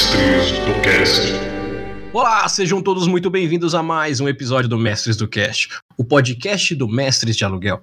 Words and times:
Mestres 0.00 0.52
do 0.60 0.80
Cast. 0.80 1.20
Olá, 2.10 2.48
sejam 2.48 2.80
todos 2.80 3.06
muito 3.06 3.28
bem-vindos 3.28 3.74
a 3.74 3.82
mais 3.82 4.18
um 4.18 4.26
episódio 4.30 4.66
do 4.66 4.78
Mestres 4.78 5.14
do 5.14 5.28
Cast, 5.28 5.68
o 5.94 6.02
podcast 6.02 6.74
do 6.74 6.88
Mestres 6.88 7.36
de 7.36 7.44
Aluguel. 7.44 7.82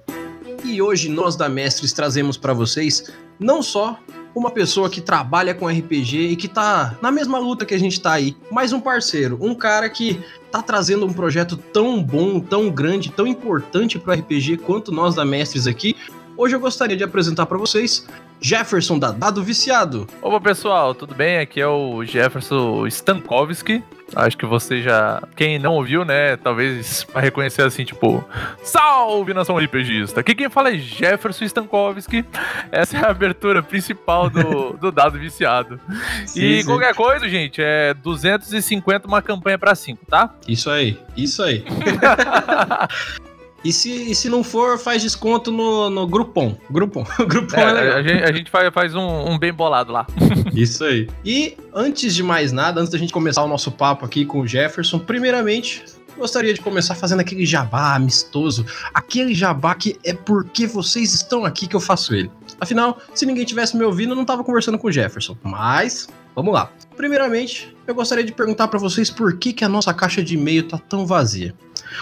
E 0.65 0.81
hoje 0.81 1.09
nós 1.09 1.35
da 1.35 1.47
Mestres 1.47 1.93
trazemos 1.93 2.35
para 2.35 2.53
vocês 2.53 3.13
não 3.39 3.61
só 3.61 3.99
uma 4.33 4.49
pessoa 4.49 4.89
que 4.89 4.99
trabalha 4.99 5.53
com 5.53 5.67
RPG 5.67 6.29
e 6.29 6.35
que 6.35 6.47
tá 6.47 6.97
na 7.03 7.11
mesma 7.11 7.37
luta 7.37 7.67
que 7.67 7.75
a 7.75 7.79
gente 7.79 8.01
tá 8.01 8.13
aí, 8.13 8.35
mas 8.49 8.73
um 8.73 8.79
parceiro, 8.79 9.37
um 9.39 9.53
cara 9.53 9.87
que 9.87 10.19
tá 10.51 10.63
trazendo 10.63 11.05
um 11.05 11.13
projeto 11.13 11.55
tão 11.55 12.01
bom, 12.01 12.39
tão 12.39 12.71
grande, 12.71 13.11
tão 13.11 13.27
importante 13.27 13.99
pro 13.99 14.11
RPG 14.11 14.57
quanto 14.57 14.91
nós 14.91 15.13
da 15.13 15.23
Mestres 15.23 15.67
aqui. 15.67 15.95
Hoje 16.35 16.55
eu 16.55 16.59
gostaria 16.59 16.97
de 16.97 17.03
apresentar 17.03 17.45
para 17.45 17.59
vocês 17.59 18.07
Jefferson 18.39 18.99
da 18.99 19.11
Dado 19.11 19.43
Viciado. 19.43 20.07
Opa 20.21 20.39
pessoal, 20.39 20.93
tudo 20.93 21.15
bem? 21.15 21.39
Aqui 21.39 21.59
é 21.59 21.67
o 21.67 22.03
Jefferson 22.03 22.85
Stankowski. 22.87 23.83
Acho 24.15 24.37
que 24.37 24.45
você 24.45 24.81
já. 24.81 25.21
Quem 25.35 25.59
não 25.59 25.73
ouviu, 25.73 26.05
né? 26.05 26.37
Talvez 26.37 27.05
vai 27.13 27.23
reconhecer 27.23 27.63
assim, 27.63 27.83
tipo. 27.83 28.23
Salve 28.63 29.33
nação 29.33 29.57
RPGista! 29.57 30.21
Aqui 30.21 30.33
quem 30.33 30.49
fala 30.49 30.69
é 30.69 30.77
Jefferson 30.77 31.43
Stankowski. 31.45 32.23
Essa 32.71 32.97
é 32.97 33.05
a 33.05 33.09
abertura 33.09 33.61
principal 33.61 34.29
do, 34.29 34.73
do 34.79 34.91
dado 34.91 35.19
viciado. 35.19 35.79
Sim, 36.25 36.41
e 36.41 36.61
sim. 36.61 36.65
qualquer 36.65 36.95
coisa, 36.95 37.27
gente, 37.27 37.61
é 37.61 37.93
250 37.93 39.07
uma 39.07 39.21
campanha 39.21 39.57
pra 39.57 39.75
5, 39.75 40.05
tá? 40.05 40.33
Isso 40.47 40.69
aí, 40.69 40.97
isso 41.15 41.43
aí. 41.43 41.65
E 43.63 43.73
se, 43.73 43.89
e 44.11 44.15
se 44.15 44.29
não 44.29 44.43
for, 44.43 44.77
faz 44.77 45.01
desconto 45.01 45.51
no, 45.51 45.89
no 45.89 46.07
Groupon. 46.07 46.55
Groupon. 46.69 47.05
Groupon 47.27 47.57
é, 47.57 47.61
É, 47.61 47.71
legal. 47.73 47.97
a, 47.97 48.03
gente, 48.03 48.23
a 48.23 48.31
gente 48.31 48.51
faz, 48.51 48.73
faz 48.73 48.95
um, 48.95 49.31
um 49.31 49.37
bem 49.39 49.51
bolado 49.51 49.91
lá. 49.91 50.05
Isso 50.53 50.83
aí. 50.83 51.09
E 51.25 51.57
antes 51.73 52.13
de 52.13 52.23
mais 52.23 52.51
nada, 52.51 52.79
antes 52.79 52.91
da 52.91 52.97
gente 52.97 53.11
começar 53.11 53.43
o 53.43 53.47
nosso 53.47 53.71
papo 53.71 54.05
aqui 54.05 54.25
com 54.25 54.41
o 54.41 54.47
Jefferson, 54.47 54.99
primeiramente, 54.99 55.83
gostaria 56.17 56.53
de 56.53 56.61
começar 56.61 56.95
fazendo 56.95 57.19
aquele 57.19 57.45
jabá 57.45 57.95
amistoso. 57.95 58.65
Aquele 58.93 59.33
jabá 59.33 59.75
que 59.75 59.97
é 60.03 60.13
porque 60.13 60.67
vocês 60.67 61.13
estão 61.13 61.45
aqui 61.45 61.67
que 61.67 61.75
eu 61.75 61.79
faço 61.79 62.13
ele. 62.13 62.31
Afinal, 62.59 62.97
se 63.13 63.25
ninguém 63.25 63.45
tivesse 63.45 63.77
me 63.77 63.83
ouvindo, 63.83 64.11
eu 64.11 64.15
não 64.15 64.25
tava 64.25 64.43
conversando 64.43 64.77
com 64.77 64.87
o 64.87 64.91
Jefferson. 64.91 65.37
Mas, 65.43 66.07
vamos 66.37 66.53
lá. 66.53 66.71
Primeiramente, 66.95 67.75
eu 67.87 67.95
gostaria 67.95 68.23
de 68.23 68.31
perguntar 68.31 68.67
para 68.67 68.77
vocês 68.77 69.09
por 69.09 69.37
que, 69.39 69.51
que 69.51 69.65
a 69.65 69.69
nossa 69.69 69.91
caixa 69.91 70.23
de 70.23 70.35
e-mail 70.35 70.67
tá 70.67 70.77
tão 70.77 71.03
vazia. 71.03 71.55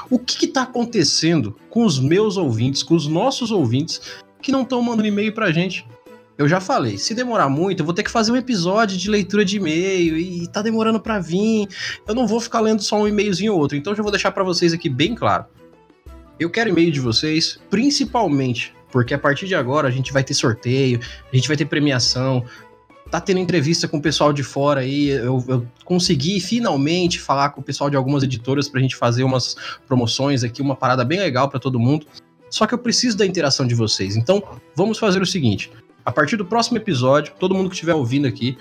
O 0.09 0.19
que 0.19 0.37
que 0.37 0.47
tá 0.47 0.63
acontecendo 0.63 1.55
com 1.69 1.85
os 1.85 1.97
meus 1.97 2.35
ouvintes, 2.35 2.83
com 2.83 2.95
os 2.95 3.07
nossos 3.07 3.49
ouvintes, 3.49 4.01
que 4.41 4.51
não 4.51 4.63
estão 4.63 4.81
mandando 4.81 5.07
e-mail 5.07 5.33
pra 5.33 5.53
gente? 5.53 5.87
Eu 6.37 6.49
já 6.49 6.59
falei, 6.59 6.97
se 6.97 7.15
demorar 7.15 7.47
muito, 7.47 7.79
eu 7.79 7.85
vou 7.85 7.95
ter 7.95 8.03
que 8.03 8.11
fazer 8.11 8.33
um 8.33 8.35
episódio 8.35 8.97
de 8.97 9.09
leitura 9.09 9.45
de 9.45 9.55
e-mail 9.55 10.17
e 10.17 10.45
tá 10.47 10.61
demorando 10.61 10.99
pra 10.99 11.17
vir. 11.17 11.69
Eu 12.05 12.13
não 12.13 12.27
vou 12.27 12.41
ficar 12.41 12.59
lendo 12.59 12.83
só 12.83 13.01
um 13.01 13.07
e-mailzinho 13.07 13.53
ou 13.53 13.59
outro, 13.59 13.77
então 13.77 13.93
eu 13.93 13.97
já 13.97 14.03
vou 14.03 14.11
deixar 14.11 14.31
pra 14.31 14.43
vocês 14.43 14.73
aqui 14.73 14.89
bem 14.89 15.15
claro. 15.15 15.45
Eu 16.37 16.49
quero 16.49 16.69
e-mail 16.69 16.91
de 16.91 16.99
vocês, 16.99 17.57
principalmente 17.69 18.75
porque 18.95 19.13
a 19.13 19.19
partir 19.19 19.45
de 19.45 19.53
agora 19.53 19.89
a 19.89 19.91
gente 19.91 20.13
vai 20.13 20.23
ter 20.23 20.33
sorteio, 20.33 21.01
a 21.29 21.35
gente 21.35 21.49
vai 21.49 21.57
ter 21.57 21.65
premiação, 21.65 22.45
tá 23.09 23.21
tendo 23.21 23.39
entrevista 23.39 23.87
com 23.87 23.97
o 23.97 24.01
pessoal 24.01 24.33
de 24.33 24.43
fora 24.43 24.81
aí. 24.81 25.09
Eu, 25.09 25.43
eu 25.47 25.67
consegui 25.83 26.39
finalmente 26.39 27.19
falar 27.19 27.49
com 27.49 27.61
o 27.61 27.63
pessoal 27.63 27.89
de 27.89 27.95
algumas 27.95 28.23
editoras 28.23 28.67
pra 28.67 28.81
gente 28.81 28.95
fazer 28.95 29.23
umas 29.23 29.55
promoções 29.87 30.43
aqui, 30.43 30.61
uma 30.61 30.75
parada 30.75 31.03
bem 31.05 31.19
legal 31.19 31.49
pra 31.49 31.59
todo 31.59 31.79
mundo. 31.79 32.05
Só 32.49 32.65
que 32.65 32.73
eu 32.73 32.77
preciso 32.77 33.17
da 33.17 33.25
interação 33.25 33.67
de 33.67 33.75
vocês. 33.75 34.15
Então, 34.15 34.41
vamos 34.75 34.97
fazer 34.97 35.21
o 35.21 35.25
seguinte: 35.25 35.71
a 36.03 36.11
partir 36.11 36.37
do 36.37 36.45
próximo 36.45 36.77
episódio, 36.77 37.33
todo 37.39 37.55
mundo 37.55 37.69
que 37.69 37.75
estiver 37.75 37.93
ouvindo 37.93 38.27
aqui, 38.27 38.57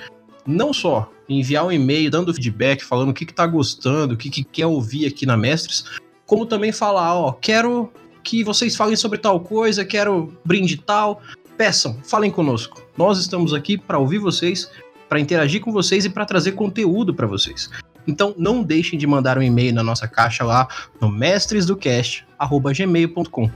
não 0.47 0.73
só 0.73 1.11
enviar 1.29 1.65
um 1.65 1.73
e-mail 1.73 2.11
dando 2.11 2.35
feedback, 2.35 2.83
falando 2.83 3.11
o 3.11 3.15
que, 3.15 3.25
que 3.25 3.35
tá 3.35 3.47
gostando, 3.47 4.15
o 4.15 4.17
que, 4.17 4.29
que 4.29 4.45
quer 4.45 4.67
ouvir 4.67 5.07
aqui 5.07 5.25
na 5.25 5.37
Mestres, 5.37 5.85
como 6.27 6.47
também 6.47 6.73
falar, 6.73 7.15
ó, 7.15 7.33
quero 7.33 7.93
que 8.23 8.43
vocês 8.43 8.75
falem 8.75 8.97
sobre 8.97 9.19
tal 9.19 9.39
coisa, 9.41 9.85
quero 9.85 10.37
brinde 10.45 10.77
tal. 10.79 11.21
Peçam, 11.57 11.99
falem 12.03 12.31
conosco. 12.31 12.83
Nós 12.97 13.19
estamos 13.19 13.53
aqui 13.55 13.79
para 13.79 13.99
ouvir 13.99 14.19
vocês, 14.19 14.71
para 15.09 15.21
interagir 15.21 15.61
com 15.61 15.73
vocês 15.73 16.05
e 16.05 16.11
para 16.11 16.25
trazer 16.25 16.53
conteúdo 16.53 17.13
para 17.15 17.27
vocês. 17.27 17.69
Então 18.07 18.35
não 18.37 18.63
deixem 18.63 18.99
de 18.99 19.07
mandar 19.07 19.39
um 19.39 19.43
e-mail 19.43 19.75
na 19.75 19.83
nossa 19.83 20.07
caixa 20.09 20.45
lá 20.45 20.69
no 21.01 21.09
mestresdocast@gmail.com. 21.09 23.51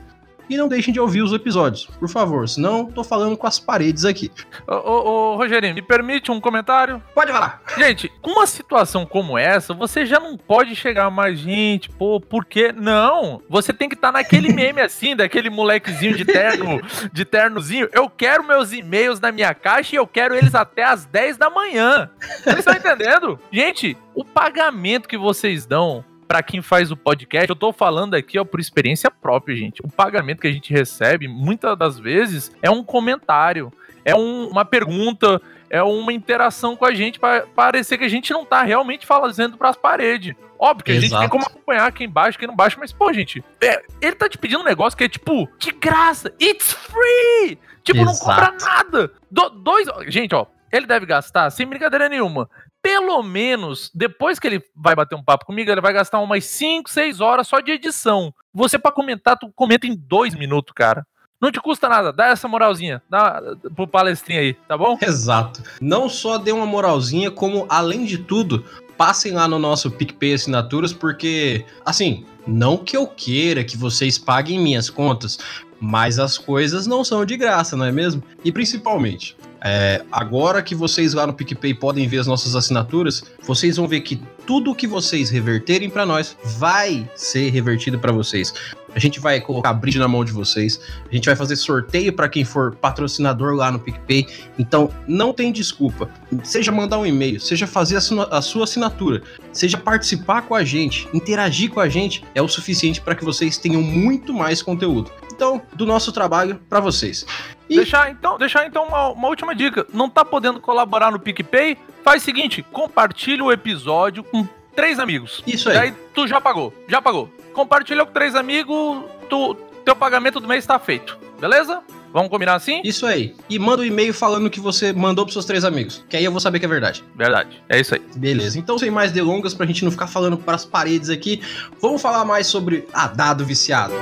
E 0.48 0.56
não 0.56 0.68
deixem 0.68 0.92
de 0.92 1.00
ouvir 1.00 1.22
os 1.22 1.32
episódios, 1.32 1.86
por 1.98 2.08
favor, 2.08 2.48
senão 2.48 2.86
tô 2.86 3.04
falando 3.04 3.36
com 3.36 3.46
as 3.46 3.58
paredes 3.58 4.04
aqui. 4.04 4.30
Ô, 4.66 4.74
ô, 4.74 5.32
ô, 5.32 5.36
Rogerinho, 5.36 5.74
me 5.74 5.82
permite 5.82 6.30
um 6.30 6.40
comentário? 6.40 7.02
Pode 7.14 7.32
falar. 7.32 7.62
Gente, 7.76 8.10
com 8.22 8.30
uma 8.30 8.46
situação 8.46 9.04
como 9.04 9.36
essa, 9.36 9.74
você 9.74 10.06
já 10.06 10.18
não 10.18 10.36
pode 10.36 10.74
chegar 10.74 11.10
mais, 11.10 11.38
gente, 11.38 11.90
pô, 11.90 12.20
por 12.20 12.44
quê? 12.44 12.72
Não, 12.74 13.42
você 13.48 13.72
tem 13.72 13.88
que 13.88 13.94
estar 13.94 14.12
naquele 14.12 14.52
meme 14.54 14.80
assim, 14.80 15.14
daquele 15.14 15.50
molequezinho 15.50 16.16
de 16.16 16.24
terno, 16.24 16.80
de 17.12 17.24
ternozinho. 17.24 17.88
Eu 17.92 18.08
quero 18.08 18.44
meus 18.44 18.72
e-mails 18.72 19.20
na 19.20 19.30
minha 19.30 19.52
caixa 19.54 19.94
e 19.94 19.98
eu 19.98 20.06
quero 20.06 20.34
eles 20.34 20.54
até 20.54 20.84
às 20.84 21.04
10 21.04 21.36
da 21.36 21.50
manhã. 21.50 22.10
Vocês 22.42 22.58
estão 22.58 22.74
entendendo? 22.74 23.38
Gente, 23.52 23.96
o 24.14 24.24
pagamento 24.24 25.08
que 25.08 25.16
vocês 25.16 25.66
dão 25.66 26.04
Pra 26.28 26.42
quem 26.42 26.60
faz 26.60 26.90
o 26.90 26.96
podcast, 26.96 27.48
eu 27.48 27.56
tô 27.56 27.72
falando 27.72 28.12
aqui, 28.14 28.38
ó, 28.38 28.44
por 28.44 28.60
experiência 28.60 29.10
própria, 29.10 29.56
gente. 29.56 29.80
O 29.82 29.88
pagamento 29.90 30.40
que 30.42 30.46
a 30.46 30.52
gente 30.52 30.70
recebe, 30.72 31.26
muitas 31.26 31.76
das 31.78 31.98
vezes, 31.98 32.52
é 32.62 32.70
um 32.70 32.84
comentário, 32.84 33.72
é 34.04 34.14
um- 34.14 34.48
uma 34.48 34.62
pergunta, 34.64 35.40
é 35.70 35.82
uma 35.82 36.12
interação 36.12 36.76
com 36.76 36.84
a 36.84 36.92
gente 36.94 37.18
para 37.18 37.46
parecer 37.46 37.96
que 37.96 38.04
a 38.04 38.08
gente 38.08 38.30
não 38.32 38.44
tá 38.44 38.62
realmente 38.62 39.06
fazendo 39.06 39.56
pras 39.56 39.74
paredes. 39.76 40.34
Óbvio 40.58 40.84
que 40.84 40.90
a 40.90 40.94
gente 40.96 41.06
Exato. 41.06 41.20
tem 41.22 41.28
como 41.30 41.46
acompanhar 41.46 41.90
quem 41.92 42.08
baixa, 42.08 42.38
quem 42.38 42.46
não 42.48 42.54
baixa, 42.56 42.76
mas, 42.78 42.92
pô, 42.92 43.10
gente, 43.12 43.42
é, 43.62 43.82
ele 44.02 44.14
tá 44.16 44.28
te 44.28 44.36
pedindo 44.36 44.60
um 44.60 44.64
negócio 44.64 44.98
que 44.98 45.04
é 45.04 45.08
tipo, 45.08 45.48
de 45.58 45.70
graça, 45.70 46.30
it's 46.40 46.72
free! 46.72 47.56
Tipo, 47.82 48.04
não 48.04 48.14
cobra 48.14 48.52
Exato. 48.54 48.64
nada. 48.66 49.12
Do- 49.30 49.48
dois, 49.50 49.88
gente, 50.08 50.34
ó, 50.34 50.44
ele 50.70 50.84
deve 50.84 51.06
gastar, 51.06 51.48
sem 51.50 51.66
brincadeira 51.66 52.06
nenhuma, 52.08 52.50
pelo 52.82 53.22
menos, 53.22 53.90
depois 53.94 54.38
que 54.38 54.46
ele 54.46 54.62
vai 54.74 54.94
bater 54.94 55.14
um 55.14 55.22
papo 55.22 55.44
comigo, 55.44 55.70
ele 55.70 55.80
vai 55.80 55.92
gastar 55.92 56.20
umas 56.20 56.44
5, 56.44 56.88
6 56.90 57.20
horas 57.20 57.48
só 57.48 57.60
de 57.60 57.72
edição. 57.72 58.32
Você, 58.52 58.78
pra 58.78 58.92
comentar, 58.92 59.36
tu 59.36 59.52
comenta 59.54 59.86
em 59.86 59.96
dois 59.96 60.34
minutos, 60.34 60.72
cara. 60.74 61.06
Não 61.40 61.52
te 61.52 61.60
custa 61.60 61.88
nada, 61.88 62.12
dá 62.12 62.26
essa 62.26 62.48
moralzinha, 62.48 63.00
dá 63.08 63.40
pro 63.76 63.86
palestrinho 63.86 64.40
aí, 64.40 64.54
tá 64.54 64.76
bom? 64.76 64.98
Exato. 65.00 65.62
Não 65.80 66.08
só 66.08 66.36
dê 66.36 66.50
uma 66.50 66.66
moralzinha, 66.66 67.30
como, 67.30 67.64
além 67.68 68.04
de 68.04 68.18
tudo, 68.18 68.64
passem 68.96 69.32
lá 69.32 69.46
no 69.46 69.58
nosso 69.58 69.88
PicPay 69.88 70.34
Assinaturas, 70.34 70.92
porque, 70.92 71.64
assim, 71.86 72.26
não 72.44 72.76
que 72.76 72.96
eu 72.96 73.06
queira 73.06 73.62
que 73.62 73.76
vocês 73.76 74.18
paguem 74.18 74.58
minhas 74.58 74.90
contas, 74.90 75.38
mas 75.80 76.18
as 76.18 76.36
coisas 76.36 76.88
não 76.88 77.04
são 77.04 77.24
de 77.24 77.36
graça, 77.36 77.76
não 77.76 77.84
é 77.84 77.92
mesmo? 77.92 78.20
E 78.44 78.50
principalmente, 78.50 79.36
é, 79.62 80.02
agora 80.10 80.62
que 80.62 80.74
vocês 80.74 81.14
lá 81.14 81.26
no 81.26 81.32
PicPay 81.32 81.74
podem 81.74 82.06
ver 82.06 82.18
as 82.18 82.26
nossas 82.26 82.54
assinaturas, 82.54 83.24
vocês 83.42 83.76
vão 83.76 83.88
ver 83.88 84.00
que 84.00 84.20
tudo 84.46 84.74
que 84.74 84.86
vocês 84.86 85.30
reverterem 85.30 85.90
para 85.90 86.06
nós 86.06 86.36
vai 86.56 87.08
ser 87.14 87.50
revertido 87.50 87.98
para 87.98 88.12
vocês. 88.12 88.54
A 88.94 88.98
gente 88.98 89.20
vai 89.20 89.40
colocar 89.40 89.72
brinde 89.74 89.98
na 89.98 90.08
mão 90.08 90.24
de 90.24 90.32
vocês, 90.32 90.80
a 91.10 91.14
gente 91.14 91.26
vai 91.26 91.36
fazer 91.36 91.56
sorteio 91.56 92.12
para 92.12 92.28
quem 92.28 92.44
for 92.44 92.74
patrocinador 92.76 93.54
lá 93.54 93.70
no 93.70 93.78
PicPay. 93.78 94.26
Então, 94.58 94.90
não 95.06 95.32
tem 95.32 95.52
desculpa. 95.52 96.08
Seja 96.42 96.72
mandar 96.72 96.98
um 96.98 97.06
e-mail, 97.06 97.38
seja 97.38 97.66
fazer 97.66 97.96
a, 97.96 98.38
a 98.38 98.42
sua 98.42 98.64
assinatura, 98.64 99.22
seja 99.52 99.76
participar 99.76 100.42
com 100.42 100.54
a 100.54 100.64
gente, 100.64 101.06
interagir 101.12 101.70
com 101.70 101.80
a 101.80 101.88
gente, 101.88 102.24
é 102.34 102.40
o 102.40 102.48
suficiente 102.48 103.00
para 103.00 103.14
que 103.14 103.24
vocês 103.24 103.58
tenham 103.58 103.82
muito 103.82 104.32
mais 104.32 104.62
conteúdo. 104.62 105.10
Então, 105.38 105.62
do 105.72 105.86
nosso 105.86 106.10
trabalho 106.10 106.60
para 106.68 106.80
vocês. 106.80 107.24
E- 107.70 107.76
Deixar 107.76 108.10
então, 108.10 108.36
deixar 108.36 108.66
então 108.66 108.84
uma, 108.88 109.10
uma 109.10 109.28
última 109.28 109.54
dica. 109.54 109.86
Não 109.94 110.10
tá 110.10 110.24
podendo 110.24 110.58
colaborar 110.58 111.12
no 111.12 111.18
PicPay? 111.20 111.78
Faz 112.02 112.22
o 112.22 112.24
seguinte, 112.24 112.60
compartilha 112.72 113.44
o 113.44 113.52
episódio 113.52 114.24
com 114.24 114.44
três 114.74 114.98
amigos. 114.98 115.44
Isso 115.46 115.68
aí. 115.70 115.76
Daí 115.76 115.94
tu 116.12 116.26
já 116.26 116.40
pagou, 116.40 116.74
já 116.88 117.00
pagou. 117.00 117.30
Compartilhou 117.54 118.04
com 118.04 118.12
três 118.12 118.34
amigos, 118.34 119.04
tu, 119.30 119.54
teu 119.84 119.94
pagamento 119.94 120.40
do 120.40 120.48
mês 120.48 120.66
tá 120.66 120.76
feito. 120.76 121.16
Beleza? 121.40 121.82
Vamos 122.12 122.30
combinar 122.30 122.54
assim? 122.54 122.80
Isso 122.82 123.06
aí. 123.06 123.36
E 123.48 123.60
manda 123.60 123.82
um 123.82 123.84
e-mail 123.84 124.12
falando 124.12 124.50
que 124.50 124.58
você 124.58 124.92
mandou 124.92 125.24
pros 125.24 125.34
seus 125.34 125.44
três 125.44 125.62
amigos. 125.64 126.04
Que 126.08 126.16
aí 126.16 126.24
eu 126.24 126.32
vou 126.32 126.40
saber 126.40 126.58
que 126.58 126.64
é 126.64 126.68
verdade. 126.68 127.04
Verdade. 127.14 127.62
É 127.68 127.78
isso 127.78 127.94
aí. 127.94 128.02
Beleza. 128.16 128.58
Então, 128.58 128.76
sem 128.76 128.90
mais 128.90 129.12
delongas, 129.12 129.54
pra 129.54 129.66
gente 129.66 129.84
não 129.84 129.92
ficar 129.92 130.08
falando 130.08 130.36
pras 130.36 130.64
paredes 130.64 131.10
aqui, 131.10 131.40
vamos 131.80 132.02
falar 132.02 132.24
mais 132.24 132.48
sobre 132.48 132.88
a 132.92 133.06
dado 133.06 133.44
viciado. 133.44 133.94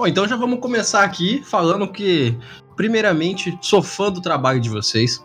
Bom, 0.00 0.06
então 0.06 0.26
já 0.26 0.34
vamos 0.34 0.60
começar 0.60 1.04
aqui 1.04 1.42
falando 1.44 1.86
que, 1.86 2.34
primeiramente, 2.74 3.58
sou 3.60 3.82
fã 3.82 4.10
do 4.10 4.18
trabalho 4.18 4.58
de 4.58 4.70
vocês. 4.70 5.22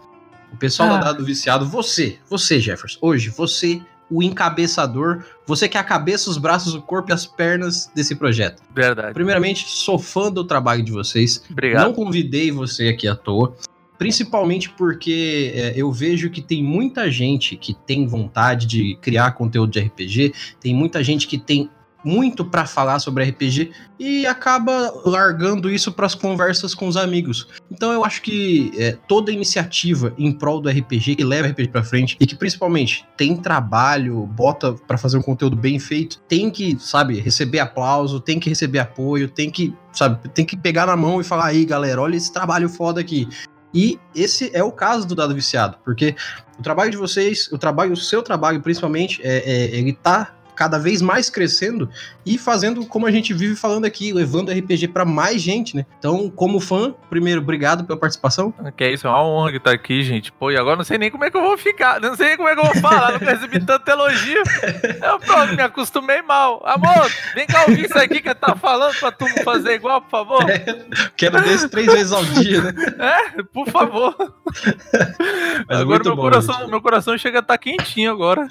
O 0.51 0.57
pessoal 0.57 0.89
ah. 0.89 0.98
da 0.98 1.06
Dado 1.06 1.24
Viciado, 1.24 1.66
você, 1.66 2.19
você, 2.30 2.60
Jefferson, 2.60 3.00
hoje, 3.01 3.30
você, 3.30 3.81
o 4.12 4.22
encabeçador, 4.22 5.24
você 5.48 5.69
que 5.69 5.77
é 5.77 5.80
a 5.80 5.83
cabeça, 5.83 6.30
os 6.30 6.38
braços, 6.38 6.74
o 6.74 6.81
corpo 6.81 7.10
e 7.10 7.13
as 7.13 7.25
pernas 7.25 7.89
desse 7.95 8.16
projeto. 8.16 8.62
Verdade. 8.75 9.13
Primeiramente, 9.13 9.66
sou 9.66 9.98
fã 9.98 10.30
do 10.30 10.44
trabalho 10.44 10.83
de 10.83 10.92
vocês. 10.92 11.42
Obrigado. 11.50 11.86
Não 11.86 11.94
convidei 11.94 12.51
você 12.51 12.89
aqui 12.89 13.07
à 13.07 13.16
toa. 13.16 13.56
Principalmente 13.98 14.69
porque 14.71 15.54
é, 15.56 15.74
eu 15.74 15.89
vejo 15.89 16.30
que 16.30 16.42
tem 16.42 16.62
muita 16.62 17.10
gente 17.10 17.56
que 17.56 17.74
tem 17.74 18.06
vontade 18.06 18.66
de 18.66 18.98
criar 19.01 19.31
conteúdo 19.31 19.71
de 19.71 19.80
RPG, 19.80 20.33
tem 20.60 20.75
muita 20.75 21.01
gente 21.01 21.28
que 21.28 21.38
tem 21.38 21.69
muito 22.06 22.46
para 22.46 22.66
falar 22.66 23.00
sobre 23.00 23.24
RPG 23.24 23.72
e 24.00 24.28
acaba 24.28 24.94
largando 25.04 25.69
isso 25.72 25.92
para 25.92 26.06
as 26.06 26.13
conversas 26.13 26.75
com 26.75 26.88
os 26.88 26.96
amigos. 26.96 27.48
Então 27.72 27.92
eu 27.92 28.06
acho 28.06 28.22
que 28.22 28.72
é, 28.78 28.98
toda 29.07 29.31
iniciativa 29.31 30.13
em 30.18 30.31
prol 30.31 30.62
do 30.62 30.69
RPG 30.69 31.16
que 31.16 31.24
leva 31.24 31.48
o 31.48 31.52
RPG 31.52 31.69
para 31.69 31.84
frente 31.84 32.16
e 32.19 32.28
que 32.28 32.36
principalmente 32.36 33.06
tem 33.18 33.36
trabalho, 33.36 34.25
bota 34.28 34.74
para 34.74 34.98
fazer 34.98 35.18
um 35.18 35.22
conteúdo 35.22 35.56
bem 35.56 35.80
feito, 35.80 36.22
tem 36.28 36.52
que, 36.52 36.78
sabe, 36.80 37.19
receber 37.19 37.60
aplauso, 37.60 38.19
tem 38.19 38.40
que 38.40 38.50
receber 38.50 38.80
apoio, 38.80 39.28
tem 39.28 39.50
que, 39.50 39.74
sabe, 39.92 40.30
tem 40.30 40.46
que 40.46 40.56
pegar 40.56 40.86
na 40.86 40.96
mão 40.96 41.19
e 41.19 41.24
falar 41.24 41.48
aí, 41.48 41.66
galera, 41.66 42.02
olha 42.02 42.16
esse 42.16 42.31
trabalho 42.31 42.69
foda 42.69 43.02
aqui. 43.02 43.28
E 43.74 44.00
esse 44.16 44.50
é 44.54 44.63
o 44.63 44.72
caso 44.72 45.06
do 45.06 45.16
Dado 45.16 45.36
Viciado, 45.36 45.78
porque 45.84 46.16
o 46.57 46.62
trabalho 46.62 46.92
de 46.92 46.96
vocês, 46.96 47.52
o 47.52 47.57
trabalho, 47.57 47.92
o 47.92 47.98
seu 47.98 48.24
trabalho 48.24 48.62
principalmente, 48.62 49.19
é, 49.22 49.38
é 49.40 49.75
ele 49.75 49.92
tá 49.92 50.34
cada 50.56 50.80
vez 50.80 51.02
mais 51.02 51.30
crescendo 51.30 51.90
e 52.25 52.38
fazendo 52.38 52.86
como 52.86 53.06
a 53.06 53.12
gente 53.12 53.34
vive 53.34 53.56
falando 53.56 53.86
aqui, 53.86 54.13
levando 54.13 54.52
RPG 54.52 54.88
para 54.90 55.06
mais 55.06 55.42
gente, 55.42 55.75
né? 55.75 55.86
Então, 56.00 56.30
como 56.30 56.60
fã, 56.60 56.94
primeiro, 57.10 57.42
obrigado 57.42 57.84
pela 57.84 58.00
participação. 58.00 58.54
Que 58.75 58.84
é 58.84 58.94
isso, 58.94 59.07
é 59.07 59.10
uma 59.10 59.24
honra 59.24 59.56
estar 59.56 59.72
aqui, 59.72 60.02
gente. 60.04 60.31
Pô, 60.31 60.52
e 60.52 60.57
agora 60.57 60.75
não 60.75 60.84
sei 60.84 60.98
nem 60.98 61.12
como 61.12 61.24
é 61.24 61.31
que 61.31 61.38
eu 61.38 61.42
vou 61.42 61.57
ficar, 61.57 62.00
não 62.00 62.16
sei 62.16 62.30
nem 62.30 62.38
como 62.38 62.50
é 62.50 62.54
que 62.56 62.60
eu 62.60 62.66
vou 62.66 62.75
falar, 62.81 63.13
não 63.13 63.19
recebi 63.19 63.63
tanto 63.63 63.90
elogio. 63.90 64.44
Eu 65.02 65.19
pronto, 65.19 65.56
me 65.56 65.62
acostumei 65.62 66.22
mal. 66.22 66.62
Amor, 66.66 67.10
vem 67.34 67.46
cá 67.46 67.62
ouvir 67.68 67.86
isso 67.86 67.98
aqui 67.98 68.22
que 68.22 68.34
tá 68.36 68.56
falando 68.56 68.96
pra 69.00 69.12
tu 69.12 69.28
fazer 69.44 69.74
igual, 69.74 70.02
por 70.02 70.10
favor. 70.10 70.50
É, 70.50 70.86
quero 71.16 71.42
desse 71.42 71.69
três 71.69 71.88
vezes 71.88 72.12
ao 72.12 72.24
dia, 72.24 72.62
né? 72.62 72.74
É, 73.00 73.44
por 73.44 73.68
favor. 73.69 74.16
Mas 75.68 75.80
agora 75.80 76.04
meu, 76.04 76.16
bom, 76.16 76.22
coração, 76.22 76.68
meu 76.68 76.81
coração 76.81 77.18
chega 77.18 77.40
a 77.40 77.42
estar 77.42 77.54
tá 77.54 77.57
quentinho 77.57 78.12
agora. 78.12 78.48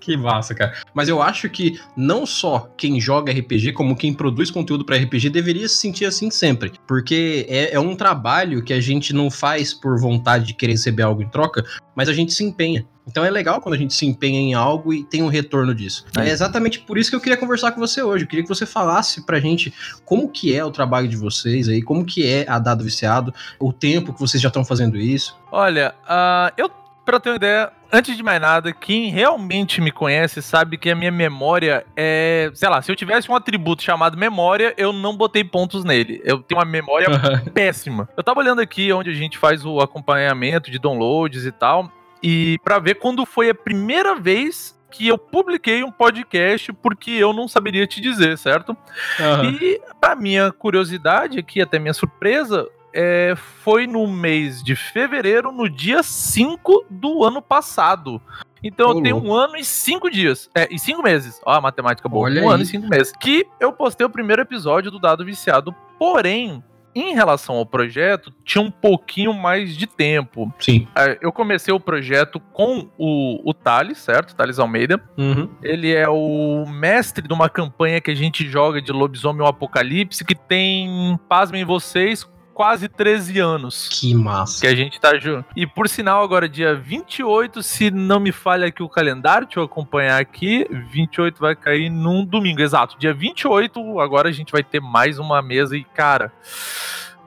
que 0.00 0.16
massa, 0.16 0.54
cara. 0.54 0.74
Mas 0.92 1.08
eu 1.08 1.22
acho 1.24 1.48
que 1.48 1.80
não 1.96 2.24
só 2.24 2.70
quem 2.76 3.00
joga 3.00 3.32
RPG, 3.32 3.72
como 3.72 3.96
quem 3.96 4.12
produz 4.12 4.50
conteúdo 4.50 4.84
para 4.84 4.96
RPG, 4.96 5.30
deveria 5.30 5.68
se 5.68 5.76
sentir 5.76 6.04
assim 6.04 6.30
sempre. 6.30 6.72
Porque 6.86 7.46
é, 7.48 7.74
é, 7.74 7.80
um 7.80 7.96
trabalho 7.96 8.62
que 8.62 8.72
a 8.72 8.80
gente 8.80 9.12
não 9.12 9.30
faz 9.30 9.74
por 9.74 9.98
vontade 9.98 10.46
de 10.46 10.54
querer 10.54 10.72
receber 10.72 11.02
algo 11.02 11.22
em 11.22 11.28
troca, 11.28 11.64
mas 11.94 12.08
a 12.08 12.12
gente 12.12 12.32
se 12.32 12.44
empenha. 12.44 12.86
Então 13.06 13.24
é 13.24 13.30
legal 13.30 13.60
quando 13.60 13.74
a 13.74 13.78
gente 13.78 13.92
se 13.92 14.06
empenha 14.06 14.40
em 14.40 14.54
algo 14.54 14.92
e 14.92 15.04
tem 15.04 15.22
um 15.22 15.28
retorno 15.28 15.74
disso. 15.74 16.06
É. 16.16 16.28
é 16.28 16.30
exatamente 16.30 16.80
por 16.80 16.96
isso 16.96 17.10
que 17.10 17.16
eu 17.16 17.20
queria 17.20 17.36
conversar 17.36 17.72
com 17.72 17.80
você 17.80 18.02
hoje. 18.02 18.24
Eu 18.24 18.28
queria 18.28 18.42
que 18.42 18.48
você 18.48 18.64
falasse 18.64 19.24
pra 19.26 19.38
gente 19.40 19.72
como 20.04 20.28
que 20.28 20.54
é 20.54 20.64
o 20.64 20.70
trabalho 20.70 21.06
de 21.06 21.16
vocês 21.16 21.68
aí, 21.68 21.82
como 21.82 22.04
que 22.04 22.26
é 22.26 22.46
a 22.48 22.58
Dado 22.58 22.82
Viciado, 22.82 23.32
o 23.60 23.72
tempo 23.72 24.12
que 24.12 24.20
vocês 24.20 24.42
já 24.42 24.48
estão 24.48 24.64
fazendo 24.64 24.96
isso. 24.96 25.36
Olha, 25.52 25.94
uh, 26.04 26.52
eu 26.56 26.70
Pra 27.04 27.20
ter 27.20 27.30
uma 27.30 27.36
ideia, 27.36 27.70
antes 27.92 28.16
de 28.16 28.22
mais 28.22 28.40
nada, 28.40 28.72
quem 28.72 29.10
realmente 29.10 29.80
me 29.80 29.90
conhece 29.90 30.40
sabe 30.40 30.78
que 30.78 30.88
a 30.88 30.94
minha 30.94 31.10
memória 31.10 31.84
é. 31.96 32.50
Sei 32.54 32.68
lá, 32.68 32.80
se 32.80 32.90
eu 32.90 32.96
tivesse 32.96 33.30
um 33.30 33.36
atributo 33.36 33.82
chamado 33.82 34.16
memória, 34.16 34.74
eu 34.78 34.92
não 34.92 35.16
botei 35.16 35.44
pontos 35.44 35.84
nele. 35.84 36.20
Eu 36.24 36.42
tenho 36.42 36.58
uma 36.58 36.64
memória 36.64 37.06
péssima. 37.52 38.08
Eu 38.16 38.22
tava 38.22 38.40
olhando 38.40 38.60
aqui 38.60 38.92
onde 38.92 39.10
a 39.10 39.14
gente 39.14 39.36
faz 39.36 39.64
o 39.64 39.80
acompanhamento 39.80 40.70
de 40.70 40.78
downloads 40.78 41.44
e 41.44 41.52
tal, 41.52 41.92
e 42.22 42.58
para 42.64 42.78
ver 42.78 42.94
quando 42.94 43.26
foi 43.26 43.50
a 43.50 43.54
primeira 43.54 44.14
vez 44.14 44.74
que 44.90 45.08
eu 45.08 45.18
publiquei 45.18 45.84
um 45.84 45.90
podcast 45.90 46.72
porque 46.72 47.10
eu 47.10 47.32
não 47.34 47.46
saberia 47.48 47.86
te 47.86 48.00
dizer, 48.00 48.38
certo? 48.38 48.76
Uhum. 49.18 49.50
E, 49.50 49.80
pra 50.00 50.14
minha 50.14 50.50
curiosidade 50.52 51.38
aqui, 51.38 51.60
até 51.60 51.78
minha 51.78 51.92
surpresa, 51.92 52.66
é, 52.94 53.34
foi 53.36 53.86
no 53.86 54.06
mês 54.06 54.62
de 54.62 54.76
fevereiro, 54.76 55.50
no 55.50 55.68
dia 55.68 56.02
5 56.02 56.86
do 56.88 57.24
ano 57.24 57.42
passado. 57.42 58.22
Então 58.62 58.92
eu 58.92 59.02
tenho 59.02 59.22
um 59.22 59.34
ano 59.34 59.56
e 59.56 59.64
cinco 59.64 60.10
dias. 60.10 60.48
É, 60.54 60.66
e 60.70 60.78
cinco 60.78 61.02
meses. 61.02 61.38
Ó, 61.44 61.52
a 61.52 61.60
matemática 61.60 62.08
boa. 62.08 62.24
Olha 62.24 62.42
um 62.42 62.48
aí. 62.48 62.54
ano 62.54 62.62
e 62.62 62.66
cinco 62.66 62.88
meses. 62.88 63.12
Que 63.20 63.46
eu 63.60 63.70
postei 63.72 64.06
o 64.06 64.10
primeiro 64.10 64.40
episódio 64.40 64.90
do 64.90 64.98
Dado 64.98 65.22
Viciado. 65.22 65.74
Porém, 65.98 66.64
em 66.94 67.14
relação 67.14 67.56
ao 67.56 67.66
projeto, 67.66 68.32
tinha 68.42 68.62
um 68.62 68.70
pouquinho 68.70 69.34
mais 69.34 69.76
de 69.76 69.86
tempo. 69.86 70.52
Sim. 70.58 70.86
É, 70.96 71.18
eu 71.20 71.30
comecei 71.30 71.74
o 71.74 71.80
projeto 71.80 72.40
com 72.52 72.88
o, 72.96 73.50
o 73.50 73.52
Thales, 73.52 73.98
certo? 73.98 74.34
Thales 74.34 74.58
Almeida. 74.58 75.02
Uhum. 75.18 75.50
Ele 75.62 75.92
é 75.92 76.08
o 76.08 76.64
mestre 76.66 77.26
de 77.26 77.34
uma 77.34 77.50
campanha 77.50 78.00
que 78.00 78.10
a 78.10 78.14
gente 78.14 78.46
joga 78.46 78.80
de 78.80 78.92
Lobisomem 78.92 79.42
o 79.42 79.46
Apocalipse, 79.46 80.24
que 80.24 80.34
tem, 80.34 81.18
pasmem 81.28 81.64
vocês, 81.64 82.24
quase 82.54 82.88
13 82.88 83.38
anos. 83.40 83.88
Que 83.88 84.14
massa. 84.14 84.60
Que 84.60 84.66
a 84.66 84.74
gente 84.74 84.98
tá 85.00 85.18
junto. 85.18 85.44
E 85.56 85.66
por 85.66 85.88
sinal, 85.88 86.22
agora 86.22 86.48
dia 86.48 86.74
28, 86.74 87.62
se 87.62 87.90
não 87.90 88.20
me 88.20 88.32
falha 88.32 88.68
aqui 88.68 88.82
o 88.82 88.88
calendário, 88.88 89.46
deixa 89.46 89.60
eu 89.60 89.64
acompanhar 89.64 90.20
aqui. 90.20 90.66
28 90.90 91.38
vai 91.40 91.56
cair 91.56 91.90
num 91.90 92.24
domingo, 92.24 92.62
exato. 92.62 92.96
Dia 92.98 93.12
28, 93.12 94.00
agora 94.00 94.28
a 94.28 94.32
gente 94.32 94.52
vai 94.52 94.62
ter 94.62 94.80
mais 94.80 95.18
uma 95.18 95.42
mesa 95.42 95.76
e, 95.76 95.84
cara. 95.84 96.32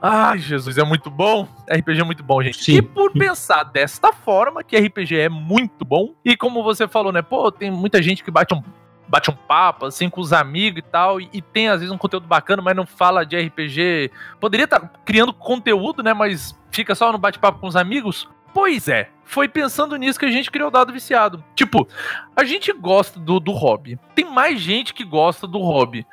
Ai, 0.01 0.38
Jesus, 0.38 0.77
é 0.77 0.83
muito 0.83 1.09
bom. 1.09 1.47
RPG 1.69 2.01
é 2.01 2.03
muito 2.03 2.23
bom, 2.23 2.41
gente. 2.41 2.63
Sim. 2.63 2.77
E 2.77 2.81
por 2.81 3.12
pensar 3.12 3.63
desta 3.63 4.13
forma, 4.13 4.63
que 4.63 4.77
RPG 4.77 5.18
é 5.18 5.30
muito 5.30 5.83
bom, 5.83 6.13
e 6.23 6.38
como 6.38 6.63
você 6.63 6.88
falou, 6.88 7.12
né? 7.12 7.21
Pô, 7.21 7.51
tem 7.51 7.71
muita 7.71 8.01
gente 8.01 8.23
que 8.23 8.31
bate 8.31 8.53
um 8.53 8.62
bate 9.07 9.31
um 9.31 9.36
papo, 9.36 9.86
assim, 9.86 10.09
com 10.09 10.21
os 10.21 10.33
amigos 10.33 10.80
e 10.80 10.81
tal, 10.81 11.21
e, 11.21 11.30
e, 11.31 11.42
tem 11.42 11.69
às 11.69 11.80
vezes 11.80 11.94
um 11.94 11.98
conteúdo 11.98 12.27
bacana, 12.27 12.62
mas 12.62 12.75
não 12.75 12.86
fala 12.86 13.25
de 13.25 13.38
RPG. 13.38 14.12
Poderia 14.39 14.65
estar 14.65 14.80
tá 14.80 14.89
criando 15.06 15.33
conteúdo, 15.33 16.04
né, 16.04 16.14
mas 16.14 16.57
fica 16.71 16.94
só 16.94 17.11
no 17.11 17.18
bate-papo 17.18 17.59
com 17.59 17.68
os 17.68 17.76
amigos. 17.76 18.28
Pois 18.54 18.87
é, 18.87 19.09
foi 19.23 19.47
pensando 19.47 19.95
nisso 19.95 20.19
que 20.19 20.26
a 20.26 20.31
gente 20.31 20.49
criou 20.49 20.69
o 20.69 20.71
Dado 20.71 20.92
Viciado. 20.92 21.44
Tipo, 21.56 21.87
a 22.35 22.44
gente 22.44 22.71
gosta 22.73 23.19
do, 23.19 23.40
do 23.40 23.52
hobby. 23.52 23.99
Tem 24.16 24.26
mais 24.26 24.59
gente 24.59 24.94
que 24.94 25.04
gosta 25.04 25.45
do 25.45 25.59
hobby. 25.59 26.06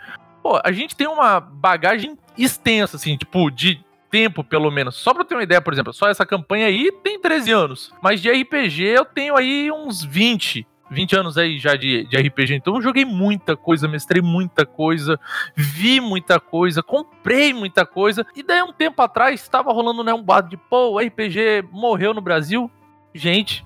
Pô, 0.43 0.61
a 0.63 0.71
gente 0.71 0.95
tem 0.95 1.07
uma 1.07 1.41
bagagem 1.41 2.19
extensa, 2.37 2.97
assim, 2.97 3.17
tipo, 3.17 3.51
de 3.51 3.83
tempo, 4.11 4.45
pelo 4.45 4.71
menos. 4.71 4.95
Só 4.95 5.15
pra 5.15 5.25
ter 5.25 5.35
uma 5.35 5.43
ideia, 5.43 5.61
por 5.61 5.73
exemplo, 5.73 5.93
só 5.93 6.09
essa 6.09 6.27
campanha 6.27 6.67
aí 6.67 6.93
tem 7.03 7.21
13 7.21 7.51
anos. 7.51 7.93
Mas 8.03 8.21
de 8.21 8.31
RPG 8.31 8.83
eu 8.83 9.05
tenho 9.05 9.37
aí 9.37 9.73
uns 9.73 10.05
20. 10.05 10.67
20 10.95 11.17
anos 11.17 11.37
aí 11.37 11.59
já 11.59 11.75
de, 11.75 12.07
de 12.07 12.17
RPG, 12.17 12.55
então 12.55 12.77
eu 12.77 12.83
joguei 12.83 13.05
muita 13.05 13.57
coisa, 13.57 13.89
mestrei 13.89 14.23
muita 14.23 14.65
coisa, 14.65 15.19
vi 15.55 16.01
muita 16.01 16.41
coisa, 16.41 16.83
comprei 16.83 17.53
muita 17.53 17.85
coisa, 17.85 18.27
e 18.35 18.43
daí 18.43 18.63
um 18.63 18.73
tempo 18.73 19.03
atrás 19.03 19.41
estava 19.41 19.73
rolando 19.73 20.03
né, 20.03 20.15
um 20.15 20.23
bado 20.23 20.49
de, 20.49 20.57
pô, 20.57 20.93
o 20.93 20.99
RPG 20.99 21.65
morreu 21.71 22.15
no 22.15 22.21
Brasil. 22.21 22.71
Gente, 23.13 23.65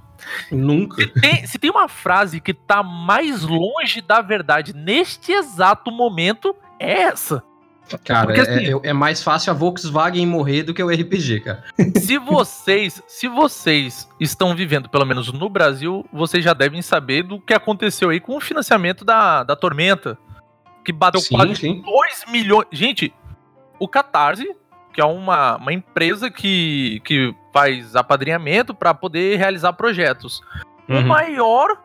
Nunca. 0.50 1.02
Se 1.02 1.08
tem, 1.20 1.46
se 1.46 1.58
tem 1.58 1.70
uma 1.70 1.88
frase 1.88 2.40
que 2.40 2.52
tá 2.52 2.82
mais 2.82 3.42
longe 3.44 4.00
da 4.00 4.20
verdade 4.20 4.74
neste 4.74 5.32
exato 5.32 5.90
momento, 5.90 6.54
é 6.78 7.02
essa. 7.02 7.42
Cara, 8.04 8.26
Porque, 8.26 8.40
é, 8.40 8.42
assim, 8.42 8.80
é, 8.84 8.90
é, 8.90 8.92
mais 8.92 9.22
fácil 9.22 9.50
a 9.50 9.54
Volkswagen 9.54 10.26
morrer 10.26 10.62
do 10.62 10.74
que 10.74 10.82
o 10.82 10.88
RPG, 10.88 11.40
cara. 11.40 11.64
Se 11.96 12.18
vocês, 12.18 13.02
se 13.06 13.28
vocês 13.28 14.08
estão 14.18 14.54
vivendo, 14.54 14.88
pelo 14.88 15.04
menos 15.04 15.32
no 15.32 15.48
Brasil, 15.48 16.06
vocês 16.12 16.42
já 16.42 16.52
devem 16.52 16.82
saber 16.82 17.22
do 17.22 17.40
que 17.40 17.54
aconteceu 17.54 18.10
aí 18.10 18.20
com 18.20 18.36
o 18.36 18.40
financiamento 18.40 19.04
da, 19.04 19.42
da 19.42 19.54
Tormenta, 19.54 20.18
que 20.84 20.92
bateu 20.92 21.20
sim, 21.20 21.34
quase 21.34 21.56
sim. 21.56 21.82
2 21.82 22.24
milhões. 22.30 22.66
Gente, 22.72 23.12
o 23.78 23.86
Catarse, 23.86 24.54
que 24.92 25.00
é 25.00 25.04
uma, 25.04 25.56
uma 25.56 25.72
empresa 25.72 26.30
que, 26.30 27.00
que 27.04 27.34
faz 27.52 27.94
apadrinhamento 27.94 28.74
para 28.74 28.94
poder 28.94 29.36
realizar 29.36 29.72
projetos. 29.74 30.40
Uhum. 30.88 31.00
O 31.00 31.06
maior 31.06 31.78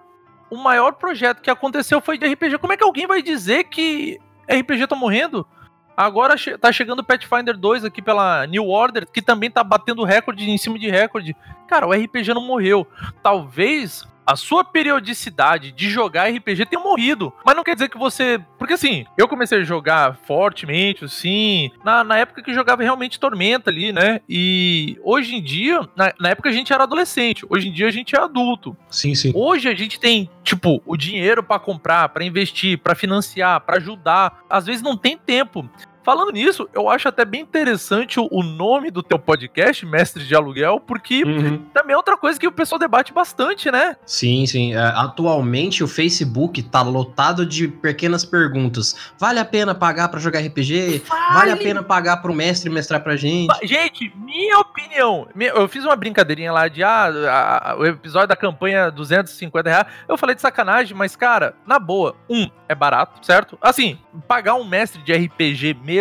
o 0.53 0.57
maior 0.57 0.93
projeto 0.93 1.41
que 1.41 1.49
aconteceu 1.49 1.99
foi 1.99 2.15
de 2.15 2.31
RPG. 2.31 2.59
Como 2.59 2.71
é 2.71 2.77
que 2.77 2.83
alguém 2.83 3.07
vai 3.07 3.23
dizer 3.23 3.63
que 3.63 4.19
RPG 4.47 4.85
tá 4.85 4.95
morrendo? 4.95 5.47
Agora 5.95 6.35
tá 6.59 6.71
chegando 6.71 6.99
o 6.99 7.03
Pathfinder 7.03 7.57
2 7.57 7.85
aqui 7.85 8.01
pela 8.01 8.47
New 8.47 8.67
Order, 8.67 9.07
que 9.07 9.21
também 9.21 9.51
tá 9.51 9.63
batendo 9.63 10.03
recorde 10.03 10.49
em 10.49 10.57
cima 10.57 10.79
de 10.79 10.89
recorde. 10.89 11.35
Cara, 11.67 11.87
o 11.87 11.91
RPG 11.91 12.33
não 12.33 12.45
morreu. 12.45 12.87
Talvez 13.21 14.07
a 14.25 14.35
sua 14.35 14.63
periodicidade 14.63 15.71
de 15.71 15.89
jogar 15.89 16.29
RPG 16.29 16.65
tenha 16.65 16.81
morrido. 16.81 17.33
Mas 17.45 17.55
não 17.55 17.63
quer 17.63 17.75
dizer 17.75 17.89
que 17.89 17.97
você. 17.97 18.39
Porque 18.57 18.73
assim, 18.73 19.05
eu 19.17 19.27
comecei 19.27 19.59
a 19.59 19.63
jogar 19.63 20.17
fortemente, 20.25 21.05
assim, 21.05 21.69
na, 21.83 22.03
na 22.03 22.17
época 22.17 22.41
que 22.41 22.53
jogava 22.53 22.83
realmente 22.83 23.19
Tormenta 23.19 23.69
ali, 23.69 23.91
né? 23.91 24.21
E 24.27 24.97
hoje 25.03 25.35
em 25.35 25.41
dia, 25.41 25.81
na, 25.95 26.13
na 26.19 26.29
época 26.29 26.49
a 26.49 26.51
gente 26.51 26.73
era 26.73 26.83
adolescente, 26.83 27.45
hoje 27.49 27.69
em 27.69 27.71
dia 27.71 27.87
a 27.87 27.91
gente 27.91 28.15
é 28.15 28.19
adulto. 28.19 28.75
Sim, 28.89 29.15
sim. 29.15 29.31
Hoje 29.35 29.69
a 29.69 29.75
gente 29.75 29.99
tem, 29.99 30.29
tipo, 30.43 30.81
o 30.85 30.97
dinheiro 30.97 31.43
para 31.43 31.59
comprar, 31.59 32.09
para 32.09 32.23
investir, 32.23 32.77
para 32.77 32.95
financiar, 32.95 33.61
para 33.61 33.77
ajudar. 33.77 34.43
Às 34.49 34.65
vezes 34.65 34.81
não 34.81 34.97
tem 34.97 35.17
tempo. 35.17 35.69
Falando 36.03 36.33
nisso, 36.33 36.67
eu 36.73 36.89
acho 36.89 37.07
até 37.07 37.23
bem 37.23 37.41
interessante 37.41 38.19
o, 38.19 38.43
nome 38.43 38.91
do 38.91 39.01
teu 39.01 39.17
podcast, 39.17 39.85
Mestre 39.85 40.25
de 40.25 40.35
Aluguel, 40.35 40.81
porque 40.81 41.23
uhum. 41.23 41.59
também 41.73 41.93
é 41.93 41.97
outra 41.97 42.17
coisa 42.17 42.37
que 42.37 42.45
o 42.45 42.51
pessoal 42.51 42.77
debate 42.77 43.13
bastante, 43.13 43.71
né? 43.71 43.95
Sim, 44.05 44.45
sim. 44.45 44.75
É, 44.75 44.79
atualmente 44.79 45.81
o 45.81 45.87
Facebook 45.87 46.61
tá 46.63 46.81
lotado 46.81 47.45
de 47.45 47.69
pequenas 47.69 48.25
perguntas. 48.25 49.13
Vale 49.17 49.39
a 49.39 49.45
pena 49.45 49.73
pagar 49.73 50.09
para 50.09 50.19
jogar 50.19 50.41
RPG? 50.41 51.03
Vale. 51.07 51.33
vale. 51.33 51.51
a 51.51 51.57
pena 51.57 51.81
pagar 51.81 52.17
para 52.17 52.31
o 52.31 52.35
mestre 52.35 52.69
mestrar 52.69 53.01
pra 53.01 53.15
gente? 53.15 53.47
Gente, 53.65 54.13
minha 54.17 54.59
opinião. 54.59 55.27
Eu 55.55 55.69
fiz 55.69 55.85
uma 55.85 55.95
brincadeirinha 55.95 56.51
lá 56.51 56.67
de 56.67 56.83
ah, 56.83 57.75
o 57.79 57.85
episódio 57.85 58.27
da 58.27 58.35
campanha 58.35 58.91
250 58.91 59.69
reais. 59.69 59.87
Eu 60.07 60.17
falei 60.17 60.35
de 60.35 60.41
sacanagem, 60.41 60.97
mas, 60.97 61.15
cara, 61.15 61.55
na 61.65 61.79
boa, 61.79 62.13
um, 62.29 62.49
é 62.67 62.75
barato, 62.75 63.25
certo? 63.25 63.57
Assim, 63.61 63.97
pagar 64.27 64.55
um 64.55 64.65
mestre 64.65 65.01
de 65.01 65.13
RPG 65.13 65.77
mesmo 65.81 65.92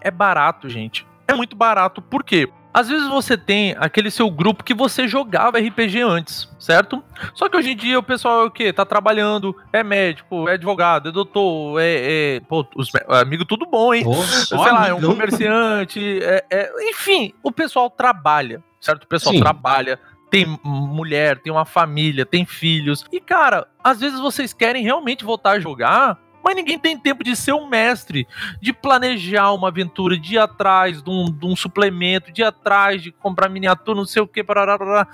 é 0.00 0.10
barato, 0.10 0.68
gente. 0.68 1.06
É 1.28 1.34
muito 1.34 1.56
barato. 1.56 2.00
Por 2.00 2.22
quê? 2.22 2.48
Às 2.76 2.90
vezes 2.90 3.08
você 3.08 3.38
tem 3.38 3.74
aquele 3.78 4.10
seu 4.10 4.30
grupo 4.30 4.62
que 4.62 4.74
você 4.74 5.08
jogava 5.08 5.58
RPG 5.58 6.02
antes, 6.02 6.46
certo? 6.58 7.02
Só 7.32 7.48
que 7.48 7.56
hoje 7.56 7.70
em 7.70 7.76
dia 7.76 7.98
o 7.98 8.02
pessoal 8.02 8.42
é 8.42 8.44
o 8.44 8.50
quê? 8.50 8.70
Tá 8.70 8.84
trabalhando, 8.84 9.56
é 9.72 9.82
médico, 9.82 10.46
é 10.46 10.52
advogado, 10.52 11.08
é 11.08 11.12
doutor, 11.12 11.80
é. 11.80 12.36
é 12.36 12.40
pô, 12.40 12.66
os 12.76 12.90
amigos 13.08 13.46
tudo 13.48 13.64
bom, 13.64 13.94
hein? 13.94 14.04
Sei 14.46 14.58
lá, 14.58 14.88
é 14.88 14.92
um 14.92 15.00
comerciante, 15.00 16.22
é, 16.22 16.44
é, 16.50 16.90
enfim, 16.90 17.32
o 17.42 17.50
pessoal 17.50 17.88
trabalha, 17.88 18.62
certo? 18.78 19.04
O 19.04 19.08
pessoal 19.08 19.34
Sim. 19.34 19.40
trabalha, 19.40 19.98
tem 20.30 20.44
mulher, 20.62 21.38
tem 21.38 21.50
uma 21.50 21.64
família, 21.64 22.26
tem 22.26 22.44
filhos. 22.44 23.06
E, 23.10 23.20
cara, 23.20 23.66
às 23.82 24.00
vezes 24.00 24.20
vocês 24.20 24.52
querem 24.52 24.82
realmente 24.82 25.24
voltar 25.24 25.52
a 25.52 25.60
jogar, 25.60 26.18
mas 26.46 26.54
ninguém 26.54 26.78
tem 26.78 26.96
tempo 26.96 27.24
de 27.24 27.34
ser 27.34 27.52
um 27.54 27.66
mestre, 27.66 28.24
de 28.62 28.72
planejar 28.72 29.52
uma 29.52 29.66
aventura, 29.66 30.16
de 30.16 30.36
ir 30.36 30.38
atrás 30.38 31.02
de 31.02 31.10
um, 31.10 31.24
de 31.24 31.44
um 31.44 31.56
suplemento, 31.56 32.30
de 32.30 32.40
ir 32.40 32.44
atrás 32.44 33.02
de 33.02 33.10
comprar 33.10 33.48
miniatura, 33.48 33.98
não 33.98 34.06
sei 34.06 34.22
o 34.22 34.28
que, 34.28 34.44
parará. 34.44 35.08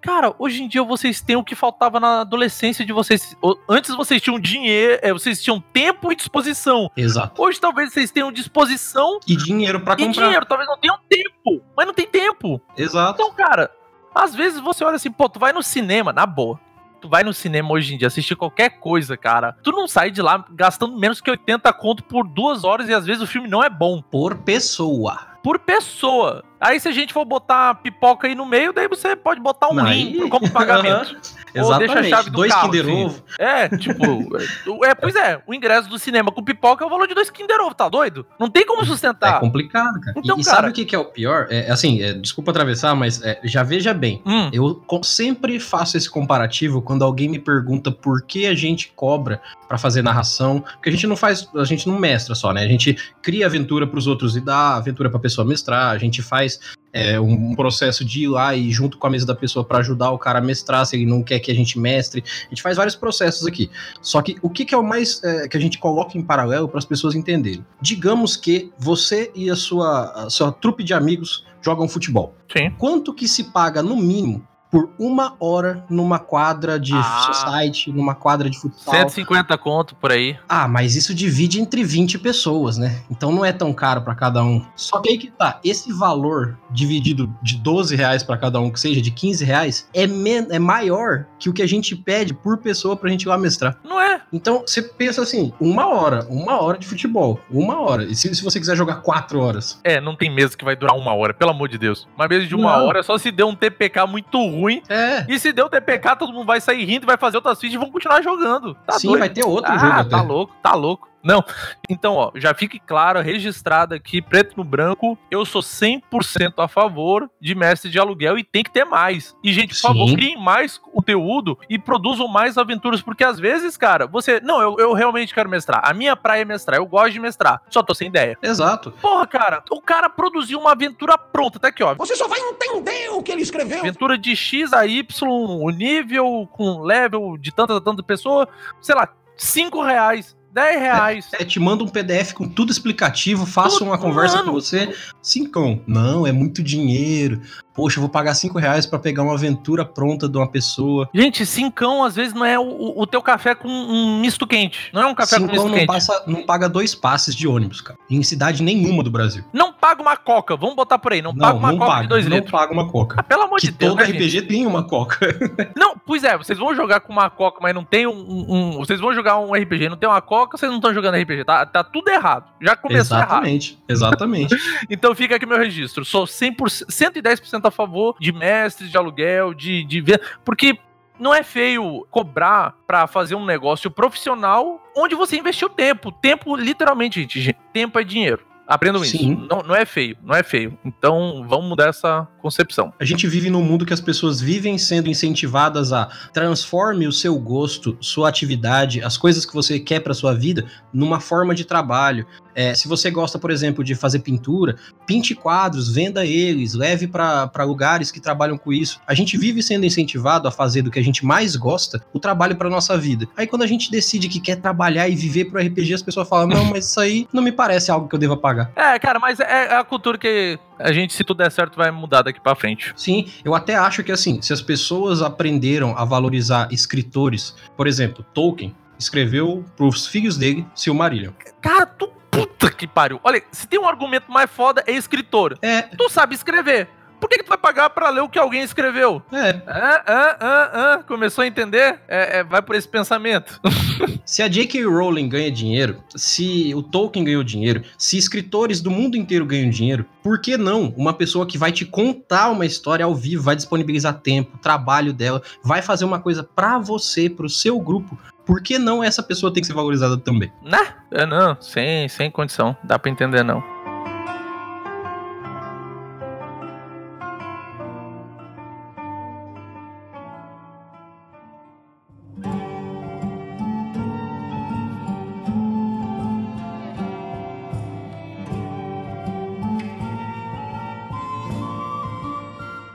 Cara, 0.00 0.32
hoje 0.38 0.62
em 0.62 0.68
dia 0.68 0.84
vocês 0.84 1.20
têm 1.20 1.34
o 1.34 1.42
que 1.42 1.56
faltava 1.56 1.98
na 1.98 2.20
adolescência 2.20 2.84
de 2.84 2.92
vocês. 2.92 3.36
Antes 3.68 3.96
vocês 3.96 4.22
tinham 4.22 4.38
dinheiro, 4.38 5.00
é, 5.02 5.12
vocês 5.12 5.42
tinham 5.42 5.60
tempo 5.60 6.12
e 6.12 6.14
disposição. 6.14 6.88
Exato. 6.96 7.42
Hoje 7.42 7.58
talvez 7.58 7.92
vocês 7.92 8.12
tenham 8.12 8.30
disposição 8.30 9.18
e 9.26 9.34
dinheiro 9.34 9.80
para 9.80 9.96
comprar. 9.96 10.08
E 10.08 10.24
dinheiro, 10.24 10.46
talvez 10.46 10.70
não 10.70 10.78
tenham 10.78 11.00
tempo, 11.08 11.64
mas 11.76 11.84
não 11.84 11.92
tem 11.92 12.06
tempo. 12.06 12.62
Exato. 12.76 13.20
Então, 13.20 13.34
cara, 13.34 13.72
às 14.14 14.36
vezes 14.36 14.60
você 14.60 14.84
olha 14.84 14.94
assim, 14.94 15.10
pô, 15.10 15.28
tu 15.28 15.40
vai 15.40 15.52
no 15.52 15.64
cinema, 15.64 16.12
na 16.12 16.24
boa 16.24 16.60
tu 17.00 17.08
vai 17.08 17.22
no 17.22 17.32
cinema 17.32 17.72
hoje 17.72 17.94
em 17.94 17.98
dia 17.98 18.08
assistir 18.08 18.36
qualquer 18.36 18.78
coisa, 18.78 19.16
cara, 19.16 19.56
tu 19.62 19.70
não 19.72 19.86
sai 19.86 20.10
de 20.10 20.20
lá 20.20 20.44
gastando 20.50 20.98
menos 20.98 21.20
que 21.20 21.30
80 21.30 21.72
conto 21.72 22.02
por 22.04 22.26
duas 22.26 22.64
horas 22.64 22.88
e 22.88 22.94
às 22.94 23.06
vezes 23.06 23.22
o 23.22 23.26
filme 23.26 23.48
não 23.48 23.62
é 23.62 23.70
bom. 23.70 24.02
Por 24.02 24.36
pessoa. 24.38 25.28
Por 25.42 25.58
pessoa. 25.58 26.44
Aí 26.60 26.80
se 26.80 26.88
a 26.88 26.92
gente 26.92 27.12
for 27.12 27.24
botar 27.24 27.76
pipoca 27.76 28.26
aí 28.26 28.34
no 28.34 28.44
meio, 28.44 28.72
daí 28.72 28.88
você 28.88 29.14
pode 29.14 29.40
botar 29.40 29.68
um 29.68 29.80
rim 29.80 30.28
como 30.28 30.50
pagamento. 30.50 31.16
Exatamente. 31.54 31.90
Ou 31.90 31.94
deixa 31.94 31.98
a 31.98 32.18
chave 32.18 32.30
do 32.30 32.36
dois 32.36 32.52
carro, 32.52 32.70
Kinder 32.70 32.84
assim. 32.84 33.04
Ovo. 33.04 33.24
É, 33.38 33.68
tipo, 33.68 34.36
é, 34.84 34.94
pois 34.94 35.14
é, 35.14 35.40
o 35.46 35.54
ingresso 35.54 35.88
do 35.88 35.98
cinema 35.98 36.30
com 36.30 36.42
pipoca 36.42 36.84
é 36.84 36.86
o 36.86 36.90
valor 36.90 37.06
de 37.06 37.14
dois 37.14 37.30
Kinder 37.30 37.60
Ovo, 37.60 37.74
tá 37.74 37.88
doido? 37.88 38.26
Não 38.38 38.48
tem 38.48 38.66
como 38.66 38.84
sustentar. 38.84 39.36
É 39.36 39.40
complicado, 39.40 40.00
cara. 40.00 40.14
Então, 40.16 40.38
e, 40.38 40.44
cara... 40.44 40.56
sabe 40.56 40.70
o 40.70 40.72
que, 40.72 40.84
que 40.84 40.94
é 40.94 40.98
o 40.98 41.04
pior? 41.04 41.46
É, 41.50 41.70
assim, 41.70 42.02
é, 42.02 42.12
desculpa 42.12 42.50
atravessar, 42.50 42.94
mas 42.94 43.22
é, 43.22 43.40
já 43.44 43.62
veja 43.62 43.92
bem. 43.94 44.22
Hum. 44.26 44.50
Eu 44.52 44.82
sempre 45.02 45.58
faço 45.60 45.96
esse 45.96 46.10
comparativo 46.10 46.82
quando 46.82 47.04
alguém 47.04 47.28
me 47.28 47.38
pergunta 47.38 47.90
por 47.90 48.22
que 48.22 48.46
a 48.46 48.54
gente 48.54 48.92
cobra 48.94 49.40
para 49.68 49.78
fazer 49.78 50.02
narração, 50.02 50.60
porque 50.60 50.88
a 50.88 50.92
gente 50.92 51.06
não 51.06 51.16
faz, 51.16 51.48
a 51.54 51.64
gente 51.64 51.86
não 51.88 51.98
mestra 51.98 52.34
só, 52.34 52.52
né? 52.52 52.64
A 52.64 52.68
gente 52.68 52.96
cria 53.22 53.46
aventura 53.46 53.86
para 53.86 53.98
os 53.98 54.06
outros 54.06 54.36
e 54.36 54.40
dá 54.40 54.76
aventura 54.76 55.10
para 55.10 55.18
pessoa 55.18 55.46
mestrar, 55.46 55.90
a 55.94 55.98
gente 55.98 56.22
faz 56.22 56.58
é, 56.92 57.20
um 57.20 57.54
processo 57.54 58.04
de 58.04 58.24
ir 58.24 58.28
lá 58.28 58.54
e 58.54 58.70
junto 58.70 58.98
com 58.98 59.06
a 59.06 59.10
mesa 59.10 59.26
da 59.26 59.34
pessoa 59.34 59.64
para 59.64 59.78
ajudar 59.78 60.10
o 60.10 60.18
cara 60.18 60.38
a 60.38 60.42
mestrar, 60.42 60.84
se 60.86 60.96
ele 60.96 61.06
não 61.06 61.22
quer 61.22 61.38
que 61.38 61.50
a 61.50 61.54
gente 61.54 61.78
mestre. 61.78 62.24
A 62.46 62.48
gente 62.48 62.62
faz 62.62 62.76
vários 62.76 62.96
processos 62.96 63.46
aqui. 63.46 63.70
Só 64.00 64.22
que 64.22 64.36
o 64.42 64.48
que, 64.48 64.64
que 64.64 64.74
é 64.74 64.78
o 64.78 64.82
mais 64.82 65.22
é, 65.22 65.48
que 65.48 65.56
a 65.56 65.60
gente 65.60 65.78
coloca 65.78 66.16
em 66.16 66.22
paralelo 66.22 66.68
para 66.68 66.78
as 66.78 66.84
pessoas 66.84 67.14
entenderem? 67.14 67.64
Digamos 67.80 68.36
que 68.36 68.72
você 68.78 69.30
e 69.34 69.50
a 69.50 69.56
sua, 69.56 70.26
a 70.26 70.30
sua 70.30 70.50
trupe 70.50 70.82
de 70.82 70.94
amigos 70.94 71.44
jogam 71.60 71.88
futebol. 71.88 72.34
Sim. 72.50 72.70
Quanto 72.78 73.12
que 73.12 73.28
se 73.28 73.44
paga 73.44 73.82
no 73.82 73.96
mínimo 73.96 74.46
por 74.70 74.90
uma 74.98 75.34
hora 75.40 75.84
numa 75.88 76.18
quadra 76.18 76.78
de 76.78 76.94
ah, 76.94 77.30
society, 77.32 77.90
numa 77.92 78.14
quadra 78.14 78.50
de 78.50 78.58
futsal. 78.58 78.94
150 78.94 79.56
conto 79.58 79.94
por 79.94 80.12
aí. 80.12 80.36
Ah, 80.48 80.68
mas 80.68 80.94
isso 80.94 81.14
divide 81.14 81.60
entre 81.60 81.82
20 81.82 82.18
pessoas, 82.18 82.76
né? 82.76 83.02
Então 83.10 83.32
não 83.32 83.44
é 83.44 83.52
tão 83.52 83.72
caro 83.72 84.02
para 84.02 84.14
cada 84.14 84.44
um. 84.44 84.64
Só 84.76 85.00
que 85.00 85.10
aí 85.10 85.18
que 85.18 85.30
tá, 85.30 85.58
esse 85.64 85.92
valor 85.92 86.58
dividido 86.70 87.34
de 87.42 87.56
12 87.56 87.96
reais 87.96 88.22
para 88.22 88.36
cada 88.36 88.60
um, 88.60 88.70
que 88.70 88.78
seja 88.78 89.00
de 89.00 89.10
15 89.10 89.44
reais, 89.44 89.88
é, 89.94 90.04
é 90.04 90.58
maior 90.58 91.26
que 91.38 91.48
o 91.48 91.52
que 91.52 91.62
a 91.62 91.68
gente 91.68 91.96
pede 91.96 92.34
por 92.34 92.58
pessoa 92.58 92.96
pra 92.96 93.10
gente 93.10 93.22
ir 93.22 93.28
lá 93.28 93.38
mestrar. 93.38 93.78
Não 93.82 94.00
é? 94.00 94.20
Então 94.32 94.62
você 94.66 94.82
pensa 94.82 95.22
assim, 95.22 95.52
uma 95.58 95.86
hora, 95.86 96.26
uma 96.28 96.60
hora 96.60 96.76
de 96.76 96.86
futebol, 96.86 97.40
uma 97.50 97.80
hora. 97.80 98.04
E 98.04 98.14
se, 98.14 98.34
se 98.34 98.44
você 98.44 98.60
quiser 98.60 98.76
jogar 98.76 98.96
quatro 98.96 99.40
horas? 99.40 99.80
É, 99.82 100.00
não 100.00 100.14
tem 100.14 100.30
mesa 100.30 100.56
que 100.56 100.64
vai 100.64 100.76
durar 100.76 100.96
uma 100.96 101.14
hora, 101.14 101.32
pelo 101.32 101.50
amor 101.50 101.68
de 101.68 101.78
Deus. 101.78 102.06
Uma 102.16 102.28
mesa 102.28 102.46
de 102.46 102.54
uma 102.54 102.76
não. 102.76 102.86
hora 102.86 103.00
é 103.00 103.02
só 103.02 103.16
se 103.16 103.30
der 103.30 103.44
um 103.44 103.54
TPK 103.54 104.06
muito 104.06 104.38
ruim 104.38 104.57
ruim. 104.60 104.82
É. 104.88 105.24
E 105.28 105.38
se 105.38 105.52
deu 105.52 105.68
TPK, 105.68 106.16
todo 106.16 106.32
mundo 106.32 106.46
vai 106.46 106.60
sair 106.60 106.84
rindo 106.84 107.06
vai 107.06 107.16
fazer 107.16 107.36
outras 107.36 107.58
fichas 107.58 107.74
e 107.74 107.78
vão 107.78 107.90
continuar 107.90 108.22
jogando. 108.22 108.74
Tá 108.86 108.98
Sim, 108.98 109.08
doido. 109.08 109.20
vai 109.20 109.28
ter 109.30 109.44
outro 109.44 109.72
ah, 109.72 109.78
jogo. 109.78 109.92
Ah, 109.92 110.04
tá 110.04 110.22
louco, 110.22 110.54
tá 110.62 110.74
louco. 110.74 111.08
Não. 111.28 111.44
Então, 111.90 112.14
ó, 112.14 112.32
já 112.36 112.54
fique 112.54 112.80
claro, 112.80 113.20
registrado 113.20 113.94
aqui, 113.94 114.22
preto 114.22 114.54
no 114.56 114.64
branco, 114.64 115.18
eu 115.30 115.44
sou 115.44 115.60
100% 115.60 116.54
a 116.56 116.66
favor 116.66 117.30
de 117.38 117.54
mestre 117.54 117.90
de 117.90 117.98
aluguel 117.98 118.38
e 118.38 118.44
tem 118.44 118.64
que 118.64 118.70
ter 118.70 118.86
mais. 118.86 119.36
E, 119.44 119.52
gente, 119.52 119.68
por 119.68 119.76
Sim. 119.76 119.88
favor, 119.88 120.12
criem 120.14 120.38
mais 120.38 120.78
conteúdo 120.78 121.58
e 121.68 121.78
produzam 121.78 122.26
mais 122.26 122.56
aventuras, 122.56 123.02
porque 123.02 123.22
às 123.22 123.38
vezes, 123.38 123.76
cara, 123.76 124.06
você. 124.06 124.40
Não, 124.40 124.62
eu, 124.62 124.76
eu 124.78 124.94
realmente 124.94 125.34
quero 125.34 125.50
mestrar. 125.50 125.82
A 125.84 125.92
minha 125.92 126.16
praia 126.16 126.42
é 126.42 126.44
mestrar, 126.46 126.78
eu 126.78 126.86
gosto 126.86 127.12
de 127.12 127.20
mestrar. 127.20 127.60
Só 127.68 127.82
tô 127.82 127.94
sem 127.94 128.08
ideia. 128.08 128.38
Exato. 128.42 128.90
Porra, 128.92 129.26
cara, 129.26 129.62
o 129.70 129.82
cara 129.82 130.08
produziu 130.08 130.58
uma 130.58 130.72
aventura 130.72 131.18
pronta, 131.18 131.58
tá 131.58 131.68
aqui, 131.68 131.82
ó. 131.82 131.94
Você 131.96 132.16
só 132.16 132.26
vai 132.26 132.40
entender 132.40 133.10
o 133.10 133.22
que 133.22 133.32
ele 133.32 133.42
escreveu. 133.42 133.80
Aventura 133.80 134.16
de 134.16 134.34
X 134.34 134.72
a 134.72 134.86
Y, 134.86 135.04
o 135.28 135.68
nível 135.68 136.48
com 136.52 136.80
level 136.80 137.36
de 137.36 137.52
tanta, 137.52 137.78
tanta 137.82 138.02
pessoa, 138.02 138.48
sei 138.80 138.94
lá, 138.94 139.10
5 139.36 139.82
reais. 139.82 140.37
10 140.58 140.80
reais. 140.80 141.28
É, 141.32 141.44
te 141.44 141.60
manda 141.60 141.84
um 141.84 141.88
PDF 141.88 142.32
com 142.32 142.48
tudo 142.48 142.72
explicativo, 142.72 143.46
faço 143.46 143.84
uma 143.84 143.96
conversa 143.96 144.38
mano. 144.38 144.48
com 144.48 144.54
você. 144.54 144.92
Cincão. 145.22 145.80
Não, 145.86 146.26
é 146.26 146.32
muito 146.32 146.62
dinheiro 146.62 147.40
poxa, 147.78 147.98
eu 147.98 148.00
vou 148.00 148.10
pagar 148.10 148.34
cinco 148.34 148.58
reais 148.58 148.86
para 148.86 148.98
pegar 148.98 149.22
uma 149.22 149.34
aventura 149.34 149.84
pronta 149.84 150.28
de 150.28 150.36
uma 150.36 150.48
pessoa. 150.48 151.08
Gente, 151.14 151.46
cincão 151.46 152.02
às 152.02 152.16
vezes 152.16 152.34
não 152.34 152.44
é 152.44 152.58
o, 152.58 153.00
o 153.00 153.06
teu 153.06 153.22
café 153.22 153.54
com 153.54 153.68
um 153.68 154.18
misto 154.20 154.48
quente. 154.48 154.90
Não 154.92 155.00
é 155.00 155.06
um 155.06 155.14
café 155.14 155.36
cincão 155.36 155.46
com 155.46 155.52
misto 155.52 155.68
não 155.68 155.74
quente. 155.76 155.86
Passa, 155.86 156.24
não 156.26 156.44
paga 156.44 156.68
dois 156.68 156.92
passes 156.92 157.36
de 157.36 157.46
ônibus, 157.46 157.80
cara. 157.80 157.96
Em 158.10 158.20
cidade 158.24 158.64
nenhuma 158.64 159.04
do 159.04 159.12
Brasil. 159.12 159.44
Não 159.52 159.72
paga 159.72 160.02
uma 160.02 160.16
coca, 160.16 160.56
vamos 160.56 160.74
botar 160.74 160.98
por 160.98 161.12
aí. 161.12 161.22
Não, 161.22 161.32
não 161.32 161.38
paga 161.38 161.56
uma 161.56 161.70
não 161.70 161.78
coca 161.78 161.90
paga, 161.92 162.02
de 162.02 162.08
dois 162.08 162.26
não 162.26 162.36
litros. 162.36 162.52
Não 162.52 162.58
paga 162.58 162.72
uma 162.72 162.88
coca. 162.90 163.16
Ah, 163.16 163.22
pelo 163.22 163.42
amor 163.42 163.60
que 163.60 163.66
de 163.66 163.72
Deus. 163.72 163.92
Todo 163.92 164.00
né, 164.00 164.10
RPG 164.10 164.28
gente? 164.28 164.48
tem 164.48 164.66
uma 164.66 164.82
coca. 164.82 165.18
não, 165.76 165.94
pois 166.04 166.24
é, 166.24 166.36
vocês 166.36 166.58
vão 166.58 166.74
jogar 166.74 166.98
com 166.98 167.12
uma 167.12 167.30
coca, 167.30 167.60
mas 167.62 167.72
não 167.72 167.84
tem 167.84 168.08
um. 168.08 168.10
um, 168.10 168.46
um 168.48 168.72
vocês 168.78 168.98
vão 168.98 169.14
jogar 169.14 169.38
um 169.38 169.52
RPG, 169.52 169.88
não 169.88 169.96
tem 169.96 170.08
uma 170.08 170.20
coca, 170.20 170.58
vocês 170.58 170.68
não 170.68 170.78
estão 170.78 170.92
jogando 170.92 171.14
RPG. 171.14 171.44
Tá, 171.44 171.64
tá 171.64 171.84
tudo 171.84 172.08
errado. 172.08 172.50
Já 172.60 172.74
começou 172.74 173.16
exatamente, 173.16 173.74
errado. 173.74 173.84
Exatamente, 173.88 174.48
exatamente. 174.50 174.86
então 174.90 175.14
fica 175.14 175.36
aqui 175.36 175.46
meu 175.46 175.58
registro. 175.58 176.04
Sou 176.04 176.24
100%, 176.24 176.86
110% 176.88 177.67
a 177.68 177.72
favor 177.72 178.16
de 178.18 178.32
mestres 178.32 178.90
de 178.90 178.96
aluguel, 178.96 179.54
de, 179.54 179.84
de 179.84 180.00
ver. 180.00 180.20
Porque 180.44 180.78
não 181.18 181.34
é 181.34 181.42
feio 181.42 182.06
cobrar 182.10 182.74
para 182.86 183.06
fazer 183.06 183.34
um 183.34 183.44
negócio 183.44 183.90
profissional 183.90 184.80
onde 184.96 185.14
você 185.14 185.36
investiu 185.36 185.68
tempo. 185.68 186.12
Tempo, 186.12 186.56
literalmente, 186.56 187.20
gente. 187.20 187.56
Tempo 187.72 187.98
é 187.98 188.04
dinheiro. 188.04 188.47
Aprendam 188.68 189.02
isso. 189.02 189.16
Não, 189.48 189.62
não 189.62 189.74
é 189.74 189.86
feio, 189.86 190.14
não 190.22 190.34
é 190.34 190.42
feio. 190.42 190.78
Então 190.84 191.46
vamos 191.48 191.66
mudar 191.70 191.88
essa 191.88 192.28
concepção. 192.38 192.92
A 193.00 193.04
gente 193.04 193.26
vive 193.26 193.48
num 193.48 193.62
mundo 193.62 193.86
que 193.86 193.94
as 193.94 194.00
pessoas 194.00 194.42
vivem 194.42 194.76
sendo 194.76 195.08
incentivadas 195.08 195.90
a 195.90 196.08
transforme 196.34 197.06
o 197.06 197.12
seu 197.12 197.38
gosto, 197.38 197.96
sua 197.98 198.28
atividade, 198.28 199.02
as 199.02 199.16
coisas 199.16 199.46
que 199.46 199.54
você 199.54 199.80
quer 199.80 200.00
para 200.00 200.12
sua 200.12 200.34
vida 200.34 200.66
numa 200.92 201.18
forma 201.18 201.54
de 201.54 201.64
trabalho. 201.64 202.26
É, 202.54 202.74
se 202.74 202.88
você 202.88 203.10
gosta, 203.10 203.38
por 203.38 203.50
exemplo, 203.50 203.84
de 203.84 203.94
fazer 203.94 204.18
pintura, 204.18 204.76
pinte 205.06 205.34
quadros, 205.34 205.90
venda 205.92 206.26
eles, 206.26 206.74
leve 206.74 207.06
para 207.06 207.64
lugares 207.64 208.10
que 208.10 208.20
trabalham 208.20 208.58
com 208.58 208.72
isso. 208.72 209.00
A 209.06 209.14
gente 209.14 209.38
vive 209.38 209.62
sendo 209.62 209.86
incentivado 209.86 210.48
a 210.48 210.50
fazer 210.50 210.82
do 210.82 210.90
que 210.90 210.98
a 210.98 211.04
gente 211.04 211.24
mais 211.24 211.56
gosta 211.56 212.02
o 212.12 212.18
trabalho 212.18 212.56
para 212.56 212.68
nossa 212.68 212.98
vida. 212.98 213.28
Aí 213.36 213.46
quando 213.46 213.62
a 213.62 213.66
gente 213.66 213.90
decide 213.90 214.28
que 214.28 214.40
quer 214.40 214.56
trabalhar 214.56 215.08
e 215.08 215.14
viver 215.14 215.46
pro 215.46 215.60
RPG, 215.60 215.94
as 215.94 216.02
pessoas 216.02 216.28
falam: 216.28 216.48
não, 216.48 216.64
mas 216.64 216.86
isso 216.86 217.00
aí 217.00 217.28
não 217.32 217.42
me 217.42 217.52
parece 217.52 217.90
algo 217.90 218.08
que 218.08 218.14
eu 218.14 218.18
deva 218.18 218.36
pagar. 218.36 218.57
É, 218.74 218.98
cara, 218.98 219.18
mas 219.18 219.40
é, 219.40 219.66
é 219.66 219.76
a 219.76 219.84
cultura 219.84 220.16
que 220.18 220.58
a 220.78 220.92
gente, 220.92 221.12
se 221.12 221.24
tudo 221.24 221.38
der 221.38 221.50
certo, 221.50 221.76
vai 221.76 221.90
mudar 221.90 222.22
daqui 222.22 222.40
para 222.40 222.54
frente. 222.54 222.92
Sim, 222.96 223.30
eu 223.44 223.54
até 223.54 223.74
acho 223.74 224.02
que 224.02 224.12
assim, 224.12 224.40
se 224.40 224.52
as 224.52 224.62
pessoas 224.62 225.22
aprenderam 225.22 225.96
a 225.96 226.04
valorizar 226.04 226.68
escritores, 226.70 227.54
por 227.76 227.86
exemplo, 227.86 228.24
Tolkien 228.34 228.74
escreveu 228.98 229.64
pros 229.76 230.06
filhos 230.06 230.36
dele 230.36 230.66
Silmarillion. 230.74 231.32
Cara, 231.60 231.86
tu 231.86 232.10
Puta 232.30 232.70
que 232.70 232.86
pariu. 232.86 233.18
Olha, 233.24 233.42
se 233.50 233.66
tem 233.66 233.80
um 233.80 233.88
argumento 233.88 234.30
mais 234.30 234.48
foda, 234.48 234.84
é 234.86 234.92
escritor. 234.92 235.58
É, 235.60 235.82
Tu 235.82 236.08
sabe 236.08 236.34
escrever. 236.34 236.88
Por 237.20 237.28
que, 237.28 237.38
que 237.38 237.44
tu 237.44 237.48
vai 237.48 237.58
pagar 237.58 237.90
pra 237.90 238.10
ler 238.10 238.20
o 238.20 238.28
que 238.28 238.38
alguém 238.38 238.62
escreveu? 238.62 239.22
é. 239.32 239.60
Ah, 239.66 240.02
ah, 240.06 240.36
ah, 240.40 240.70
ah. 240.72 241.02
Começou 241.06 241.42
a 241.42 241.46
entender? 241.46 242.00
É, 242.08 242.38
é, 242.38 242.44
vai 242.44 242.62
por 242.62 242.74
esse 242.74 242.88
pensamento. 242.88 243.60
Se 244.24 244.42
a 244.42 244.48
J.K. 244.48 244.84
Rowling 244.84 245.28
ganha 245.28 245.50
dinheiro, 245.50 246.02
se 246.14 246.74
o 246.74 246.82
Tolkien 246.82 247.24
ganhou 247.24 247.42
dinheiro, 247.42 247.82
se 247.96 248.18
escritores 248.18 248.80
do 248.80 248.90
mundo 248.90 249.16
inteiro 249.16 249.46
ganham 249.46 249.70
dinheiro, 249.70 250.04
por 250.22 250.40
que 250.40 250.58
não 250.58 250.92
uma 250.96 251.14
pessoa 251.14 251.46
que 251.46 251.56
vai 251.56 251.72
te 251.72 251.86
contar 251.86 252.50
uma 252.50 252.66
história 252.66 253.06
ao 253.06 253.14
vivo, 253.14 253.42
vai 253.42 253.56
disponibilizar 253.56 254.20
tempo, 254.20 254.58
trabalho 254.58 255.14
dela, 255.14 255.42
vai 255.64 255.80
fazer 255.80 256.04
uma 256.04 256.20
coisa 256.20 256.42
pra 256.44 256.78
você, 256.78 257.30
pro 257.30 257.48
seu 257.48 257.80
grupo? 257.80 258.18
Por 258.44 258.62
que 258.62 258.78
não 258.78 259.02
essa 259.02 259.22
pessoa 259.22 259.52
tem 259.52 259.60
que 259.60 259.66
ser 259.66 259.74
valorizada 259.74 260.16
também? 260.16 260.52
Né? 260.62 260.94
É, 261.10 261.26
não, 261.26 261.56
sem, 261.60 262.08
sem 262.08 262.30
condição. 262.30 262.76
Dá 262.84 262.98
pra 262.98 263.10
entender, 263.10 263.42
não. 263.42 263.62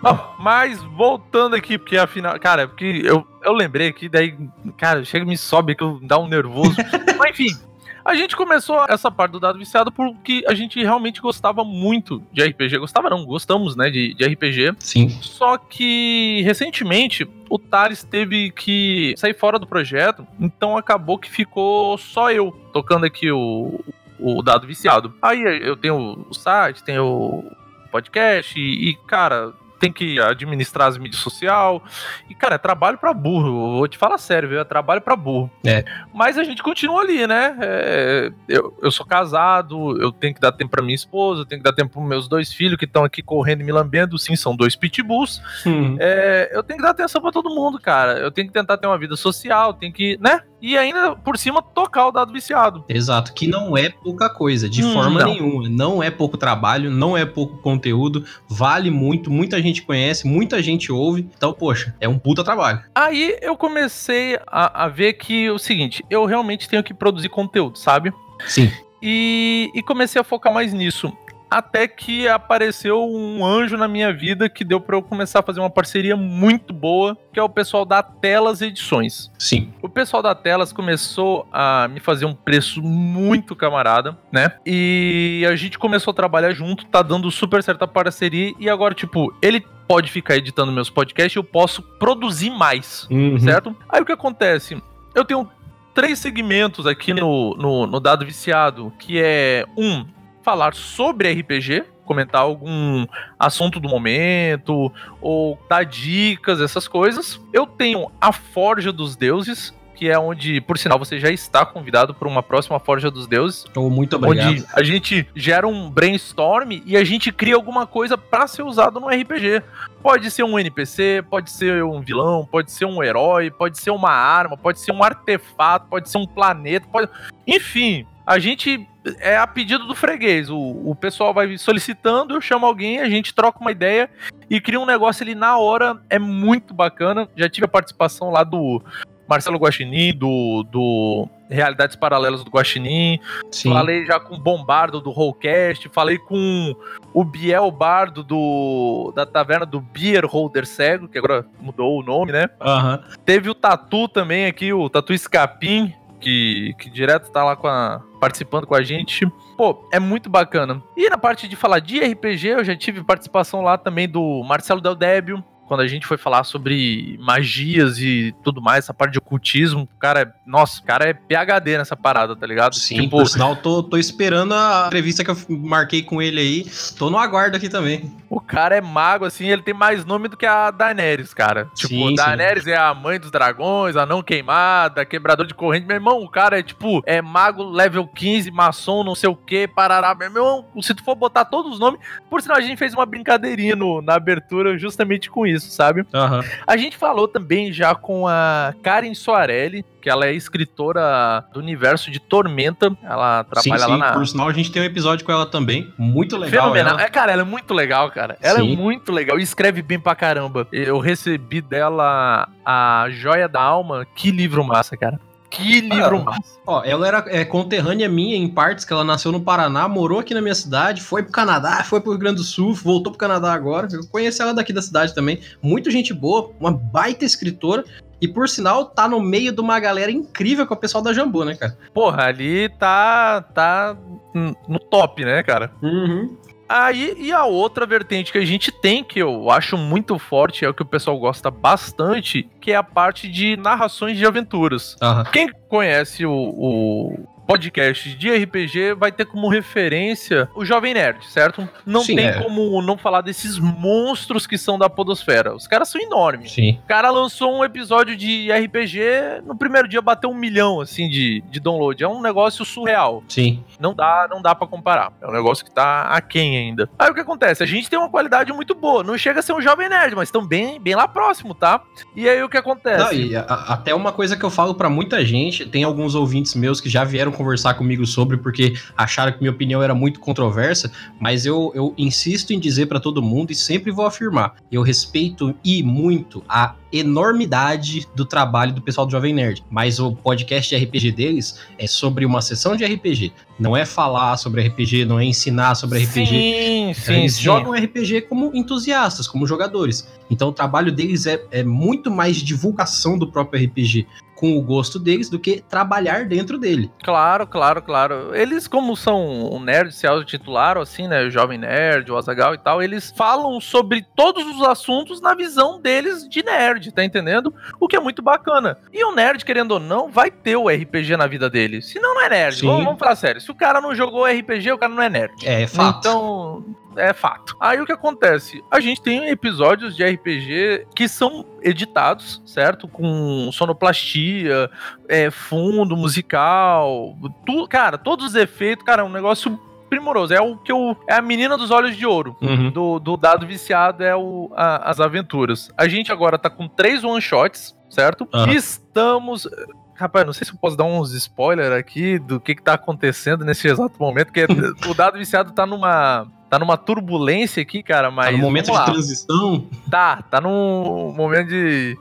Bom, 0.03 0.35
mas 0.37 0.83
voltando 0.83 1.55
aqui, 1.55 1.77
porque 1.77 1.95
afinal, 1.95 2.37
cara, 2.37 2.67
porque 2.67 3.01
eu, 3.05 3.25
eu 3.41 3.53
lembrei 3.53 3.87
aqui, 3.87 4.09
daí, 4.09 4.37
cara, 4.77 5.05
chega 5.05 5.23
e 5.23 5.27
me 5.27 5.37
sobe 5.37 5.71
aqui, 5.71 5.81
eu 5.81 5.97
dá 6.03 6.19
um 6.19 6.27
nervoso. 6.27 6.75
mas 7.17 7.31
enfim, 7.31 7.57
a 8.03 8.13
gente 8.13 8.35
começou 8.35 8.85
essa 8.89 9.09
parte 9.09 9.31
do 9.31 9.39
dado 9.39 9.57
viciado 9.57 9.93
porque 9.93 10.43
a 10.45 10.53
gente 10.53 10.77
realmente 10.83 11.21
gostava 11.21 11.63
muito 11.63 12.21
de 12.33 12.43
RPG. 12.43 12.79
Gostava 12.79 13.09
não, 13.09 13.25
gostamos, 13.25 13.77
né, 13.77 13.89
de, 13.89 14.13
de 14.13 14.25
RPG. 14.25 14.75
Sim. 14.77 15.07
Só 15.21 15.57
que 15.57 16.41
recentemente 16.41 17.25
o 17.49 17.57
Thales 17.57 18.03
teve 18.03 18.51
que 18.51 19.13
sair 19.15 19.33
fora 19.33 19.57
do 19.57 19.65
projeto, 19.65 20.27
então 20.37 20.75
acabou 20.75 21.17
que 21.17 21.31
ficou 21.31 21.97
só 21.97 22.29
eu 22.29 22.51
tocando 22.73 23.05
aqui 23.05 23.31
o, 23.31 23.79
o 24.19 24.43
dado 24.43 24.67
viciado. 24.67 25.13
Aí 25.21 25.41
eu 25.65 25.77
tenho 25.77 26.25
o 26.29 26.33
site, 26.33 26.83
tenho 26.83 27.05
o 27.05 27.51
podcast 27.89 28.59
e, 28.59 28.89
e, 28.89 28.95
cara, 29.07 29.53
tem 29.83 29.91
que 29.91 30.17
administrar 30.17 30.87
as 30.87 30.97
mídias 30.97 31.21
sociais. 31.21 31.81
E, 32.29 32.33
cara, 32.33 32.55
é 32.55 32.57
trabalho 32.57 32.97
pra 32.97 33.13
burro. 33.13 33.51
Vou 33.79 33.87
te 33.87 33.97
falar 33.97 34.17
sério, 34.17 34.47
viu? 34.47 34.61
É 34.61 34.63
trabalho 34.63 35.01
pra 35.01 35.13
burro. 35.13 35.51
É. 35.65 35.83
Mas 36.13 36.37
a 36.37 36.43
gente 36.45 36.63
continua 36.63 37.01
ali, 37.01 37.27
né? 37.27 37.57
É, 37.59 38.31
eu, 38.47 38.73
eu 38.81 38.89
sou 38.91 39.05
casado, 39.05 40.01
eu 40.01 40.09
tenho 40.13 40.33
que 40.33 40.39
dar 40.39 40.53
tempo 40.53 40.71
pra 40.71 40.81
minha 40.81 40.95
esposa, 40.95 41.41
eu 41.41 41.45
tenho 41.45 41.59
que 41.61 41.65
dar 41.69 41.73
tempo 41.75 41.91
pros 41.91 42.07
meus 42.07 42.27
dois 42.29 42.53
filhos 42.53 42.77
que 42.77 42.85
estão 42.85 43.03
aqui 43.03 43.21
correndo 43.21 43.59
e 43.59 43.63
me 43.65 43.73
lambendo. 43.73 44.17
Sim, 44.17 44.37
são 44.37 44.55
dois 44.55 44.73
pitbulls. 44.73 45.41
Hum. 45.65 45.97
É, 45.99 46.49
eu 46.53 46.63
tenho 46.63 46.77
que 46.77 46.83
dar 46.85 46.91
atenção 46.91 47.21
pra 47.21 47.31
todo 47.31 47.49
mundo, 47.53 47.77
cara. 47.77 48.19
Eu 48.19 48.31
tenho 48.31 48.47
que 48.47 48.53
tentar 48.53 48.77
ter 48.77 48.87
uma 48.87 48.97
vida 48.97 49.17
social, 49.17 49.73
tenho 49.73 49.91
que, 49.91 50.17
né? 50.21 50.39
E 50.61 50.77
ainda, 50.77 51.13
por 51.13 51.37
cima, 51.37 51.61
tocar 51.61 52.07
o 52.07 52.11
dado 52.11 52.31
viciado. 52.31 52.85
Exato, 52.87 53.33
que 53.33 53.47
não 53.47 53.75
é 53.75 53.89
pouca 53.89 54.29
coisa, 54.29 54.69
de 54.69 54.81
Hum, 54.81 54.93
forma 54.93 55.19
não. 55.19 55.27
nenhuma. 55.33 55.67
Não 55.67 56.01
é 56.01 56.09
pouco 56.09 56.37
trabalho, 56.37 56.89
não 56.89 57.17
é 57.17 57.25
pouco 57.25 57.57
conteúdo, 57.57 58.23
vale 58.47 58.89
muito, 58.89 59.29
muita 59.29 59.61
gente 59.61 59.72
conhece, 59.81 60.27
muita 60.27 60.61
gente 60.61 60.91
ouve. 60.91 61.27
Então, 61.35 61.53
poxa, 61.53 61.95
é 61.99 62.07
um 62.07 62.19
puta 62.19 62.43
trabalho. 62.43 62.81
Aí 62.93 63.37
eu 63.41 63.57
comecei 63.57 64.39
a, 64.47 64.85
a 64.85 64.87
ver 64.87 65.13
que 65.13 65.49
o 65.49 65.57
seguinte, 65.57 66.03
eu 66.09 66.25
realmente 66.25 66.69
tenho 66.69 66.83
que 66.83 66.93
produzir 66.93 67.29
conteúdo, 67.29 67.77
sabe? 67.77 68.13
Sim. 68.45 68.71
E, 69.01 69.69
e 69.75 69.83
comecei 69.83 70.19
a 70.19 70.23
focar 70.23 70.53
mais 70.53 70.71
nisso. 70.71 71.11
Até 71.57 71.87
que 71.87 72.27
apareceu 72.27 73.03
um 73.07 73.45
anjo 73.45 73.77
na 73.77 73.87
minha 73.87 74.11
vida 74.11 74.49
que 74.49 74.63
deu 74.63 74.79
pra 74.81 74.95
eu 74.95 75.01
começar 75.03 75.39
a 75.39 75.43
fazer 75.43 75.59
uma 75.59 75.69
parceria 75.69 76.15
muito 76.15 76.73
boa, 76.73 77.17
que 77.31 77.39
é 77.39 77.43
o 77.43 77.49
pessoal 77.49 77.85
da 77.85 78.01
Telas 78.01 78.61
Edições. 78.61 79.31
Sim. 79.37 79.71
O 79.81 79.87
pessoal 79.87 80.23
da 80.23 80.33
Telas 80.33 80.73
começou 80.73 81.47
a 81.51 81.87
me 81.87 81.99
fazer 81.99 82.25
um 82.25 82.33
preço 82.33 82.81
muito 82.81 83.55
camarada, 83.55 84.17
né? 84.31 84.51
E 84.65 85.45
a 85.47 85.55
gente 85.55 85.77
começou 85.77 86.11
a 86.11 86.15
trabalhar 86.15 86.51
junto, 86.53 86.85
tá 86.85 87.01
dando 87.01 87.29
super 87.29 87.61
certa 87.61 87.87
parceria. 87.87 88.53
E 88.59 88.69
agora, 88.69 88.93
tipo, 88.95 89.31
ele 89.41 89.63
pode 89.87 90.09
ficar 90.11 90.35
editando 90.37 90.71
meus 90.71 90.89
podcasts 90.89 91.35
e 91.35 91.39
eu 91.39 91.43
posso 91.43 91.81
produzir 91.81 92.49
mais, 92.49 93.07
Uhum. 93.11 93.37
certo? 93.37 93.75
Aí 93.89 94.01
o 94.01 94.05
que 94.05 94.11
acontece? 94.11 94.81
Eu 95.13 95.23
tenho 95.23 95.47
três 95.93 96.17
segmentos 96.17 96.87
aqui 96.87 97.13
no, 97.13 97.55
no, 97.55 97.85
no 97.85 97.99
Dado 97.99 98.25
Viciado, 98.25 98.91
que 98.97 99.19
é 99.21 99.63
um, 99.77 100.03
falar 100.43 100.73
sobre 100.73 101.31
RPG, 101.31 101.85
comentar 102.05 102.41
algum 102.41 103.05
assunto 103.39 103.79
do 103.79 103.87
momento, 103.89 104.91
ou 105.21 105.57
dar 105.69 105.83
dicas, 105.83 106.61
essas 106.61 106.87
coisas. 106.87 107.39
Eu 107.51 107.65
tenho 107.65 108.11
a 108.19 108.31
Forja 108.31 108.91
dos 108.91 109.15
Deuses, 109.15 109.73
que 109.95 110.09
é 110.09 110.17
onde, 110.19 110.59
por 110.59 110.77
sinal, 110.77 110.99
você 110.99 111.19
já 111.19 111.29
está 111.29 111.65
convidado 111.65 112.13
para 112.13 112.27
uma 112.27 112.43
próxima 112.43 112.79
Forja 112.79 113.09
dos 113.09 113.27
Deuses, 113.27 113.65
Então, 113.69 113.89
muito 113.89 114.15
obrigado. 114.15 114.49
onde 114.49 114.65
a 114.73 114.83
gente 114.83 115.25
gera 115.35 115.67
um 115.67 115.89
brainstorm 115.89 116.81
e 116.85 116.97
a 116.97 117.03
gente 117.03 117.31
cria 117.31 117.55
alguma 117.55 117.87
coisa 117.87 118.17
para 118.17 118.47
ser 118.47 118.63
usado 118.63 118.99
no 118.99 119.07
RPG. 119.07 119.61
Pode 120.01 120.29
ser 120.29 120.43
um 120.43 120.59
NPC, 120.59 121.23
pode 121.29 121.51
ser 121.51 121.83
um 121.83 122.01
vilão, 122.01 122.45
pode 122.45 122.71
ser 122.71 122.85
um 122.85 123.01
herói, 123.01 123.49
pode 123.49 123.79
ser 123.79 123.91
uma 123.91 124.11
arma, 124.11 124.57
pode 124.57 124.79
ser 124.79 124.91
um 124.91 125.01
artefato, 125.03 125.87
pode 125.89 126.09
ser 126.09 126.17
um 126.17 126.27
planeta, 126.27 126.85
pode... 126.91 127.09
enfim, 127.47 128.05
a 128.25 128.39
gente 128.39 128.87
é 129.19 129.37
a 129.37 129.45
pedido 129.45 129.85
do 129.85 129.95
freguês. 129.95 130.49
O, 130.49 130.57
o 130.57 130.95
pessoal 130.95 131.33
vai 131.33 131.57
solicitando, 131.57 132.33
eu 132.33 132.41
chamo 132.41 132.65
alguém, 132.65 132.99
a 132.99 133.09
gente 133.09 133.33
troca 133.33 133.59
uma 133.59 133.71
ideia 133.71 134.09
e 134.49 134.61
cria 134.61 134.79
um 134.79 134.85
negócio 134.85 135.23
ali 135.23 135.35
na 135.35 135.57
hora. 135.57 136.01
É 136.09 136.17
muito 136.17 136.73
bacana. 136.73 137.27
Já 137.35 137.49
tive 137.49 137.65
a 137.65 137.69
participação 137.69 138.29
lá 138.29 138.43
do 138.43 138.81
Marcelo 139.27 139.57
Guaxinim, 139.57 140.13
do, 140.13 140.63
do 140.63 141.27
Realidades 141.49 141.95
Paralelas 141.95 142.43
do 142.43 142.51
Guaxinim. 142.51 143.19
Sim. 143.51 143.71
Falei 143.71 144.05
já 144.05 144.19
com 144.19 144.35
o 144.35 144.39
Bombardo 144.39 145.01
do 145.01 145.11
Rollcast, 145.11 145.89
falei 145.89 146.17
com 146.17 146.75
o 147.13 147.23
Biel 147.23 147.69
Bardo 147.71 148.23
do, 148.23 149.11
da 149.15 149.25
taverna 149.25 149.65
do 149.65 149.79
Beer 149.79 150.25
Holder 150.25 150.65
Cego, 150.65 151.07
que 151.07 151.17
agora 151.17 151.45
mudou 151.59 151.99
o 151.99 152.03
nome, 152.03 152.31
né? 152.31 152.49
Aham. 152.61 153.03
Teve 153.25 153.49
o 153.49 153.55
Tatu 153.55 154.07
também 154.07 154.45
aqui, 154.45 154.73
o 154.73 154.89
Tatu 154.89 155.13
Escapim, 155.13 155.93
que, 156.23 156.73
que 156.79 156.89
direto 156.89 157.31
tá 157.31 157.43
lá 157.43 157.55
com 157.55 157.67
a- 157.67 158.01
participando 158.19 158.65
com 158.65 158.73
a 158.75 158.81
gente. 158.81 159.27
Pô, 159.57 159.87
é 159.91 159.99
muito 159.99 160.29
bacana. 160.29 160.81
E 160.95 161.09
na 161.09 161.17
parte 161.17 161.47
de 161.47 161.55
falar 161.55 161.79
de 161.79 161.99
RPG, 161.99 162.47
eu 162.47 162.63
já 162.63 162.75
tive 162.75 163.03
participação 163.03 163.61
lá 163.61 163.77
também 163.77 164.07
do 164.07 164.43
Marcelo 164.43 164.81
Del 164.81 164.95
Débio, 164.95 165.43
quando 165.73 165.81
a 165.81 165.87
gente 165.87 166.05
foi 166.05 166.17
falar 166.17 166.43
sobre 166.43 167.17
magias 167.19 167.97
e 167.97 168.31
tudo 168.43 168.61
mais, 168.61 168.85
essa 168.85 168.93
parte 168.93 169.13
de 169.13 169.17
ocultismo. 169.17 169.89
O 169.95 169.99
cara 169.99 170.21
é, 170.21 170.31
nossa, 170.45 170.79
o 170.79 170.83
cara 170.83 171.09
é 171.09 171.13
PHD 171.13 171.79
nessa 171.79 171.95
parada, 171.95 172.35
tá 172.35 172.45
ligado? 172.45 172.75
Sim, 172.75 173.01
tipo, 173.01 173.17
por 173.17 173.27
sinal, 173.27 173.55
tô, 173.55 173.81
tô 173.81 173.97
esperando 173.97 174.53
a 174.53 174.83
entrevista 174.87 175.23
que 175.23 175.31
eu 175.31 175.37
marquei 175.49 176.03
com 176.03 176.21
ele 176.21 176.39
aí. 176.39 176.65
Tô 176.97 177.09
no 177.09 177.17
aguardo 177.17 177.57
aqui 177.57 177.69
também. 177.69 178.11
O 178.29 178.39
cara 178.39 178.75
é 178.75 178.81
mago, 178.81 179.25
assim, 179.25 179.47
ele 179.47 179.61
tem 179.63 179.73
mais 179.73 180.05
nome 180.05 180.27
do 180.27 180.37
que 180.37 180.45
a 180.45 180.69
Daenerys, 180.71 181.33
cara. 181.33 181.65
Tipo, 181.75 181.87
Sim, 181.95 182.07
sim. 182.09 182.15
Daenerys 182.15 182.67
é 182.67 182.75
a 182.77 182.93
mãe 182.93 183.19
dos 183.19 183.31
dragões, 183.31 183.95
a 183.95 184.05
não 184.05 184.21
queimada, 184.21 185.05
quebrador 185.05 185.45
de 185.47 185.53
corrente. 185.55 185.85
Meu 185.87 185.95
irmão, 185.95 186.21
o 186.23 186.29
cara 186.29 186.59
é 186.59 186.63
tipo, 186.63 187.01
é 187.05 187.21
mago 187.21 187.63
level 187.63 188.07
15, 188.07 188.51
maçom, 188.51 189.03
não 189.03 189.15
sei 189.15 189.29
o 189.29 189.35
que, 189.35 189.67
parará. 189.67 190.13
Meu 190.13 190.27
irmão, 190.27 190.65
se 190.81 190.93
tu 190.93 191.03
for 191.03 191.15
botar 191.15 191.45
todos 191.45 191.73
os 191.73 191.79
nomes. 191.79 191.99
Por 192.29 192.41
sinal, 192.41 192.57
a 192.57 192.61
gente 192.61 192.77
fez 192.77 192.93
uma 192.93 193.05
brincadeirinha 193.05 193.75
no- 193.75 194.01
na 194.01 194.15
abertura 194.15 194.77
justamente 194.77 195.29
com 195.29 195.45
isso, 195.47 195.62
sabe? 195.71 196.05
Aham. 196.13 196.43
A 196.65 196.77
gente 196.77 196.97
falou 196.97 197.27
também 197.27 197.71
já 197.71 197.95
com 197.95 198.27
a 198.27 198.73
Karen 198.81 199.13
Soarelli, 199.13 199.85
que 200.01 200.09
ela 200.09 200.25
é 200.25 200.33
escritora 200.33 201.45
do 201.53 201.59
universo 201.59 202.11
de 202.11 202.19
Tormenta. 202.19 202.95
Ela 203.03 203.45
Sim, 203.57 203.69
trabalha 203.69 203.85
sim. 203.85 203.91
lá 203.91 203.97
na. 203.97 204.13
Por 204.13 204.27
sinal, 204.27 204.49
a 204.49 204.53
gente 204.53 204.71
tem 204.71 204.81
um 204.81 204.85
episódio 204.85 205.25
com 205.25 205.31
ela 205.31 205.45
também. 205.45 205.93
Muito 205.97 206.35
legal. 206.37 206.63
Fenomenal. 206.63 206.93
ela. 206.93 207.03
É, 207.03 207.09
cara, 207.09 207.31
ela 207.31 207.41
é 207.41 207.45
muito 207.45 207.73
legal, 207.73 208.11
cara. 208.11 208.37
Ela 208.41 208.59
Sim. 208.59 208.73
é 208.73 208.75
muito 208.75 209.11
legal 209.11 209.39
e 209.39 209.43
escreve 209.43 209.81
bem 209.81 209.99
pra 209.99 210.15
caramba. 210.15 210.67
Eu 210.71 210.99
recebi 210.99 211.61
dela 211.61 212.47
a 212.65 213.07
Joia 213.09 213.47
da 213.47 213.61
Alma. 213.61 214.05
Que 214.15 214.31
livro 214.31 214.63
massa, 214.63 214.97
cara. 214.97 215.19
Que 215.53 215.81
livro 215.81 216.25
Ah. 216.27 216.37
Ó, 216.65 216.83
ela 216.83 217.07
era 217.07 217.25
é, 217.27 217.45
conterrânea 217.45 218.07
minha 218.09 218.35
em 218.35 218.47
partes, 218.47 218.85
que 218.85 218.93
ela 218.93 219.03
nasceu 219.03 219.31
no 219.31 219.41
Paraná, 219.41 219.87
morou 219.87 220.19
aqui 220.19 220.33
na 220.33 220.41
minha 220.41 220.55
cidade, 220.55 221.01
foi 221.01 221.21
pro 221.21 221.31
Canadá, 221.31 221.83
foi 221.83 221.99
pro 221.99 222.11
Rio 222.11 222.19
Grande 222.19 222.37
do 222.37 222.43
Sul, 222.43 222.73
voltou 222.73 223.11
pro 223.11 223.19
Canadá 223.19 223.53
agora. 223.53 223.87
Eu 223.91 224.07
conheci 224.07 224.41
ela 224.41 224.53
daqui 224.53 224.71
da 224.71 224.81
cidade 224.81 225.13
também. 225.13 225.39
Muito 225.61 225.91
gente 225.91 226.13
boa, 226.13 226.51
uma 226.59 226.71
baita 226.71 227.25
escritora. 227.25 227.83
E 228.21 228.27
por 228.27 228.47
sinal, 228.47 228.85
tá 228.85 229.07
no 229.07 229.19
meio 229.19 229.51
de 229.51 229.59
uma 229.59 229.77
galera 229.79 230.09
incrível 230.09 230.65
com 230.65 230.73
o 230.73 230.77
pessoal 230.77 231.03
da 231.03 231.11
Jambu, 231.11 231.43
né, 231.43 231.55
cara? 231.55 231.77
Porra, 231.93 232.27
ali 232.27 232.69
tá, 232.79 233.41
tá 233.53 233.97
no 234.33 234.79
top, 234.79 235.25
né, 235.25 235.43
cara? 235.43 235.69
Uhum. 235.81 236.37
Aí, 236.67 237.15
e 237.17 237.31
a 237.31 237.45
outra 237.45 237.85
vertente 237.85 238.31
que 238.31 238.37
a 238.37 238.45
gente 238.45 238.71
tem, 238.71 239.03
que 239.03 239.19
eu 239.19 239.51
acho 239.51 239.77
muito 239.77 240.17
forte, 240.17 240.65
é 240.65 240.69
o 240.69 240.73
que 240.73 240.81
o 240.81 240.85
pessoal 240.85 241.17
gosta 241.19 241.51
bastante, 241.51 242.49
que 242.59 242.71
é 242.71 242.75
a 242.75 242.83
parte 242.83 243.27
de 243.27 243.57
narrações 243.57 244.17
de 244.17 244.25
aventuras. 244.25 244.95
Aham. 245.01 245.25
Quem 245.25 245.49
conhece 245.67 246.25
o, 246.25 246.31
o 246.31 247.27
podcasts 247.53 248.17
de 248.17 248.29
RPG 248.29 248.93
vai 248.97 249.11
ter 249.11 249.25
como 249.25 249.47
referência 249.47 250.49
o 250.55 250.65
Jovem 250.65 250.93
Nerd, 250.93 251.25
certo? 251.27 251.67
Não 251.85 252.01
Sim, 252.03 252.15
tem 252.15 252.27
é. 252.27 252.41
como 252.41 252.81
não 252.81 252.97
falar 252.97 253.21
desses 253.21 253.59
monstros 253.59 254.47
que 254.47 254.57
são 254.57 254.77
da 254.77 254.89
Podosfera. 254.89 255.53
Os 255.55 255.67
caras 255.67 255.89
são 255.89 256.01
enormes. 256.01 256.51
Sim. 256.53 256.79
O 256.83 256.87
cara 256.87 257.09
lançou 257.11 257.53
um 257.59 257.63
episódio 257.63 258.15
de 258.15 258.51
RPG, 258.51 259.41
no 259.45 259.55
primeiro 259.55 259.87
dia 259.87 260.01
bateu 260.01 260.29
um 260.29 260.33
milhão, 260.35 260.81
assim, 260.81 261.09
de, 261.09 261.41
de 261.49 261.59
download. 261.59 262.03
É 262.03 262.07
um 262.07 262.21
negócio 262.21 262.63
surreal. 262.65 263.23
Sim. 263.27 263.63
Não 263.79 263.93
dá, 263.93 264.27
não 264.29 264.41
dá 264.41 264.55
para 264.55 264.67
comparar. 264.67 265.13
É 265.21 265.27
um 265.27 265.31
negócio 265.31 265.63
que 265.63 265.71
tá 265.71 266.03
aquém 266.03 266.57
ainda. 266.57 266.89
Aí 266.97 267.09
o 267.09 267.13
que 267.13 267.21
acontece? 267.21 267.61
A 267.63 267.65
gente 267.67 267.89
tem 267.89 267.99
uma 267.99 268.09
qualidade 268.09 268.51
muito 268.53 268.73
boa. 268.75 269.03
Não 269.03 269.17
chega 269.17 269.39
a 269.39 269.43
ser 269.43 269.53
um 269.53 269.61
jovem 269.61 269.89
nerd, 269.89 270.15
mas 270.15 270.27
estão 270.29 270.45
bem, 270.45 270.79
bem 270.79 270.95
lá 270.95 271.07
próximo, 271.07 271.53
tá? 271.53 271.81
E 272.15 272.27
aí 272.27 272.41
o 272.43 272.49
que 272.49 272.57
acontece? 272.57 273.29
Não, 273.31 273.39
a- 273.47 273.73
até 273.73 273.93
uma 273.93 274.11
coisa 274.11 274.35
que 274.35 274.43
eu 274.43 274.49
falo 274.49 274.73
pra 274.75 274.89
muita 274.89 275.23
gente, 275.25 275.65
tem 275.65 275.83
alguns 275.83 276.15
ouvintes 276.15 276.55
meus 276.55 276.79
que 276.81 276.89
já 276.89 277.03
vieram 277.03 277.31
conversar 277.43 277.73
comigo 277.73 278.05
sobre 278.05 278.37
porque 278.37 278.73
acharam 278.97 279.33
que 279.33 279.39
minha 279.39 279.51
opinião 279.51 279.83
era 279.83 279.93
muito 279.93 280.19
controversa, 280.19 280.91
mas 281.19 281.45
eu, 281.45 281.71
eu 281.75 281.93
insisto 281.97 282.53
em 282.53 282.59
dizer 282.59 282.85
pra 282.85 282.99
todo 282.99 283.21
mundo 283.21 283.51
e 283.51 283.55
sempre 283.55 283.91
vou 283.91 284.05
afirmar, 284.05 284.55
eu 284.71 284.81
respeito 284.81 285.53
e 285.63 285.83
muito 285.83 286.43
a 286.47 286.75
enormidade 286.93 288.07
do 288.15 288.23
trabalho 288.23 288.71
do 288.71 288.81
pessoal 288.81 289.07
do 289.07 289.11
Jovem 289.11 289.33
Nerd, 289.33 289.63
mas 289.69 289.99
o 289.99 290.13
podcast 290.13 290.75
de 290.75 290.85
RPG 290.85 291.11
deles 291.11 291.59
é 291.77 291.87
sobre 291.87 292.25
uma 292.25 292.41
sessão 292.41 292.75
de 292.75 292.85
RPG, 292.85 293.33
não 293.59 293.75
é 293.75 293.85
falar 293.85 294.37
sobre 294.37 294.67
RPG, 294.67 295.05
não 295.05 295.19
é 295.19 295.25
ensinar 295.25 295.75
sobre 295.75 296.03
RPG. 296.03 296.25
Sim, 296.27 296.93
sim, 296.93 297.13
Eles 297.13 297.35
sim. 297.35 297.41
jogam 297.41 297.73
RPG 297.73 298.21
como 298.21 298.51
entusiastas, 298.53 299.27
como 299.27 299.47
jogadores. 299.47 300.07
Então 300.29 300.49
o 300.49 300.53
trabalho 300.53 300.91
deles 300.91 301.25
é, 301.25 301.43
é 301.51 301.63
muito 301.63 302.11
mais 302.11 302.37
divulgação 302.37 303.17
do 303.17 303.31
próprio 303.31 303.63
RPG 303.65 304.07
com 304.43 304.57
o 304.57 304.61
gosto 304.61 304.99
deles 304.99 305.29
do 305.29 305.39
que 305.39 305.61
trabalhar 305.61 306.25
dentro 306.25 306.57
dele. 306.57 306.91
Claro, 307.01 307.47
claro, 307.47 307.81
claro. 307.81 308.35
Eles, 308.35 308.67
como 308.67 308.93
são 308.93 309.49
um 309.53 309.57
nerd, 309.57 309.93
se 309.93 310.05
autotitularam, 310.05 310.81
assim, 310.81 311.07
né? 311.07 311.23
O 311.23 311.29
Jovem 311.29 311.57
Nerd, 311.57 312.11
o 312.11 312.17
Azagal 312.17 312.53
e 312.53 312.57
tal, 312.57 312.83
eles 312.83 313.13
falam 313.15 313.61
sobre 313.61 314.05
todos 314.17 314.45
os 314.45 314.61
assuntos 314.63 315.21
na 315.21 315.33
visão 315.33 315.79
deles 315.79 316.27
de 316.27 316.43
nerd, 316.43 316.82
tá 316.91 317.03
entendendo? 317.03 317.53
O 317.79 317.87
que 317.87 317.95
é 317.95 317.99
muito 317.99 318.21
bacana. 318.21 318.77
E 318.91 319.03
o 319.03 319.13
nerd, 319.13 319.43
querendo 319.45 319.71
ou 319.71 319.79
não, 319.79 320.09
vai 320.09 320.31
ter 320.31 320.55
o 320.55 320.69
RPG 320.69 321.17
na 321.17 321.27
vida 321.27 321.49
dele. 321.49 321.81
Senão 321.81 322.15
não 322.15 322.21
é 322.21 322.29
nerd. 322.29 322.59
Sim. 322.59 322.67
Vamos, 322.67 322.85
vamos 322.85 322.99
falar 322.99 323.15
sério. 323.15 323.41
Se 323.41 323.51
o 323.51 323.55
cara 323.55 323.81
não 323.81 323.95
jogou 323.95 324.25
RPG, 324.25 324.71
o 324.71 324.77
cara 324.77 324.93
não 324.93 325.03
é 325.03 325.09
nerd. 325.09 325.33
É 325.45 325.67
fato. 325.67 325.99
Então, 325.99 326.75
é 326.95 327.13
fato. 327.13 327.55
Aí 327.59 327.81
o 327.81 327.85
que 327.85 327.91
acontece? 327.91 328.63
A 328.69 328.79
gente 328.79 329.01
tem 329.01 329.29
episódios 329.29 329.95
de 329.95 330.03
RPG 330.03 330.87
que 330.95 331.07
são 331.07 331.45
editados, 331.61 332.41
certo? 332.45 332.87
Com 332.87 333.49
sonoplastia, 333.51 334.69
é, 335.07 335.31
fundo 335.31 335.95
musical, 335.95 337.15
tu, 337.45 337.67
cara, 337.67 337.97
todos 337.97 338.27
os 338.27 338.35
efeitos, 338.35 338.85
cara, 338.85 339.01
é 339.01 339.05
um 339.05 339.11
negócio 339.11 339.59
primoroso. 339.95 340.33
É 340.33 340.41
o 340.41 340.57
que 340.57 340.71
eu. 340.71 340.95
É 341.07 341.15
a 341.15 341.21
menina 341.21 341.57
dos 341.57 341.71
olhos 341.71 341.95
de 341.95 342.05
ouro. 342.05 342.35
Uhum. 342.41 342.69
Do, 342.71 342.99
do 342.99 343.17
dado 343.17 343.45
viciado 343.45 344.03
é 344.03 344.15
o, 344.15 344.51
a- 344.55 344.89
as 344.89 344.99
aventuras. 344.99 345.69
A 345.77 345.87
gente 345.87 346.11
agora 346.11 346.37
tá 346.37 346.49
com 346.49 346.67
três 346.67 347.03
one-shots, 347.03 347.75
certo? 347.89 348.27
Aham. 348.33 348.51
Estamos. 348.53 349.47
Rapaz, 349.95 350.25
não 350.25 350.33
sei 350.33 350.45
se 350.45 350.51
eu 350.53 350.57
posso 350.59 350.75
dar 350.75 350.85
uns 350.85 351.13
spoilers 351.13 351.71
aqui 351.71 352.17
do 352.17 352.39
que, 352.39 352.55
que 352.55 352.63
tá 352.63 352.73
acontecendo 352.73 353.45
nesse 353.45 353.67
exato 353.67 353.95
momento, 353.99 354.27
porque 354.33 354.45
o 354.89 354.93
dado 354.93 355.17
viciado 355.17 355.51
tá 355.51 355.65
numa. 355.65 356.27
Tá 356.49 356.59
numa 356.59 356.77
turbulência 356.77 357.63
aqui, 357.63 357.81
cara, 357.81 358.11
mas. 358.11 358.27
Tá 358.27 358.31
no 358.33 358.37
momento 358.37 358.71
de 358.71 358.85
transição. 358.85 359.65
Tá, 359.89 360.21
tá 360.21 360.39
num 360.39 361.11
momento 361.11 361.47
de 361.47 361.97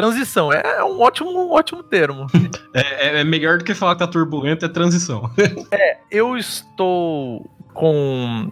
transição. 0.00 0.52
É 0.52 0.82
um 0.84 1.00
ótimo, 1.00 1.30
um 1.30 1.52
ótimo 1.52 1.82
termo. 1.82 2.26
É, 2.72 2.80
é- 3.18 3.20
é 3.20 3.24
melhor 3.24 3.58
do 3.58 3.64
que 3.64 3.74
falar 3.74 3.94
que 3.94 3.98
tá 3.98 4.06
turbulento, 4.06 4.64
é 4.64 4.68
transição. 4.68 5.28
Eu 6.10 6.36
estou 6.36 7.44
com 7.74 8.50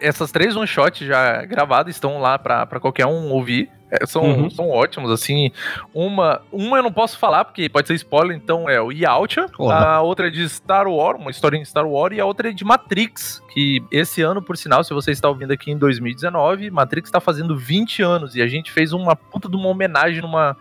essas 0.00 0.30
três 0.30 0.54
one 0.56 0.66
shots 0.66 1.06
já 1.06 1.42
gravadas, 1.46 1.94
estão 1.94 2.20
lá 2.20 2.38
pra 2.38 2.66
pra 2.66 2.78
qualquer 2.80 3.06
um 3.06 3.30
ouvir. 3.32 3.70
É, 3.90 4.04
são, 4.06 4.22
Uhum. 4.24 4.50
são 4.50 4.68
ótimos, 4.70 5.10
assim. 5.10 5.50
Uma, 5.94 6.40
uma 6.50 6.78
eu 6.78 6.82
não 6.82 6.92
posso 6.92 7.16
falar, 7.18 7.44
porque 7.44 7.68
pode 7.68 7.86
ser 7.86 7.94
spoiler, 7.94 8.36
então 8.36 8.68
é 8.68 8.80
o. 8.82 8.90
Olá. 9.58 9.94
A 9.94 10.00
outra 10.02 10.26
é 10.26 10.30
de 10.30 10.48
Star 10.48 10.88
Wars, 10.88 11.18
uma 11.20 11.30
historinha 11.30 11.62
de 11.62 11.68
Star 11.68 11.86
Wars, 11.86 12.16
e 12.16 12.20
a 12.20 12.24
outra 12.26 12.48
é 12.50 12.52
de 12.52 12.64
Matrix, 12.64 13.40
que 13.52 13.82
esse 13.92 14.20
ano, 14.20 14.42
por 14.42 14.56
sinal, 14.56 14.82
se 14.82 14.92
você 14.92 15.10
está 15.12 15.28
ouvindo 15.28 15.52
aqui 15.52 15.70
em 15.70 15.78
2019, 15.78 16.70
Matrix 16.70 17.08
está 17.08 17.20
fazendo 17.20 17.56
20 17.56 18.02
anos, 18.02 18.34
e 18.34 18.42
a 18.42 18.46
gente 18.48 18.72
fez 18.72 18.92
uma 18.92 19.14
puta 19.14 19.48
de 19.48 19.54
uma 19.56 19.68
homenagem 19.68 20.20
numa, 20.22 20.56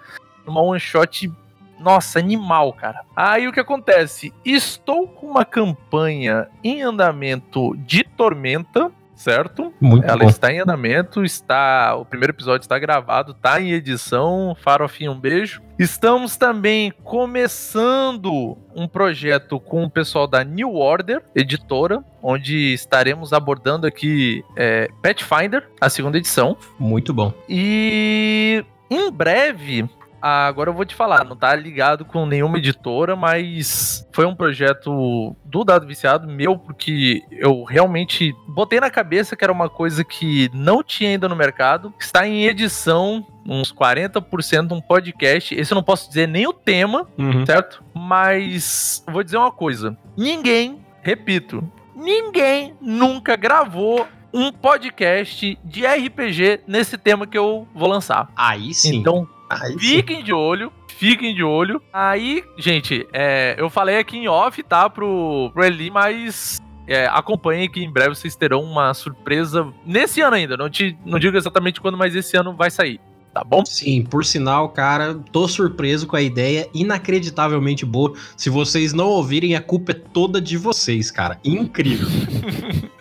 numa 0.45 0.61
one 0.61 0.79
shot 0.79 1.31
nossa, 1.79 2.17
animal, 2.17 2.71
cara. 2.71 3.01
Aí 3.13 3.47
o 3.47 3.51
que 3.51 3.59
acontece? 3.59 4.33
Estou 4.45 5.05
com 5.05 5.27
uma 5.27 5.43
campanha 5.43 6.47
em 6.63 6.81
andamento 6.81 7.75
de 7.77 8.05
Tormenta, 8.05 8.89
certo? 9.15 9.73
Muito 9.81 10.05
Ela 10.05 10.23
bom. 10.23 10.29
está 10.29 10.51
em 10.51 10.59
andamento, 10.59 11.25
está. 11.25 11.95
O 11.95 12.05
primeiro 12.05 12.31
episódio 12.31 12.63
está 12.63 12.79
gravado, 12.79 13.33
está 13.33 13.59
em 13.59 13.71
edição. 13.71 14.55
Farofinho, 14.61 15.11
um 15.11 15.19
beijo. 15.19 15.61
Estamos 15.77 16.37
também 16.37 16.93
começando 17.03 18.57
um 18.73 18.87
projeto 18.87 19.59
com 19.59 19.83
o 19.83 19.89
pessoal 19.89 20.25
da 20.25 20.43
New 20.43 20.75
Order, 20.75 21.21
editora, 21.35 22.01
onde 22.21 22.73
estaremos 22.73 23.33
abordando 23.33 23.85
aqui 23.85 24.43
é, 24.55 24.87
Pathfinder, 25.01 25.67
a 25.81 25.89
segunda 25.89 26.17
edição. 26.17 26.55
Muito 26.79 27.13
bom. 27.13 27.33
E 27.49 28.63
em 28.89 29.11
breve, 29.11 29.89
agora 30.29 30.69
eu 30.69 30.73
vou 30.73 30.85
te 30.85 30.95
falar, 30.95 31.25
não 31.25 31.35
tá 31.35 31.53
ligado 31.55 32.05
com 32.05 32.25
nenhuma 32.25 32.57
editora, 32.57 33.15
mas 33.15 34.07
foi 34.13 34.25
um 34.25 34.35
projeto 34.35 35.35
do 35.43 35.63
Dado 35.63 35.85
Viciado 35.85 36.27
meu, 36.27 36.57
porque 36.57 37.23
eu 37.31 37.63
realmente 37.63 38.33
botei 38.47 38.79
na 38.79 38.89
cabeça 38.89 39.35
que 39.35 39.43
era 39.43 39.51
uma 39.51 39.69
coisa 39.69 40.03
que 40.03 40.49
não 40.53 40.81
tinha 40.83 41.09
ainda 41.09 41.27
no 41.27 41.35
mercado. 41.35 41.93
Está 41.99 42.27
em 42.27 42.45
edição, 42.45 43.25
uns 43.45 43.71
40% 43.73 44.71
um 44.71 44.79
podcast. 44.81 45.53
Esse 45.55 45.73
eu 45.73 45.75
não 45.75 45.83
posso 45.83 46.07
dizer 46.07 46.27
nem 46.27 46.47
o 46.47 46.53
tema, 46.53 47.07
Uhum. 47.17 47.45
certo? 47.45 47.83
Mas 47.93 49.03
vou 49.11 49.23
dizer 49.23 49.37
uma 49.37 49.51
coisa: 49.51 49.97
ninguém, 50.15 50.79
repito, 51.01 51.63
ninguém 51.95 52.73
nunca 52.81 53.35
gravou 53.35 54.07
um 54.33 54.51
podcast 54.51 55.59
de 55.63 55.85
RPG 55.85 56.61
nesse 56.65 56.97
tema 56.97 57.27
que 57.27 57.37
eu 57.37 57.67
vou 57.75 57.87
lançar. 57.87 58.29
Aí 58.35 58.73
sim. 58.73 58.95
Então, 58.97 59.27
Aí 59.61 59.71
sim. 59.73 59.77
fiquem 59.79 60.23
de 60.23 60.33
olho. 60.33 60.71
Fiquem 60.87 61.33
de 61.33 61.43
olho. 61.43 61.81
Aí, 61.91 62.43
gente, 62.57 63.07
é, 63.11 63.55
eu 63.57 63.69
falei 63.69 63.97
aqui 63.97 64.17
em 64.17 64.27
off, 64.27 64.61
tá? 64.63 64.89
Pro, 64.89 65.51
pro 65.53 65.65
Eli, 65.65 65.89
mas 65.89 66.61
é, 66.87 67.07
acompanhem 67.07 67.69
que 67.69 67.83
em 67.83 67.91
breve 67.91 68.15
vocês 68.15 68.35
terão 68.35 68.61
uma 68.61 68.93
surpresa 68.93 69.73
nesse 69.85 70.21
ano 70.21 70.35
ainda. 70.35 70.55
Não, 70.55 70.69
te, 70.69 70.97
não 71.05 71.19
digo 71.19 71.35
exatamente 71.35 71.81
quando, 71.81 71.97
mas 71.97 72.15
esse 72.15 72.37
ano 72.37 72.55
vai 72.55 72.69
sair. 72.69 72.99
Tá 73.33 73.43
bom? 73.43 73.65
Sim, 73.65 74.03
por 74.03 74.23
sinal, 74.23 74.69
cara, 74.69 75.15
tô 75.31 75.47
surpreso 75.47 76.05
com 76.05 76.15
a 76.15 76.21
ideia, 76.21 76.69
inacreditavelmente 76.71 77.83
boa. 77.83 78.13
Se 78.37 78.47
vocês 78.47 78.93
não 78.93 79.07
ouvirem, 79.07 79.55
a 79.55 79.61
culpa 79.61 79.91
é 79.91 79.95
toda 79.95 80.39
de 80.39 80.55
vocês, 80.55 81.09
cara. 81.09 81.39
Incrível. 81.43 82.07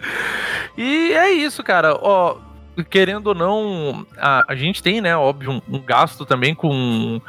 E 0.76 1.12
é 1.12 1.30
isso, 1.30 1.62
cara. 1.62 1.98
Ó, 2.00 2.38
querendo 2.90 3.28
ou 3.28 3.34
não, 3.34 4.06
a, 4.16 4.44
a 4.48 4.54
gente 4.54 4.82
tem, 4.82 5.00
né, 5.00 5.16
óbvio, 5.16 5.52
um, 5.52 5.76
um 5.76 5.80
gasto 5.80 6.24
também 6.24 6.54
com 6.54 7.20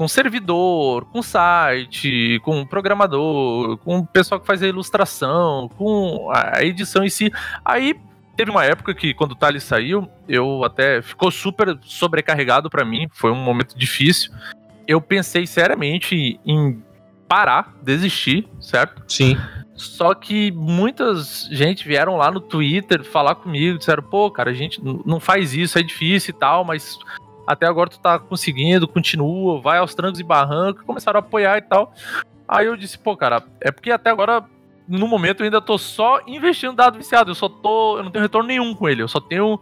com 0.00 0.08
servidor, 0.08 1.04
com 1.12 1.22
site, 1.22 2.40
com 2.42 2.64
programador, 2.64 3.76
com 3.76 3.98
o 3.98 4.06
pessoal 4.06 4.40
que 4.40 4.46
faz 4.46 4.62
a 4.62 4.66
ilustração, 4.66 5.68
com 5.76 6.30
a 6.34 6.64
edição 6.64 7.04
em 7.04 7.10
si. 7.10 7.30
Aí 7.62 7.94
teve 8.34 8.50
uma 8.50 8.64
época 8.64 8.94
que 8.94 9.12
quando 9.12 9.32
o 9.32 9.34
Thales 9.34 9.62
saiu, 9.62 10.08
eu 10.26 10.64
até 10.64 11.02
ficou 11.02 11.30
super 11.30 11.78
sobrecarregado 11.82 12.70
pra 12.70 12.82
mim, 12.82 13.08
foi 13.12 13.30
um 13.30 13.34
momento 13.34 13.76
difícil. 13.76 14.32
Eu 14.88 15.02
pensei 15.02 15.46
seriamente 15.46 16.40
em 16.46 16.82
parar, 17.28 17.76
desistir, 17.82 18.48
certo? 18.58 19.02
Sim. 19.06 19.36
Só 19.80 20.14
que 20.14 20.52
muitas 20.52 21.48
gente 21.50 21.88
vieram 21.88 22.16
lá 22.16 22.30
no 22.30 22.38
Twitter 22.38 23.02
falar 23.02 23.34
comigo, 23.34 23.78
disseram, 23.78 24.02
pô, 24.02 24.30
cara, 24.30 24.50
a 24.50 24.54
gente 24.54 24.78
não 24.82 25.18
faz 25.18 25.54
isso, 25.54 25.78
é 25.78 25.82
difícil 25.82 26.34
e 26.34 26.38
tal, 26.38 26.64
mas 26.64 26.98
até 27.46 27.66
agora 27.66 27.88
tu 27.88 27.98
tá 27.98 28.18
conseguindo, 28.18 28.86
continua, 28.86 29.58
vai 29.58 29.78
aos 29.78 29.94
trancos 29.94 30.20
e 30.20 30.22
barrancos, 30.22 30.82
começaram 30.82 31.18
a 31.18 31.20
apoiar 31.20 31.56
e 31.56 31.62
tal. 31.62 31.94
Aí 32.46 32.66
eu 32.66 32.76
disse, 32.76 32.98
pô, 32.98 33.16
cara, 33.16 33.42
é 33.58 33.70
porque 33.70 33.90
até 33.90 34.10
agora, 34.10 34.44
no 34.86 35.08
momento, 35.08 35.40
eu 35.40 35.44
ainda 35.44 35.62
tô 35.62 35.78
só 35.78 36.20
investindo 36.26 36.76
dado 36.76 36.98
viciado, 36.98 37.30
eu 37.30 37.34
só 37.34 37.48
tô, 37.48 37.96
eu 37.96 38.04
não 38.04 38.10
tenho 38.10 38.22
retorno 38.22 38.48
nenhum 38.48 38.74
com 38.74 38.86
ele, 38.86 39.02
eu 39.02 39.08
só 39.08 39.18
tenho, 39.18 39.58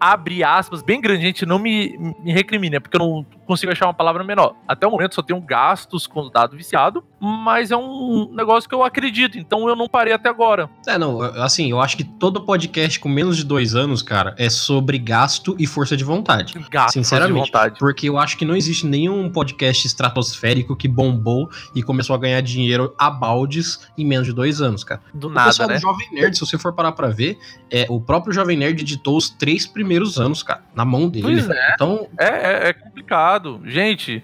abre 0.00 0.42
aspas, 0.42 0.82
bem 0.82 1.00
grande, 1.00 1.22
gente, 1.22 1.46
não 1.46 1.60
me, 1.60 1.96
me 2.24 2.32
é 2.74 2.80
porque 2.80 2.96
eu 2.96 3.00
não 3.00 3.26
consigo 3.50 3.72
achar 3.72 3.86
uma 3.86 3.94
palavra 3.94 4.22
menor. 4.22 4.54
Até 4.68 4.86
o 4.86 4.90
momento 4.90 5.14
só 5.14 5.22
tenho 5.22 5.40
gastos 5.40 6.06
com 6.06 6.30
dado 6.30 6.56
viciado, 6.56 7.02
mas 7.20 7.70
é 7.72 7.76
um 7.76 8.30
negócio 8.32 8.68
que 8.68 8.74
eu 8.74 8.84
acredito, 8.84 9.36
então 9.36 9.68
eu 9.68 9.74
não 9.74 9.88
parei 9.88 10.12
até 10.12 10.28
agora. 10.28 10.70
É, 10.86 10.96
não, 10.96 11.20
assim, 11.42 11.70
eu 11.70 11.80
acho 11.80 11.96
que 11.96 12.04
todo 12.04 12.42
podcast 12.42 13.00
com 13.00 13.08
menos 13.08 13.36
de 13.36 13.44
dois 13.44 13.74
anos, 13.74 14.02
cara, 14.02 14.34
é 14.38 14.48
sobre 14.48 14.98
gasto 14.98 15.56
e 15.58 15.66
força 15.66 15.96
de 15.96 16.04
vontade. 16.04 16.54
Gasto, 16.70 16.92
Sinceramente. 16.94 17.32
força 17.38 17.44
de 17.44 17.52
vontade. 17.52 17.78
Porque 17.80 18.08
eu 18.08 18.18
acho 18.18 18.36
que 18.38 18.44
não 18.44 18.54
existe 18.54 18.86
nenhum 18.86 19.28
podcast 19.30 19.86
estratosférico 19.86 20.76
que 20.76 20.86
bombou 20.86 21.50
e 21.74 21.82
começou 21.82 22.14
a 22.14 22.18
ganhar 22.18 22.40
dinheiro 22.40 22.94
a 22.96 23.10
baldes 23.10 23.80
em 23.98 24.04
menos 24.04 24.26
de 24.26 24.32
dois 24.32 24.60
anos, 24.62 24.84
cara. 24.84 25.00
Do 25.12 25.26
O 25.26 25.30
nada, 25.30 25.48
pessoal 25.48 25.68
né? 25.68 25.74
do 25.74 25.80
Jovem 25.80 26.08
Nerd, 26.12 26.34
se 26.36 26.40
você 26.40 26.56
for 26.56 26.72
parar 26.72 26.92
pra 26.92 27.08
ver, 27.08 27.36
é, 27.70 27.86
o 27.88 28.00
próprio 28.00 28.32
Jovem 28.32 28.56
Nerd 28.56 28.80
editou 28.82 29.16
os 29.16 29.28
três 29.28 29.66
primeiros 29.66 30.18
anos, 30.20 30.42
cara, 30.42 30.62
na 30.74 30.84
mão 30.84 31.08
dele. 31.08 31.24
Pois 31.24 31.50
é. 31.50 31.72
Então, 31.74 32.06
É, 32.18 32.26
é, 32.26 32.68
é 32.68 32.72
complicado. 32.72 33.39
Gente, 33.64 34.22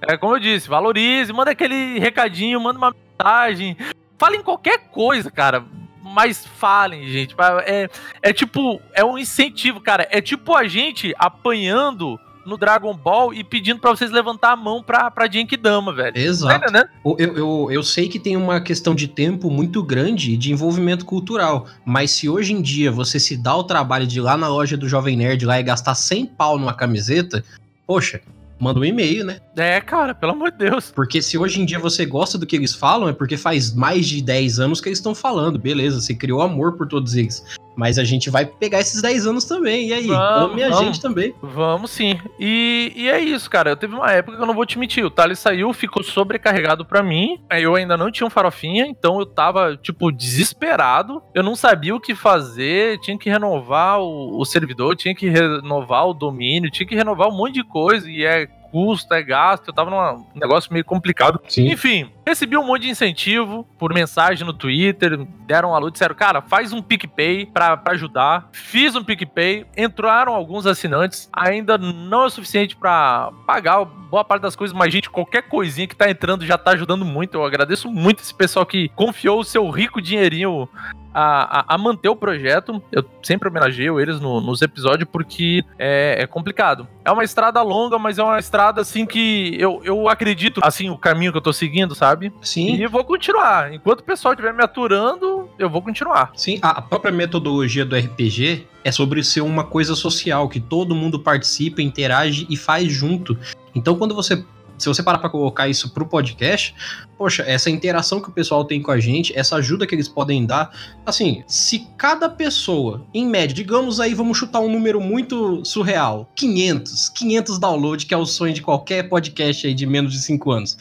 é 0.00 0.16
como 0.16 0.36
eu 0.36 0.40
disse, 0.40 0.68
valorize, 0.68 1.32
manda 1.32 1.50
aquele 1.50 1.98
recadinho, 1.98 2.60
manda 2.60 2.78
uma 2.78 2.94
mensagem. 2.94 3.76
Falem 4.18 4.42
qualquer 4.42 4.88
coisa, 4.90 5.30
cara. 5.30 5.64
Mas 6.02 6.46
falem, 6.46 7.08
gente. 7.08 7.34
É, 7.64 7.88
é 8.22 8.32
tipo, 8.32 8.80
é 8.92 9.04
um 9.04 9.18
incentivo, 9.18 9.80
cara. 9.80 10.06
É 10.10 10.20
tipo 10.20 10.54
a 10.54 10.66
gente 10.66 11.14
apanhando 11.18 12.18
no 12.46 12.56
Dragon 12.56 12.94
Ball 12.96 13.34
e 13.34 13.42
pedindo 13.42 13.80
pra 13.80 13.90
vocês 13.90 14.12
levantar 14.12 14.52
a 14.52 14.56
mão 14.56 14.80
pra, 14.80 15.10
pra 15.10 15.28
Genkidama, 15.28 15.92
velho. 15.92 16.16
Exato. 16.16 16.54
entendendo? 16.54 16.88
Eu, 17.04 17.36
eu, 17.36 17.68
eu 17.72 17.82
sei 17.82 18.08
que 18.08 18.20
tem 18.20 18.36
uma 18.36 18.60
questão 18.60 18.94
de 18.94 19.08
tempo 19.08 19.50
muito 19.50 19.82
grande 19.82 20.36
de 20.36 20.52
envolvimento 20.52 21.04
cultural, 21.04 21.66
mas 21.84 22.12
se 22.12 22.28
hoje 22.28 22.52
em 22.52 22.62
dia 22.62 22.92
você 22.92 23.18
se 23.18 23.36
dá 23.36 23.54
o 23.56 23.64
trabalho 23.64 24.06
de 24.06 24.18
ir 24.18 24.22
lá 24.22 24.36
na 24.36 24.48
loja 24.48 24.76
do 24.76 24.88
Jovem 24.88 25.16
Nerd 25.16 25.44
lá 25.44 25.58
e 25.58 25.64
gastar 25.64 25.96
100 25.96 26.26
pau 26.26 26.56
numa 26.56 26.72
camiseta, 26.72 27.44
poxa, 27.84 28.20
manda 28.58 28.80
um 28.80 28.84
e-mail, 28.84 29.24
né? 29.24 29.38
É, 29.56 29.80
cara, 29.80 30.14
pelo 30.14 30.32
amor 30.32 30.50
de 30.50 30.58
Deus. 30.58 30.90
Porque 30.90 31.20
se 31.20 31.36
hoje 31.36 31.60
em 31.60 31.66
dia 31.66 31.78
você 31.78 32.04
gosta 32.04 32.38
do 32.38 32.46
que 32.46 32.56
eles 32.56 32.74
falam, 32.74 33.08
é 33.08 33.12
porque 33.12 33.36
faz 33.36 33.74
mais 33.74 34.06
de 34.06 34.22
10 34.22 34.60
anos 34.60 34.80
que 34.80 34.88
eles 34.88 34.98
estão 34.98 35.14
falando, 35.14 35.58
beleza, 35.58 36.00
você 36.00 36.14
criou 36.14 36.42
amor 36.42 36.76
por 36.76 36.86
todos 36.86 37.14
eles. 37.14 37.44
Mas 37.76 37.98
a 37.98 38.04
gente 38.04 38.30
vai 38.30 38.46
pegar 38.46 38.80
esses 38.80 39.02
10 39.02 39.26
anos 39.26 39.44
também, 39.44 39.88
e 39.88 39.92
aí? 39.92 40.06
Vamos, 40.06 40.52
Ame 40.52 40.62
a 40.62 40.68
vamos. 40.70 40.84
gente 40.86 41.00
também. 41.00 41.34
Vamos 41.42 41.90
sim. 41.90 42.18
E, 42.40 42.90
e 42.96 43.08
é 43.08 43.20
isso, 43.20 43.50
cara. 43.50 43.70
Eu 43.70 43.76
teve 43.76 43.94
uma 43.94 44.10
época 44.10 44.36
que 44.36 44.42
eu 44.42 44.46
não 44.46 44.54
vou 44.54 44.64
te 44.64 44.78
mentir. 44.78 45.04
O 45.04 45.10
Thales 45.10 45.38
saiu, 45.38 45.72
ficou 45.74 46.02
sobrecarregado 46.02 46.84
pra 46.86 47.02
mim. 47.02 47.38
Aí 47.50 47.62
Eu 47.62 47.74
ainda 47.74 47.96
não 47.96 48.10
tinha 48.10 48.26
um 48.26 48.30
farofinha, 48.30 48.86
então 48.86 49.18
eu 49.20 49.26
tava, 49.26 49.76
tipo, 49.76 50.10
desesperado. 50.10 51.22
Eu 51.34 51.42
não 51.42 51.54
sabia 51.54 51.94
o 51.94 52.00
que 52.00 52.14
fazer. 52.14 52.98
Tinha 53.00 53.18
que 53.18 53.28
renovar 53.28 54.00
o, 54.00 54.40
o 54.40 54.44
servidor, 54.44 54.96
tinha 54.96 55.14
que 55.14 55.28
renovar 55.28 56.06
o 56.08 56.14
domínio, 56.14 56.70
tinha 56.70 56.86
que 56.86 56.94
renovar 56.94 57.28
um 57.28 57.36
monte 57.36 57.54
de 57.54 57.64
coisa. 57.64 58.10
E 58.10 58.24
é 58.24 58.46
custo, 58.70 59.12
é 59.12 59.22
gasto. 59.22 59.68
Eu 59.68 59.74
tava 59.74 59.90
num 59.90 60.24
negócio 60.34 60.72
meio 60.72 60.84
complicado. 60.84 61.40
Sim. 61.48 61.68
Enfim, 61.70 62.10
recebi 62.26 62.56
um 62.56 62.64
monte 62.66 62.82
de 62.82 62.90
incentivo 62.90 63.66
por 63.78 63.94
mensagem 63.94 64.44
no 64.44 64.52
Twitter, 64.52 65.24
deram 65.46 65.70
um 65.70 65.74
alô, 65.74 65.90
disseram, 65.90 66.14
cara, 66.14 66.42
faz 66.42 66.72
um 66.72 66.82
PicPay 66.82 67.46
pra, 67.46 67.76
pra 67.76 67.92
ajudar. 67.94 68.48
Fiz 68.52 68.96
um 68.96 69.04
PicPay, 69.04 69.64
entraram 69.76 70.34
alguns 70.34 70.66
assinantes, 70.66 71.28
ainda 71.32 71.78
não 71.78 72.22
é 72.22 72.26
o 72.26 72.30
suficiente 72.30 72.74
pra 72.76 73.30
pagar 73.46 73.84
boa 73.84 74.24
parte 74.24 74.42
das 74.42 74.56
coisas, 74.56 74.76
mas, 74.76 74.92
gente, 74.92 75.10
qualquer 75.10 75.42
coisinha 75.42 75.86
que 75.86 75.94
tá 75.96 76.10
entrando 76.10 76.44
já 76.44 76.56
tá 76.58 76.72
ajudando 76.72 77.04
muito. 77.04 77.34
Eu 77.34 77.44
agradeço 77.44 77.90
muito 77.90 78.20
esse 78.22 78.34
pessoal 78.34 78.64
que 78.66 78.88
confiou 78.90 79.40
o 79.40 79.44
seu 79.44 79.68
rico 79.70 80.00
dinheirinho 80.00 80.68
a, 81.12 81.60
a, 81.60 81.74
a 81.74 81.78
manter 81.78 82.08
o 82.08 82.16
projeto. 82.16 82.80
Eu 82.92 83.04
sempre 83.22 83.48
homenageio 83.48 83.98
eles 84.00 84.20
no- 84.20 84.40
nos 84.40 84.62
episódios 84.62 85.08
porque 85.10 85.64
é, 85.78 86.22
é 86.22 86.26
complicado. 86.26 86.86
É 87.04 87.10
uma 87.10 87.24
estrada 87.24 87.60
longa, 87.62 87.98
mas 87.98 88.18
é 88.18 88.22
uma 88.22 88.38
estrada 88.38 88.80
assim 88.80 89.04
que 89.06 89.56
eu, 89.58 89.80
eu 89.84 90.08
acredito, 90.08 90.60
assim, 90.62 90.88
o 90.88 90.96
caminho 90.98 91.32
que 91.32 91.38
eu 91.38 91.42
tô 91.42 91.52
seguindo, 91.52 91.94
sabe? 91.94 92.15
Sim. 92.42 92.74
E 92.74 92.86
vou 92.86 93.04
continuar. 93.04 93.72
Enquanto 93.72 94.00
o 94.00 94.04
pessoal 94.04 94.34
estiver 94.34 94.52
me 94.52 94.62
aturando, 94.62 95.48
eu 95.58 95.68
vou 95.70 95.82
continuar. 95.82 96.32
Sim, 96.34 96.58
a 96.62 96.80
própria 96.82 97.12
metodologia 97.12 97.84
do 97.84 97.96
RPG 97.96 98.66
é 98.84 98.92
sobre 98.92 99.22
ser 99.24 99.40
uma 99.40 99.64
coisa 99.64 99.94
social, 99.96 100.48
que 100.48 100.60
todo 100.60 100.94
mundo 100.94 101.18
participa, 101.18 101.82
interage 101.82 102.46
e 102.48 102.56
faz 102.56 102.92
junto. 102.92 103.36
Então, 103.74 103.96
quando 103.96 104.14
você. 104.14 104.44
Se 104.78 104.90
você 104.90 105.02
parar 105.02 105.16
pra 105.16 105.30
colocar 105.30 105.66
isso 105.68 105.94
pro 105.94 106.04
podcast, 106.04 106.74
poxa, 107.16 107.42
essa 107.46 107.70
interação 107.70 108.20
que 108.20 108.28
o 108.28 108.32
pessoal 108.32 108.62
tem 108.62 108.82
com 108.82 108.90
a 108.90 109.00
gente, 109.00 109.32
essa 109.34 109.56
ajuda 109.56 109.86
que 109.86 109.94
eles 109.94 110.06
podem 110.06 110.44
dar. 110.44 110.70
Assim, 111.06 111.42
se 111.46 111.88
cada 111.96 112.28
pessoa, 112.28 113.06
em 113.14 113.26
média, 113.26 113.56
digamos 113.56 114.00
aí, 114.00 114.12
vamos 114.12 114.36
chutar 114.36 114.60
um 114.60 114.70
número 114.70 115.00
muito 115.00 115.64
surreal: 115.64 116.30
500. 116.36 117.08
500 117.08 117.58
downloads, 117.58 118.04
que 118.04 118.12
é 118.12 118.18
o 118.18 118.26
sonho 118.26 118.52
de 118.52 118.60
qualquer 118.60 119.08
podcast 119.08 119.66
aí 119.66 119.72
de 119.72 119.86
menos 119.86 120.12
de 120.12 120.20
5 120.20 120.50
anos. 120.50 120.76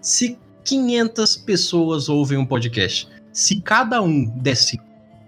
Se 0.00 0.38
500 0.64 1.36
pessoas 1.36 2.08
ouvem 2.08 2.38
um 2.38 2.46
podcast, 2.46 3.08
se 3.32 3.60
cada 3.60 4.00
um 4.00 4.24
desse 4.24 4.80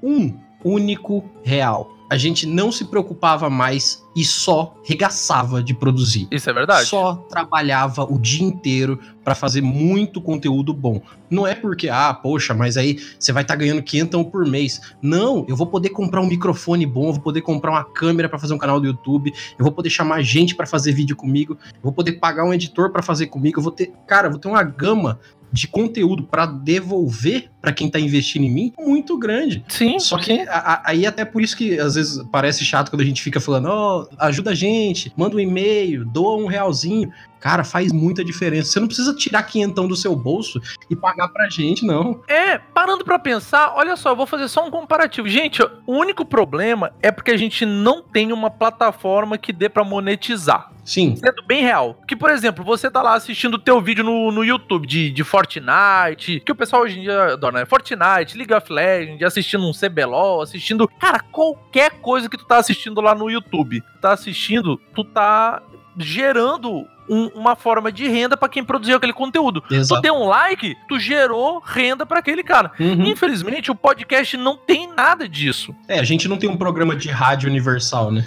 um 0.03 0.39
único 0.65 1.25
real. 1.43 1.94
A 2.15 2.17
gente 2.17 2.47
não 2.47 2.71
se 2.71 2.85
preocupava 2.85 3.51
mais 3.51 4.07
e 4.15 4.25
só 4.25 4.77
regaçava 4.85 5.61
de 5.61 5.75
produzir. 5.75 6.29
Isso 6.31 6.49
é 6.49 6.53
verdade. 6.53 6.87
Só 6.87 7.17
trabalhava 7.29 8.05
o 8.05 8.21
dia 8.21 8.45
inteiro 8.45 9.01
pra 9.25 9.35
fazer 9.35 9.61
muito 9.61 10.21
conteúdo 10.21 10.73
bom. 10.73 11.03
Não 11.29 11.45
é 11.45 11.57
porque, 11.57 11.89
ah, 11.89 12.15
poxa, 12.15 12.55
mas 12.55 12.77
aí 12.77 13.01
você 13.19 13.33
vai 13.33 13.43
estar 13.43 13.57
ganhando 13.57 13.83
500 13.83 14.31
por 14.31 14.47
mês. 14.47 14.81
Não, 15.03 15.45
eu 15.49 15.57
vou 15.57 15.67
poder 15.67 15.89
comprar 15.89 16.21
um 16.21 16.29
microfone 16.29 16.87
bom, 16.87 17.09
eu 17.09 17.15
vou 17.15 17.23
poder 17.23 17.41
comprar 17.41 17.73
uma 17.73 17.83
câmera 17.83 18.29
pra 18.29 18.39
fazer 18.39 18.55
um 18.55 18.59
canal 18.59 18.79
do 18.79 18.87
YouTube, 18.87 19.33
eu 19.59 19.65
vou 19.65 19.73
poder 19.73 19.91
chamar 19.91 20.23
gente 20.23 20.55
pra 20.55 20.69
fazer 20.69 20.93
vídeo 20.93 21.17
comigo, 21.17 21.59
eu 21.75 21.83
vou 21.83 21.93
poder 21.93 22.13
pagar 22.13 22.45
um 22.45 22.55
editor 22.55 22.93
pra 22.93 23.03
fazer 23.03 23.27
comigo, 23.27 23.59
eu 23.59 23.63
vou 23.65 23.73
ter, 23.73 23.93
cara, 24.07 24.29
eu 24.29 24.31
vou 24.31 24.39
ter 24.39 24.47
uma 24.47 24.63
gama 24.63 25.19
de 25.51 25.67
conteúdo 25.67 26.23
pra 26.23 26.47
devolver 26.47 27.51
pra 27.65 27.73
quem 27.73 27.89
tá 27.91 27.99
investindo 27.99 28.45
em 28.45 28.51
mim 28.51 28.73
muito 28.79 29.19
grande. 29.19 29.65
Sim, 29.69 29.99
Só 29.99 30.19
que 30.19 30.41
a- 30.43 30.53
a- 30.59 30.83
aí 30.85 31.07
até 31.07 31.25
por 31.25 31.41
isso 31.43 31.57
que 31.57 31.79
às 31.81 31.95
vezes 31.95 32.23
parece 32.31 32.65
chato 32.65 32.91
quando 32.91 33.01
a 33.01 33.05
gente 33.05 33.23
fica 33.23 33.41
falando, 33.41 33.67
ó, 33.69 34.07
ajuda 34.19 34.51
a 34.51 34.55
gente, 34.55 35.11
manda 35.17 35.37
um 35.37 35.41
e-mail, 35.41 36.05
doa 36.05 36.37
um 36.37 36.47
realzinho. 36.47 37.11
Cara, 37.41 37.63
faz 37.63 37.93
muita 37.93 38.25
diferença. 38.25 38.71
Você 38.71 38.81
não 38.81 38.87
precisa 38.87 39.15
tirar 39.15 39.43
quinhentão 39.43 39.87
do 39.87 39.95
seu 39.95 40.17
bolso 40.17 40.59
e 40.89 40.97
pagar 40.97 41.29
pra 41.29 41.47
gente, 41.51 41.85
não. 41.85 42.23
É, 42.27 42.57
parando 42.57 43.05
pra 43.05 43.19
pensar, 43.19 43.75
olha 43.77 43.97
só, 43.97 44.11
eu 44.13 44.17
vou 44.17 44.27
fazer 44.27 44.49
só 44.49 44.67
um 44.67 44.71
comparativo. 44.71 45.29
Gente, 45.29 45.63
o 45.63 45.93
único 45.93 46.25
problema 46.25 46.91
é 47.03 47.13
porque 47.13 47.31
a 47.31 47.37
gente 47.37 47.67
não 47.67 48.01
tem 48.03 48.33
uma 48.33 48.49
plataforma 48.51 49.37
que 49.37 49.53
dê 49.53 49.69
pra 49.69 49.85
monetizar. 49.85 50.73
Sim, 50.87 51.17
Sendo 51.17 51.43
bem 51.47 51.63
real. 51.63 51.99
Que, 52.09 52.17
por 52.17 52.31
exemplo, 52.31 52.65
você 52.65 52.91
tá 52.91 53.01
lá 53.03 53.15
assistindo 53.15 53.55
o 53.55 53.59
teu 53.59 53.79
vídeo 53.81 54.05
no, 54.05 54.31
no 54.33 54.43
YouTube 54.45 54.87
de, 54.87 55.11
de 55.11 55.25
Fortnite, 55.25 56.41
que 56.45 56.53
o 56.53 56.55
pessoal 56.55 56.83
hoje 56.83 56.99
em 56.99 57.03
dia 57.03 57.33
adora, 57.35 57.54
né? 57.55 57.65
Fortnite, 57.65 58.37
League 58.37 58.53
of 58.53 58.71
Legends, 58.73 59.23
assistindo 59.23 59.67
um 59.67 59.73
CBLOL, 59.73 60.43
assistindo... 60.43 60.87
Cara, 61.01 61.21
qualquer 61.21 61.93
coisa 62.03 62.29
que 62.29 62.37
tu 62.37 62.45
tá 62.45 62.59
assistindo 62.59 63.01
lá 63.01 63.15
no 63.15 63.31
YouTube, 63.31 63.83
tá 64.01 64.13
assistindo, 64.13 64.79
tu 64.95 65.03
tá 65.05 65.63
gerando 65.97 66.87
um- 67.09 67.29
uma 67.35 67.55
forma 67.55 67.93
de 67.93 68.09
renda 68.09 68.37
pra 68.37 68.49
quem 68.49 68.65
produziu 68.65 68.97
aquele 68.97 69.13
conteúdo. 69.13 69.61
Tu 69.61 69.75
exato. 69.75 70.01
deu 70.03 70.15
um 70.15 70.27
like, 70.27 70.75
tu 70.89 70.99
gerou 70.99 71.61
renda 71.65 72.05
pra 72.07 72.19
aquele 72.19 72.43
cara. 72.43 72.73
Uhum. 72.81 73.05
Infelizmente, 73.07 73.71
o 73.71 73.75
podcast 73.75 74.37
não 74.37 74.57
tem 74.57 74.89
nada 74.93 75.29
disso. 75.29 75.75
É, 75.89 75.99
a 75.99 76.05
gente 76.05 76.27
não 76.29 76.37
tem 76.37 76.49
um 76.49 76.57
programa 76.57 76.97
de 76.97 77.09
rádio 77.11 77.49
universal, 77.49 78.11
né? 78.11 78.25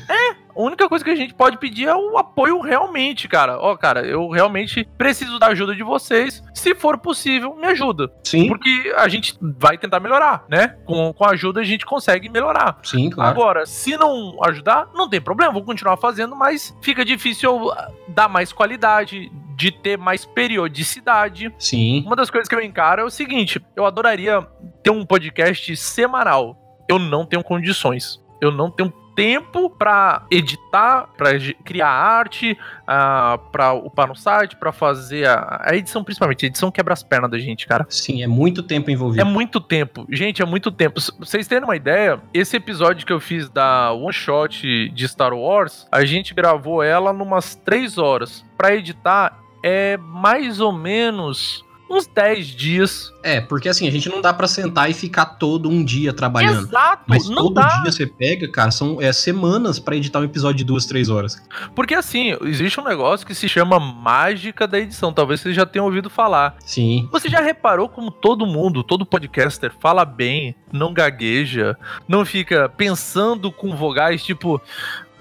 A 0.57 0.61
única 0.61 0.89
coisa 0.89 1.05
que 1.05 1.11
a 1.11 1.15
gente 1.15 1.35
pode 1.35 1.57
pedir 1.57 1.87
é 1.87 1.95
o 1.95 2.17
apoio 2.17 2.59
realmente, 2.61 3.27
cara. 3.27 3.59
Ó, 3.59 3.77
cara, 3.77 4.01
eu 4.05 4.27
realmente 4.29 4.87
preciso 4.97 5.37
da 5.37 5.47
ajuda 5.47 5.75
de 5.75 5.83
vocês. 5.83 6.43
Se 6.53 6.73
for 6.73 6.97
possível, 6.97 7.55
me 7.55 7.67
ajuda. 7.67 8.11
Sim, 8.23 8.47
Porque 8.47 8.93
a 8.97 9.07
gente 9.07 9.37
vai 9.39 9.77
tentar 9.77 9.99
melhorar, 9.99 10.45
né? 10.49 10.75
Com, 10.83 11.13
com 11.13 11.23
a 11.23 11.31
ajuda 11.31 11.61
a 11.61 11.63
gente 11.63 11.85
consegue 11.85 12.27
melhorar. 12.27 12.79
sim, 12.83 13.09
claro. 13.09 13.29
Agora, 13.29 13.65
se 13.65 13.95
não 13.97 14.37
ajudar, 14.45 14.89
não 14.95 15.07
tem 15.07 15.21
problema, 15.21 15.53
vou 15.53 15.63
continuar 15.63 15.97
fazendo, 15.97 16.35
mas 16.35 16.75
fica 16.81 17.05
difícil 17.05 17.71
ah, 17.71 17.91
dar 18.07 18.27
mais 18.27 18.51
qualidade, 18.51 19.31
de 19.55 19.71
ter 19.71 19.97
mais 19.97 20.25
periodicidade. 20.25 21.53
Sim, 21.59 22.03
Uma 22.05 22.15
das 22.15 22.29
coisas 22.29 22.47
que 22.47 22.55
eu 22.55 22.61
encaro 22.61 23.01
é 23.01 23.05
o 23.05 23.09
seguinte: 23.09 23.61
eu 23.75 23.85
adoraria 23.85 24.41
ter 24.83 24.89
um 24.89 25.05
podcast 25.05 25.75
semanal. 25.75 26.57
Eu 26.89 26.97
não 26.97 27.25
tenho 27.25 27.43
condições. 27.43 28.23
Eu 28.39 28.51
não 28.51 28.69
tenho 28.71 28.93
tempo 29.17 29.67
pra 29.67 30.27
editar, 30.29 31.09
pra 31.17 31.33
egi- 31.33 31.55
criar 31.65 31.89
arte, 31.89 32.55
ah, 32.85 33.39
pra 33.51 33.73
upar 33.73 34.07
no 34.07 34.15
site, 34.15 34.55
pra 34.55 34.71
fazer 34.71 35.27
a, 35.27 35.63
a 35.65 35.75
edição, 35.75 36.03
principalmente. 36.03 36.45
A 36.45 36.47
edição 36.47 36.69
quebra 36.69 36.93
as 36.93 37.01
pernas 37.01 37.31
da 37.31 37.39
gente, 37.39 37.65
cara. 37.65 37.83
sim, 37.89 38.21
é 38.21 38.27
muito 38.27 38.61
tempo 38.61 38.91
É 38.91 38.93
envolvido. 38.93 39.25
muito 39.25 39.59
tempo. 39.59 40.05
Gente, 40.07 40.43
é 40.43 40.45
muito 40.45 40.69
tempo. 40.71 40.99
S- 40.99 41.11
Vocês 41.17 41.47
terem 41.47 41.63
uma 41.63 41.75
ideia, 41.75 42.21
esse 42.31 42.55
episódio 42.55 43.07
que 43.07 43.11
eu 43.11 43.19
fiz 43.19 43.49
da 43.49 43.91
One 43.91 44.13
Shot 44.13 44.89
de 44.89 45.07
Star 45.07 45.33
Wars, 45.33 45.87
a 45.91 46.05
gente 46.05 46.35
gravou 46.35 46.83
ela 46.83 47.11
numas 47.11 47.55
três 47.55 47.97
horas. 47.97 48.45
Pra 48.55 48.75
editar, 48.75 49.39
é 49.63 49.97
mais 49.97 50.59
ou 50.59 50.71
menos 50.71 51.65
uns 51.89 52.07
10 52.07 52.47
dias. 52.47 53.13
É, 53.23 53.39
porque 53.41 53.69
assim, 53.69 53.87
a 53.87 53.91
gente 53.91 54.09
não 54.09 54.21
dá 54.21 54.33
para 54.33 54.47
sentar 54.47 54.89
e 54.89 54.93
ficar 54.93 55.25
todo 55.25 55.69
um 55.69 55.83
dia 55.83 56.13
trabalhando. 56.13 56.67
Exato, 56.67 57.03
Mas 57.07 57.27
não 57.29 57.43
todo 57.43 57.53
dá. 57.55 57.67
dia 57.81 57.91
você 57.91 58.05
pega, 58.05 58.49
cara, 58.49 58.71
são 58.71 59.01
é, 59.01 59.11
semanas 59.11 59.79
para 59.79 59.95
editar 59.95 60.19
um 60.19 60.23
episódio 60.23 60.57
de 60.57 60.63
duas, 60.63 60.85
três 60.85 61.09
horas. 61.09 61.41
Porque 61.75 61.93
assim, 61.93 62.37
existe 62.43 62.79
um 62.79 62.83
negócio 62.83 63.25
que 63.25 63.35
se 63.35 63.47
chama 63.49 63.79
mágica 63.79 64.67
da 64.67 64.79
edição. 64.79 65.11
Talvez 65.13 65.41
vocês 65.41 65.55
já 65.55 65.65
tenham 65.65 65.85
ouvido 65.85 66.09
falar. 66.09 66.55
Sim. 66.65 67.07
Você 67.11 67.29
já 67.29 67.41
reparou 67.41 67.89
como 67.89 68.11
todo 68.11 68.45
mundo, 68.45 68.83
todo 68.83 69.05
podcaster 69.05 69.71
fala 69.79 70.05
bem, 70.05 70.55
não 70.71 70.93
gagueja, 70.93 71.77
não 72.07 72.25
fica 72.25 72.69
pensando 72.69 73.51
com 73.51 73.75
vogais 73.75 74.23
tipo. 74.23 74.61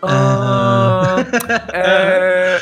"Ah, 0.02 1.16
é, 1.72 2.60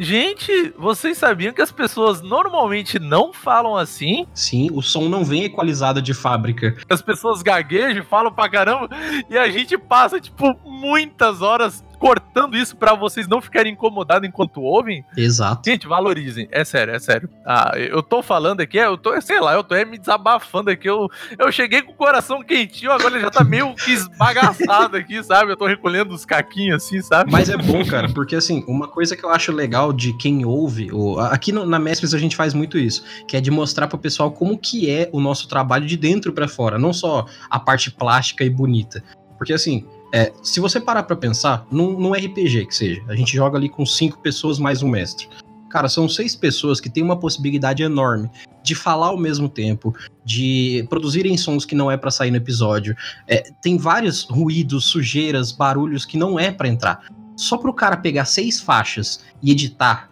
Gente, 0.00 0.72
vocês 0.78 1.18
sabiam 1.18 1.52
que 1.52 1.60
as 1.60 1.72
pessoas 1.72 2.22
normalmente 2.22 3.00
não 3.00 3.32
falam 3.32 3.76
assim? 3.76 4.28
Sim, 4.32 4.68
o 4.72 4.80
som 4.80 5.08
não 5.08 5.24
vem 5.24 5.42
equalizado 5.42 6.00
de 6.00 6.14
fábrica. 6.14 6.76
As 6.88 7.02
pessoas 7.02 7.42
gaguejam, 7.42 8.04
falam 8.04 8.32
pra 8.32 8.48
caramba, 8.48 8.88
e 9.28 9.36
a 9.36 9.48
gente 9.50 9.76
passa, 9.76 10.20
tipo, 10.20 10.56
muitas 10.64 11.42
horas 11.42 11.84
cortando 11.98 12.56
isso 12.56 12.76
pra 12.76 12.94
vocês 12.94 13.26
não 13.26 13.40
ficarem 13.40 13.72
incomodados 13.72 14.28
enquanto 14.28 14.62
ouvem. 14.62 15.04
Exato. 15.16 15.68
Gente, 15.68 15.86
valorizem. 15.86 16.48
É 16.50 16.64
sério, 16.64 16.94
é 16.94 16.98
sério. 16.98 17.28
Ah, 17.44 17.72
eu 17.76 18.02
tô 18.02 18.22
falando 18.22 18.60
aqui, 18.60 18.78
eu 18.78 18.96
tô, 18.96 19.20
sei 19.20 19.40
lá, 19.40 19.54
eu 19.54 19.64
tô 19.64 19.74
é, 19.74 19.84
me 19.84 19.98
desabafando 19.98 20.70
aqui. 20.70 20.88
Eu, 20.88 21.08
eu 21.38 21.50
cheguei 21.50 21.82
com 21.82 21.92
o 21.92 21.96
coração 21.96 22.42
quentinho, 22.42 22.92
agora 22.92 23.14
ele 23.14 23.20
já 23.24 23.30
tá 23.30 23.42
meio 23.44 23.74
que 23.74 23.90
esbagaçado 23.92 24.96
aqui, 24.96 25.22
sabe? 25.22 25.52
Eu 25.52 25.56
tô 25.56 25.66
recolhendo 25.66 26.14
os 26.14 26.24
caquinhos 26.24 26.82
assim, 26.84 27.00
sabe? 27.02 27.30
Mas 27.30 27.48
é 27.48 27.56
bom, 27.56 27.84
cara, 27.84 28.08
porque 28.08 28.36
assim, 28.36 28.64
uma 28.68 28.88
coisa 28.88 29.16
que 29.16 29.24
eu 29.24 29.30
acho 29.30 29.52
legal 29.52 29.92
de 29.92 30.12
quem 30.16 30.44
ouve, 30.44 30.90
ou, 30.92 31.18
aqui 31.20 31.52
no- 31.52 31.66
na 31.66 31.78
Mespres 31.78 32.14
a 32.14 32.18
gente 32.18 32.36
faz 32.36 32.54
muito 32.54 32.78
isso, 32.78 33.02
que 33.26 33.36
é 33.36 33.40
de 33.40 33.50
mostrar 33.50 33.88
pro 33.88 33.98
pessoal 33.98 34.30
como 34.30 34.56
que 34.58 34.90
é 34.90 35.08
o 35.12 35.20
nosso 35.20 35.48
trabalho 35.48 35.86
de 35.86 35.96
dentro 35.96 36.32
pra 36.32 36.46
fora, 36.48 36.78
não 36.78 36.92
só 36.92 37.26
a 37.50 37.58
parte 37.58 37.90
plástica 37.90 38.44
e 38.44 38.50
bonita. 38.50 39.02
Porque 39.36 39.52
assim, 39.52 39.86
é, 40.12 40.32
se 40.42 40.60
você 40.60 40.80
parar 40.80 41.02
pra 41.02 41.16
pensar, 41.16 41.66
num, 41.70 41.98
num 41.98 42.12
RPG 42.12 42.66
que 42.66 42.74
seja, 42.74 43.02
a 43.08 43.14
gente 43.14 43.34
joga 43.34 43.58
ali 43.58 43.68
com 43.68 43.84
cinco 43.84 44.18
pessoas 44.18 44.58
mais 44.58 44.82
um 44.82 44.88
mestre. 44.88 45.28
Cara, 45.68 45.88
são 45.88 46.08
seis 46.08 46.34
pessoas 46.34 46.80
que 46.80 46.88
têm 46.88 47.02
uma 47.02 47.18
possibilidade 47.18 47.82
enorme 47.82 48.30
de 48.62 48.74
falar 48.74 49.08
ao 49.08 49.18
mesmo 49.18 49.48
tempo, 49.48 49.94
de 50.24 50.86
produzirem 50.88 51.36
sons 51.36 51.64
que 51.64 51.74
não 51.74 51.90
é 51.90 51.96
pra 51.96 52.10
sair 52.10 52.30
no 52.30 52.38
episódio. 52.38 52.96
É, 53.26 53.42
tem 53.62 53.76
vários 53.76 54.24
ruídos, 54.24 54.86
sujeiras, 54.86 55.52
barulhos 55.52 56.06
que 56.06 56.16
não 56.16 56.38
é 56.38 56.50
pra 56.50 56.68
entrar. 56.68 57.06
Só 57.36 57.58
pro 57.58 57.72
cara 57.72 57.96
pegar 57.96 58.24
seis 58.24 58.60
faixas 58.60 59.24
e 59.42 59.50
editar, 59.52 60.10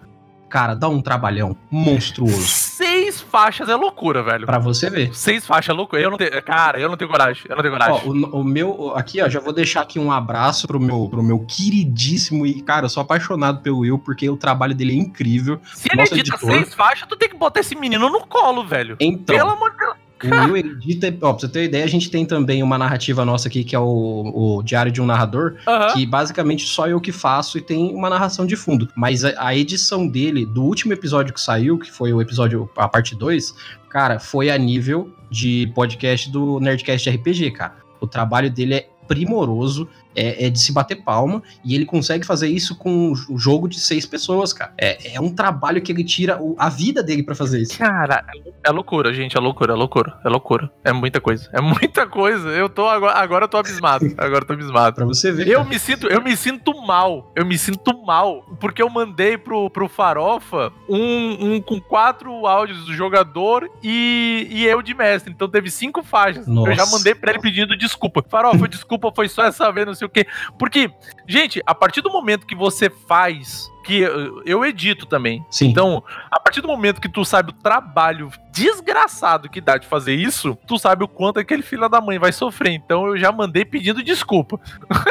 cara, 0.56 0.72
dá 0.74 0.88
um 0.88 1.02
trabalhão 1.02 1.54
monstruoso. 1.70 2.46
Seis 2.46 3.20
faixas 3.20 3.68
é 3.68 3.74
loucura, 3.76 4.22
velho. 4.22 4.46
Pra 4.46 4.58
você 4.58 4.88
ver. 4.88 5.14
Seis 5.14 5.44
faixas 5.46 5.68
é 5.74 5.76
loucura. 5.76 6.00
Eu 6.00 6.10
não 6.10 6.16
tenho. 6.16 6.30
Cara, 6.42 6.80
eu 6.80 6.88
não 6.88 6.96
tenho 6.96 7.10
coragem. 7.10 7.42
Eu 7.46 7.56
não 7.56 7.62
tenho 7.62 7.74
coragem. 7.74 8.00
Ó, 8.02 8.08
o, 8.08 8.40
o 8.40 8.44
meu, 8.44 8.92
aqui, 8.96 9.20
ó, 9.20 9.28
já 9.28 9.38
vou 9.38 9.52
deixar 9.52 9.82
aqui 9.82 9.98
um 9.98 10.10
abraço 10.10 10.66
pro 10.66 10.80
meu, 10.80 11.08
pro 11.10 11.22
meu 11.22 11.40
queridíssimo 11.40 12.46
e, 12.46 12.62
cara, 12.62 12.86
eu 12.86 12.88
sou 12.88 13.02
apaixonado 13.02 13.60
pelo 13.60 13.80
Will, 13.80 13.98
porque 13.98 14.30
o 14.30 14.36
trabalho 14.38 14.74
dele 14.74 14.92
é 14.92 14.96
incrível. 14.96 15.60
Se 15.74 15.88
ele 15.92 16.00
edita 16.00 16.20
editor- 16.20 16.50
seis 16.50 16.72
faixas, 16.72 17.06
tu 17.06 17.16
tem 17.16 17.28
que 17.28 17.36
botar 17.36 17.60
esse 17.60 17.74
menino 17.76 18.08
no 18.08 18.26
colo, 18.26 18.64
velho. 18.66 18.96
Então, 18.98 19.36
Pelo 19.36 19.50
amor 19.50 19.72
de 19.72 19.76
Deus. 19.76 20.05
O 20.24 20.52
Will 20.52 20.56
edita, 20.56 21.08
ó, 21.20 21.32
pra 21.32 21.40
você 21.40 21.48
ter 21.48 21.58
uma 21.60 21.64
ideia, 21.66 21.84
a 21.84 21.88
gente 21.88 22.10
tem 22.10 22.24
também 22.24 22.62
uma 22.62 22.78
narrativa 22.78 23.24
nossa 23.24 23.48
aqui, 23.48 23.62
que 23.62 23.76
é 23.76 23.78
o, 23.78 24.32
o 24.34 24.62
Diário 24.62 24.90
de 24.90 25.02
um 25.02 25.06
Narrador, 25.06 25.56
que 25.92 26.06
basicamente 26.06 26.64
só 26.66 26.88
eu 26.88 27.00
que 27.00 27.12
faço 27.12 27.58
e 27.58 27.60
tem 27.60 27.94
uma 27.94 28.08
narração 28.08 28.46
de 28.46 28.56
fundo. 28.56 28.88
Mas 28.94 29.24
a, 29.24 29.34
a 29.36 29.54
edição 29.54 30.06
dele, 30.06 30.46
do 30.46 30.64
último 30.64 30.92
episódio 30.92 31.34
que 31.34 31.40
saiu, 31.40 31.78
que 31.78 31.90
foi 31.90 32.12
o 32.12 32.20
episódio, 32.22 32.68
a 32.76 32.88
parte 32.88 33.14
2, 33.14 33.54
cara, 33.90 34.18
foi 34.18 34.50
a 34.50 34.56
nível 34.56 35.12
de 35.30 35.70
podcast 35.74 36.30
do 36.30 36.60
Nerdcast 36.60 37.10
RPG, 37.10 37.50
cara. 37.50 37.76
O 38.00 38.06
trabalho 38.06 38.50
dele 38.50 38.74
é 38.74 38.88
primoroso, 39.06 39.88
é, 40.16 40.46
é 40.46 40.50
de 40.50 40.58
se 40.58 40.72
bater 40.72 40.96
palma, 40.96 41.42
e 41.64 41.74
ele 41.74 41.84
consegue 41.84 42.26
fazer 42.26 42.48
isso 42.48 42.74
com 42.76 43.12
um 43.28 43.38
jogo 43.38 43.68
de 43.68 43.78
seis 43.78 44.06
pessoas, 44.06 44.52
cara. 44.52 44.72
É, 44.78 45.14
é 45.14 45.20
um 45.20 45.32
trabalho 45.32 45.80
que 45.82 45.92
ele 45.92 46.02
tira 46.02 46.42
o- 46.42 46.56
a 46.58 46.68
vida 46.68 47.02
dele 47.02 47.22
pra 47.22 47.34
fazer 47.34 47.60
isso. 47.60 47.78
Cara, 47.78 48.24
é 48.64 48.70
loucura, 48.70 49.12
gente. 49.12 49.36
É 49.36 49.40
loucura, 49.40 49.72
é 49.74 49.76
loucura. 49.76 50.18
É 50.24 50.28
loucura. 50.28 50.70
É 50.82 50.92
muita 50.92 51.20
coisa. 51.20 51.48
É 51.52 51.60
muita 51.60 52.06
coisa. 52.06 52.48
Eu 52.48 52.68
tô 52.68 52.88
agora, 52.88 53.14
agora 53.18 53.44
eu 53.44 53.48
tô 53.48 53.56
abismado. 53.58 54.06
Agora 54.16 54.42
eu 54.42 54.46
tô 54.46 54.52
abismado. 54.54 54.94
Pra 54.96 55.04
você 55.04 55.30
ver. 55.30 55.46
Eu 55.48 55.58
cara. 55.58 55.68
me 55.68 55.78
sinto, 55.78 56.06
eu 56.06 56.22
me 56.22 56.36
sinto 56.36 56.72
mal. 56.86 57.30
Eu 57.36 57.44
me 57.44 57.58
sinto 57.58 58.02
mal. 58.04 58.42
Porque 58.58 58.82
eu 58.82 58.88
mandei 58.88 59.36
pro, 59.36 59.68
pro 59.70 59.88
Farofa 59.88 60.72
um, 60.88 61.54
um 61.54 61.60
com 61.60 61.80
quatro 61.80 62.46
áudios 62.46 62.86
do 62.86 62.94
jogador 62.94 63.68
e, 63.82 64.46
e 64.50 64.64
eu 64.66 64.80
de 64.82 64.94
mestre. 64.94 65.32
Então 65.32 65.48
teve 65.48 65.70
cinco 65.70 66.02
faixas. 66.02 66.46
Eu 66.46 66.54
já 66.74 66.82
Nossa. 66.82 66.96
mandei 66.96 67.14
pra 67.14 67.30
ele 67.32 67.40
pedindo 67.40 67.76
desculpa. 67.76 68.24
Farofa, 68.28 68.66
desculpa, 68.68 69.12
foi 69.14 69.28
só 69.28 69.44
essa 69.44 69.70
vez, 69.70 69.86
não 69.86 69.94
sei 69.94 70.05
o 70.06 70.10
quê. 70.10 70.26
Porque, 70.58 70.90
gente, 71.26 71.62
a 71.66 71.74
partir 71.74 72.00
do 72.00 72.10
momento 72.10 72.46
que 72.46 72.54
você 72.54 72.90
faz. 72.90 73.70
Que 73.84 74.00
eu, 74.00 74.42
eu 74.44 74.64
edito 74.64 75.06
também. 75.06 75.46
Sim. 75.48 75.68
Então, 75.68 76.02
a 76.28 76.40
partir 76.40 76.60
do 76.60 76.66
momento 76.66 77.00
que 77.00 77.08
tu 77.08 77.24
sabe 77.24 77.50
o 77.50 77.52
trabalho 77.52 78.30
desgraçado 78.56 79.48
que 79.48 79.60
dá 79.60 79.76
de 79.76 79.86
fazer 79.86 80.14
isso, 80.14 80.56
tu 80.66 80.78
sabe 80.78 81.04
o 81.04 81.08
quanto 81.08 81.38
aquele 81.38 81.62
filho 81.62 81.88
da 81.88 82.00
mãe 82.00 82.18
vai 82.18 82.32
sofrer. 82.32 82.72
Então 82.72 83.06
eu 83.06 83.18
já 83.18 83.30
mandei 83.30 83.64
pedindo 83.64 84.02
desculpa. 84.02 84.58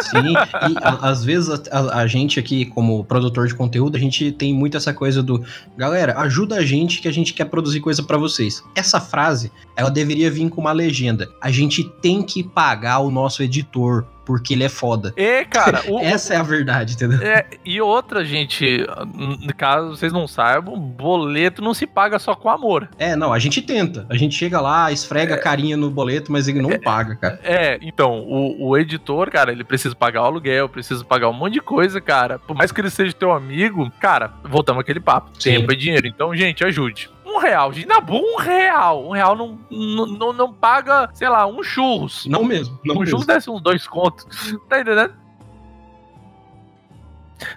Sim, 0.01 0.34
e 0.34 0.36
a- 0.84 0.99
às 1.10 1.23
vezes 1.23 1.49
a, 1.71 1.79
a- 1.79 1.99
a 2.01 2.08
gente 2.08 2.39
aqui, 2.39 2.65
como 2.65 3.03
produtor 3.05 3.47
de 3.47 3.55
conteúdo, 3.55 3.95
a 3.95 3.99
gente 3.99 4.31
tem 4.31 4.53
muito 4.53 4.75
essa 4.77 4.93
coisa 4.93 5.21
do 5.21 5.43
galera, 5.77 6.19
ajuda 6.19 6.55
a 6.58 6.65
gente 6.65 7.01
que 7.01 7.08
a 7.08 7.13
gente 7.13 7.34
quer 7.34 7.45
produzir 7.45 7.79
coisa 7.79 8.01
pra 8.03 8.17
vocês. 8.17 8.63
Essa 8.75 8.99
frase, 8.99 9.51
ela 9.75 9.89
deveria 9.91 10.29
vir 10.31 10.49
com 10.49 10.62
uma 10.62 10.71
legenda. 10.71 11.29
A 11.41 11.51
gente 11.51 11.84
tem 12.01 12.23
que 12.23 12.43
pagar 12.43 12.99
o 12.99 13.12
nosso 13.12 13.41
editor, 13.43 14.05
porque 14.25 14.53
ele 14.55 14.63
é 14.63 14.69
foda. 14.69 15.13
E, 15.15 15.45
cara, 15.45 15.84
o, 15.88 15.99
Essa 15.99 16.34
é 16.34 16.38
a 16.38 16.43
verdade, 16.43 16.93
entendeu? 16.93 17.19
é, 17.21 17.45
e 17.63 17.79
outra, 17.79 18.25
gente, 18.25 18.86
caso 19.58 19.89
vocês 19.95 20.12
não 20.12 20.27
saibam, 20.27 20.77
boleto 20.79 21.62
não 21.62 21.73
se 21.73 21.86
paga 21.86 22.17
só 22.17 22.34
com 22.36 22.49
amor. 22.49 22.89
É, 22.97 23.15
não, 23.15 23.31
a 23.35 23.39
gente 23.39 23.61
tenta. 23.61 24.05
A 24.09 24.15
gente 24.15 24.35
chega 24.35 24.61
lá, 24.61 24.91
esfrega 24.91 25.35
a 25.35 25.37
carinha 25.37 25.75
no 25.75 25.89
boleto, 25.89 26.31
mas 26.31 26.47
ele 26.47 26.61
não 26.61 26.79
paga, 26.79 27.15
cara. 27.15 27.39
É, 27.43 27.77
então, 27.81 28.21
o, 28.21 28.69
o 28.69 28.77
editor, 28.77 29.29
cara, 29.29 29.51
ele 29.51 29.63
precisa 29.63 29.93
pagar 29.93 30.21
o 30.21 30.25
aluguel, 30.25 30.69
precisa 30.69 31.03
pagar 31.03 31.29
um 31.29 31.33
monte 31.33 31.53
de 31.53 31.61
coisa, 31.61 31.99
cara. 31.99 32.39
Por 32.39 32.55
mais 32.55 32.71
que 32.71 32.79
ele 32.79 32.89
seja 32.89 33.13
teu 33.13 33.31
amigo, 33.31 33.91
cara, 33.99 34.33
voltamos 34.43 34.81
àquele 34.81 34.99
papo. 34.99 35.31
Sim. 35.39 35.51
Tempo 35.51 35.71
é 35.71 35.75
dinheiro. 35.75 36.07
Então, 36.07 36.35
gente, 36.35 36.63
ajude. 36.63 37.09
Um 37.25 37.39
real, 37.39 37.73
gente. 37.73 37.87
Na 37.87 37.99
boa, 37.99 38.21
um 38.21 38.37
real. 38.37 39.07
Um 39.09 39.11
real 39.11 39.35
não, 39.35 39.59
não, 39.69 40.05
não, 40.05 40.33
não 40.33 40.53
paga, 40.53 41.09
sei 41.13 41.27
lá, 41.27 41.45
um 41.45 41.61
churros. 41.61 42.25
Não 42.25 42.43
mesmo, 42.43 42.79
não 42.85 42.95
um 42.95 42.99
mesmo. 42.99 43.11
churros 43.11 43.25
desse 43.25 43.49
uns 43.49 43.61
dois 43.61 43.85
contos. 43.85 44.25
Tá 44.69 44.79
entendendo? 44.79 45.24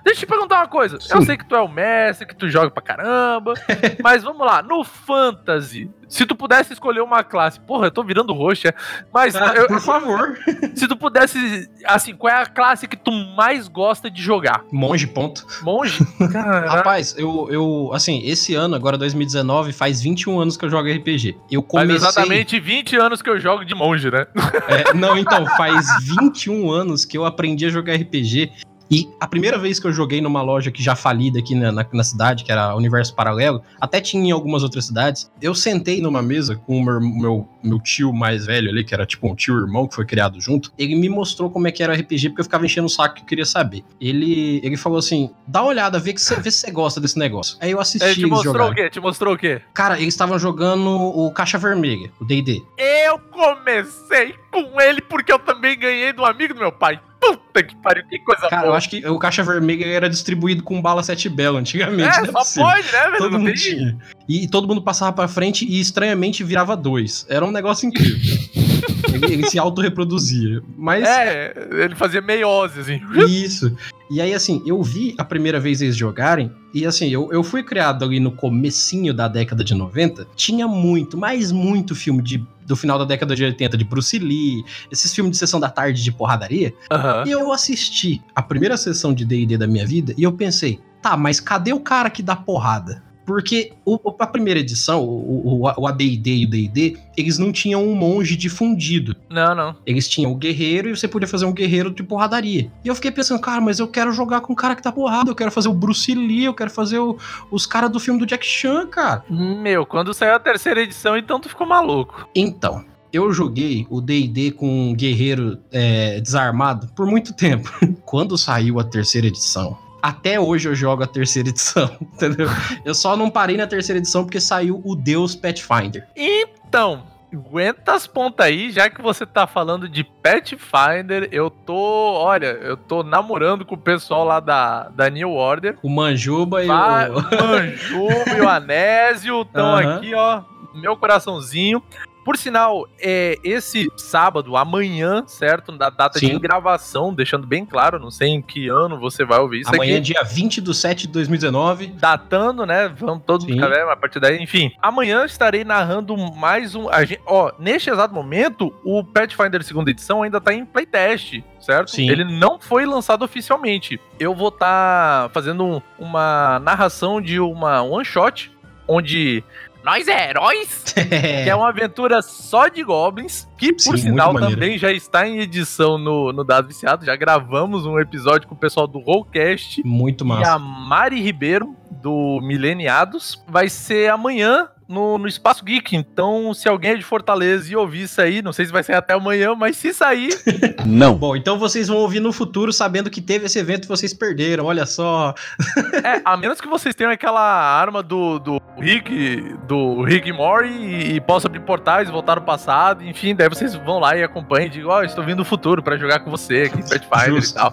Deixa 0.05 0.20
eu 0.22 0.27
te 0.27 0.27
perguntar 0.27 0.57
uma 0.59 0.68
coisa. 0.68 0.96
Eu 1.11 1.20
Sim. 1.20 1.27
sei 1.27 1.37
que 1.37 1.44
tu 1.48 1.55
é 1.55 1.61
o 1.61 1.68
mestre, 1.68 2.27
que 2.27 2.35
tu 2.37 2.48
joga 2.48 2.70
pra 2.70 2.83
caramba. 2.83 3.55
mas 4.03 4.22
vamos 4.22 4.46
lá, 4.46 4.62
no 4.62 4.85
Fantasy, 4.85 5.90
se 6.09 6.24
tu 6.24 6.35
pudesse 6.35 6.72
escolher 6.72 7.01
uma 7.01 7.22
classe. 7.22 7.61
Porra, 7.61 7.87
eu 7.87 7.90
tô 7.90 8.03
virando 8.03 8.33
roxo, 8.33 8.68
é. 8.68 8.74
Mas 9.12 9.35
Ah, 9.37 9.55
eu- 9.55 9.66
por 9.66 9.81
favor. 9.81 10.38
se 10.74 10.87
tu 10.88 10.96
pudesse. 10.96 11.70
Assim, 11.85 12.14
qual 12.14 12.33
é 12.33 12.42
a 12.42 12.46
classe 12.46 12.87
que 12.88 12.96
tu 12.96 13.11
mais 13.37 13.68
gosta 13.68 14.11
de 14.11 14.22
jogar? 14.22 14.64
Monge, 14.72 15.07
ponto. 15.07 15.46
Monge? 15.62 15.98
Caraca. 16.33 16.68
Rapaz, 16.70 17.14
eu, 17.18 17.48
eu, 17.51 17.90
assim, 17.92 18.22
esse 18.24 18.55
ano, 18.55 18.74
agora 18.74 18.96
2019, 18.96 19.72
faz 19.72 20.01
21 20.01 20.40
anos 20.40 20.57
que 20.57 20.64
eu 20.64 20.70
jogo 20.70 20.88
RPG. 20.90 21.37
Eu 21.51 21.61
Faz 21.62 21.70
comecei... 21.70 21.96
exatamente 21.96 22.61
20 22.61 22.96
anos 22.96 23.20
que 23.22 23.29
eu 23.31 23.38
jogo 23.38 23.64
de 23.64 23.74
monge, 23.74 24.11
né? 24.11 24.27
É, 24.68 24.94
não, 24.94 25.16
então, 25.16 25.44
faz 25.57 25.87
21 26.20 26.70
anos 26.70 27.05
que 27.05 27.16
eu 27.18 27.24
aprendi 27.24 27.66
a 27.66 27.68
jogar 27.68 27.94
RPG. 27.94 28.51
E 28.90 29.09
a 29.20 29.27
primeira 29.27 29.59
vez 29.59 29.79
que 29.79 29.87
eu 29.87 29.92
joguei 29.92 30.20
numa 30.20 30.42
loja 30.42 30.70
que 30.70 30.83
já 30.83 30.96
falida 30.96 31.38
aqui 31.38 31.55
na, 31.55 31.70
na, 31.70 31.87
na 31.92 32.05
cidade, 32.05 32.44
que 32.44 32.51
era 32.51 32.74
Universo 32.74 33.14
Paralelo, 33.14 33.62
até 33.81 34.01
tinha 34.01 34.29
em 34.29 34.31
algumas 34.31 34.62
outras 34.62 34.87
cidades, 34.87 35.31
eu 35.40 35.55
sentei 35.55 36.01
numa 36.01 36.22
mesa 36.22 36.57
com 36.57 36.79
o 36.79 36.85
meu, 36.85 37.01
meu, 37.01 37.48
meu 37.62 37.81
tio 37.81 38.12
mais 38.12 38.46
velho 38.46 38.70
ali, 38.70 38.85
que 38.85 38.94
era 38.94 39.05
tipo 39.05 39.31
um 39.31 39.35
tio 39.35 39.59
irmão 39.59 39.87
que 39.87 39.94
foi 39.94 40.07
criado 40.07 40.40
junto. 40.40 40.72
Ele 40.79 40.94
me 40.94 41.09
mostrou 41.09 41.51
como 41.51 41.68
é 41.68 41.72
que 41.72 41.83
era 41.83 41.92
o 41.92 41.96
RPG, 41.96 42.31
porque 42.31 42.40
eu 42.40 42.44
ficava 42.44 42.64
enchendo 42.64 42.87
o 42.87 42.90
saco 42.90 43.16
que 43.16 43.22
eu 43.22 43.27
queria 43.27 43.44
saber. 43.44 43.85
Ele, 44.01 44.61
ele 44.62 44.77
falou 44.77 44.98
assim: 44.98 45.31
dá 45.46 45.61
uma 45.62 45.68
olhada, 45.68 45.98
vê, 45.98 46.12
que 46.12 46.20
cê, 46.20 46.37
vê 46.37 46.51
se 46.51 46.59
você 46.59 46.70
gosta 46.70 47.01
desse 47.01 47.18
negócio. 47.18 47.59
Aí 47.61 47.70
eu 47.70 47.81
assisti 47.81 48.07
Ele 48.07 48.14
te 48.14 48.27
mostrou 48.27 48.70
o 48.70 48.74
quê? 48.74 48.90
Te 48.90 49.01
mostrou 49.01 49.35
o 49.35 49.38
quê? 49.38 49.61
Cara, 49.74 50.01
eles 50.01 50.14
estavam 50.14 50.38
jogando 50.38 50.88
o 50.88 51.31
Caixa 51.33 51.58
Vermelha, 51.58 52.10
o 52.21 52.25
DD. 52.25 52.62
Eu 52.79 53.19
comecei 53.19 54.35
com 54.50 54.81
ele 54.81 55.00
porque 55.02 55.33
eu 55.33 55.38
também 55.38 55.79
ganhei 55.79 56.12
do 56.12 56.25
amigo 56.25 56.54
do 56.54 56.60
meu 56.60 56.73
pai. 56.73 57.00
Puta 57.21 57.62
que 57.62 57.75
pariu, 57.77 58.04
que 58.08 58.19
coisa 58.21 58.48
Cara, 58.48 58.62
eu 58.62 58.66
boa. 58.66 58.77
acho 58.77 58.88
que 58.90 59.04
o 59.06 59.19
Caixa 59.19 59.42
Vermelha 59.42 59.85
era 59.87 60.08
distribuído 60.08 60.62
com 60.62 60.81
bala 60.81 61.02
7 61.02 61.29
belo 61.29 61.58
antigamente. 61.58 62.16
É, 62.16 62.21
não 62.21 62.27
só 62.33 62.38
possível. 62.38 62.64
pode, 62.69 62.92
né, 62.92 63.02
velho? 63.06 63.19
Todo 63.19 63.33
Não 63.33 63.38
mundo 63.40 63.54
tinha. 63.54 63.98
E, 64.29 64.44
e 64.44 64.48
todo 64.48 64.69
mundo 64.69 64.81
passava 64.83 65.12
pra 65.12 65.27
frente 65.27 65.64
e 65.64 65.81
estranhamente 65.81 66.44
virava 66.44 66.77
dois. 66.77 67.27
Era 67.29 67.44
um 67.44 67.50
negócio 67.50 67.88
incrível. 67.88 68.38
ele, 69.12 69.33
ele 69.35 69.50
se 69.50 69.58
autorreproduzia. 69.58 70.62
Mas 70.77 71.04
É, 71.06 71.52
ele 71.73 71.96
fazia 71.96 72.21
meiose, 72.21 72.81
assim. 72.81 73.00
isso. 73.29 73.77
E 74.11 74.21
aí, 74.21 74.33
assim, 74.33 74.63
eu 74.65 74.83
vi 74.83 75.15
a 75.19 75.25
primeira 75.25 75.61
vez 75.61 75.83
eles 75.83 75.96
jogarem, 75.96 76.50
e 76.73 76.87
assim, 76.87 77.09
eu, 77.09 77.31
eu 77.33 77.42
fui 77.44 77.63
criado 77.63 78.04
ali 78.04 78.19
no 78.19 78.33
comecinho 78.33 79.13
da 79.13 79.29
década 79.29 79.63
de 79.63 79.75
90, 79.75 80.27
tinha 80.35 80.67
muito, 80.67 81.17
mas 81.17 81.52
muito 81.52 81.94
filme 81.94 82.23
de, 82.23 82.44
do 82.67 82.75
final 82.75 82.98
da 82.98 83.04
década 83.04 83.37
de 83.37 83.44
80, 83.44 83.77
de 83.77 83.85
Bruce 83.85 84.19
Lee, 84.19 84.65
esses 84.90 85.15
filmes 85.15 85.33
de 85.33 85.38
sessão 85.38 85.61
da 85.61 85.69
tarde 85.69 86.02
de 86.02 86.11
porradaria, 86.13 86.73
Aham. 86.90 87.25
e 87.27 87.31
eu 87.31 87.52
assisti 87.52 88.23
a 88.35 88.42
primeira 88.42 88.77
sessão 88.77 89.13
de 89.13 89.25
D&D 89.25 89.59
da 89.59 89.67
minha 89.67 89.87
vida, 89.87 90.15
e 90.17 90.23
eu 90.23 90.33
pensei, 90.33 90.81
tá, 91.02 91.17
mas 91.17 91.40
cadê 91.40 91.73
o 91.73 91.81
cara 91.81 92.09
que 92.09 92.23
dá 92.23 92.35
porrada? 92.35 93.08
Porque 93.29 93.72
o, 93.85 93.98
a 94.18 94.26
primeira 94.26 94.58
edição, 94.58 95.04
o, 95.04 95.60
o, 95.66 95.72
o 95.76 95.87
AD&D 95.87 96.31
e 96.35 96.46
o 96.46 96.48
D&D, 96.48 96.96
eles 97.14 97.37
não 97.38 97.52
tinham 97.52 97.85
um 97.87 97.94
monge 97.94 98.35
difundido. 98.35 99.14
Não, 99.29 99.54
não. 99.54 99.76
Eles 99.85 100.08
tinham 100.08 100.33
o 100.33 100.35
guerreiro 100.35 100.88
e 100.88 100.96
você 100.96 101.06
podia 101.06 101.29
fazer 101.29 101.44
um 101.44 101.52
guerreiro 101.52 101.90
de 101.90 102.02
porradaria. 102.02 102.70
E 102.83 102.88
eu 102.88 102.94
fiquei 102.94 103.10
pensando, 103.10 103.38
cara, 103.38 103.60
mas 103.60 103.79
eu 103.81 103.87
quero 103.87 104.10
jogar 104.12 104.40
com 104.40 104.54
um 104.54 104.56
cara 104.56 104.74
que 104.74 104.83
tá 104.83 104.90
porrada, 104.90 105.31
eu 105.31 105.35
quero 105.35 105.50
fazer 105.52 105.68
o 105.68 105.74
Bruce 105.74 106.14
Lee, 106.14 106.44
eu 106.46 106.54
quero 106.54 106.70
fazer 106.70 106.98
o- 107.00 107.18
os 107.50 107.66
caras 107.66 107.90
do 107.90 108.00
filme 108.00 108.18
do 108.18 108.24
Jack 108.24 108.46
Chan, 108.46 108.87
cara. 108.87 109.22
Meu, 109.29 109.85
quando 109.85 110.14
saiu 110.14 110.35
a 110.35 110.40
terceira 110.40 110.81
edição, 110.81 111.14
então 111.14 111.38
tu 111.38 111.50
ficou 111.50 111.66
maluco. 111.66 112.26
Então, 112.35 112.83
eu 113.12 113.31
joguei 113.31 113.87
o 113.90 114.00
D&D 114.00 114.52
com 114.52 114.90
um 114.90 114.94
guerreiro 114.94 115.58
é, 115.70 116.18
desarmado 116.18 116.88
por 116.96 117.06
muito 117.06 117.35
tempo. 117.37 117.70
Quando 118.06 118.38
saiu 118.38 118.81
a 118.81 118.85
terceira 118.85 119.26
edição, 119.26 119.76
até 120.03 120.38
hoje 120.38 120.69
eu 120.69 120.75
jogo 120.75 121.03
a 121.03 121.07
terceira 121.07 121.49
edição, 121.49 121.96
entendeu? 122.01 122.49
Eu 122.85 122.94
só 122.94 123.17
não 123.17 123.31
parei 123.31 123.57
na 123.57 123.67
terceira 123.67 123.99
edição 123.99 124.25
porque 124.25 124.40
saiu 124.40 124.81
o 124.85 124.94
Deus 124.94 125.35
Pathfinder. 125.35 126.07
Então, 126.17 127.05
aguenta 127.33 127.94
as 127.94 128.07
pontas 128.07 128.46
aí, 128.46 128.71
já 128.71 128.88
que 128.88 129.03
você 129.03 129.27
tá 129.27 129.46
falando 129.46 129.88
de 129.88 130.05
Pathfinder, 130.05 131.29
eu 131.31 131.51
tô, 131.51 131.75
olha, 131.75 132.46
eu 132.46 132.77
tô 132.77 133.03
namorando 133.03 133.65
com 133.65 133.75
o 133.75 133.79
pessoal 133.79 134.25
lá 134.25 134.40
da, 134.40 134.88
da 134.88 135.11
New 135.11 135.33
Order. 135.33 135.77
O 135.83 135.90
Manjuba 135.90 136.65
e 136.65 136.69
o... 136.69 136.73
o 136.73 137.49
Manjuba 137.49 138.37
e 138.37 138.40
o 138.40 138.49
Anésio 138.49 139.42
estão 139.42 139.75
Aham. 139.75 139.96
aqui, 139.96 140.15
ó, 140.15 140.42
meu 140.75 140.96
coraçãozinho. 140.96 141.83
Por 142.29 142.37
sinal, 142.37 142.87
é, 143.00 143.38
esse 143.42 143.90
sábado, 143.96 144.54
amanhã, 144.54 145.24
certo? 145.26 145.72
Da 145.72 145.88
data 145.88 146.20
de 146.20 146.26
Sim. 146.26 146.38
gravação, 146.38 147.14
deixando 147.14 147.46
bem 147.46 147.64
claro, 147.64 147.98
não 147.98 148.10
sei 148.10 148.29
em 148.29 148.42
que 148.42 148.68
ano 148.68 149.00
você 149.00 149.24
vai 149.24 149.38
ouvir 149.38 149.60
isso 149.60 149.74
Amanhã, 149.74 149.94
é 149.94 149.96
aqui. 149.96 150.02
dia 150.12 150.22
20 150.22 150.60
de 150.60 150.74
7 150.74 151.06
de 151.06 151.12
2019. 151.14 151.87
Datando, 151.87 152.66
né? 152.66 152.87
Vamos 152.98 153.22
todos 153.26 153.46
Sim. 153.46 153.54
ficar 153.54 153.68
velho, 153.68 153.88
a 153.88 153.96
partir 153.96 154.20
daí. 154.20 154.42
Enfim, 154.42 154.70
amanhã 154.83 155.24
estarei 155.24 155.64
narrando 155.64 156.14
mais 156.18 156.74
um. 156.74 156.92
gente- 157.06 157.22
ó, 157.24 157.50
neste 157.58 157.88
exato 157.88 158.12
momento, 158.12 158.74
o 158.85 159.02
Pathfinder 159.02 159.62
segunda 159.64 159.90
edição 159.90 160.22
ainda 160.22 160.38
tá 160.38 160.52
em 160.52 160.66
playtest, 160.66 161.42
certo? 161.58 161.90
Sim. 161.92 162.10
Ele 162.10 162.24
não 162.24 162.60
foi 162.60 162.85
lançado 162.85 163.22
oficialmente. 163.24 163.98
Eu 164.20 164.35
vou 164.35 164.48
estar 164.48 165.31
fazendo 165.31 165.64
um- 165.64 165.81
uma 165.98 166.58
narração 166.58 167.22
de 167.22 167.40
uma 167.40 167.81
one 167.83 168.04
shot, 168.04 168.52
onde 168.87 169.42
nós 169.85 170.08
é 170.08 170.31
heróis 170.31 170.85
que 170.92 171.48
é 171.48 171.54
uma 171.54 171.68
aventura 171.68 172.20
só 172.22 172.68
de 172.68 172.83
goblins, 172.83 173.48
que 173.56 173.72
por 173.72 173.96
Sim, 173.96 174.08
sinal 174.08 174.33
maneiro. 174.33 174.54
também 174.54 174.79
já 174.79 174.92
está 174.92 175.26
em 175.26 175.40
edição 175.40 175.98
no, 175.98 176.33
no 176.33 176.44
Dado 176.44 176.68
Viciado. 176.68 177.04
Já 177.04 177.16
gravamos 177.16 177.87
um 177.87 177.98
episódio 177.98 178.48
com 178.48 178.54
o 178.54 178.58
pessoal 178.58 178.87
do 178.87 178.98
Rollcast 178.98 179.83
Muito 179.85 180.24
e 180.24 180.26
massa. 180.26 180.52
a 180.52 180.58
Mari 180.58 181.20
Ribeiro, 181.20 181.74
do 181.90 182.40
Mileniados. 182.42 183.42
Vai 183.48 183.68
ser 183.68 184.10
amanhã 184.10 184.68
no, 184.88 185.18
no 185.18 185.28
Espaço 185.28 185.64
Geek. 185.64 185.94
Então, 185.94 186.52
se 186.54 186.68
alguém 186.68 186.92
é 186.92 186.96
de 186.96 187.04
Fortaleza 187.04 187.70
e 187.70 187.76
ouvir 187.76 188.02
isso 188.02 188.20
aí, 188.20 188.40
não 188.40 188.52
sei 188.52 188.66
se 188.66 188.72
vai 188.72 188.82
sair 188.82 188.96
até 188.96 189.14
amanhã, 189.14 189.54
mas 189.54 189.76
se 189.76 189.92
sair, 189.92 190.30
Não. 190.86 191.14
Bom, 191.14 191.36
então 191.36 191.58
vocês 191.58 191.88
vão 191.88 191.98
ouvir 191.98 192.20
no 192.20 192.32
futuro 192.32 192.72
sabendo 192.72 193.10
que 193.10 193.20
teve 193.20 193.46
esse 193.46 193.58
evento 193.58 193.84
e 193.84 193.88
vocês 193.88 194.14
perderam, 194.14 194.64
olha 194.64 194.86
só. 194.86 195.34
é, 196.02 196.20
a 196.24 196.36
menos 196.36 196.60
que 196.60 196.68
vocês 196.68 196.94
tenham 196.94 197.12
aquela 197.12 197.40
arma 197.40 198.02
do, 198.02 198.38
do 198.38 198.60
Rick, 198.78 199.56
do 199.66 200.02
Rick 200.02 200.32
Mori 200.32 200.70
e, 200.70 201.16
e 201.16 201.20
possam 201.20 201.48
abrir 201.48 201.60
portais, 201.60 202.08
voltar 202.08 202.36
no 202.36 202.42
passado, 202.42 203.04
enfim, 203.04 203.34
daí 203.34 203.48
vocês 203.48 203.74
vão 203.74 203.98
lá 203.98 204.16
e 204.16 204.22
acompanhem 204.22 204.68
e 204.68 204.70
digam, 204.70 204.90
ó, 204.90 205.02
estou 205.02 205.24
vindo 205.24 205.38
no 205.38 205.44
futuro 205.44 205.82
pra 205.82 205.96
jogar 205.96 206.20
com 206.20 206.30
você 206.30 206.62
aqui 206.72 206.78
em 206.80 206.82
Pathfinder 206.88 207.42
e 207.44 207.52
tal. 207.52 207.70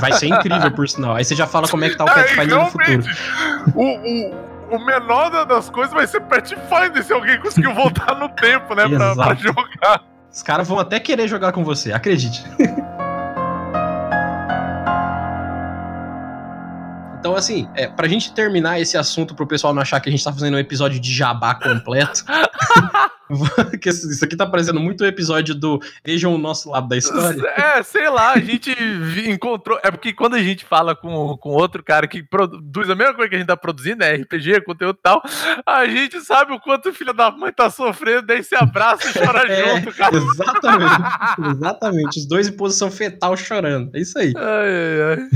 Vai 0.00 0.12
ser 0.12 0.26
incrível, 0.28 0.70
por 0.70 0.88
sinal. 0.88 1.14
Aí 1.16 1.24
você 1.24 1.34
já 1.34 1.46
fala 1.46 1.68
como 1.68 1.84
é 1.84 1.90
que 1.90 1.96
tá 1.96 2.04
o 2.04 2.08
É, 2.08 2.14
Pathfinder 2.14 2.58
no 2.58 2.66
futuro. 2.66 3.04
o, 3.74 3.84
o, 3.84 4.43
o 4.70 4.78
menor 4.78 5.30
da- 5.30 5.44
das 5.44 5.68
coisas 5.70 5.92
vai 5.92 6.06
ser 6.06 6.20
Pathfinder 6.22 7.02
se 7.04 7.12
alguém 7.12 7.38
conseguiu 7.40 7.72
voltar 7.74 8.14
no 8.16 8.28
tempo, 8.28 8.74
né? 8.74 8.88
Pra, 8.88 9.14
pra 9.14 9.34
jogar. 9.34 10.02
Os 10.32 10.42
caras 10.42 10.68
vão 10.68 10.78
até 10.78 10.98
querer 10.98 11.28
jogar 11.28 11.52
com 11.52 11.62
você, 11.62 11.92
acredite. 11.92 12.44
Então, 17.24 17.34
assim, 17.34 17.66
é, 17.74 17.86
pra 17.86 18.06
gente 18.06 18.34
terminar 18.34 18.78
esse 18.78 18.98
assunto 18.98 19.34
pro 19.34 19.46
pessoal 19.46 19.72
não 19.72 19.80
achar 19.80 19.98
que 19.98 20.10
a 20.10 20.12
gente 20.12 20.22
tá 20.22 20.30
fazendo 20.30 20.58
um 20.58 20.58
episódio 20.58 21.00
de 21.00 21.10
jabá 21.10 21.54
completo, 21.54 22.22
que 23.80 23.88
isso 23.88 24.22
aqui 24.22 24.36
tá 24.36 24.46
parecendo 24.46 24.78
muito 24.78 25.02
o 25.02 25.06
episódio 25.06 25.54
do 25.54 25.80
Vejam 26.04 26.34
o 26.34 26.38
Nosso 26.38 26.70
Lado 26.70 26.88
da 26.88 26.96
História. 26.96 27.42
É, 27.64 27.82
sei 27.82 28.08
lá, 28.08 28.32
a 28.32 28.38
gente 28.38 28.70
encontrou. 29.26 29.78
É 29.82 29.90
porque 29.90 30.12
quando 30.12 30.34
a 30.34 30.42
gente 30.42 30.64
fala 30.64 30.94
com, 30.94 31.36
com 31.38 31.50
outro 31.50 31.82
cara 31.82 32.06
que 32.06 32.22
produz 32.22 32.90
a 32.90 32.94
mesma 32.94 33.14
coisa 33.14 33.28
que 33.28 33.36
a 33.36 33.38
gente 33.38 33.46
tá 33.46 33.56
produzindo, 33.56 34.02
é 34.02 34.14
RPG, 34.16 34.60
conteúdo 34.62 34.96
e 34.98 35.02
tal, 35.02 35.22
a 35.64 35.86
gente 35.86 36.20
sabe 36.20 36.52
o 36.52 36.60
quanto 36.60 36.90
o 36.90 36.92
filho 36.92 37.12
da 37.12 37.30
mãe 37.30 37.52
tá 37.52 37.70
sofrendo, 37.70 38.26
daí 38.26 38.42
se 38.42 38.54
abraça 38.54 39.08
e 39.08 39.12
chora 39.12 39.44
É, 39.50 39.76
junto, 39.76 39.96
cara. 39.96 40.16
Exatamente, 40.16 41.56
exatamente. 41.56 42.18
Os 42.18 42.26
dois 42.26 42.48
em 42.48 42.52
posição 42.52 42.90
fetal 42.90 43.36
chorando. 43.36 43.90
É 43.94 44.00
isso 44.00 44.18
aí. 44.18 44.32
Ai, 44.36 44.42
ai, 44.44 45.18
ai. 45.18 45.28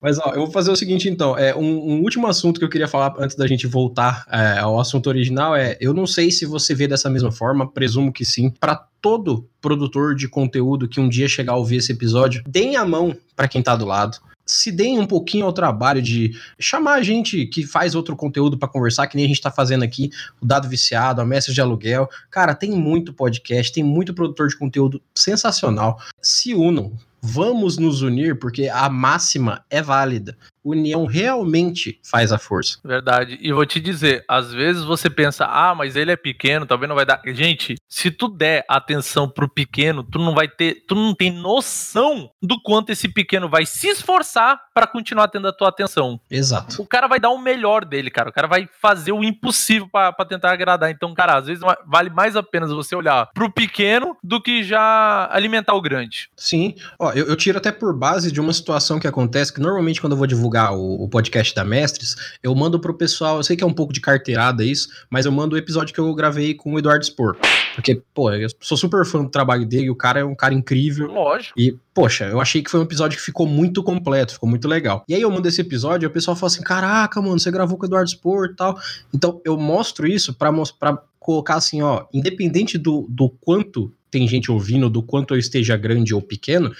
Mas 0.00 0.18
ó, 0.18 0.32
eu 0.34 0.42
vou 0.42 0.50
fazer 0.50 0.70
o 0.70 0.76
seguinte 0.76 1.08
então, 1.16 1.36
é 1.36 1.56
um, 1.56 1.94
um 1.94 2.02
último 2.02 2.26
assunto 2.26 2.58
que 2.58 2.64
eu 2.64 2.68
queria 2.68 2.86
falar 2.86 3.14
antes 3.18 3.34
da 3.36 3.46
gente 3.46 3.66
voltar 3.66 4.26
é, 4.30 4.58
ao 4.58 4.78
assunto 4.78 5.06
original 5.06 5.56
é, 5.56 5.74
eu 5.80 5.94
não 5.94 6.06
sei 6.06 6.30
se 6.30 6.44
você 6.44 6.74
vê 6.74 6.86
dessa 6.86 7.08
mesma 7.08 7.32
forma, 7.32 7.66
presumo 7.66 8.12
que 8.12 8.22
sim. 8.22 8.50
Pra 8.60 8.86
todo 9.00 9.48
produtor 9.58 10.14
de 10.14 10.28
conteúdo 10.28 10.86
que 10.86 11.00
um 11.00 11.08
dia 11.08 11.26
chegar 11.26 11.54
a 11.54 11.56
ouvir 11.56 11.76
esse 11.76 11.90
episódio, 11.90 12.42
deem 12.46 12.76
a 12.76 12.84
mão 12.84 13.16
pra 13.34 13.48
quem 13.48 13.62
tá 13.62 13.74
do 13.74 13.86
lado. 13.86 14.18
Se 14.44 14.70
deem 14.70 14.98
um 14.98 15.06
pouquinho 15.06 15.46
ao 15.46 15.54
trabalho 15.54 16.02
de 16.02 16.38
chamar 16.60 16.96
a 16.96 17.02
gente 17.02 17.46
que 17.46 17.66
faz 17.66 17.94
outro 17.94 18.14
conteúdo 18.14 18.58
pra 18.58 18.68
conversar, 18.68 19.06
que 19.06 19.16
nem 19.16 19.24
a 19.24 19.28
gente 19.28 19.40
tá 19.40 19.50
fazendo 19.50 19.84
aqui, 19.84 20.10
o 20.38 20.44
Dado 20.44 20.68
Viciado, 20.68 21.22
a 21.22 21.24
Mestre 21.24 21.54
de 21.54 21.62
Aluguel. 21.62 22.10
Cara, 22.30 22.54
tem 22.54 22.70
muito 22.72 23.14
podcast, 23.14 23.72
tem 23.72 23.82
muito 23.82 24.12
produtor 24.12 24.48
de 24.48 24.56
conteúdo 24.56 25.00
sensacional. 25.14 25.98
Se 26.20 26.54
unam, 26.54 26.92
vamos 27.20 27.76
nos 27.76 28.02
unir, 28.02 28.38
porque 28.38 28.68
a 28.68 28.88
máxima 28.88 29.64
é 29.68 29.82
válida. 29.82 30.36
União 30.70 31.04
realmente 31.06 32.00
faz 32.04 32.32
a 32.32 32.38
força. 32.38 32.78
Verdade. 32.84 33.38
E 33.40 33.52
vou 33.52 33.64
te 33.66 33.78
dizer, 33.80 34.24
às 34.28 34.52
vezes 34.52 34.82
você 34.84 35.08
pensa, 35.10 35.44
ah, 35.46 35.74
mas 35.74 35.96
ele 35.96 36.10
é 36.12 36.16
pequeno, 36.16 36.66
talvez 36.66 36.88
não 36.88 36.96
vai 36.96 37.04
dar. 37.06 37.20
Gente, 37.26 37.76
se 37.88 38.10
tu 38.10 38.28
der 38.28 38.64
atenção 38.68 39.28
pro 39.28 39.48
pequeno, 39.48 40.02
tu 40.02 40.18
não 40.18 40.34
vai 40.34 40.48
ter, 40.48 40.84
tu 40.86 40.94
não 40.94 41.14
tem 41.14 41.30
noção 41.30 42.30
do 42.42 42.60
quanto 42.60 42.90
esse 42.90 43.08
pequeno 43.08 43.48
vai 43.48 43.64
se 43.66 43.88
esforçar 43.88 44.58
pra 44.74 44.86
continuar 44.86 45.28
tendo 45.28 45.48
a 45.48 45.52
tua 45.52 45.68
atenção. 45.68 46.20
Exato. 46.30 46.80
O 46.82 46.86
cara 46.86 47.06
vai 47.06 47.18
dar 47.20 47.30
o 47.30 47.38
melhor 47.38 47.84
dele, 47.84 48.10
cara. 48.10 48.28
O 48.30 48.32
cara 48.32 48.46
vai 48.46 48.68
fazer 48.80 49.12
o 49.12 49.22
impossível 49.24 49.88
pra 49.90 50.12
pra 50.12 50.24
tentar 50.24 50.52
agradar. 50.52 50.90
Então, 50.90 51.12
cara, 51.14 51.36
às 51.36 51.46
vezes 51.46 51.60
va- 51.62 51.78
vale 51.86 52.10
mais 52.10 52.36
a 52.36 52.42
pena 52.42 52.66
você 52.66 52.94
olhar 52.94 53.28
pro 53.34 53.50
pequeno 53.50 54.16
do 54.22 54.40
que 54.40 54.62
já 54.64 55.28
alimentar 55.32 55.74
o 55.74 55.80
grande. 55.80 56.28
Sim. 56.36 56.74
Ó, 56.98 57.12
eu, 57.12 57.26
eu 57.26 57.36
tiro 57.36 57.58
até 57.58 57.70
por 57.72 57.94
base 57.96 58.30
de 58.32 58.40
uma 58.40 58.52
situação 58.52 58.98
que 58.98 59.06
acontece 59.06 59.52
que 59.52 59.60
normalmente 59.60 60.00
quando 60.00 60.12
eu 60.12 60.16
vou 60.18 60.26
divulgar 60.26 60.55
o, 60.72 61.04
o 61.04 61.08
podcast 61.08 61.54
da 61.54 61.64
Mestres, 61.64 62.16
eu 62.42 62.54
mando 62.54 62.78
pro 62.80 62.94
pessoal, 62.94 63.36
eu 63.36 63.42
sei 63.42 63.56
que 63.56 63.64
é 63.64 63.66
um 63.66 63.72
pouco 63.72 63.92
de 63.92 64.00
carteirada 64.00 64.64
isso, 64.64 64.88
mas 65.10 65.26
eu 65.26 65.32
mando 65.32 65.54
o 65.54 65.58
episódio 65.58 65.94
que 65.94 66.00
eu 66.00 66.14
gravei 66.14 66.54
com 66.54 66.74
o 66.74 66.78
Eduardo 66.78 67.04
Spor. 67.04 67.36
Porque, 67.74 68.02
pô, 68.14 68.32
eu 68.32 68.48
sou 68.60 68.76
super 68.76 69.04
fã 69.04 69.22
do 69.22 69.30
trabalho 69.30 69.66
dele, 69.66 69.90
o 69.90 69.94
cara 69.94 70.20
é 70.20 70.24
um 70.24 70.34
cara 70.34 70.54
incrível. 70.54 71.08
Lógico. 71.08 71.60
E, 71.60 71.76
poxa, 71.92 72.24
eu 72.24 72.40
achei 72.40 72.62
que 72.62 72.70
foi 72.70 72.80
um 72.80 72.84
episódio 72.84 73.18
que 73.18 73.24
ficou 73.24 73.46
muito 73.46 73.82
completo, 73.82 74.32
ficou 74.32 74.48
muito 74.48 74.66
legal. 74.66 75.04
E 75.08 75.14
aí 75.14 75.20
eu 75.20 75.30
mando 75.30 75.46
esse 75.46 75.60
episódio 75.60 76.06
e 76.06 76.08
o 76.08 76.10
pessoal 76.10 76.34
fala 76.34 76.50
assim: 76.50 76.62
caraca, 76.62 77.20
mano, 77.20 77.38
você 77.38 77.50
gravou 77.50 77.76
com 77.76 77.84
o 77.84 77.86
Eduardo 77.86 78.08
Spor 78.08 78.46
e 78.46 78.56
tal. 78.56 78.78
Então 79.12 79.40
eu 79.44 79.58
mostro 79.58 80.06
isso 80.06 80.32
pra, 80.32 80.50
pra 80.78 81.02
colocar 81.20 81.56
assim, 81.56 81.82
ó, 81.82 82.06
independente 82.14 82.78
do, 82.78 83.06
do 83.10 83.28
quanto 83.28 83.92
tem 84.10 84.26
gente 84.26 84.50
ouvindo, 84.50 84.88
do 84.88 85.02
quanto 85.02 85.34
eu 85.34 85.38
esteja 85.38 85.76
grande 85.76 86.14
ou 86.14 86.22
pequeno. 86.22 86.72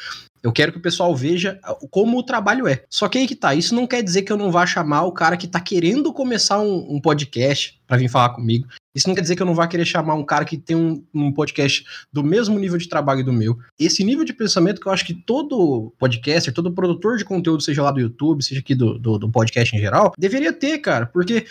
Eu 0.46 0.52
quero 0.52 0.70
que 0.70 0.78
o 0.78 0.82
pessoal 0.82 1.12
veja 1.12 1.58
como 1.90 2.16
o 2.16 2.22
trabalho 2.22 2.68
é. 2.68 2.84
Só 2.88 3.08
que 3.08 3.18
aí 3.18 3.26
que 3.26 3.34
tá, 3.34 3.52
isso 3.52 3.74
não 3.74 3.84
quer 3.84 4.00
dizer 4.00 4.22
que 4.22 4.30
eu 4.30 4.36
não 4.36 4.52
vá 4.52 4.64
chamar 4.64 5.02
o 5.02 5.10
cara 5.10 5.36
que 5.36 5.48
tá 5.48 5.58
querendo 5.58 6.12
começar 6.12 6.60
um, 6.60 6.86
um 6.88 7.00
podcast 7.00 7.80
pra 7.84 7.96
vir 7.96 8.08
falar 8.08 8.28
comigo. 8.28 8.68
Isso 8.94 9.08
não 9.08 9.14
quer 9.16 9.22
dizer 9.22 9.34
que 9.34 9.42
eu 9.42 9.46
não 9.46 9.56
vá 9.56 9.66
querer 9.66 9.84
chamar 9.84 10.14
um 10.14 10.24
cara 10.24 10.44
que 10.44 10.56
tem 10.56 10.76
um, 10.76 11.04
um 11.12 11.32
podcast 11.32 11.84
do 12.12 12.22
mesmo 12.22 12.56
nível 12.60 12.78
de 12.78 12.88
trabalho 12.88 13.24
do 13.24 13.32
meu. 13.32 13.58
Esse 13.76 14.04
nível 14.04 14.24
de 14.24 14.32
pensamento 14.32 14.80
que 14.80 14.86
eu 14.86 14.92
acho 14.92 15.04
que 15.04 15.14
todo 15.14 15.92
podcaster, 15.98 16.54
todo 16.54 16.72
produtor 16.72 17.16
de 17.18 17.24
conteúdo, 17.24 17.60
seja 17.60 17.82
lá 17.82 17.90
do 17.90 18.00
YouTube, 18.00 18.44
seja 18.44 18.60
aqui 18.60 18.76
do, 18.76 19.00
do, 19.00 19.18
do 19.18 19.28
podcast 19.28 19.74
em 19.74 19.80
geral, 19.80 20.12
deveria 20.16 20.52
ter, 20.52 20.78
cara. 20.78 21.06
Porque 21.06 21.44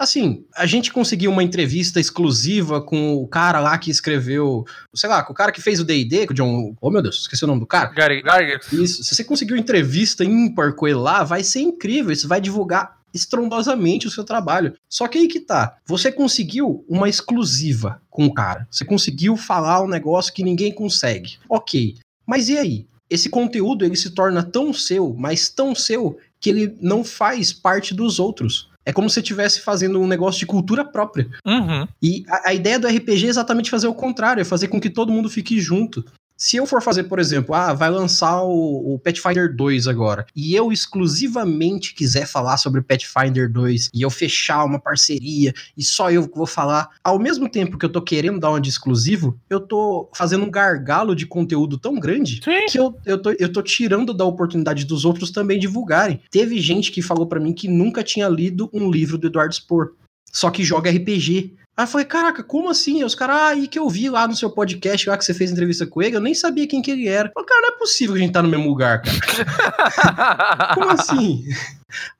assim, 0.00 0.46
a 0.56 0.64
gente 0.64 0.90
conseguiu 0.90 1.30
uma 1.30 1.42
entrevista 1.42 2.00
exclusiva 2.00 2.80
com 2.80 3.16
o 3.16 3.28
cara 3.28 3.60
lá 3.60 3.76
que 3.76 3.90
escreveu, 3.90 4.64
sei 4.94 5.10
lá, 5.10 5.22
com 5.22 5.34
o 5.34 5.36
cara 5.36 5.52
que 5.52 5.60
fez 5.60 5.78
o 5.78 5.84
D&D, 5.84 6.26
com 6.26 6.32
o 6.32 6.34
John, 6.34 6.74
oh 6.80 6.90
meu 6.90 7.02
Deus, 7.02 7.20
esqueci 7.20 7.44
o 7.44 7.46
nome 7.46 7.60
do 7.60 7.66
cara. 7.66 7.90
Gary 7.90 8.22
Gygax. 8.22 8.72
Isso, 8.72 9.04
se 9.04 9.14
você 9.14 9.22
conseguiu 9.22 9.58
entrevista 9.58 10.24
ímpar 10.24 10.72
com 10.74 10.88
ele 10.88 10.96
lá, 10.96 11.22
vai 11.22 11.44
ser 11.44 11.60
incrível, 11.60 12.10
isso 12.10 12.26
vai 12.26 12.40
divulgar 12.40 12.98
estrondosamente 13.12 14.06
o 14.06 14.10
seu 14.10 14.24
trabalho. 14.24 14.72
Só 14.88 15.06
que 15.06 15.18
aí 15.18 15.28
que 15.28 15.40
tá, 15.40 15.76
você 15.84 16.10
conseguiu 16.10 16.82
uma 16.88 17.06
exclusiva 17.06 18.00
com 18.08 18.24
o 18.24 18.32
cara, 18.32 18.66
você 18.70 18.86
conseguiu 18.86 19.36
falar 19.36 19.82
um 19.82 19.88
negócio 19.88 20.32
que 20.32 20.42
ninguém 20.42 20.72
consegue. 20.72 21.36
Ok, 21.46 21.98
mas 22.26 22.48
e 22.48 22.56
aí? 22.56 22.86
Esse 23.10 23.28
conteúdo 23.28 23.84
ele 23.84 23.96
se 23.96 24.10
torna 24.10 24.42
tão 24.42 24.72
seu, 24.72 25.12
mas 25.18 25.48
tão 25.50 25.74
seu, 25.74 26.16
que 26.40 26.48
ele 26.48 26.76
não 26.80 27.04
faz 27.04 27.52
parte 27.52 27.92
dos 27.92 28.18
outros. 28.20 28.69
É 28.90 28.92
como 28.92 29.08
se 29.08 29.14
você 29.14 29.20
estivesse 29.20 29.60
fazendo 29.60 30.00
um 30.00 30.06
negócio 30.06 30.40
de 30.40 30.46
cultura 30.46 30.84
própria. 30.84 31.28
Uhum. 31.46 31.86
E 32.02 32.24
a, 32.28 32.50
a, 32.50 32.54
ideia 32.54 32.76
do 32.76 32.88
RPG 32.88 33.26
é 33.26 33.28
exatamente 33.28 33.70
fazer 33.70 33.86
o 33.86 33.94
contrário, 33.94 34.40
é 34.40 34.44
fazer 34.44 34.66
com 34.66 34.80
que 34.80 34.90
todo 34.90 35.12
mundo 35.12 35.30
fique 35.30 35.60
junto. 35.60 36.04
Se 36.40 36.56
eu 36.56 36.64
for 36.64 36.80
fazer, 36.80 37.04
por 37.04 37.18
exemplo, 37.18 37.54
ah, 37.54 37.74
vai 37.74 37.90
lançar 37.90 38.42
o, 38.42 38.94
o 38.94 38.98
Pathfinder 38.98 39.54
2 39.54 39.86
agora, 39.86 40.24
e 40.34 40.54
eu 40.54 40.72
exclusivamente 40.72 41.94
quiser 41.94 42.26
falar 42.26 42.56
sobre 42.56 42.80
Pathfinder 42.80 43.52
2, 43.52 43.90
e 43.92 44.00
eu 44.00 44.08
fechar 44.08 44.64
uma 44.64 44.80
parceria, 44.80 45.52
e 45.76 45.84
só 45.84 46.10
eu 46.10 46.22
vou 46.34 46.46
falar, 46.46 46.88
ao 47.04 47.18
mesmo 47.18 47.46
tempo 47.46 47.76
que 47.76 47.84
eu 47.84 47.92
tô 47.92 48.00
querendo 48.00 48.40
dar 48.40 48.48
uma 48.48 48.60
de 48.60 48.70
exclusivo, 48.70 49.38
eu 49.50 49.60
tô 49.60 50.10
fazendo 50.16 50.46
um 50.46 50.50
gargalo 50.50 51.14
de 51.14 51.26
conteúdo 51.26 51.76
tão 51.76 52.00
grande 52.00 52.40
Sim. 52.42 52.64
que 52.70 52.78
eu, 52.78 52.98
eu, 53.04 53.20
tô, 53.20 53.32
eu 53.38 53.52
tô 53.52 53.60
tirando 53.60 54.14
da 54.14 54.24
oportunidade 54.24 54.86
dos 54.86 55.04
outros 55.04 55.30
também 55.30 55.58
divulgarem. 55.58 56.22
Teve 56.30 56.58
gente 56.58 56.90
que 56.90 57.02
falou 57.02 57.26
para 57.26 57.38
mim 57.38 57.52
que 57.52 57.68
nunca 57.68 58.02
tinha 58.02 58.26
lido 58.30 58.70
um 58.72 58.90
livro 58.90 59.18
do 59.18 59.26
Eduardo 59.26 59.54
Spohr, 59.54 59.90
só 60.32 60.50
que 60.50 60.64
joga 60.64 60.90
RPG. 60.90 61.59
Aí 61.80 61.84
eu 61.84 61.88
falei, 61.88 62.06
caraca, 62.06 62.42
como 62.42 62.68
assim? 62.68 63.02
Os 63.02 63.14
caras, 63.14 63.36
ah, 63.36 63.48
aí 63.48 63.66
que 63.66 63.78
eu 63.78 63.88
vi 63.88 64.10
lá 64.10 64.28
no 64.28 64.36
seu 64.36 64.50
podcast, 64.50 65.08
lá 65.08 65.16
que 65.16 65.24
você 65.24 65.32
fez 65.32 65.50
entrevista 65.50 65.86
com 65.86 66.02
ele, 66.02 66.14
eu 66.14 66.20
nem 66.20 66.34
sabia 66.34 66.66
quem 66.66 66.82
que 66.82 66.90
ele 66.90 67.08
era. 67.08 67.28
Eu 67.28 67.32
falei, 67.32 67.48
cara, 67.48 67.60
não 67.62 67.74
é 67.74 67.78
possível 67.78 68.14
que 68.14 68.20
a 68.20 68.22
gente 68.22 68.34
tá 68.34 68.42
no 68.42 68.50
mesmo 68.50 68.68
lugar, 68.68 69.00
cara. 69.00 70.74
como 70.76 70.90
assim? 70.90 71.42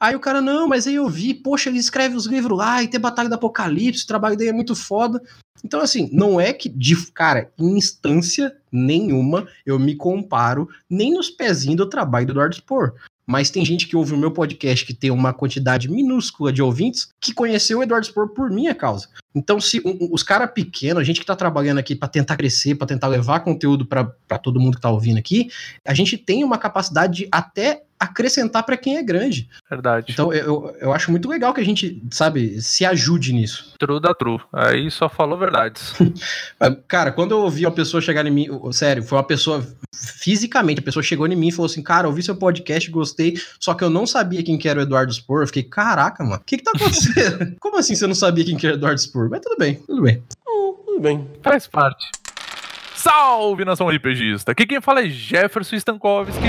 Aí 0.00 0.16
o 0.16 0.18
cara, 0.18 0.40
não, 0.40 0.66
mas 0.66 0.86
aí 0.86 0.94
eu 0.94 1.06
vi, 1.10 1.34
poxa, 1.34 1.68
ele 1.68 1.78
escreve 1.78 2.16
os 2.16 2.24
livros 2.24 2.56
lá, 2.56 2.82
e 2.82 2.88
tem 2.88 2.98
Batalha 2.98 3.28
do 3.28 3.34
Apocalipse, 3.34 4.04
o 4.04 4.06
trabalho 4.06 4.34
dele 4.34 4.48
é 4.48 4.54
muito 4.54 4.74
foda. 4.74 5.20
Então, 5.62 5.82
assim, 5.82 6.08
não 6.10 6.40
é 6.40 6.54
que, 6.54 6.70
de 6.70 6.96
cara, 7.12 7.50
em 7.58 7.76
instância 7.76 8.56
nenhuma, 8.72 9.46
eu 9.66 9.78
me 9.78 9.94
comparo 9.94 10.70
nem 10.88 11.12
nos 11.12 11.28
pezinhos 11.28 11.76
do 11.76 11.86
trabalho 11.86 12.24
do 12.24 12.32
Eduardo 12.32 12.56
Spohr 12.56 12.94
mas 13.30 13.48
tem 13.48 13.64
gente 13.64 13.86
que 13.86 13.96
ouve 13.96 14.12
o 14.12 14.18
meu 14.18 14.32
podcast 14.32 14.84
que 14.84 14.92
tem 14.92 15.12
uma 15.12 15.32
quantidade 15.32 15.88
minúscula 15.88 16.52
de 16.52 16.60
ouvintes 16.60 17.10
que 17.20 17.32
conheceu 17.32 17.78
o 17.78 17.82
Eduardo 17.84 18.04
Spor 18.04 18.30
por 18.30 18.50
minha 18.50 18.74
causa. 18.74 19.08
Então, 19.34 19.60
se 19.60 19.80
um, 19.84 20.08
os 20.12 20.22
caras 20.22 20.50
pequenos, 20.52 21.00
a 21.00 21.04
gente 21.04 21.20
que 21.20 21.26
tá 21.26 21.36
trabalhando 21.36 21.78
aqui 21.78 21.94
para 21.94 22.08
tentar 22.08 22.36
crescer, 22.36 22.74
para 22.74 22.86
tentar 22.86 23.06
levar 23.06 23.40
conteúdo 23.40 23.86
para 23.86 24.04
todo 24.42 24.60
mundo 24.60 24.76
que 24.76 24.82
tá 24.82 24.90
ouvindo 24.90 25.18
aqui, 25.18 25.50
a 25.86 25.94
gente 25.94 26.16
tem 26.16 26.42
uma 26.44 26.58
capacidade 26.58 27.16
de 27.18 27.28
até 27.30 27.82
acrescentar 28.00 28.62
para 28.62 28.78
quem 28.78 28.96
é 28.96 29.02
grande. 29.02 29.46
Verdade. 29.68 30.06
Então 30.10 30.32
eu, 30.32 30.74
eu 30.80 30.90
acho 30.90 31.10
muito 31.10 31.28
legal 31.28 31.52
que 31.52 31.60
a 31.60 31.64
gente, 31.64 32.02
sabe, 32.10 32.58
se 32.62 32.82
ajude 32.86 33.34
nisso. 33.34 33.74
True 33.78 34.00
da 34.00 34.14
true. 34.14 34.40
Aí 34.50 34.90
só 34.90 35.06
falou 35.06 35.38
verdades. 35.38 35.92
cara, 36.88 37.12
quando 37.12 37.32
eu 37.32 37.40
ouvi 37.40 37.66
uma 37.66 37.72
pessoa 37.72 38.00
chegar 38.00 38.24
em 38.24 38.30
mim, 38.30 38.48
sério, 38.72 39.02
foi 39.02 39.18
uma 39.18 39.24
pessoa 39.24 39.62
fisicamente, 39.94 40.80
a 40.80 40.82
pessoa 40.82 41.02
chegou 41.02 41.26
em 41.26 41.36
mim 41.36 41.48
e 41.48 41.52
falou 41.52 41.66
assim: 41.66 41.82
Cara, 41.82 42.08
ouvi 42.08 42.22
seu 42.22 42.34
podcast, 42.34 42.90
gostei, 42.90 43.38
só 43.60 43.74
que 43.74 43.84
eu 43.84 43.90
não 43.90 44.06
sabia 44.06 44.42
quem 44.42 44.56
que 44.56 44.66
era 44.66 44.80
o 44.80 44.82
Eduardo 44.82 45.12
Spor. 45.12 45.42
Eu 45.42 45.46
fiquei, 45.46 45.64
caraca, 45.64 46.24
mano, 46.24 46.36
o 46.36 46.44
que 46.44 46.56
que 46.56 46.64
tá 46.64 46.72
acontecendo? 46.74 47.56
Como 47.60 47.78
assim 47.78 47.94
você 47.94 48.06
não 48.06 48.14
sabia 48.14 48.46
quem 48.46 48.56
que 48.56 48.66
era 48.66 48.76
o 48.76 48.78
Eduardo 48.78 49.00
Spor? 49.00 49.19
Mas 49.28 49.40
tudo 49.40 49.56
bem, 49.58 49.74
tudo 49.74 50.02
bem. 50.02 50.22
Hum, 50.48 50.74
tudo 50.86 51.00
bem. 51.00 51.30
Faz 51.42 51.66
parte. 51.66 52.06
Salve, 52.94 53.64
nação 53.64 53.88
RPGista! 53.88 54.52
Aqui 54.52 54.66
quem 54.66 54.80
fala 54.80 55.00
é 55.00 55.08
Jefferson 55.08 55.76
Stankovski. 55.76 56.44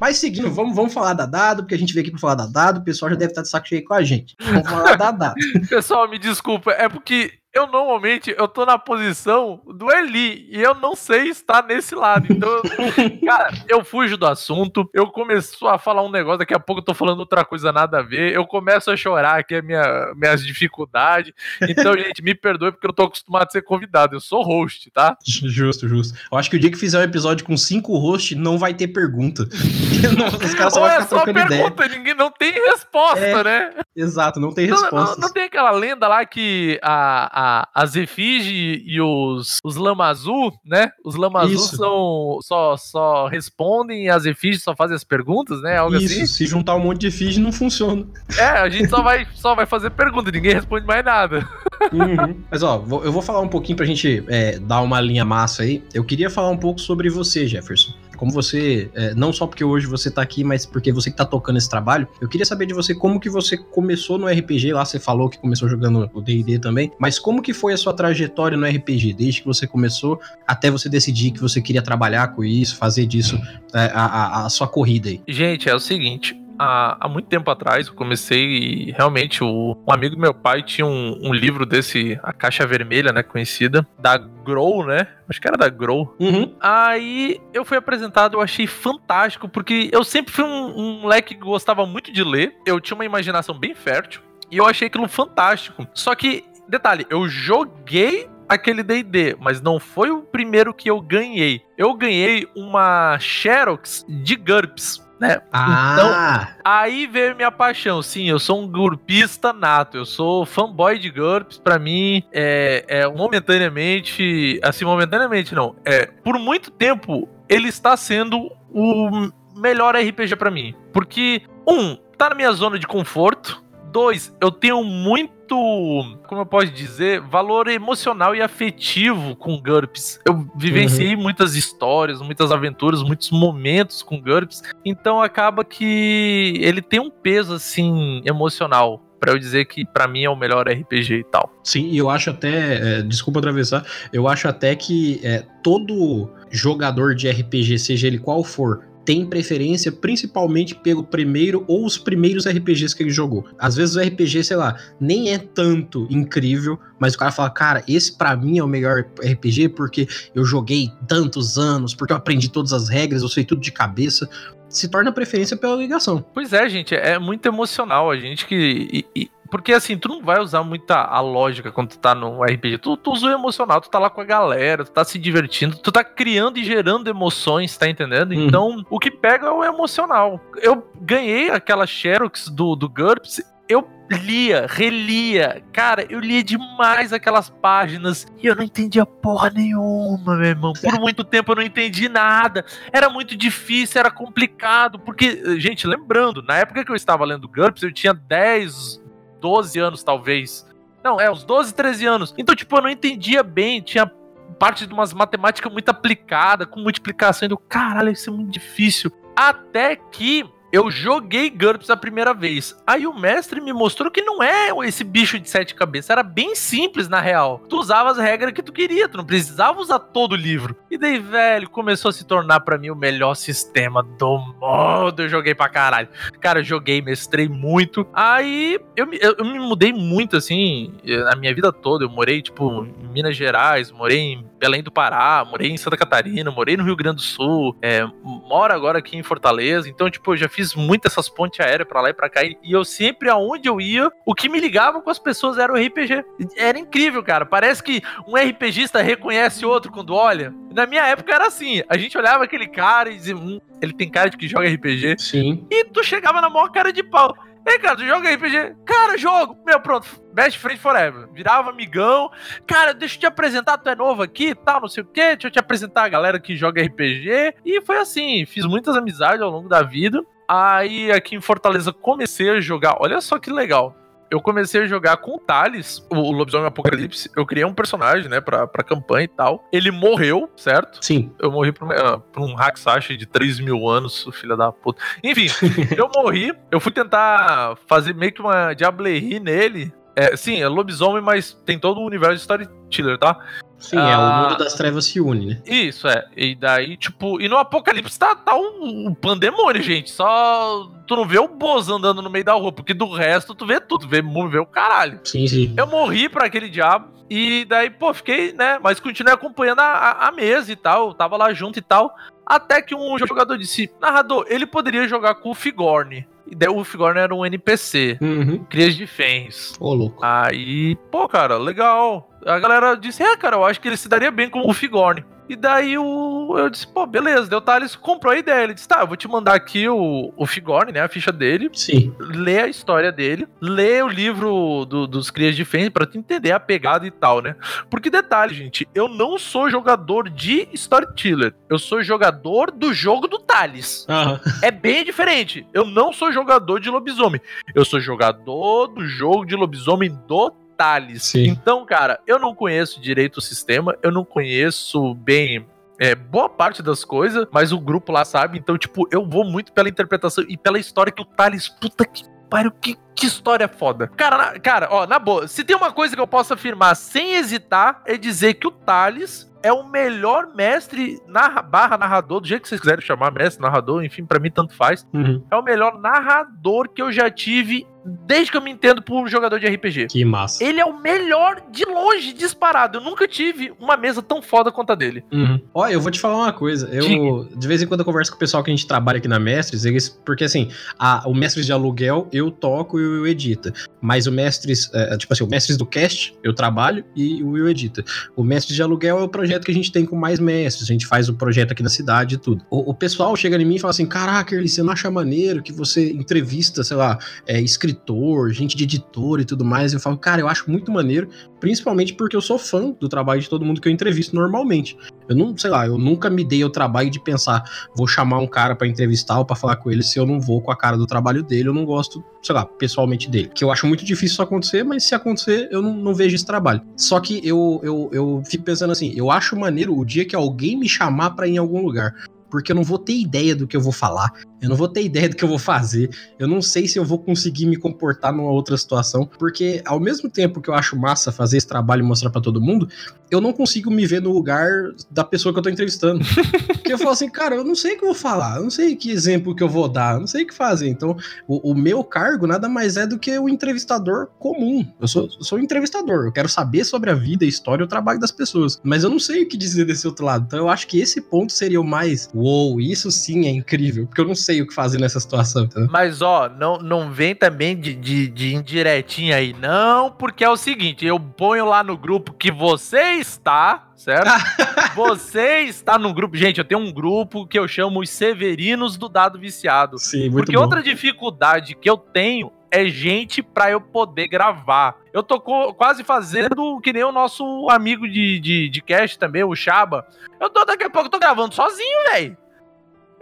Mas 0.00 0.18
seguindo, 0.18 0.50
vamos, 0.50 0.74
vamos 0.74 0.92
falar 0.92 1.14
da 1.14 1.24
dado, 1.24 1.62
porque 1.62 1.74
a 1.74 1.78
gente 1.78 1.94
veio 1.94 2.02
aqui 2.02 2.10
pra 2.10 2.20
falar 2.20 2.34
da 2.34 2.46
dado, 2.46 2.78
o 2.80 2.84
pessoal 2.84 3.10
já 3.10 3.16
deve 3.16 3.30
estar 3.30 3.42
de 3.42 3.48
saco 3.48 3.68
cheio 3.68 3.84
com 3.84 3.94
a 3.94 4.02
gente. 4.02 4.34
Vamos 4.40 4.68
falar 4.68 4.96
da 4.96 5.10
dado. 5.10 5.34
Pessoal, 5.70 6.08
me 6.08 6.18
desculpa, 6.18 6.72
é 6.72 6.88
porque 6.88 7.32
eu 7.54 7.68
normalmente 7.68 8.34
eu 8.36 8.48
tô 8.48 8.66
na 8.66 8.76
posição 8.76 9.62
do 9.64 9.90
Eli 9.92 10.48
e 10.50 10.60
eu 10.60 10.74
não 10.74 10.96
sei 10.96 11.28
estar 11.28 11.64
nesse 11.64 11.94
lado. 11.94 12.26
Então, 12.28 12.50
cara, 13.24 13.54
eu 13.68 13.84
fujo 13.84 14.16
do 14.16 14.26
assunto, 14.26 14.90
eu 14.92 15.06
começo 15.06 15.66
a 15.68 15.78
falar 15.78 16.02
um 16.02 16.10
negócio, 16.10 16.38
daqui 16.38 16.52
a 16.52 16.58
pouco 16.58 16.80
eu 16.80 16.84
tô 16.84 16.94
falando 16.94 17.20
outra 17.20 17.44
coisa 17.44 17.72
nada 17.72 17.98
a 18.00 18.02
ver, 18.02 18.32
eu 18.32 18.44
começo 18.44 18.90
a 18.90 18.96
chorar 18.96 19.44
que 19.44 19.54
é 19.54 19.62
minha 19.62 20.12
minhas 20.16 20.44
dificuldades. 20.44 21.32
Então, 21.62 21.96
gente, 21.96 22.22
me 22.22 22.34
perdoe 22.34 22.72
porque 22.72 22.86
eu 22.86 22.92
tô 22.92 23.04
acostumado 23.04 23.46
a 23.46 23.50
ser 23.50 23.62
convidado, 23.62 24.16
eu 24.16 24.20
sou 24.20 24.42
host, 24.42 24.90
tá? 24.90 25.16
Justo, 25.24 25.88
justo. 25.88 26.18
Eu 26.30 26.36
acho 26.36 26.50
que 26.50 26.56
o 26.56 26.58
dia 26.58 26.70
que 26.70 26.78
fizer 26.78 26.98
um 26.98 27.02
episódio 27.02 27.46
com 27.46 27.56
cinco 27.56 27.96
hosts 27.96 28.36
não 28.36 28.58
vai 28.58 28.74
ter 28.74 28.88
pergunta. 28.88 29.48
não, 30.18 30.26
os 30.26 30.54
caras 30.54 30.74
só 30.74 30.80
vão 30.80 30.88
é 30.88 31.02
só 31.02 31.24
pergunta, 31.24 31.84
ideia. 31.84 31.98
ninguém 31.98 32.14
não 32.14 32.30
tem 32.30 32.52
resposta, 32.52 33.20
é, 33.20 33.44
né? 33.44 33.74
Exato, 33.94 34.40
não 34.40 34.52
tem 34.52 34.66
resposta. 34.66 34.94
Não, 34.96 35.04
não, 35.04 35.16
não, 35.18 35.32
tem 35.32 35.44
aquela 35.44 35.70
lenda 35.70 36.08
lá 36.08 36.24
que 36.24 36.80
a, 36.82 37.42
a 37.42 37.43
a, 37.44 37.68
as 37.74 37.94
efígie 37.94 38.82
e 38.86 39.00
os, 39.00 39.58
os 39.62 39.76
lama 39.76 40.06
azul, 40.06 40.52
né? 40.64 40.90
Os 41.04 41.14
lama 41.14 41.42
azul 41.42 41.58
são, 41.58 42.38
só, 42.42 42.76
só 42.76 43.26
respondem 43.26 44.06
e 44.06 44.10
as 44.10 44.24
efígies 44.24 44.62
só 44.62 44.74
fazem 44.74 44.96
as 44.96 45.04
perguntas, 45.04 45.60
né? 45.60 45.76
Algo 45.76 45.96
Isso, 45.96 46.14
assim. 46.14 46.26
se 46.26 46.46
juntar 46.46 46.74
um 46.74 46.80
monte 46.80 47.02
de 47.02 47.08
efígie 47.08 47.40
não 47.40 47.52
funciona. 47.52 48.06
É, 48.38 48.46
a 48.46 48.68
gente 48.68 48.88
só 48.88 49.02
vai, 49.02 49.26
só 49.34 49.54
vai 49.54 49.66
fazer 49.66 49.90
pergunta, 49.90 50.30
ninguém 50.30 50.54
responde 50.54 50.86
mais 50.86 51.04
nada. 51.04 51.46
Uhum. 51.92 52.42
Mas 52.50 52.62
ó, 52.62 52.82
eu 53.04 53.12
vou 53.12 53.20
falar 53.20 53.40
um 53.40 53.48
pouquinho 53.48 53.76
pra 53.76 53.84
gente 53.84 54.24
é, 54.28 54.58
dar 54.58 54.80
uma 54.80 55.00
linha 55.00 55.24
massa 55.24 55.64
aí. 55.64 55.82
Eu 55.92 56.04
queria 56.04 56.30
falar 56.30 56.48
um 56.48 56.56
pouco 56.56 56.80
sobre 56.80 57.10
você, 57.10 57.46
Jefferson 57.46 57.92
como 58.16 58.30
você, 58.30 58.90
é, 58.94 59.14
não 59.14 59.32
só 59.32 59.46
porque 59.46 59.64
hoje 59.64 59.86
você 59.86 60.10
tá 60.10 60.22
aqui, 60.22 60.44
mas 60.44 60.66
porque 60.66 60.92
você 60.92 61.10
que 61.10 61.16
tá 61.16 61.24
tocando 61.24 61.56
esse 61.56 61.68
trabalho, 61.68 62.06
eu 62.20 62.28
queria 62.28 62.46
saber 62.46 62.66
de 62.66 62.74
você 62.74 62.94
como 62.94 63.20
que 63.20 63.30
você 63.30 63.56
começou 63.56 64.18
no 64.18 64.26
RPG, 64.26 64.72
lá 64.72 64.84
você 64.84 64.98
falou 64.98 65.28
que 65.28 65.38
começou 65.38 65.68
jogando 65.68 66.10
o 66.12 66.20
D&D 66.20 66.58
também, 66.58 66.90
mas 66.98 67.18
como 67.18 67.42
que 67.42 67.52
foi 67.52 67.72
a 67.72 67.76
sua 67.76 67.92
trajetória 67.92 68.56
no 68.56 68.66
RPG, 68.66 69.14
desde 69.14 69.40
que 69.40 69.46
você 69.46 69.66
começou 69.66 70.20
até 70.46 70.70
você 70.70 70.88
decidir 70.88 71.30
que 71.30 71.40
você 71.40 71.60
queria 71.60 71.82
trabalhar 71.82 72.28
com 72.28 72.44
isso, 72.44 72.76
fazer 72.76 73.06
disso 73.06 73.40
é, 73.74 73.90
a, 73.94 74.04
a, 74.04 74.46
a 74.46 74.50
sua 74.50 74.68
corrida 74.68 75.08
aí? 75.08 75.20
Gente, 75.26 75.68
é 75.68 75.74
o 75.74 75.80
seguinte, 75.80 76.36
há, 76.58 76.96
há 77.00 77.08
muito 77.08 77.28
tempo 77.28 77.50
atrás, 77.50 77.86
eu 77.86 77.94
comecei 77.94 78.44
e 78.44 78.92
realmente 78.92 79.42
o, 79.42 79.76
um 79.86 79.92
amigo 79.92 80.14
do 80.14 80.20
meu 80.20 80.34
pai 80.34 80.62
tinha 80.62 80.86
um, 80.86 81.18
um, 81.22 81.32
livro 81.32 81.66
desse, 81.66 82.18
a 82.22 82.32
Caixa 82.32 82.66
Vermelha, 82.66 83.12
né, 83.12 83.22
conhecida, 83.22 83.86
da 83.98 84.16
Grow, 84.16 84.86
né? 84.86 85.06
Acho 85.28 85.40
que 85.40 85.48
era 85.48 85.56
da 85.56 85.68
Grow. 85.68 86.14
Uhum. 86.20 86.54
Aí 86.60 87.40
eu 87.52 87.64
fui 87.64 87.76
apresentado, 87.76 88.36
eu 88.36 88.40
achei 88.40 88.66
fantástico, 88.66 89.48
porque 89.48 89.88
eu 89.92 90.04
sempre 90.04 90.32
fui 90.32 90.44
um, 90.44 90.78
um 90.78 91.00
moleque 91.00 91.34
que 91.34 91.40
gostava 91.40 91.86
muito 91.86 92.12
de 92.12 92.22
ler, 92.22 92.54
eu 92.66 92.80
tinha 92.80 92.94
uma 92.94 93.04
imaginação 93.04 93.58
bem 93.58 93.74
fértil, 93.74 94.20
e 94.50 94.56
eu 94.56 94.66
achei 94.66 94.88
aquilo 94.88 95.08
fantástico. 95.08 95.86
Só 95.94 96.14
que, 96.14 96.44
detalhe, 96.68 97.06
eu 97.10 97.28
joguei 97.28 98.28
aquele 98.48 98.82
D&D, 98.82 99.36
mas 99.40 99.60
não 99.60 99.80
foi 99.80 100.10
o 100.10 100.22
primeiro 100.22 100.74
que 100.74 100.90
eu 100.90 101.00
ganhei. 101.00 101.62
Eu 101.76 101.94
ganhei 101.94 102.46
uma 102.54 103.18
Xerox 103.18 104.04
de 104.08 104.36
GURPS 104.36 105.03
né? 105.24 105.40
Ah. 105.50 105.94
Então, 105.94 106.54
aí 106.64 107.06
veio 107.06 107.34
minha 107.34 107.50
paixão. 107.50 108.02
Sim, 108.02 108.28
eu 108.28 108.38
sou 108.38 108.60
um 108.60 108.68
GURPista 108.68 109.52
nato. 109.52 109.96
Eu 109.96 110.04
sou 110.04 110.44
fanboy 110.44 110.98
de 110.98 111.10
GURPS. 111.10 111.58
Pra 111.58 111.78
mim, 111.78 112.22
é, 112.32 112.84
é 112.86 113.08
momentaneamente. 113.08 114.60
Assim, 114.62 114.84
momentaneamente 114.84 115.54
não. 115.54 115.74
É, 115.84 116.06
por 116.06 116.38
muito 116.38 116.70
tempo, 116.70 117.28
ele 117.48 117.68
está 117.68 117.96
sendo 117.96 118.50
o 118.70 119.30
melhor 119.56 119.96
RPG 119.96 120.36
para 120.36 120.50
mim. 120.50 120.74
Porque, 120.92 121.42
um, 121.66 121.96
tá 122.18 122.28
na 122.28 122.34
minha 122.34 122.52
zona 122.52 122.78
de 122.78 122.86
conforto. 122.86 123.64
Dois, 123.90 124.34
eu 124.40 124.50
tenho 124.50 124.82
muito 124.84 125.33
como 125.48 126.40
eu 126.42 126.46
posso 126.46 126.70
dizer, 126.70 127.20
valor 127.20 127.68
emocional 127.68 128.34
e 128.34 128.40
afetivo 128.40 129.36
com 129.36 129.60
GURPS. 129.60 130.20
Eu 130.26 130.46
vivenciei 130.56 131.14
uhum. 131.14 131.22
muitas 131.22 131.54
histórias, 131.54 132.20
muitas 132.20 132.50
aventuras, 132.50 133.02
muitos 133.02 133.30
momentos 133.30 134.02
com 134.02 134.20
GURPS, 134.20 134.62
então 134.84 135.20
acaba 135.20 135.64
que 135.64 136.58
ele 136.60 136.80
tem 136.82 137.00
um 137.00 137.10
peso 137.10 137.54
assim 137.54 138.22
emocional 138.24 139.02
para 139.24 139.32
eu 139.32 139.38
dizer 139.38 139.64
que 139.64 139.86
para 139.86 140.06
mim 140.06 140.24
é 140.24 140.28
o 140.28 140.36
melhor 140.36 140.68
RPG 140.68 141.14
e 141.14 141.24
tal. 141.24 141.50
Sim, 141.62 141.88
e 141.88 141.96
eu 141.96 142.10
acho 142.10 142.28
até, 142.28 142.98
é, 142.98 143.02
desculpa 143.02 143.38
atravessar, 143.38 143.82
eu 144.12 144.28
acho 144.28 144.46
até 144.46 144.76
que 144.76 145.18
é, 145.24 145.42
todo 145.62 146.30
jogador 146.50 147.14
de 147.14 147.30
RPG, 147.30 147.78
seja 147.78 148.06
ele 148.06 148.18
qual 148.18 148.44
for, 148.44 148.84
tem 149.04 149.26
preferência 149.26 149.92
principalmente 149.92 150.74
pelo 150.74 151.04
primeiro 151.04 151.64
ou 151.66 151.84
os 151.84 151.98
primeiros 151.98 152.46
RPGs 152.46 152.94
que 152.94 153.02
ele 153.02 153.10
jogou. 153.10 153.44
Às 153.58 153.76
vezes 153.76 153.96
o 153.96 154.00
RPG, 154.00 154.44
sei 154.44 154.56
lá, 154.56 154.78
nem 155.00 155.32
é 155.32 155.38
tanto 155.38 156.06
incrível, 156.10 156.78
mas 156.98 157.14
o 157.14 157.18
cara 157.18 157.30
fala, 157.30 157.50
cara, 157.50 157.84
esse 157.86 158.16
para 158.16 158.36
mim 158.36 158.58
é 158.58 158.64
o 158.64 158.68
melhor 158.68 159.04
RPG 159.20 159.70
porque 159.70 160.08
eu 160.34 160.44
joguei 160.44 160.90
tantos 161.06 161.58
anos, 161.58 161.94
porque 161.94 162.12
eu 162.12 162.16
aprendi 162.16 162.50
todas 162.50 162.72
as 162.72 162.88
regras, 162.88 163.22
eu 163.22 163.28
sei 163.28 163.44
tudo 163.44 163.60
de 163.60 163.72
cabeça 163.72 164.28
se 164.68 164.88
torna 164.88 165.12
preferência 165.12 165.56
pela 165.56 165.76
ligação. 165.76 166.24
Pois 166.34 166.52
é, 166.52 166.68
gente, 166.68 166.94
é 166.94 167.16
muito 167.18 167.46
emocional. 167.46 168.10
A 168.10 168.16
gente 168.16 168.44
que. 168.44 169.04
E, 169.14 169.30
porque 169.54 169.72
assim, 169.72 169.96
tu 169.96 170.08
não 170.08 170.20
vai 170.20 170.40
usar 170.40 170.64
muita 170.64 170.96
a 170.96 171.20
lógica 171.20 171.70
quando 171.70 171.90
tu 171.90 171.98
tá 172.00 172.12
no 172.12 172.42
RPG. 172.42 172.78
Tu, 172.78 172.96
tu 172.96 173.12
usa 173.12 173.28
o 173.28 173.30
emocional, 173.30 173.80
tu 173.80 173.88
tá 173.88 174.00
lá 174.00 174.10
com 174.10 174.20
a 174.20 174.24
galera, 174.24 174.84
tu 174.84 174.90
tá 174.90 175.04
se 175.04 175.16
divertindo, 175.16 175.76
tu 175.76 175.92
tá 175.92 176.02
criando 176.02 176.58
e 176.58 176.64
gerando 176.64 177.08
emoções, 177.08 177.76
tá 177.76 177.88
entendendo? 177.88 178.32
Uhum. 178.32 178.48
Então, 178.48 178.84
o 178.90 178.98
que 178.98 179.12
pega 179.12 179.46
é 179.46 179.50
o 179.52 179.62
emocional. 179.62 180.40
Eu 180.56 180.84
ganhei 181.00 181.50
aquela 181.50 181.86
Xerox 181.86 182.48
do, 182.48 182.74
do 182.74 182.88
GURPS 182.88 183.44
eu 183.68 183.88
lia, 184.10 184.66
relia. 184.68 185.62
Cara, 185.72 186.04
eu 186.10 186.18
lia 186.18 186.42
demais 186.42 187.12
aquelas 187.12 187.48
páginas 187.48 188.26
e 188.42 188.46
eu 188.46 188.54
não 188.54 188.62
entendia 188.62 189.06
porra 189.06 189.50
nenhuma, 189.50 190.36
meu 190.36 190.48
irmão. 190.48 190.72
Por 190.72 190.98
muito 191.00 191.22
tempo 191.22 191.52
eu 191.52 191.56
não 191.56 191.62
entendi 191.62 192.08
nada. 192.08 192.64
Era 192.92 193.08
muito 193.08 193.36
difícil, 193.36 194.00
era 194.00 194.10
complicado. 194.10 194.98
Porque, 194.98 195.58
gente, 195.60 195.86
lembrando, 195.86 196.42
na 196.42 196.56
época 196.58 196.84
que 196.84 196.90
eu 196.90 196.96
estava 196.96 197.24
lendo 197.24 197.48
GURPS, 197.48 197.84
eu 197.84 197.92
tinha 197.92 198.12
10, 198.12 199.03
12 199.44 199.78
anos, 199.78 200.02
talvez. 200.02 200.66
Não, 201.04 201.20
é, 201.20 201.30
uns 201.30 201.44
12, 201.44 201.74
13 201.74 202.06
anos. 202.06 202.34
Então, 202.38 202.56
tipo, 202.56 202.74
eu 202.74 202.80
não 202.80 202.88
entendia 202.88 203.42
bem, 203.42 203.82
tinha 203.82 204.10
parte 204.58 204.86
de 204.86 204.92
umas 204.94 205.12
matemáticas 205.12 205.70
muito 205.70 205.90
aplicada, 205.90 206.64
com 206.64 206.80
multiplicação. 206.80 207.46
do 207.46 207.58
caralho, 207.58 208.10
isso 208.10 208.30
é 208.30 208.32
muito 208.32 208.50
difícil. 208.50 209.12
Até 209.36 209.96
que 209.96 210.48
eu 210.74 210.90
joguei 210.90 211.48
GURPS 211.48 211.88
a 211.88 211.96
primeira 211.96 212.34
vez. 212.34 212.76
Aí 212.84 213.06
o 213.06 213.14
mestre 213.14 213.60
me 213.60 213.72
mostrou 213.72 214.10
que 214.10 214.20
não 214.22 214.42
é 214.42 214.70
esse 214.84 215.04
bicho 215.04 215.38
de 215.38 215.48
sete 215.48 215.72
cabeças. 215.72 216.10
Era 216.10 216.24
bem 216.24 216.56
simples, 216.56 217.08
na 217.08 217.20
real. 217.20 217.62
Tu 217.68 217.78
usava 217.78 218.10
as 218.10 218.18
regras 218.18 218.52
que 218.52 218.60
tu 218.60 218.72
queria, 218.72 219.08
tu 219.08 219.16
não 219.16 219.24
precisava 219.24 219.80
usar 219.80 220.00
todo 220.00 220.32
o 220.32 220.36
livro. 220.36 220.74
E 220.90 220.98
daí, 220.98 221.20
velho, 221.20 221.70
começou 221.70 222.08
a 222.08 222.12
se 222.12 222.26
tornar 222.26 222.58
para 222.58 222.76
mim 222.76 222.90
o 222.90 222.96
melhor 222.96 223.36
sistema 223.36 224.02
do 224.02 224.36
mundo. 224.36 225.22
Eu 225.22 225.28
joguei 225.28 225.54
pra 225.54 225.68
caralho. 225.68 226.08
Cara, 226.40 226.58
eu 226.58 226.64
joguei, 226.64 227.00
mestrei 227.00 227.48
muito. 227.48 228.04
Aí 228.12 228.80
eu, 228.96 229.06
eu, 229.12 229.36
eu 229.38 229.44
me 229.44 229.60
mudei 229.60 229.92
muito, 229.92 230.36
assim, 230.36 230.92
a 231.32 231.36
minha 231.36 231.54
vida 231.54 231.72
toda. 231.72 232.04
Eu 232.04 232.10
morei, 232.10 232.42
tipo, 232.42 232.84
em 232.84 233.12
Minas 233.12 233.36
Gerais, 233.36 233.92
morei 233.92 234.18
em 234.18 234.46
Belém 234.58 234.82
do 234.82 234.90
Pará, 234.90 235.44
morei 235.44 235.70
em 235.70 235.76
Santa 235.76 235.96
Catarina, 235.96 236.50
morei 236.50 236.76
no 236.76 236.84
Rio 236.84 236.96
Grande 236.96 237.16
do 237.16 237.22
Sul, 237.22 237.76
é, 237.82 238.02
moro 238.24 238.72
agora 238.72 238.98
aqui 238.98 239.16
em 239.16 239.22
Fortaleza. 239.22 239.88
Então, 239.88 240.10
tipo, 240.10 240.32
eu 240.32 240.36
já 240.36 240.48
fiz 240.48 240.63
fiz 240.64 240.74
muito 240.74 241.06
essas 241.06 241.28
pontes 241.28 241.60
aéreas 241.60 241.86
para 241.86 242.00
lá 242.00 242.10
e 242.10 242.14
pra 242.14 242.30
cá. 242.30 242.42
E 242.42 242.56
eu 242.72 242.84
sempre, 242.84 243.28
aonde 243.28 243.68
eu 243.68 243.80
ia, 243.80 244.10
o 244.24 244.34
que 244.34 244.48
me 244.48 244.58
ligava 244.58 245.02
com 245.02 245.10
as 245.10 245.18
pessoas 245.18 245.58
era 245.58 245.72
o 245.72 245.76
RPG. 245.76 246.24
Era 246.56 246.78
incrível, 246.78 247.22
cara. 247.22 247.44
Parece 247.44 247.82
que 247.82 248.00
um 248.26 248.36
RPGista 248.36 249.02
reconhece 249.02 249.66
outro 249.66 249.92
quando 249.92 250.14
olha. 250.14 250.54
Na 250.72 250.86
minha 250.86 251.06
época 251.06 251.34
era 251.34 251.46
assim. 251.46 251.82
A 251.88 251.98
gente 251.98 252.16
olhava 252.16 252.44
aquele 252.44 252.66
cara 252.66 253.10
e 253.10 253.16
dizia, 253.16 253.36
hum, 253.36 253.60
ele 253.80 253.92
tem 253.92 254.10
cara 254.10 254.30
de 254.30 254.36
que 254.36 254.48
joga 254.48 254.68
RPG. 254.68 255.16
Sim. 255.18 255.66
E 255.70 255.84
tu 255.84 256.02
chegava 256.02 256.40
na 256.40 256.48
maior 256.48 256.70
cara 256.70 256.92
de 256.92 257.02
pau. 257.02 257.34
Ei, 257.66 257.78
cara, 257.78 257.96
tu 257.96 258.04
joga 258.04 258.30
RPG? 258.30 258.76
Cara, 258.84 259.16
jogo! 259.16 259.56
Meu, 259.64 259.80
pronto, 259.80 260.06
best 260.34 260.58
friend 260.58 260.78
forever. 260.78 261.28
Virava 261.32 261.70
amigão. 261.70 262.30
Cara, 262.66 262.92
deixa 262.92 263.16
eu 263.16 263.20
te 263.20 263.26
apresentar, 263.26 263.78
tu 263.78 263.88
é 263.88 263.96
novo 263.96 264.22
aqui 264.22 264.54
tal, 264.54 264.82
não 264.82 264.88
sei 264.88 265.02
o 265.02 265.06
quê. 265.06 265.28
Deixa 265.28 265.46
eu 265.46 265.50
te 265.50 265.58
apresentar 265.58 266.04
a 266.04 266.08
galera 266.08 266.38
que 266.38 266.54
joga 266.56 266.82
RPG. 266.82 267.54
E 267.64 267.80
foi 267.80 267.96
assim, 267.96 268.44
fiz 268.44 268.66
muitas 268.66 268.94
amizades 268.96 269.40
ao 269.40 269.50
longo 269.50 269.68
da 269.68 269.82
vida. 269.82 270.22
Aí 270.48 271.10
aqui 271.10 271.36
em 271.36 271.40
Fortaleza 271.40 271.92
comecei 271.92 272.50
a 272.50 272.60
jogar. 272.60 272.96
Olha 273.00 273.20
só 273.20 273.38
que 273.38 273.50
legal. 273.50 273.96
Eu 274.30 274.40
comecei 274.40 274.82
a 274.82 274.86
jogar 274.86 275.18
com 275.18 275.36
o 275.36 275.38
Thales, 275.38 276.04
o 276.10 276.32
Lobisomem 276.32 276.66
Apocalipse. 276.66 277.30
Eu 277.36 277.46
criei 277.46 277.64
um 277.64 277.74
personagem, 277.74 278.28
né, 278.28 278.40
pra, 278.40 278.66
pra 278.66 278.82
campanha 278.82 279.24
e 279.24 279.28
tal. 279.28 279.64
Ele 279.72 279.90
morreu, 279.90 280.50
certo? 280.56 280.98
Sim. 281.04 281.30
Eu 281.38 281.52
morri 281.52 281.70
pra, 281.70 282.16
uh, 282.16 282.20
pra 282.20 282.42
um 282.42 282.54
Hacksashi 282.54 283.16
de 283.16 283.26
3 283.26 283.60
mil 283.60 283.88
anos, 283.88 284.28
filha 284.32 284.56
da 284.56 284.72
puta. 284.72 285.00
Enfim, 285.22 285.46
eu 285.96 286.10
morri. 286.14 286.52
Eu 286.70 286.80
fui 286.80 286.90
tentar 286.90 287.76
fazer 287.86 288.14
meio 288.14 288.32
que 288.32 288.40
uma 288.40 288.74
diablerie 288.74 289.38
nele. 289.38 289.92
É, 290.16 290.36
sim, 290.36 290.60
é 290.60 290.68
lobisomem, 290.68 291.22
mas 291.22 291.52
tem 291.64 291.78
todo 291.78 292.00
o 292.00 292.06
universo 292.06 292.34
de 292.34 292.40
Storyteller, 292.40 293.18
tá? 293.18 293.38
Sim, 293.84 293.98
ah, 293.98 294.10
é 294.10 294.16
o 294.16 294.20
ah. 294.20 294.42
mundo 294.42 294.58
das 294.58 294.74
trevas 294.74 295.04
se 295.04 295.20
une, 295.20 295.46
né? 295.46 295.62
Isso, 295.66 296.08
é. 296.08 296.26
E 296.34 296.54
daí, 296.54 296.96
tipo, 296.96 297.40
e 297.40 297.48
no 297.48 297.58
Apocalipse 297.58 298.18
tá, 298.18 298.34
tá 298.34 298.56
um, 298.56 299.08
um 299.08 299.14
pandemônio, 299.14 299.82
gente. 299.82 300.10
Só 300.10 300.90
tu 301.06 301.14
não 301.14 301.26
vê 301.26 301.38
o 301.38 301.46
Bozo 301.46 301.94
andando 301.94 302.22
no 302.22 302.30
meio 302.30 302.44
da 302.44 302.54
rua, 302.54 302.72
porque 302.72 302.94
do 302.94 303.12
resto 303.12 303.54
tu 303.54 303.66
vê 303.66 303.78
tudo, 303.80 304.08
vê, 304.08 304.22
vê 304.22 304.58
o 304.58 304.66
caralho. 304.66 305.20
Sim, 305.24 305.46
sim. 305.46 305.74
Eu 305.76 305.86
morri 305.86 306.28
pra 306.28 306.46
aquele 306.46 306.70
diabo. 306.70 307.12
E 307.28 307.64
daí, 307.66 307.90
pô, 307.90 308.12
fiquei, 308.14 308.52
né? 308.52 308.78
Mas 308.82 309.00
continuei 309.00 309.34
acompanhando 309.34 309.80
a, 309.80 309.84
a, 309.84 310.28
a 310.28 310.32
mesa 310.32 310.72
e 310.72 310.76
tal. 310.76 311.12
Tava 311.14 311.36
lá 311.36 311.52
junto 311.52 311.78
e 311.78 311.82
tal. 311.82 312.14
Até 312.46 312.80
que 312.80 312.94
um 312.94 313.18
jogador 313.18 313.56
disse: 313.58 313.90
narrador, 314.00 314.46
ele 314.48 314.66
poderia 314.66 315.06
jogar 315.08 315.34
com 315.36 315.50
o 315.50 315.54
Figorne. 315.54 316.26
E 316.46 316.54
daí 316.54 316.68
o 316.68 316.84
Figorn 316.84 317.18
era 317.18 317.34
um 317.34 317.44
NPC. 317.44 318.18
Uhum. 318.20 318.64
Crias 318.64 318.94
de 318.94 319.06
Fens. 319.06 319.74
Ô, 319.80 319.94
louco. 319.94 320.18
Aí, 320.22 320.96
pô, 321.10 321.28
cara, 321.28 321.56
legal. 321.56 322.30
A 322.44 322.58
galera 322.58 322.94
disse, 322.94 323.22
é, 323.22 323.36
cara, 323.36 323.56
eu 323.56 323.64
acho 323.64 323.80
que 323.80 323.88
ele 323.88 323.96
se 323.96 324.08
daria 324.08 324.30
bem 324.30 324.50
com 324.50 324.60
o 324.68 324.72
Figorn. 324.74 325.24
E 325.48 325.56
daí 325.56 325.98
o, 325.98 326.54
eu 326.56 326.70
disse, 326.70 326.86
pô, 326.86 327.06
beleza. 327.06 327.48
Deu 327.48 327.60
Thales 327.60 327.94
comprou 327.96 328.32
a 328.32 328.38
ideia. 328.38 328.64
Ele 328.64 328.74
disse, 328.74 328.88
tá, 328.88 329.00
eu 329.00 329.06
vou 329.06 329.16
te 329.16 329.28
mandar 329.28 329.54
aqui 329.54 329.88
o, 329.88 330.32
o 330.36 330.46
Figorne, 330.46 330.92
né? 330.92 331.00
A 331.00 331.08
ficha 331.08 331.30
dele. 331.30 331.70
Sim. 331.72 332.14
Lê 332.18 332.60
a 332.60 332.68
história 332.68 333.12
dele. 333.12 333.46
Lê 333.60 334.02
o 334.02 334.08
livro 334.08 334.84
do, 334.84 335.06
dos 335.06 335.30
Crias 335.30 335.54
de 335.56 335.64
Fênix 335.64 335.92
pra 335.92 336.06
tu 336.06 336.18
entender 336.18 336.52
a 336.52 336.60
pegada 336.60 337.06
e 337.06 337.10
tal, 337.10 337.42
né? 337.42 337.56
Porque 337.90 338.10
detalhe, 338.10 338.54
gente, 338.54 338.88
eu 338.94 339.08
não 339.08 339.38
sou 339.38 339.68
jogador 339.68 340.28
de 340.30 340.68
Storyteller. 340.72 341.54
Eu 341.68 341.78
sou 341.78 342.02
jogador 342.02 342.70
do 342.70 342.92
jogo 342.92 343.28
do 343.28 343.38
Thales. 343.38 344.06
Uhum. 344.08 344.38
É 344.62 344.70
bem 344.70 345.04
diferente. 345.04 345.66
Eu 345.72 345.84
não 345.84 346.12
sou 346.12 346.32
jogador 346.32 346.80
de 346.80 346.90
lobisomem. 346.90 347.40
Eu 347.74 347.84
sou 347.84 348.00
jogador 348.00 348.88
do 348.88 349.06
jogo 349.06 349.44
de 349.44 349.54
lobisomem 349.54 350.16
do 350.26 350.52
detalhes. 350.74 351.22
Sim. 351.22 351.46
Então, 351.46 351.86
cara, 351.86 352.18
eu 352.26 352.38
não 352.38 352.54
conheço 352.54 353.00
direito 353.00 353.38
o 353.38 353.40
sistema, 353.40 353.96
eu 354.02 354.10
não 354.10 354.24
conheço 354.24 355.14
bem 355.14 355.66
é, 355.98 356.14
boa 356.14 356.48
parte 356.48 356.82
das 356.82 357.04
coisas, 357.04 357.46
mas 357.52 357.72
o 357.72 357.78
grupo 357.78 358.12
lá 358.12 358.24
sabe. 358.24 358.58
Então, 358.58 358.76
tipo, 358.76 359.08
eu 359.10 359.26
vou 359.26 359.44
muito 359.44 359.72
pela 359.72 359.88
interpretação 359.88 360.44
e 360.48 360.56
pela 360.56 360.78
história 360.78 361.12
que 361.12 361.22
o 361.22 361.24
Thales, 361.24 361.68
puta 361.68 362.04
que 362.04 362.24
pariu, 362.50 362.72
que, 362.72 362.96
que 363.14 363.26
história 363.26 363.68
foda. 363.68 364.08
Cara, 364.16 364.36
na, 364.36 364.58
cara, 364.58 364.88
ó, 364.90 365.06
na 365.06 365.18
boa, 365.18 365.46
se 365.48 365.64
tem 365.64 365.76
uma 365.76 365.92
coisa 365.92 366.14
que 366.14 366.20
eu 366.20 366.26
posso 366.26 366.52
afirmar 366.54 366.94
sem 366.96 367.34
hesitar, 367.34 368.02
é 368.06 368.16
dizer 368.16 368.54
que 368.54 368.66
o 368.66 368.70
Thales 368.70 369.52
é 369.64 369.72
o 369.72 369.88
melhor 369.88 370.54
mestre 370.54 371.18
narra, 371.26 371.62
barra 371.62 371.96
narrador, 371.96 372.40
do 372.40 372.46
jeito 372.46 372.62
que 372.62 372.68
vocês 372.68 372.80
quiserem 372.80 373.02
chamar, 373.02 373.32
mestre, 373.32 373.62
narrador, 373.62 374.04
enfim, 374.04 374.22
para 374.26 374.38
mim 374.38 374.50
tanto 374.50 374.74
faz. 374.74 375.06
Uhum. 375.14 375.42
É 375.50 375.56
o 375.56 375.62
melhor 375.62 375.98
narrador 375.98 376.90
que 376.90 377.00
eu 377.00 377.10
já 377.10 377.30
tive 377.30 377.86
desde 378.04 378.50
que 378.50 378.56
eu 378.56 378.60
me 378.60 378.70
entendo 378.70 379.02
por 379.02 379.22
um 379.22 379.26
jogador 379.26 379.58
de 379.58 379.66
RPG. 379.66 380.08
Que 380.08 380.24
massa. 380.24 380.62
Ele 380.62 380.80
é 380.80 380.84
o 380.84 380.98
melhor 381.00 381.62
de 381.70 381.84
longe, 381.84 382.32
disparado. 382.32 382.98
Eu 382.98 383.02
nunca 383.02 383.26
tive 383.26 383.72
uma 383.80 383.96
mesa 383.96 384.22
tão 384.22 384.42
foda 384.42 384.70
quanto 384.70 384.92
a 384.92 384.94
dele. 384.94 385.24
Uhum. 385.32 385.60
Olha, 385.72 385.92
eu 385.92 386.00
vou 386.00 386.10
te 386.10 386.20
falar 386.20 386.36
uma 386.36 386.52
coisa. 386.52 386.88
Eu, 386.92 387.02
Diga. 387.02 387.58
de 387.58 387.68
vez 387.68 387.82
em 387.82 387.86
quando, 387.86 388.00
eu 388.00 388.04
converso 388.04 388.30
com 388.30 388.36
o 388.36 388.38
pessoal 388.38 388.62
que 388.62 388.70
a 388.70 388.74
gente 388.74 388.86
trabalha 388.86 389.18
aqui 389.18 389.28
na 389.28 389.38
Mestres, 389.38 389.84
eles, 389.84 390.08
porque 390.08 390.44
assim, 390.44 390.70
a, 390.98 391.26
o 391.26 391.34
Mestres 391.34 391.64
de 391.66 391.72
Aluguel 391.72 392.28
eu 392.32 392.50
toco 392.50 393.00
e 393.00 393.03
o 393.04 393.12
Will 393.12 393.26
edita. 393.26 393.72
Mas 394.00 394.26
o 394.26 394.32
Mestres, 394.32 394.90
é, 394.92 395.16
tipo 395.16 395.32
assim, 395.32 395.44
o 395.44 395.48
Mestres 395.48 395.76
do 395.76 395.86
Cast 395.86 396.34
eu 396.42 396.54
trabalho 396.54 397.04
e 397.14 397.42
o 397.42 397.50
Will 397.50 397.68
edita. 397.68 398.04
O 398.36 398.42
Mestres 398.42 398.76
de 398.76 398.82
Aluguel 398.82 399.18
é 399.18 399.22
o 399.22 399.28
projeto 399.28 399.64
que 399.64 399.70
a 399.70 399.74
gente 399.74 399.90
tem 399.92 400.04
com 400.04 400.16
mais 400.16 400.38
mestres. 400.38 400.84
A 400.84 400.92
gente 400.92 401.06
faz 401.06 401.28
o 401.28 401.34
projeto 401.34 401.72
aqui 401.72 401.82
na 401.82 401.88
cidade 401.88 402.34
e 402.34 402.38
tudo. 402.38 402.64
O, 402.70 402.90
o 402.90 402.94
pessoal 402.94 403.34
chega 403.36 403.56
em 403.56 403.64
mim 403.64 403.76
e 403.76 403.78
fala 403.78 403.90
assim: 403.90 404.06
Caraca, 404.06 404.60
você 404.60 404.82
não 404.82 404.92
acha 404.92 405.10
maneiro 405.10 405.62
que 405.62 405.72
você 405.72 406.12
entrevista, 406.12 406.82
sei 406.82 406.96
lá, 406.96 407.18
é, 407.46 407.60
escritor, 407.60 408.50
gente 408.52 408.76
de 408.76 408.84
editor 408.84 409.40
e 409.40 409.44
tudo 409.44 409.64
mais. 409.64 409.92
Eu 409.92 410.00
falo, 410.00 410.16
cara, 410.18 410.40
eu 410.40 410.48
acho 410.48 410.70
muito 410.70 410.90
maneiro, 410.90 411.28
principalmente 411.60 412.14
porque 412.14 412.36
eu 412.36 412.40
sou 412.40 412.58
fã 412.58 412.90
do 412.98 413.08
trabalho 413.08 413.40
de 413.40 413.48
todo 413.48 413.64
mundo 413.64 413.80
que 413.80 413.88
eu 413.88 413.92
entrevisto 413.92 414.34
normalmente. 414.34 414.96
Eu 415.28 415.36
não, 415.36 415.56
sei 415.56 415.70
lá, 415.70 415.86
eu 415.86 415.98
nunca 415.98 416.28
me 416.28 416.44
dei 416.44 416.64
o 416.64 416.70
trabalho 416.70 417.10
de 417.10 417.20
pensar, 417.20 417.62
vou 417.94 418.06
chamar 418.06 418.38
um 418.38 418.46
cara 418.46 418.74
para 418.74 418.86
entrevistar 418.86 419.38
ou 419.38 419.44
pra 419.44 419.56
falar 419.56 419.76
com 419.76 419.90
ele 419.90 420.02
se 420.02 420.18
eu 420.18 420.26
não 420.26 420.40
vou 420.40 420.60
com 420.60 420.70
a 420.70 420.76
cara 420.76 420.96
do 420.96 421.06
trabalho 421.06 421.42
dele, 421.42 421.68
eu 421.68 421.74
não 421.74 421.84
gosto, 421.84 422.22
sei 422.42 422.54
lá, 422.54 422.64
pessoalmente 422.64 423.30
dele. 423.30 423.50
Que 423.54 423.64
eu 423.64 423.70
acho 423.70 423.86
muito 423.86 424.04
difícil 424.04 424.34
isso 424.34 424.42
acontecer, 424.42 424.84
mas 424.84 425.04
se 425.04 425.14
acontecer, 425.14 425.68
eu 425.70 425.80
não, 425.80 425.94
não 425.94 426.14
vejo 426.14 426.34
esse 426.34 426.46
trabalho. 426.46 426.82
Só 426.96 427.20
que 427.20 427.40
eu, 427.46 427.80
eu, 427.82 428.10
eu 428.12 428.42
fico 428.44 428.64
pensando 428.64 428.90
assim, 428.90 429.12
eu 429.14 429.30
acho 429.30 429.56
maneiro 429.56 429.96
o 429.96 430.04
dia 430.04 430.24
que 430.24 430.34
alguém 430.34 430.76
me 430.76 430.88
chamar 430.88 431.30
para 431.30 431.46
ir 431.46 431.54
em 431.54 431.58
algum 431.58 431.82
lugar 431.82 432.14
porque 432.54 432.70
eu 432.70 432.76
não 432.76 432.84
vou 432.84 432.98
ter 432.98 433.18
ideia 433.18 433.56
do 433.56 433.66
que 433.66 433.76
eu 433.76 433.80
vou 433.80 433.90
falar, 433.90 434.32
eu 434.64 434.70
não 434.70 434.76
vou 434.76 434.88
ter 434.88 435.02
ideia 435.02 435.28
do 435.28 435.36
que 435.36 435.44
eu 435.44 435.48
vou 435.48 435.58
fazer, 435.58 436.10
eu 436.38 436.48
não 436.48 436.60
sei 436.62 436.88
se 436.88 436.98
eu 436.98 437.04
vou 437.04 437.18
conseguir 437.18 437.66
me 437.66 437.76
comportar 437.76 438.32
numa 438.32 438.50
outra 438.50 438.76
situação, 438.76 439.28
porque 439.38 439.82
ao 439.84 440.00
mesmo 440.00 440.28
tempo 440.28 440.60
que 440.60 440.68
eu 440.68 440.74
acho 440.74 440.96
massa 440.96 441.30
fazer 441.30 441.58
esse 441.58 441.66
trabalho 441.66 442.00
e 442.00 442.06
mostrar 442.06 442.30
para 442.30 442.40
todo 442.40 442.60
mundo, 442.60 442.88
eu 443.30 443.40
não 443.40 443.52
consigo 443.52 443.90
me 443.90 444.06
ver 444.06 444.22
no 444.22 444.32
lugar 444.32 444.68
da 445.10 445.24
pessoa 445.24 445.52
que 445.52 445.58
eu 445.58 445.62
tô 445.62 445.68
entrevistando. 445.68 446.24
porque 446.74 446.92
eu 446.92 446.98
falo 446.98 447.10
assim, 447.10 447.28
cara, 447.28 447.56
eu 447.56 447.64
não 447.64 447.74
sei 447.74 447.94
o 447.94 447.98
que 447.98 448.04
eu 448.04 448.08
vou 448.08 448.14
falar, 448.14 448.56
eu 448.56 448.62
não 448.62 448.70
sei 448.70 448.94
que 448.94 449.10
exemplo 449.10 449.54
que 449.54 449.62
eu 449.62 449.68
vou 449.68 449.88
dar, 449.88 450.14
eu 450.14 450.20
não 450.20 450.26
sei 450.26 450.44
o 450.44 450.46
que 450.46 450.54
fazer. 450.54 450.88
Então, 450.88 451.16
o, 451.48 451.72
o 451.72 451.74
meu 451.74 452.04
cargo 452.04 452.46
nada 452.46 452.68
mais 452.68 452.96
é 452.96 453.06
do 453.06 453.18
que 453.18 453.36
o 453.38 453.48
entrevistador 453.48 454.28
comum. 454.38 454.86
Eu 455.00 455.08
sou, 455.08 455.24
eu 455.24 455.44
sou 455.44 455.58
um 455.58 455.62
entrevistador, 455.62 456.26
eu 456.26 456.32
quero 456.32 456.48
saber 456.48 456.84
sobre 456.84 457.10
a 457.10 457.14
vida, 457.14 457.44
a 457.44 457.48
história 457.48 457.82
e 457.82 457.86
o 457.86 457.88
trabalho 457.88 458.20
das 458.20 458.30
pessoas, 458.30 458.80
mas 458.82 459.04
eu 459.04 459.10
não 459.10 459.18
sei 459.18 459.42
o 459.42 459.48
que 459.48 459.56
dizer 459.56 459.84
desse 459.84 460.06
outro 460.06 460.24
lado. 460.24 460.44
Então, 460.46 460.58
eu 460.58 460.68
acho 460.68 460.86
que 460.86 461.00
esse 461.00 461.20
ponto 461.20 461.52
seria 461.52 461.80
o 461.80 461.84
mais 461.84 462.28
uou, 462.34 462.80
isso 462.80 463.10
sim 463.10 463.46
é 463.46 463.50
incrível, 463.50 464.06
porque 464.06 464.20
eu 464.20 464.26
não 464.26 464.34
sei 464.34 464.53
sei 464.54 464.62
o 464.62 464.66
que 464.66 464.74
fazer 464.74 464.98
nessa 465.00 465.18
situação. 465.18 465.64
Entendeu? 465.64 465.88
Mas, 465.90 466.22
ó, 466.22 466.48
não, 466.48 466.78
não 466.78 467.10
vem 467.10 467.34
também 467.34 467.76
de, 467.76 467.94
de, 467.94 468.28
de 468.28 468.54
indiretinha 468.54 469.36
aí, 469.36 469.52
não, 469.52 470.10
porque 470.10 470.44
é 470.44 470.48
o 470.48 470.56
seguinte, 470.56 471.04
eu 471.04 471.18
ponho 471.18 471.66
lá 471.66 471.82
no 471.82 471.96
grupo 471.96 472.32
que 472.32 472.50
você 472.50 473.14
está, 473.14 473.88
certo? 473.96 474.30
você 474.94 475.60
está 475.62 475.98
no 475.98 476.12
grupo. 476.14 476.36
Gente, 476.36 476.58
eu 476.58 476.64
tenho 476.64 476.80
um 476.80 476.92
grupo 476.92 477.46
que 477.46 477.58
eu 477.58 477.66
chamo 477.66 478.00
os 478.00 478.10
Severinos 478.10 478.96
do 478.96 479.08
Dado 479.08 479.38
Viciado. 479.38 479.98
Sim, 479.98 480.30
muito 480.30 480.36
Porque 480.36 480.56
bom. 480.56 480.62
outra 480.62 480.82
dificuldade 480.82 481.74
que 481.74 481.88
eu 481.88 481.96
tenho 481.96 482.52
é 482.70 482.86
gente 482.86 483.40
pra 483.40 483.70
eu 483.70 483.80
poder 483.80 484.26
gravar. 484.26 484.96
Eu 485.12 485.22
tô 485.22 485.40
quase 485.40 486.02
fazendo 486.02 486.80
que 486.80 486.92
nem 486.92 487.04
o 487.04 487.12
nosso 487.12 487.68
amigo 487.70 488.08
de, 488.08 488.40
de, 488.40 488.68
de 488.68 488.82
cast 488.82 489.16
também, 489.16 489.44
o 489.44 489.54
Chaba. 489.54 490.04
Eu 490.40 490.50
tô 490.50 490.64
daqui 490.64 490.82
a 490.82 490.90
pouco 490.90 491.06
eu 491.06 491.10
tô 491.10 491.20
gravando 491.20 491.54
sozinho, 491.54 492.12
velho. 492.12 492.36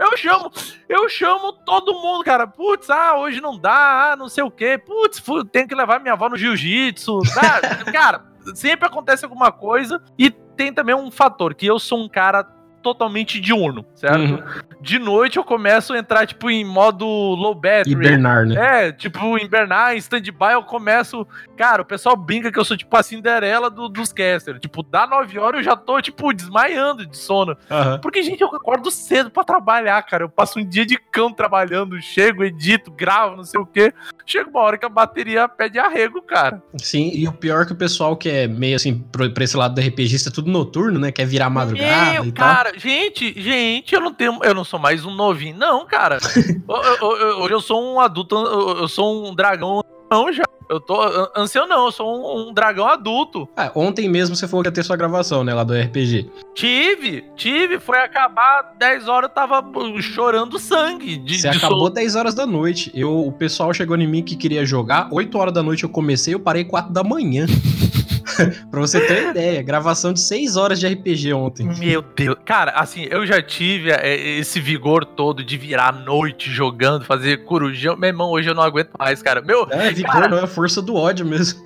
Eu 0.02 0.16
chamo, 0.16 0.52
eu 0.88 1.08
chamo 1.08 1.52
todo 1.52 1.94
mundo, 1.94 2.24
cara. 2.24 2.46
Putz, 2.46 2.90
ah, 2.90 3.16
hoje 3.16 3.40
não 3.40 3.56
dá, 3.56 4.12
ah, 4.12 4.16
não 4.16 4.28
sei 4.28 4.42
o 4.42 4.50
quê. 4.50 4.76
Putz, 4.76 5.22
tenho 5.52 5.68
que 5.68 5.74
levar 5.74 6.00
minha 6.00 6.14
avó 6.14 6.28
no 6.28 6.36
jiu-jitsu. 6.36 7.20
Ah, 7.38 7.84
cara, 7.92 8.24
sempre 8.54 8.86
acontece 8.86 9.24
alguma 9.24 9.52
coisa. 9.52 10.02
E 10.18 10.28
tem 10.30 10.72
também 10.72 10.94
um 10.94 11.10
fator, 11.10 11.54
que 11.54 11.66
eu 11.66 11.78
sou 11.78 12.02
um 12.02 12.08
cara 12.08 12.42
totalmente 12.82 13.40
diurno, 13.40 13.84
certo? 13.94 14.18
Uhum. 14.18 14.42
De 14.80 14.98
noite 14.98 15.36
eu 15.36 15.44
começo 15.44 15.92
a 15.92 15.98
entrar, 15.98 16.26
tipo, 16.26 16.50
em 16.50 16.64
modo 16.64 17.06
low 17.06 17.54
battery. 17.54 17.92
Hibernar, 17.92 18.44
né? 18.46 18.88
É, 18.88 18.92
tipo, 18.92 19.38
hibernar, 19.38 19.94
em 19.94 19.98
stand-by 19.98 20.52
eu 20.54 20.62
começo. 20.64 21.26
Cara, 21.56 21.82
o 21.82 21.84
pessoal 21.84 22.16
brinca 22.16 22.50
que 22.50 22.58
eu 22.58 22.64
sou 22.64 22.76
tipo 22.76 22.96
a 22.96 23.02
Cinderela 23.02 23.70
do- 23.70 23.88
dos 23.88 24.12
casters. 24.12 24.58
Tipo, 24.60 24.82
dá 24.82 25.06
9 25.06 25.38
horas 25.38 25.58
eu 25.60 25.64
já 25.64 25.76
tô, 25.76 26.00
tipo, 26.00 26.32
desmaiando 26.32 27.06
de 27.06 27.16
sono. 27.16 27.56
Aham. 27.70 28.00
Porque, 28.00 28.22
gente, 28.22 28.40
eu 28.40 28.48
acordo 28.48 28.90
cedo 28.90 29.30
pra 29.30 29.44
trabalhar, 29.44 30.02
cara. 30.02 30.24
Eu 30.24 30.28
passo 30.28 30.58
um 30.58 30.64
dia 30.66 30.84
de 30.84 30.96
cão 30.96 31.32
trabalhando, 31.32 32.00
chego, 32.02 32.42
edito, 32.42 32.90
gravo, 32.90 33.36
não 33.36 33.44
sei 33.44 33.60
o 33.60 33.66
quê. 33.66 33.92
Chega 34.26 34.50
uma 34.50 34.60
hora 34.60 34.76
que 34.78 34.84
a 34.86 34.88
bateria 34.88 35.48
pede 35.48 35.78
arrego, 35.78 36.20
cara. 36.22 36.60
Sim, 36.76 37.10
e 37.14 37.28
o 37.28 37.32
pior 37.32 37.62
é 37.62 37.66
que 37.66 37.72
o 37.72 37.76
pessoal 37.76 38.16
que 38.16 38.28
é 38.28 38.48
meio 38.48 38.74
assim, 38.76 38.98
pra 39.12 39.44
esse 39.44 39.56
lado 39.56 39.74
do 39.74 39.80
RPGista, 39.80 40.28
é 40.28 40.32
tudo 40.32 40.50
noturno, 40.50 40.98
né? 40.98 41.12
Quer 41.12 41.26
virar 41.26 41.48
madrugada 41.50 42.12
Meu, 42.14 42.24
e 42.26 42.32
tal. 42.32 42.54
cara, 42.54 42.71
gente, 42.76 43.40
gente, 43.40 43.94
eu 43.94 44.00
não 44.00 44.12
tenho, 44.12 44.38
eu 44.42 44.54
não 44.54 44.64
sou 44.64 44.78
mais 44.78 45.04
um 45.04 45.14
novinho, 45.14 45.56
não, 45.56 45.86
cara. 45.86 46.18
Hoje 47.40 47.54
eu 47.54 47.60
sou 47.60 47.82
um 47.94 48.00
adulto, 48.00 48.36
eu 48.36 48.88
sou 48.88 49.26
um 49.28 49.34
dragão, 49.34 49.82
não 50.10 50.32
já. 50.32 50.44
Eu 50.68 50.80
tô 50.80 50.98
ancião 51.36 51.66
não, 51.66 51.84
eu 51.84 51.92
sou 51.92 52.08
um, 52.08 52.48
um 52.48 52.52
dragão 52.54 52.88
adulto. 52.88 53.46
Ah, 53.54 53.70
ontem 53.74 54.08
mesmo 54.08 54.34
você 54.34 54.48
falou 54.48 54.62
que 54.62 54.68
ia 54.68 54.72
ter 54.72 54.82
sua 54.82 54.96
gravação, 54.96 55.44
né? 55.44 55.52
Lá 55.52 55.64
do 55.64 55.74
RPG. 55.74 56.30
Tive, 56.54 57.24
tive, 57.36 57.78
foi 57.78 57.98
acabar 57.98 58.74
10 58.78 59.06
horas 59.06 59.28
eu 59.28 59.34
tava 59.34 59.62
chorando 60.00 60.58
sangue 60.58 61.18
de, 61.18 61.38
Você 61.38 61.50
de 61.50 61.58
acabou 61.58 61.80
sono. 61.80 61.90
10 61.90 62.16
horas 62.16 62.34
da 62.34 62.46
noite. 62.46 62.90
Eu, 62.94 63.26
o 63.26 63.32
pessoal 63.32 63.74
chegou 63.74 63.98
em 63.98 64.06
mim 64.06 64.22
que 64.22 64.34
queria 64.34 64.64
jogar. 64.64 65.08
8 65.12 65.36
horas 65.36 65.52
da 65.52 65.62
noite 65.62 65.84
eu 65.84 65.90
comecei, 65.90 66.32
eu 66.32 66.40
parei 66.40 66.64
4 66.64 66.90
da 66.90 67.04
manhã. 67.04 67.44
pra 68.70 68.80
você 68.80 69.00
ter 69.06 69.30
ideia, 69.30 69.62
gravação 69.62 70.12
de 70.12 70.20
6 70.20 70.56
horas 70.56 70.78
de 70.80 70.86
RPG 70.86 71.32
ontem. 71.32 71.66
Meu 71.78 72.02
Deus, 72.02 72.36
cara, 72.44 72.72
assim, 72.72 73.06
eu 73.10 73.26
já 73.26 73.40
tive 73.42 73.90
é, 73.90 74.16
esse 74.38 74.60
vigor 74.60 75.04
todo 75.04 75.44
de 75.44 75.56
virar 75.56 75.88
à 75.88 75.92
noite 75.92 76.50
jogando, 76.50 77.04
fazer 77.04 77.44
corujão. 77.44 77.96
Meu 77.96 78.08
irmão, 78.08 78.30
hoje 78.30 78.48
eu 78.50 78.54
não 78.54 78.62
aguento 78.62 78.90
mais, 78.98 79.22
cara. 79.22 79.40
Meu, 79.40 79.66
É, 79.70 79.90
vigor 79.92 80.12
Cara. 80.12 80.28
não 80.28 80.38
é 80.38 80.42
a 80.42 80.46
força 80.46 80.80
do 80.82 80.94
ódio 80.94 81.24
mesmo. 81.26 81.62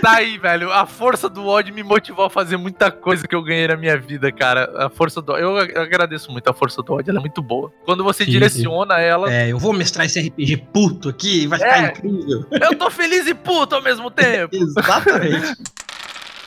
Tá 0.00 0.12
aí, 0.16 0.38
velho. 0.38 0.70
A 0.72 0.86
força 0.86 1.28
do 1.28 1.46
ódio 1.46 1.74
me 1.74 1.82
motivou 1.82 2.24
a 2.24 2.30
fazer 2.30 2.56
muita 2.56 2.90
coisa 2.90 3.26
que 3.26 3.34
eu 3.34 3.42
ganhei 3.42 3.68
na 3.68 3.76
minha 3.76 3.96
vida, 3.98 4.30
cara. 4.32 4.70
A 4.86 4.88
força 4.90 5.20
do 5.20 5.36
Eu 5.36 5.56
ag- 5.58 5.76
agradeço 5.76 6.30
muito 6.32 6.48
a 6.48 6.54
força 6.54 6.82
do 6.82 6.92
ódio, 6.94 7.10
ela 7.10 7.18
é 7.18 7.20
muito 7.20 7.42
boa. 7.42 7.72
Quando 7.84 8.02
você 8.04 8.24
Sim, 8.24 8.30
direciona 8.30 8.98
ela. 9.00 9.32
É, 9.32 9.50
eu 9.52 9.58
vou 9.58 9.72
mestrar 9.72 10.06
esse 10.06 10.18
RPG 10.20 10.64
puto 10.72 11.08
aqui, 11.08 11.46
vai 11.46 11.58
ficar 11.58 11.84
É. 11.84 11.88
incrível. 11.88 12.46
Eu 12.50 12.74
tô 12.76 12.90
feliz 12.90 13.26
e 13.26 13.34
puto 13.34 13.74
ao 13.74 13.82
mesmo 13.82 14.10
tempo. 14.10 14.54
Exatamente. 14.54 15.49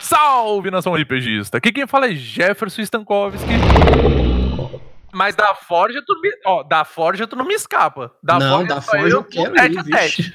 Salve, 0.00 0.70
nação 0.70 0.94
RPGista! 0.94 1.58
Aqui 1.58 1.72
quem 1.72 1.86
fala 1.86 2.06
é 2.10 2.14
Jefferson 2.14 2.82
Stankovski. 2.82 3.52
Mas 5.12 5.36
da 5.36 5.54
Forja, 5.54 6.02
tu 6.04 6.20
me, 6.20 6.28
ó, 6.44 6.62
da 6.64 6.84
Forja 6.84 7.26
tu 7.26 7.36
não 7.36 7.46
me 7.46 7.54
escapa. 7.54 8.12
Da 8.22 8.38
Não, 8.38 8.58
Forja 8.58 8.74
da 8.74 8.80
Forja 8.80 9.16
eu 9.16 9.22
tu 9.22 9.30
quero 9.30 9.72
ir, 9.72 9.82
vixe. 9.84 10.34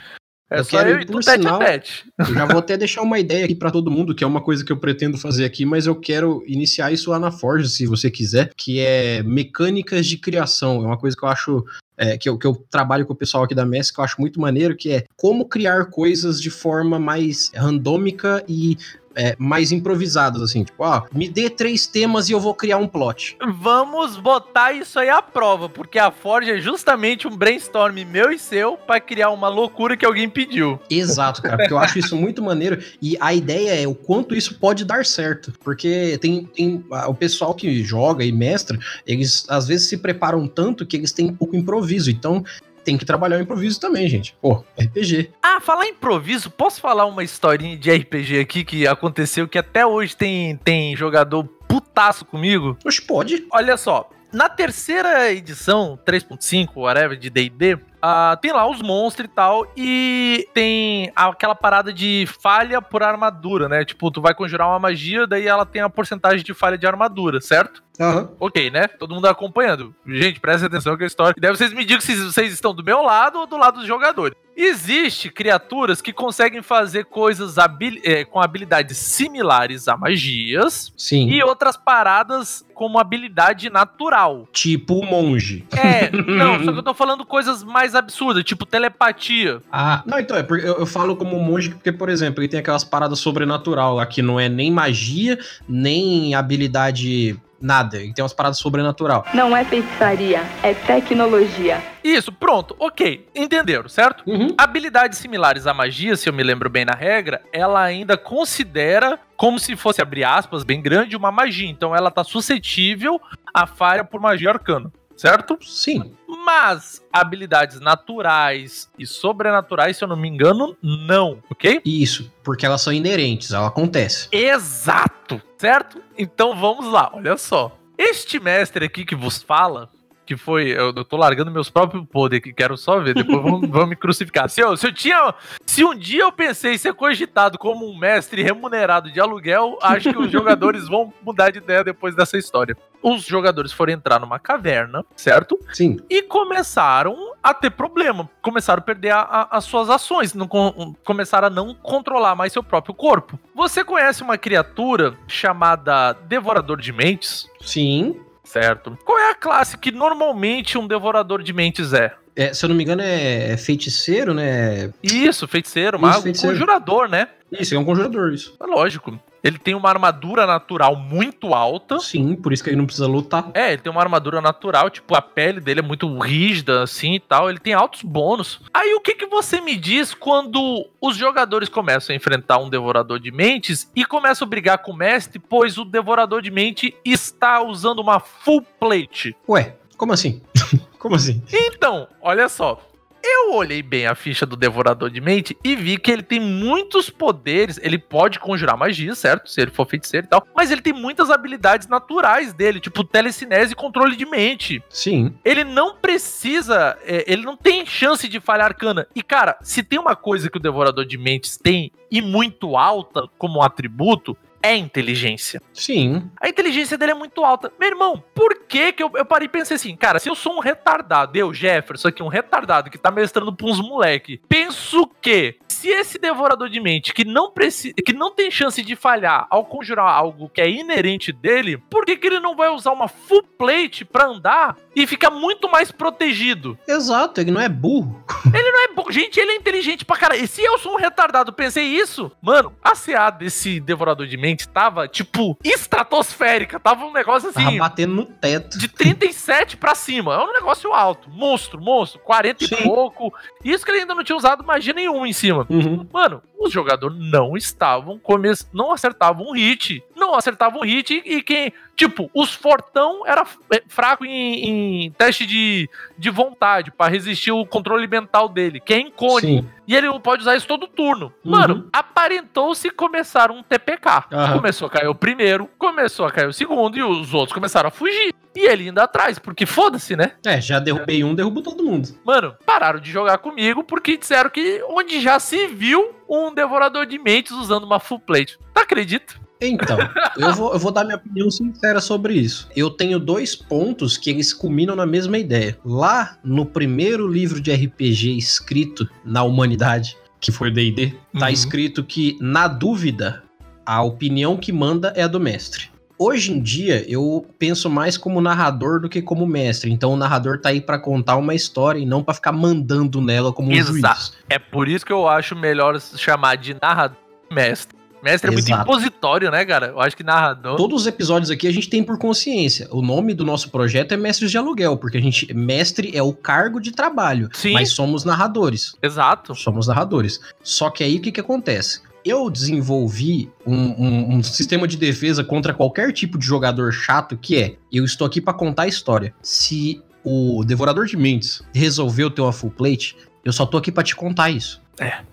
É 0.52 0.60
Eu 0.60 0.64
só 0.64 0.70
quero 0.72 0.90
eu 0.90 1.00
ir, 1.00 1.04
e 1.04 1.06
por 1.06 1.24
sinal. 1.24 1.62
Eu 1.62 2.34
já 2.34 2.46
vou 2.46 2.58
até 2.58 2.76
deixar 2.76 3.04
uma 3.04 3.20
ideia 3.20 3.46
aqui 3.46 3.54
pra 3.54 3.70
todo 3.70 3.92
mundo, 3.92 4.16
que 4.16 4.24
é 4.24 4.28
uma 4.28 4.42
coisa 4.42 4.66
que 4.66 4.72
eu 4.72 4.78
pretendo 4.78 5.18
fazer 5.18 5.46
aqui, 5.46 5.66
mas 5.66 5.86
eu 5.86 5.96
quero 5.96 6.44
iniciar 6.48 6.92
isso 6.92 7.12
lá 7.12 7.20
na 7.20 7.30
Forja, 7.30 7.68
se 7.68 7.86
você 7.86 8.10
quiser, 8.10 8.52
que 8.58 8.80
é 8.80 9.22
mecânicas 9.22 10.08
de 10.08 10.18
criação. 10.18 10.82
É 10.82 10.88
uma 10.88 10.98
coisa 10.98 11.16
que 11.16 11.24
eu 11.24 11.30
acho. 11.30 11.64
É, 12.00 12.18
que, 12.18 12.30
eu, 12.30 12.38
que 12.38 12.48
eu 12.48 12.56
trabalho 12.72 13.06
com 13.06 13.12
o 13.12 13.16
pessoal 13.16 13.44
aqui 13.44 13.54
da 13.54 13.66
Messi, 13.66 13.94
que 13.94 14.00
eu 14.00 14.04
acho 14.06 14.20
muito 14.22 14.40
maneiro, 14.40 14.76
que 14.76 14.90
é 14.90 15.06
como 15.18 15.46
criar 15.46 15.88
coisas 15.88 16.42
de 16.42 16.50
forma 16.50 16.98
mais 16.98 17.52
randômica 17.54 18.42
e 18.48 18.78
é, 19.20 19.36
mais 19.38 19.74
improvisadas, 19.74 20.42
assim. 20.42 20.64
Tipo, 20.64 20.84
ó, 20.84 21.04
me 21.14 21.28
dê 21.28 21.50
três 21.50 21.86
temas 21.86 22.30
e 22.30 22.32
eu 22.32 22.40
vou 22.40 22.54
criar 22.54 22.78
um 22.78 22.88
plot. 22.88 23.38
Vamos 23.60 24.16
botar 24.16 24.72
isso 24.72 24.98
aí 24.98 25.10
à 25.10 25.22
prova, 25.22 25.68
porque 25.68 26.00
a 26.00 26.10
Forja 26.10 26.58
é 26.58 26.62
justamente 26.62 27.28
um 27.28 27.36
brainstorm 27.36 28.00
meu 28.06 28.32
e 28.32 28.40
seu 28.40 28.78
pra 28.78 29.00
criar 29.00 29.30
uma 29.32 29.50
loucura 29.50 29.98
que 29.98 30.06
alguém 30.06 30.30
pediu. 30.30 30.80
Exato, 30.90 31.42
cara, 31.42 31.58
porque 31.58 31.74
eu 31.74 31.78
acho 31.78 32.00
isso 32.00 32.16
muito 32.16 32.42
maneiro 32.42 32.82
e 33.02 33.18
a 33.20 33.34
ideia 33.34 33.84
é 33.84 33.88
o 33.88 33.94
quanto 33.94 34.34
isso 34.34 34.58
pode 34.58 34.86
dar 34.86 35.06
certo, 35.06 35.52
porque 35.64 36.18
tem, 36.22 36.46
tem 36.46 36.86
o 37.08 37.14
pessoal 37.14 37.54
que 37.54 37.84
joga 37.84 38.24
e 38.24 38.32
mestra, 38.32 38.80
eles 39.06 39.46
às 39.50 39.68
vezes 39.68 39.90
se 39.90 39.98
preparam 39.98 40.48
tanto 40.48 40.86
que 40.86 40.96
eles 40.96 41.12
têm 41.12 41.34
pouco 41.34 41.56
improviso, 41.56 42.10
então 42.10 42.44
tem 42.84 42.98
que 42.98 43.06
trabalhar 43.06 43.38
o 43.38 43.42
improviso 43.42 43.80
também, 43.80 44.08
gente. 44.08 44.36
Pô, 44.42 44.64
RPG. 44.78 45.32
Ah, 45.42 45.60
falar 45.62 45.88
improviso, 45.88 46.50
posso 46.50 46.82
falar 46.82 47.06
uma 47.06 47.24
historinha 47.24 47.78
de 47.78 47.92
RPG 47.92 48.40
aqui 48.40 48.64
que 48.64 48.88
aconteceu 48.88 49.48
que 49.48 49.58
até 49.58 49.86
hoje 49.86 50.16
tem, 50.16 50.58
tem 50.58 50.96
jogador 50.96 51.44
putaço 51.68 52.26
comigo? 52.26 52.78
Oxe, 52.86 53.02
pode. 53.02 53.46
Olha 53.52 53.78
só, 53.78 54.10
na 54.32 54.50
terceira 54.50 55.32
edição, 55.32 55.98
3.5, 56.06 56.70
whatever, 56.76 57.18
de 57.18 57.30
D&D, 57.30 57.80
ah, 58.02 58.38
tem 58.42 58.52
lá 58.52 58.70
os 58.70 58.82
monstros 58.82 59.26
e 59.26 59.34
tal, 59.34 59.72
e 59.76 60.48
tem 60.54 61.12
aquela 61.16 61.56
parada 61.56 61.92
de 61.92 62.28
falha 62.42 62.82
por 62.82 63.04
armadura, 63.04 63.68
né? 63.68 63.84
Tipo, 63.84 64.10
tu 64.10 64.22
vai 64.22 64.34
conjurar 64.34 64.68
uma 64.70 64.80
magia, 64.80 65.28
daí 65.28 65.48
ela 65.48 65.66
tem 65.66 65.82
a 65.82 65.90
porcentagem 65.90 66.44
de 66.44 66.54
falha 66.54 66.78
de 66.78 66.88
armadura, 66.88 67.42
certo? 67.42 67.84
Aham. 68.00 68.30
Ok, 68.40 68.72
né? 68.72 68.88
Todo 68.88 69.14
mundo 69.14 69.28
acompanhando. 69.28 69.94
Gente, 70.06 70.40
presta 70.40 70.68
atenção 70.68 70.96
que 70.96 71.04
a 71.04 71.08
história. 71.08 71.34
E 71.36 71.42
daí 71.42 71.52
vocês 71.52 71.74
me 71.74 71.84
digam 71.84 72.00
se 72.00 72.16
vocês 72.16 72.54
estão 72.54 72.74
do 72.74 72.84
meu 72.84 73.02
lado 73.02 73.40
ou 73.40 73.46
do 73.46 73.58
lado 73.58 73.80
dos 73.80 73.88
jogadores. 73.88 74.38
Existe 74.62 75.30
criaturas 75.30 76.02
que 76.02 76.12
conseguem 76.12 76.62
fazer 76.62 77.06
coisas 77.06 77.58
habil- 77.58 78.02
eh, 78.04 78.26
com 78.26 78.42
habilidades 78.42 78.98
similares 78.98 79.88
a 79.88 79.96
magias 79.96 80.92
Sim. 80.98 81.30
e 81.30 81.42
outras 81.42 81.78
paradas 81.78 82.66
como 82.74 83.00
habilidade 83.00 83.70
natural. 83.70 84.48
Tipo 84.52 84.96
o 85.00 85.06
monge. 85.06 85.66
É, 85.72 86.10
não, 86.12 86.62
só 86.64 86.72
que 86.74 86.78
eu 86.80 86.84
tô 86.84 86.94
falando 86.94 87.26
coisas 87.26 87.64
mais 87.64 87.96
absurdas, 87.96 88.44
tipo 88.44 88.66
telepatia. 88.66 89.62
Ah, 89.72 90.04
não, 90.06 90.20
então 90.20 90.36
é, 90.36 90.44
porque 90.44 90.66
eu, 90.68 90.80
eu 90.80 90.86
falo 90.86 91.16
como 91.16 91.40
monge 91.40 91.70
porque, 91.70 91.92
por 91.92 92.10
exemplo, 92.10 92.42
ele 92.42 92.50
tem 92.50 92.60
aquelas 92.60 92.84
paradas 92.84 93.20
sobrenatural 93.20 93.96
lá 93.96 94.06
que 94.06 94.22
não 94.22 94.38
é 94.40 94.50
nem 94.50 94.70
magia, 94.72 95.40
nem 95.70 96.36
habilidade 96.36 97.40
nada. 97.62 97.98
Ele 97.98 98.14
tem 98.14 98.24
umas 98.24 98.34
paradas 98.34 98.58
sobrenatural. 98.58 99.26
Não 99.34 99.56
é 99.56 99.64
feitiçaria, 99.64 100.44
é 100.64 100.74
tecnologia. 100.74 101.82
Isso, 102.04 102.32
pronto, 102.32 102.76
ok. 102.80 103.28
Entenderam, 103.36 103.90
certo? 103.90 104.24
Uhum. 104.26 104.56
Habilidades 104.58 105.20
similares 105.20 105.68
à 105.68 105.74
magia, 105.74 106.16
se 106.16 106.30
eu 106.30 106.34
me 106.34 106.44
lembro 106.44 106.70
bem 106.70 106.86
na 106.86 106.94
regra, 106.94 107.42
ela 107.52 107.82
ainda 107.82 108.18
considera 108.18 109.20
como 109.36 109.58
se 109.58 109.76
fosse, 109.78 110.02
abrir 110.02 110.26
aspas, 110.26 110.64
bem 110.64 110.82
grande, 110.82 111.16
uma 111.16 111.32
magia. 111.32 111.70
Então 111.70 111.96
ela 111.96 112.12
tá 112.12 112.24
suscetível 112.24 113.22
à 113.54 113.66
falha 113.66 114.04
por 114.04 114.20
magia 114.20 114.50
arcana, 114.50 114.92
certo? 115.20 115.58
Sim. 115.62 116.14
Mas 116.46 117.06
habilidades 117.12 117.82
naturais 117.82 118.90
e 118.98 119.06
sobrenaturais, 119.06 119.98
se 119.98 120.04
eu 120.04 120.08
não 120.08 120.16
me 120.16 120.30
engano, 120.30 120.78
não, 120.82 121.44
ok? 121.50 121.82
Isso, 121.84 122.32
porque 122.42 122.66
elas 122.66 122.82
são 122.82 122.94
inerentes, 122.94 123.52
ela 123.52 123.68
acontece. 123.68 124.30
Exato, 124.32 125.42
certo? 125.58 126.02
Então 126.18 126.56
vamos 126.56 126.90
lá, 126.90 127.12
olha 127.14 127.36
só. 127.36 127.78
Este 127.98 128.40
mestre 128.40 128.86
aqui 128.86 129.04
que 129.04 129.16
vos 129.16 129.44
fala, 129.44 129.90
que 130.30 130.38
foi. 130.38 130.70
Eu, 130.70 130.94
eu 130.96 131.04
tô 131.04 131.18
largando 131.18 131.50
meus 131.50 131.72
próprios 131.72 132.06
poderes 132.06 132.44
que 132.44 132.54
quero 132.54 132.78
só 132.78 133.00
ver, 133.00 133.16
depois 133.16 133.42
vão, 133.42 133.60
vão 133.68 133.88
me 133.88 133.96
crucificar. 133.96 134.48
Se 134.48 134.62
eu, 134.62 134.78
se 134.78 134.86
eu 134.86 134.94
tinha. 134.94 135.34
Se 135.66 135.84
um 135.84 135.96
dia 135.96 136.22
eu 136.22 136.32
pensei 136.32 136.76
em 136.76 136.78
ser 136.78 136.94
cogitado 136.94 137.58
como 137.58 137.90
um 137.90 137.98
mestre 137.98 138.44
remunerado 138.44 139.12
de 139.12 139.20
aluguel, 139.20 139.80
acho 139.82 140.12
que 140.12 140.18
os 140.18 140.30
jogadores 140.32 140.88
vão 140.88 141.12
mudar 141.24 141.50
de 141.50 141.58
ideia 141.58 141.84
depois 141.84 142.16
dessa 142.16 142.38
história. 142.38 142.78
Os 143.02 143.24
jogadores 143.24 143.72
foram 143.72 143.94
entrar 143.94 144.20
numa 144.20 144.40
caverna, 144.40 145.06
certo? 145.16 145.58
Sim. 145.74 145.98
e 146.10 146.22
começaram 146.22 147.16
a 147.42 147.54
ter 147.54 147.70
problema. 147.72 148.30
Começaram 148.42 148.80
a 148.80 148.84
perder 148.84 149.12
a- 149.12 149.22
a- 149.22 149.48
as 149.58 149.64
suas 149.64 149.90
ações, 149.90 150.34
não 150.34 150.48
com- 150.48 150.94
começaram 151.06 151.48
a 151.48 151.50
não 151.50 151.74
controlar 151.74 152.36
mais 152.36 152.52
seu 152.52 152.62
próprio 152.62 152.94
corpo. 152.94 153.40
Você 153.56 153.84
conhece 153.84 154.22
uma 154.22 154.38
criatura 154.38 155.16
chamada 155.28 156.14
Devorador 156.28 156.80
de 156.82 156.92
Mentes? 156.92 157.48
Sim. 157.62 158.20
Certo. 158.44 158.98
Qual 159.06 159.18
é 159.20 159.30
a 159.32 159.36
classe 159.36 159.78
que 159.78 159.92
normalmente 159.92 160.78
um 160.78 160.88
devorador 160.88 161.44
de 161.44 161.54
mentes 161.54 161.94
é? 161.94 162.14
É, 162.36 162.52
se 162.54 162.66
eu 162.66 162.70
não 162.70 162.76
me 162.76 162.84
engano, 162.84 163.02
é, 163.04 163.52
é 163.52 163.58
feiticeiro, 163.58 164.34
né? 164.34 164.92
Isso, 165.04 165.48
feiticeiro, 165.48 165.98
Isso, 165.98 166.06
mago, 166.06 166.22
feiticeiro. 166.24 166.56
conjurador, 166.56 167.08
né? 167.08 167.28
Isso, 167.52 167.76
é 167.76 167.78
um 167.80 167.86
conjurador, 167.86 168.34
isso. 168.34 168.56
É 168.60 168.66
lógico. 168.66 169.20
Ele 169.44 169.58
tem 169.58 169.76
uma 169.76 169.90
armadura 169.90 170.46
natural 170.46 170.96
muito 170.96 171.54
alta. 171.54 172.00
Sim, 172.00 172.36
por 172.36 172.54
isso 172.54 172.64
que 172.64 172.70
ele 172.70 172.78
não 172.78 172.86
precisa 172.86 173.08
lutar. 173.08 173.50
É, 173.54 173.74
ele 173.74 173.82
tem 173.82 173.92
uma 173.92 174.02
armadura 174.02 174.42
natural, 174.42 174.90
tipo, 174.90 175.16
a 175.16 175.22
pele 175.22 175.60
dele 175.60 175.80
é 175.80 175.84
muito 175.84 176.20
rígida, 176.20 176.84
assim 176.84 177.16
e 177.16 177.20
tal. 177.20 177.50
Ele 177.50 177.60
tem 177.60 177.74
altos 177.74 178.02
bônus. 178.02 178.62
Aí 178.74 178.94
o 178.94 179.02
que, 179.02 179.16
que 179.16 179.26
você 179.26 179.62
me 179.62 179.76
diz 179.76 180.14
quando 180.14 180.88
os 181.02 181.16
jogadores 181.16 181.70
começam 181.70 182.14
a 182.14 182.18
enfrentar 182.18 182.58
um 182.60 182.70
devorador 182.70 183.20
de 183.20 183.32
mentes 183.32 183.90
e 183.96 184.06
começam 184.06 184.46
a 184.46 184.50
brigar 184.50 184.80
com 184.80 184.92
o 184.92 184.96
mestre, 184.96 185.40
pois 185.40 185.78
o 185.78 185.86
devorador 185.86 186.42
de 186.42 186.52
mente 186.52 186.96
está 187.06 187.62
usando 187.62 188.00
uma 188.00 188.20
full 188.20 188.62
plate? 188.80 189.36
Ué, 189.48 189.76
como 189.98 190.14
assim? 190.14 190.42
como 191.00 191.16
assim? 191.16 191.42
Então, 191.52 192.08
olha 192.22 192.50
só. 192.50 192.89
Eu 193.24 193.54
olhei 193.54 193.82
bem 193.82 194.06
a 194.06 194.16
ficha 194.16 194.46
do 194.46 194.56
Devorador 194.56 195.10
de 195.10 195.20
Mente 195.20 195.58
e 195.64 195.76
vi 195.76 195.98
que 195.98 196.12
ele 196.12 196.24
tem 196.24 196.40
muitos 196.40 197.10
poderes. 197.10 197.80
Ele 197.82 197.98
pode 197.98 198.40
conjurar 198.40 198.78
magia, 198.78 199.14
certo? 199.16 199.50
Se 199.50 199.62
ele 199.62 199.72
for 199.72 199.88
feiticeiro 199.88 200.26
e 200.26 200.30
tal. 200.30 200.48
Mas 200.56 200.72
ele 200.72 200.82
tem 200.82 200.94
muitas 200.94 201.30
habilidades 201.30 201.88
naturais 201.88 202.54
dele, 202.54 202.80
tipo 202.80 203.04
telecinese 203.04 203.74
e 203.74 203.76
controle 203.76 204.16
de 204.16 204.26
mente. 204.26 204.82
Sim. 204.90 205.34
Ele 205.44 205.64
não 205.64 205.96
precisa. 205.96 206.98
é, 207.04 207.26
ele 207.28 207.44
não 207.44 207.58
tem 207.58 207.86
chance 207.86 208.28
de 208.28 208.40
falhar 208.40 208.68
arcana. 208.68 209.08
E, 209.16 209.22
cara, 209.22 209.58
se 209.62 209.84
tem 209.84 210.00
uma 210.00 210.16
coisa 210.16 210.50
que 210.50 210.58
o 210.58 210.62
Devorador 210.62 211.06
de 211.06 211.18
Mentes 211.18 211.58
tem 211.58 211.92
e 212.12 212.22
muito 212.22 212.76
alta 212.76 213.28
como 213.38 213.62
atributo, 213.62 214.36
é 214.62 214.76
inteligência. 214.76 215.62
Sim. 215.74 216.30
A 216.40 216.50
inteligência 216.50 216.98
dele 216.98 217.12
é 217.12 217.16
muito 217.16 217.44
alta. 217.44 217.72
Meu 217.80 217.90
irmão, 217.90 218.24
por 218.34 218.60
que 218.68 218.92
que 218.94 219.04
eu, 219.04 219.12
eu 219.16 219.26
parei 219.26 219.46
e 219.46 219.50
pensei 219.50 219.76
assim, 219.76 219.96
cara, 219.96 220.20
se 220.20 220.30
eu 220.30 220.36
sou 220.36 220.58
um 220.58 220.60
retardado, 220.60 221.38
eu, 221.38 221.54
Jefferson, 221.54 222.10
aqui, 222.10 222.24
um 222.24 222.28
retardado 222.28 222.90
que 222.90 222.98
tá 222.98 223.12
mestrando 223.12 223.56
pra 223.56 223.68
uns 223.68 223.80
moleque, 223.80 224.42
penso 224.48 225.10
que 225.22 225.58
se 225.68 225.88
esse 225.88 226.20
devorador 226.20 226.70
de 226.70 226.80
mente 226.80 227.14
que 227.14 227.24
não 227.24 227.52
precisa, 227.52 227.94
que 228.06 228.12
não 228.12 228.34
tem 228.34 228.52
chance 228.52 228.82
de 228.84 228.96
falhar 228.96 229.48
ao 229.50 229.64
conjurar 229.66 230.14
algo 230.14 230.50
que 230.50 230.60
é 230.60 230.70
inerente 230.70 231.32
dele, 231.32 231.78
por 231.90 232.06
que 232.06 232.18
que 232.18 232.28
ele 232.28 232.40
não 232.40 232.56
vai 232.56 232.70
usar 232.70 232.92
uma 232.92 233.08
full 233.08 233.44
plate 233.44 234.04
pra 234.04 234.26
andar 234.26 234.76
e 234.96 235.08
ficar 235.08 235.30
muito 235.30 235.70
mais 235.70 235.92
protegido? 235.92 236.78
Exato, 236.88 237.40
ele 237.40 237.52
não 237.52 237.62
é 237.62 237.70
burro. 237.70 238.20
Ele 238.54 238.72
não 238.72 238.84
é 238.84 238.88
bom. 238.94 239.12
Gente, 239.12 239.40
ele 239.40 239.52
é 239.52 239.56
inteligente 239.56 240.06
pra 240.06 240.18
caralho. 240.18 240.44
E 240.44 240.48
se 240.48 240.64
eu 240.64 240.78
sou 240.80 240.94
um 240.94 240.98
retardado, 240.98 241.54
pensei 241.54 241.84
isso, 241.86 242.32
mano, 242.42 242.74
a 242.82 242.96
CA 242.96 243.30
desse 243.30 243.80
devorador 243.80 244.26
de 244.26 244.38
mente 244.38 244.49
tava, 244.56 245.08
tipo, 245.08 245.58
estratosférica. 245.64 246.80
Tava 246.80 247.06
um 247.06 247.14
negócio 247.14 247.52
Tava 247.52 247.68
assim. 247.68 247.78
batendo 247.78 248.14
no 248.14 248.26
teto. 248.26 248.78
De 248.78 248.88
37 248.88 249.78
pra 249.78 249.96
cima. 249.96 250.34
É 250.34 250.44
um 250.44 250.54
negócio 250.54 250.94
alto. 250.94 251.30
Monstro, 251.30 251.82
monstro. 251.82 252.20
40 252.22 252.66
Sim. 252.66 252.76
e 252.76 252.84
pouco. 252.84 253.34
Isso 253.64 253.86
que 253.86 253.92
ele 253.92 254.02
ainda 254.02 254.16
não 254.16 254.24
tinha 254.24 254.38
usado 254.38 254.64
magia 254.64 254.94
nenhuma 254.94 255.28
em 255.28 255.34
cima. 255.34 255.66
Uhum. 255.70 256.08
Mano, 256.12 256.42
os 256.60 256.72
jogadores 256.72 257.18
não 257.18 257.56
estavam 257.56 258.20
come... 258.20 258.50
não 258.74 258.92
acertavam 258.92 259.48
um 259.48 259.54
hit. 259.54 260.04
Não 260.20 260.36
acertavam 260.36 260.82
um 260.82 260.84
hit 260.84 261.22
e 261.26 261.42
quem. 261.42 261.72
Tipo, 261.96 262.30
os 262.34 262.54
Fortão 262.54 263.26
era 263.26 263.46
é, 263.74 263.82
fraco 263.88 264.24
em, 264.26 265.06
em 265.06 265.12
teste 265.12 265.46
de, 265.46 265.90
de 266.18 266.30
vontade 266.30 266.92
pra 266.92 267.08
resistir 267.08 267.52
o 267.52 267.66
controle 267.66 268.08
mental 268.08 268.48
dele, 268.48 268.80
que 268.80 268.94
é 268.94 269.00
incônico. 269.00 269.64
Sim. 269.64 269.70
E 269.88 269.96
ele 269.96 270.08
pode 270.20 270.44
usar 270.44 270.56
isso 270.56 270.68
todo 270.68 270.88
turno. 270.88 271.34
Uhum. 271.44 271.52
Mano, 271.52 271.90
aparentou-se 271.92 272.90
começar 272.92 273.50
um 273.50 273.64
TPK. 273.64 274.26
Começou 274.54 274.88
a 274.88 274.92
cair 274.92 275.08
o 275.08 275.16
primeiro, 275.16 275.68
começou 275.78 276.26
a 276.26 276.32
cair 276.32 276.48
o 276.48 276.54
segundo 276.54 276.96
e 276.98 277.02
os 277.02 277.34
outros 277.34 277.54
começaram 277.54 277.88
a 277.88 277.92
fugir. 277.92 278.34
E 278.56 278.66
ele 278.68 278.88
indo 278.88 279.00
atrás, 279.00 279.40
porque 279.40 279.66
foda-se, 279.66 280.16
né? 280.16 280.34
É, 280.46 280.62
já 280.62 280.80
derrubei 280.80 281.24
um, 281.24 281.34
derrubo 281.34 281.62
todo 281.62 281.84
mundo. 281.84 282.10
Mano, 282.24 282.56
pararam 282.66 283.00
de 283.00 283.12
jogar 283.12 283.40
comigo 283.40 283.84
porque 283.84 284.16
disseram 284.16 284.50
que 284.50 284.84
onde 284.88 285.20
já 285.20 285.40
se 285.40 285.68
viu 285.68 286.16
um 286.30 286.54
devorador 286.54 287.06
de 287.06 287.18
mentes 287.18 287.52
usando 287.52 287.84
uma 287.84 288.00
full 288.00 288.20
plate. 288.20 288.60
Tá 288.74 288.82
acredita? 288.82 289.36
Então, 289.62 289.98
eu 290.38 290.54
vou, 290.54 290.72
eu 290.74 290.80
vou 290.80 290.92
dar 290.92 291.04
minha 291.04 291.18
opinião 291.18 291.52
sincera 291.52 292.00
sobre 292.00 292.34
isso. 292.34 292.70
Eu 292.76 292.90
tenho 292.90 293.20
dois 293.20 293.56
pontos 293.56 294.16
que 294.18 294.30
eles 294.30 294.54
culminam 294.54 294.96
na 294.96 295.06
mesma 295.06 295.38
ideia. 295.38 295.78
Lá 295.84 296.38
no 296.44 296.66
primeiro 296.66 297.28
livro 297.28 297.60
de 297.60 297.70
RPG 297.74 298.38
escrito 298.38 299.08
na 299.26 299.44
humanidade, 299.44 300.16
que 300.40 300.52
foi 300.52 300.70
o 300.70 300.74
D&D, 300.74 301.14
tá 301.38 301.48
Uhum. 301.48 301.52
escrito 301.52 302.04
que, 302.06 302.38
na 302.40 302.68
dúvida, 302.70 303.44
a 303.86 304.02
opinião 304.02 304.56
que 304.56 304.72
manda 304.72 305.12
é 305.16 305.24
a 305.24 305.28
do 305.28 305.40
mestre. 305.42 305.90
Hoje 306.18 306.52
em 306.54 306.62
dia, 306.62 307.04
eu 307.10 307.46
penso 307.58 307.90
mais 307.90 308.18
como 308.18 308.40
narrador 308.42 309.02
do 309.02 309.08
que 309.10 309.22
como 309.22 309.46
mestre. 309.46 309.92
Então, 309.92 310.14
o 310.14 310.18
narrador 310.18 310.60
tá 310.60 310.70
aí 310.70 310.80
pra 310.82 311.00
contar 311.00 311.36
uma 311.38 311.54
história 311.56 312.00
e 312.00 312.06
não 312.06 312.24
pra 312.24 312.34
ficar 312.34 312.52
mandando 312.54 313.22
nela 313.22 313.52
como 313.54 313.70
um 313.70 313.74
Exato. 313.74 314.20
juiz. 314.22 314.34
É 314.50 314.58
por 314.60 314.88
isso 314.88 315.06
que 315.06 315.14
eu 315.14 315.28
acho 315.28 315.54
melhor 315.56 316.00
chamar 316.00 316.56
de 316.56 316.76
narrador 316.82 317.18
mestre. 317.52 317.98
Mestre 318.24 318.50
é 318.50 318.52
muito 318.54 318.66
Exato. 318.68 318.84
impositório, 318.84 319.50
né, 319.52 319.66
cara? 319.66 319.88
Eu 319.88 320.00
acho 320.02 320.16
que 320.18 320.24
narrador. 320.24 320.76
Todos 320.78 321.02
os 321.02 321.08
episódios 321.08 321.50
aqui 321.50 321.68
a 321.68 321.72
gente 321.72 321.90
tem 321.90 322.04
por 322.04 322.18
consciência. 322.18 322.88
O 322.92 323.02
nome 323.02 323.34
do 323.34 323.46
nosso 323.46 323.70
projeto 323.70 324.12
é 324.14 324.18
Mestres 324.18 324.52
de 324.52 324.58
Aluguel, 324.58 324.98
porque 324.98 325.18
a 325.18 325.22
gente. 325.22 325.54
Mestre 325.54 326.12
é 326.16 326.22
o 326.22 326.34
cargo 326.34 326.80
de 326.80 326.92
trabalho. 326.92 327.50
Sim. 327.54 327.74
Mas 327.74 327.92
somos 327.92 328.24
narradores. 328.26 328.94
Exato. 329.02 329.56
Somos 329.56 329.88
narradores. 329.88 330.40
Só 330.64 330.90
que 330.90 331.04
aí 331.04 331.18
o 331.18 331.22
que, 331.22 331.32
que 331.32 331.40
acontece? 331.40 332.02
Eu 332.26 332.50
desenvolvi 332.50 333.50
um, 333.66 333.76
um- 333.76 334.36
um 334.36 334.44
sistema 334.44 334.86
de 334.88 334.98
defesa 334.98 335.44
contra 335.44 335.74
qualquer 335.74 336.12
tipo 336.12 336.38
de 336.38 336.46
jogador 336.46 336.92
chato 336.92 337.38
que 337.38 337.56
é: 337.56 337.76
eu 337.92 338.04
estou 338.04 338.28
aqui 338.28 338.42
pra 338.42 338.54
contar 338.54 338.84
a 338.84 338.88
história. 338.88 339.34
Se 339.42 340.02
o 340.24 340.64
Devorador 340.66 341.06
de 341.06 341.16
Mentes 341.16 341.62
resolveu 341.74 342.30
ter 342.30 342.42
uma 342.42 342.52
full 342.52 342.70
plate, 342.72 343.16
eu 343.46 343.54
só 343.54 343.66
tô 343.66 343.78
aqui 343.78 343.90
pra 343.92 344.04
te 344.04 344.16
contar 344.16 344.50
isso. 344.50 344.82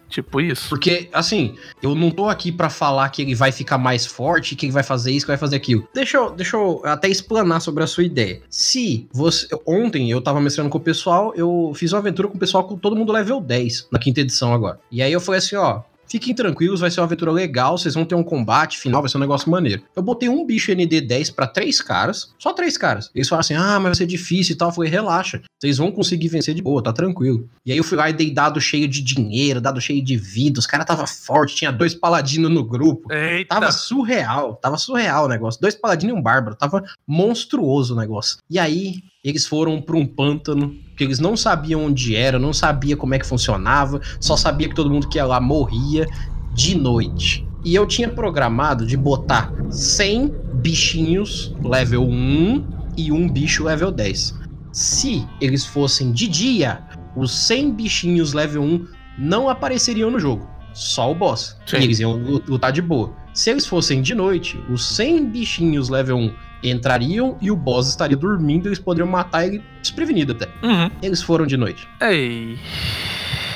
Tipo 0.09 0.41
isso. 0.41 0.69
Porque, 0.69 1.09
assim, 1.13 1.57
eu 1.83 1.95
não 1.95 2.11
tô 2.11 2.29
aqui 2.29 2.53
pra 2.53 2.71
falar 2.71 3.09
que 3.09 3.23
ele 3.23 3.35
vai 3.35 3.51
ficar 3.51 3.77
mais 3.77 4.07
forte, 4.07 4.55
que 4.55 4.67
ele 4.67 4.73
vai 4.73 4.83
fazer 4.83 5.11
isso, 5.11 5.27
que 5.27 5.31
vai 5.31 5.37
fazer 5.37 5.57
aquilo. 5.57 5.87
Deixa 5.93 6.17
eu, 6.17 6.31
deixa 6.31 6.57
eu 6.57 6.81
até 6.85 7.09
explanar 7.09 7.61
sobre 7.61 7.83
a 7.83 7.87
sua 7.87 8.05
ideia. 8.05 8.41
Se 8.49 9.09
você. 9.13 9.49
Ontem 9.67 10.11
eu 10.11 10.21
tava 10.21 10.41
mestrando 10.41 10.71
com 10.71 10.79
o 10.79 10.81
pessoal, 10.81 11.35
eu 11.35 11.73
fiz 11.75 11.93
uma 11.93 11.99
aventura 11.99 12.29
com 12.29 12.37
o 12.37 12.41
pessoal 12.41 12.65
com 12.65 12.77
todo 12.77 12.97
mundo 12.97 13.13
level 13.13 13.41
10, 13.41 13.89
na 13.91 13.99
quinta 13.99 14.21
edição 14.21 14.55
agora. 14.55 14.79
E 14.91 15.03
aí 15.03 15.13
eu 15.13 15.21
falei 15.21 15.39
assim: 15.39 15.57
ó. 15.57 15.83
Fiquem 16.09 16.35
tranquilos, 16.35 16.81
vai 16.81 16.91
ser 16.91 17.01
uma 17.01 17.07
aventura 17.07 17.33
legal, 17.33 17.77
vocês 17.77 17.95
vão 17.95 18.05
ter 18.05 18.15
um 18.15 18.23
combate 18.23 18.79
final, 18.79 19.03
vai 19.03 19.11
ser 19.11 19.17
um 19.17 19.21
negócio 19.21 19.51
maneiro. 19.51 19.83
Eu 19.95 20.03
botei 20.03 20.29
um 20.29 20.45
bicho 20.45 20.73
ND10 20.73 21.35
pra 21.35 21.47
três 21.47 21.81
caras, 21.81 22.35
só 22.39 22.53
três 22.53 22.77
caras. 22.79 23.11
Eles 23.15 23.29
falaram 23.29 23.41
assim: 23.41 23.55
ah, 23.55 23.79
mas 23.79 23.85
vai 23.85 23.95
ser 23.95 24.07
difícil 24.07 24.55
e 24.55 24.59
tal. 24.59 24.69
Eu 24.69 24.75
falei: 24.75 24.91
relaxa, 24.91 25.43
vocês 25.61 25.79
vão 25.79 25.91
conseguir 25.91 26.29
vencer 26.29 26.55
de 26.55 26.63
boa, 26.63 26.83
tá 26.83 26.93
tranquilo. 26.93 27.49
E 27.65 27.73
aí 27.73 27.79
eu 27.79 27.85
fui 27.85 27.97
lá 27.97 28.09
e 28.09 28.13
dei 28.13 28.31
dado 28.31 28.61
cheio 28.61 28.87
de 28.87 29.03
dinheiro, 29.03 29.61
dado 29.61 29.81
cheio 29.81 30.03
de 30.03 30.17
vida. 30.17 30.59
Os 30.59 30.67
caras 30.67 30.87
tava 30.87 31.07
forte, 31.07 31.57
tinha 31.57 31.73
dois 31.73 31.95
paladinos 31.95 32.51
no 32.51 32.65
grupo. 32.65 33.13
Eita. 33.13 33.55
Tava 33.55 33.73
surreal, 33.73 34.55
tava 34.57 34.77
surreal 34.77 35.25
o 35.25 35.29
negócio. 35.29 35.61
Dois 35.61 35.75
paladinos 35.75 36.15
e 36.15 36.19
um 36.19 36.23
bárbaro, 36.23 36.57
tava 36.57 36.85
monstruoso 37.07 37.95
o 37.95 37.97
negócio. 37.97 38.39
E 38.49 38.59
aí, 38.59 39.03
eles 39.29 39.47
foram 39.47 39.81
pra 39.81 39.97
um 39.97 40.07
pântano, 40.07 40.75
que 40.97 41.05
eles 41.05 41.19
não 41.19 41.37
sabiam 41.37 41.85
onde 41.85 42.15
era, 42.15 42.39
não 42.39 42.53
sabia 42.53 42.97
como 42.97 43.15
é 43.15 43.19
que 43.19 43.27
funcionava, 43.27 44.01
só 44.21 44.37
sabia 44.37 44.69
que 44.69 44.75
todo 44.75 44.91
mundo 44.91 45.09
que 45.09 45.19
ia 45.19 45.25
lá 45.25 45.41
morria 45.41 46.07
de 46.55 46.77
noite. 46.77 47.47
E 47.65 47.75
eu 47.75 47.87
tinha 47.87 48.09
programado 48.09 48.87
de 48.87 48.97
botar 48.97 49.53
100 49.69 50.33
bichinhos 50.55 51.55
level 51.63 52.05
1 52.05 52.65
e 52.97 53.11
um 53.11 53.29
bicho 53.29 53.65
level 53.65 53.91
10. 53.91 54.35
Se 54.73 55.27
eles 55.41 55.67
fossem 55.67 56.13
de 56.13 56.29
dia, 56.29 56.81
os 57.17 57.33
100 57.47 57.73
bichinhos 57.73 58.33
level 58.33 58.63
1 58.63 58.87
não 59.19 59.49
apareceriam 59.49 60.11
no 60.11 60.21
jogo. 60.21 60.49
Só 60.73 61.11
o 61.11 61.15
boss. 61.15 61.57
Sim. 61.67 61.79
E 61.79 61.85
eles 61.85 61.99
iam 61.99 62.13
lutar 62.47 62.71
de 62.71 62.83
boa. 62.83 63.13
Se 63.35 63.51
eles 63.51 63.67
fossem 63.67 64.03
de 64.03 64.15
noite, 64.15 64.59
os 64.71 64.87
100 64.95 65.31
bichinhos 65.31 65.89
level 65.89 66.19
1 66.19 66.35
entrariam 66.71 67.37
e 67.41 67.51
o 67.51 67.57
boss 67.57 67.89
estaria 67.89 68.17
dormindo 68.17 68.67
e 68.67 68.69
eles 68.69 68.79
poderiam 68.79 69.09
matar 69.09 69.47
ele 69.47 69.63
desprevenido 69.81 70.33
até. 70.33 70.47
Uhum. 70.67 70.91
Eles 71.03 71.23
foram 71.23 71.47
de 71.47 71.57
noite. 71.57 71.87
Ei. 72.01 72.59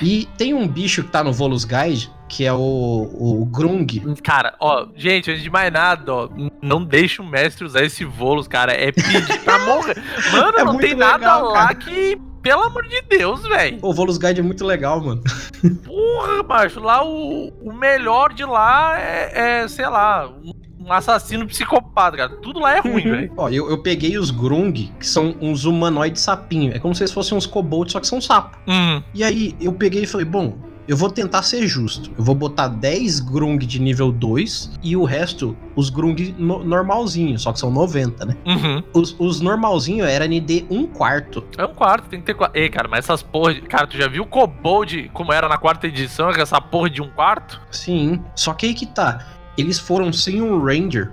E 0.02 0.26
tem 0.38 0.54
um 0.54 0.66
bicho 0.66 1.02
que 1.04 1.10
tá 1.10 1.22
no 1.22 1.32
Volus 1.32 1.64
Guide, 1.64 2.10
que 2.26 2.46
é 2.46 2.52
o, 2.52 2.58
o 2.58 3.44
Grung. 3.46 3.86
Cara, 4.22 4.54
ó, 4.58 4.86
gente, 4.96 5.30
antes 5.30 5.42
de 5.42 5.50
mais 5.50 5.70
nada, 5.70 6.12
ó, 6.14 6.28
não 6.62 6.82
deixa 6.82 7.20
o 7.20 7.26
mestre 7.26 7.64
usar 7.66 7.82
esse 7.84 8.04
volos, 8.04 8.48
cara. 8.48 8.72
É 8.72 8.90
pedir 8.92 9.40
pra 9.44 9.58
morrer. 9.66 10.02
Mano, 10.32 10.58
É 10.58 10.64
não 10.64 10.78
tem 10.78 10.94
nada 10.94 11.16
legal, 11.18 11.48
lá 11.52 11.66
cara. 11.68 11.74
que. 11.74 12.18
Pelo 12.42 12.62
amor 12.62 12.84
de 12.88 13.02
Deus, 13.02 13.42
velho. 13.42 13.78
O 13.82 13.92
Volus 13.92 14.16
Guide 14.16 14.40
é 14.40 14.42
muito 14.42 14.64
legal, 14.64 14.98
mano. 15.04 15.22
Porra, 15.84 16.42
macho, 16.42 16.80
lá 16.80 17.04
o, 17.04 17.52
o 17.60 17.70
melhor 17.70 18.32
de 18.32 18.46
lá 18.46 18.98
é, 18.98 19.60
é, 19.60 19.68
sei 19.68 19.86
lá, 19.86 20.26
um, 20.26 20.54
um 20.90 20.96
assassino 20.98 21.46
psicopata, 21.46 22.16
cara. 22.16 22.36
Tudo 22.36 22.60
lá 22.60 22.76
é 22.76 22.80
ruim, 22.80 23.02
velho. 23.02 23.32
Ó, 23.36 23.48
eu, 23.48 23.70
eu 23.70 23.78
peguei 23.78 24.18
os 24.18 24.30
Grung, 24.30 24.72
que 24.72 25.06
são 25.06 25.34
uns 25.40 25.64
humanoides 25.64 26.22
sapinho. 26.22 26.74
É 26.74 26.78
como 26.78 26.94
se 26.94 27.02
eles 27.02 27.12
fossem 27.12 27.36
uns 27.36 27.46
kobolds, 27.46 27.92
só 27.92 28.00
que 28.00 28.06
são 28.06 28.20
sapo. 28.20 28.58
Hum, 28.66 29.02
E 29.14 29.22
aí 29.24 29.56
eu 29.60 29.72
peguei 29.72 30.02
e 30.02 30.06
falei, 30.06 30.26
bom, 30.26 30.58
eu 30.90 30.96
vou 30.96 31.08
tentar 31.08 31.42
ser 31.42 31.68
justo. 31.68 32.10
Eu 32.18 32.24
vou 32.24 32.34
botar 32.34 32.66
10 32.66 33.20
Grung 33.20 33.58
de 33.58 33.80
nível 33.80 34.10
2 34.10 34.80
e 34.82 34.96
o 34.96 35.04
resto, 35.04 35.56
os 35.76 35.88
Grung 35.88 36.16
no, 36.36 36.64
normalzinho, 36.64 37.38
só 37.38 37.52
que 37.52 37.60
são 37.60 37.70
90, 37.70 38.24
né? 38.24 38.36
Uhum. 38.44 38.82
Os, 38.92 39.14
os 39.16 39.40
normalzinho 39.40 40.04
era 40.04 40.26
ND 40.26 40.66
1 40.68 40.86
quarto. 40.88 41.44
É 41.56 41.64
um 41.64 41.74
quarto, 41.74 42.08
tem 42.08 42.18
que 42.18 42.26
ter 42.26 42.34
quarto. 42.34 42.56
Ei, 42.56 42.68
cara, 42.68 42.88
mas 42.88 43.04
essas 43.04 43.22
porra. 43.22 43.54
De... 43.54 43.60
Cara, 43.62 43.86
tu 43.86 43.96
já 43.96 44.08
viu 44.08 44.24
o 44.24 44.26
Kobold 44.26 45.10
como 45.12 45.32
era 45.32 45.48
na 45.48 45.56
quarta 45.56 45.86
edição, 45.86 46.28
essa 46.30 46.60
porra 46.60 46.90
de 46.90 47.00
um 47.00 47.08
quarto? 47.08 47.60
Sim. 47.70 48.20
Só 48.34 48.52
que 48.52 48.66
aí 48.66 48.74
que 48.74 48.86
tá. 48.86 49.24
Eles 49.56 49.78
foram 49.78 50.12
sem 50.12 50.40
um 50.40 50.62
Ranger, 50.62 51.12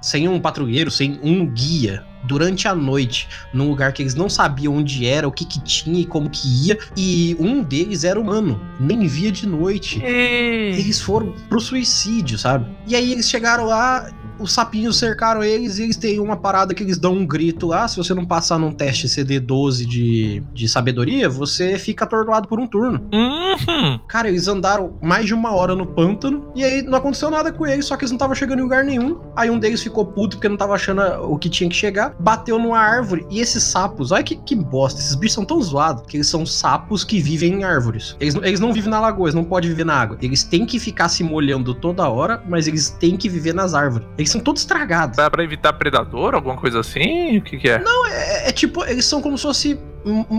sem 0.00 0.28
um 0.28 0.40
patrulheiro, 0.40 0.90
sem 0.90 1.18
um 1.22 1.46
guia 1.46 2.04
durante 2.24 2.66
a 2.66 2.74
noite, 2.74 3.28
num 3.52 3.68
lugar 3.68 3.92
que 3.92 4.02
eles 4.02 4.14
não 4.14 4.28
sabiam 4.28 4.76
onde 4.76 5.06
era, 5.06 5.28
o 5.28 5.32
que 5.32 5.44
que 5.44 5.60
tinha 5.60 6.00
e 6.00 6.06
como 6.06 6.30
que 6.30 6.48
ia, 6.66 6.78
e 6.96 7.36
um 7.38 7.62
deles 7.62 8.02
era 8.02 8.18
humano, 8.18 8.60
nem 8.80 9.06
via 9.06 9.30
de 9.30 9.46
noite. 9.46 10.02
Eles 10.02 11.00
foram 11.00 11.34
pro 11.48 11.60
suicídio, 11.60 12.38
sabe? 12.38 12.66
E 12.86 12.96
aí 12.96 13.12
eles 13.12 13.28
chegaram 13.28 13.66
lá, 13.66 14.10
os 14.44 14.52
sapinhos 14.52 14.98
cercaram 14.98 15.42
eles 15.42 15.78
e 15.78 15.84
eles 15.84 15.96
têm 15.96 16.20
uma 16.20 16.36
parada 16.36 16.74
que 16.74 16.82
eles 16.82 16.98
dão 16.98 17.14
um 17.14 17.26
grito 17.26 17.66
lá. 17.66 17.88
Se 17.88 17.96
você 17.96 18.12
não 18.12 18.26
passar 18.26 18.58
num 18.58 18.72
teste 18.72 19.06
CD12 19.06 19.86
de, 19.86 20.42
de 20.52 20.68
sabedoria, 20.68 21.28
você 21.28 21.78
fica 21.78 22.04
atordoado 22.04 22.46
por 22.46 22.60
um 22.60 22.66
turno. 22.66 23.00
Uhum. 23.12 23.98
Cara, 24.06 24.28
eles 24.28 24.46
andaram 24.46 24.98
mais 25.02 25.26
de 25.26 25.32
uma 25.32 25.52
hora 25.54 25.74
no 25.74 25.86
pântano 25.86 26.52
e 26.54 26.62
aí 26.62 26.82
não 26.82 26.98
aconteceu 26.98 27.30
nada 27.30 27.50
com 27.50 27.66
eles, 27.66 27.86
só 27.86 27.96
que 27.96 28.04
eles 28.04 28.10
não 28.10 28.16
estavam 28.16 28.34
chegando 28.34 28.58
em 28.58 28.62
lugar 28.62 28.84
nenhum. 28.84 29.18
Aí 29.34 29.48
um 29.48 29.58
deles 29.58 29.82
ficou 29.82 30.04
puto 30.04 30.36
porque 30.36 30.48
não 30.48 30.56
tava 30.58 30.74
achando 30.74 31.00
o 31.22 31.38
que 31.38 31.48
tinha 31.48 31.70
que 31.70 31.76
chegar, 31.76 32.14
bateu 32.20 32.58
numa 32.58 32.78
árvore 32.78 33.26
e 33.30 33.40
esses 33.40 33.62
sapos, 33.62 34.12
olha 34.12 34.22
que, 34.22 34.36
que 34.36 34.54
bosta, 34.54 35.00
esses 35.00 35.14
bichos 35.14 35.34
são 35.34 35.44
tão 35.44 35.60
zoados 35.62 36.04
que 36.06 36.18
eles 36.18 36.28
são 36.28 36.44
sapos 36.44 37.02
que 37.02 37.18
vivem 37.18 37.54
em 37.54 37.64
árvores. 37.64 38.14
Eles, 38.20 38.34
eles 38.34 38.60
não 38.60 38.72
vivem 38.72 38.90
na 38.90 39.00
lagoa, 39.00 39.28
eles 39.28 39.34
não 39.34 39.44
podem 39.44 39.70
viver 39.70 39.84
na 39.84 39.94
água. 39.94 40.18
Eles 40.20 40.42
têm 40.42 40.66
que 40.66 40.78
ficar 40.78 41.08
se 41.08 41.24
molhando 41.24 41.74
toda 41.74 42.08
hora, 42.08 42.42
mas 42.46 42.68
eles 42.68 42.90
têm 42.90 43.16
que 43.16 43.28
viver 43.28 43.54
nas 43.54 43.72
árvores. 43.72 44.06
Eles 44.18 44.33
são 44.34 44.40
todos 44.40 44.62
estragados. 44.62 45.16
Dá 45.16 45.30
pra 45.30 45.42
evitar 45.42 45.72
predador, 45.72 46.34
alguma 46.34 46.56
coisa 46.56 46.80
assim? 46.80 47.38
O 47.38 47.42
que 47.42 47.56
que 47.56 47.68
é? 47.68 47.82
É, 48.10 48.48
é 48.48 48.52
tipo, 48.52 48.84
eles 48.84 49.04
são 49.04 49.22
como 49.22 49.38
se 49.38 49.42
fosse 49.44 49.74
hum, 49.74 49.93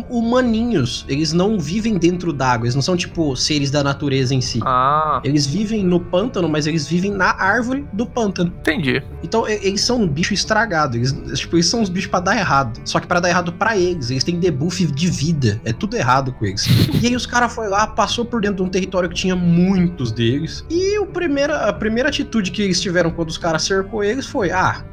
humaninhos. 0.09 1.05
Eles 1.07 1.33
não 1.33 1.59
vivem 1.59 1.97
dentro 1.97 2.31
d'água, 2.33 2.65
eles 2.65 2.75
não 2.75 2.81
são 2.81 2.95
tipo 2.95 3.35
seres 3.35 3.71
da 3.71 3.83
natureza 3.83 4.33
em 4.33 4.41
si. 4.41 4.59
Ah, 4.63 5.21
Eles 5.23 5.45
vivem 5.45 5.83
no 5.83 5.99
pântano, 5.99 6.47
mas 6.47 6.67
eles 6.67 6.87
vivem 6.87 7.11
na 7.11 7.31
árvore 7.31 7.85
do 7.93 8.05
pântano. 8.05 8.53
entendi. 8.59 9.01
Então, 9.23 9.47
eles 9.47 9.81
são 9.81 10.01
um 10.01 10.07
bicho 10.07 10.33
estragado. 10.33 10.97
Eles, 10.97 11.13
tipo, 11.39 11.55
eles 11.55 11.65
são 11.67 11.81
os 11.81 11.89
bichos 11.89 12.09
pra 12.09 12.19
dar 12.19 12.37
errado. 12.37 12.79
Só 12.85 12.99
que 12.99 13.07
pra 13.07 13.19
dar 13.19 13.29
errado 13.29 13.51
pra 13.53 13.77
eles, 13.77 14.09
eles 14.09 14.23
têm 14.23 14.39
debuff 14.39 14.85
de 14.85 15.09
vida. 15.09 15.59
É 15.65 15.73
tudo 15.73 15.95
errado 15.95 16.31
com 16.33 16.45
eles. 16.45 16.65
e 17.01 17.07
aí 17.07 17.15
os 17.15 17.25
caras 17.25 17.53
foi 17.53 17.67
lá, 17.67 17.87
passou 17.87 18.25
por 18.25 18.41
dentro 18.41 18.57
de 18.57 18.63
um 18.63 18.69
território 18.69 19.09
que 19.09 19.15
tinha 19.15 19.35
muitos 19.35 20.11
deles. 20.11 20.63
E 20.69 20.99
o 20.99 21.05
primeira, 21.07 21.67
a 21.69 21.73
primeira 21.73 22.09
atitude 22.09 22.51
que 22.51 22.61
eles 22.61 22.79
tiveram 22.79 23.09
quando 23.09 23.29
os 23.29 23.37
caras 23.37 23.63
cercou 23.63 24.03
eles 24.03 24.25
foi: 24.25 24.51
ah. 24.51 24.83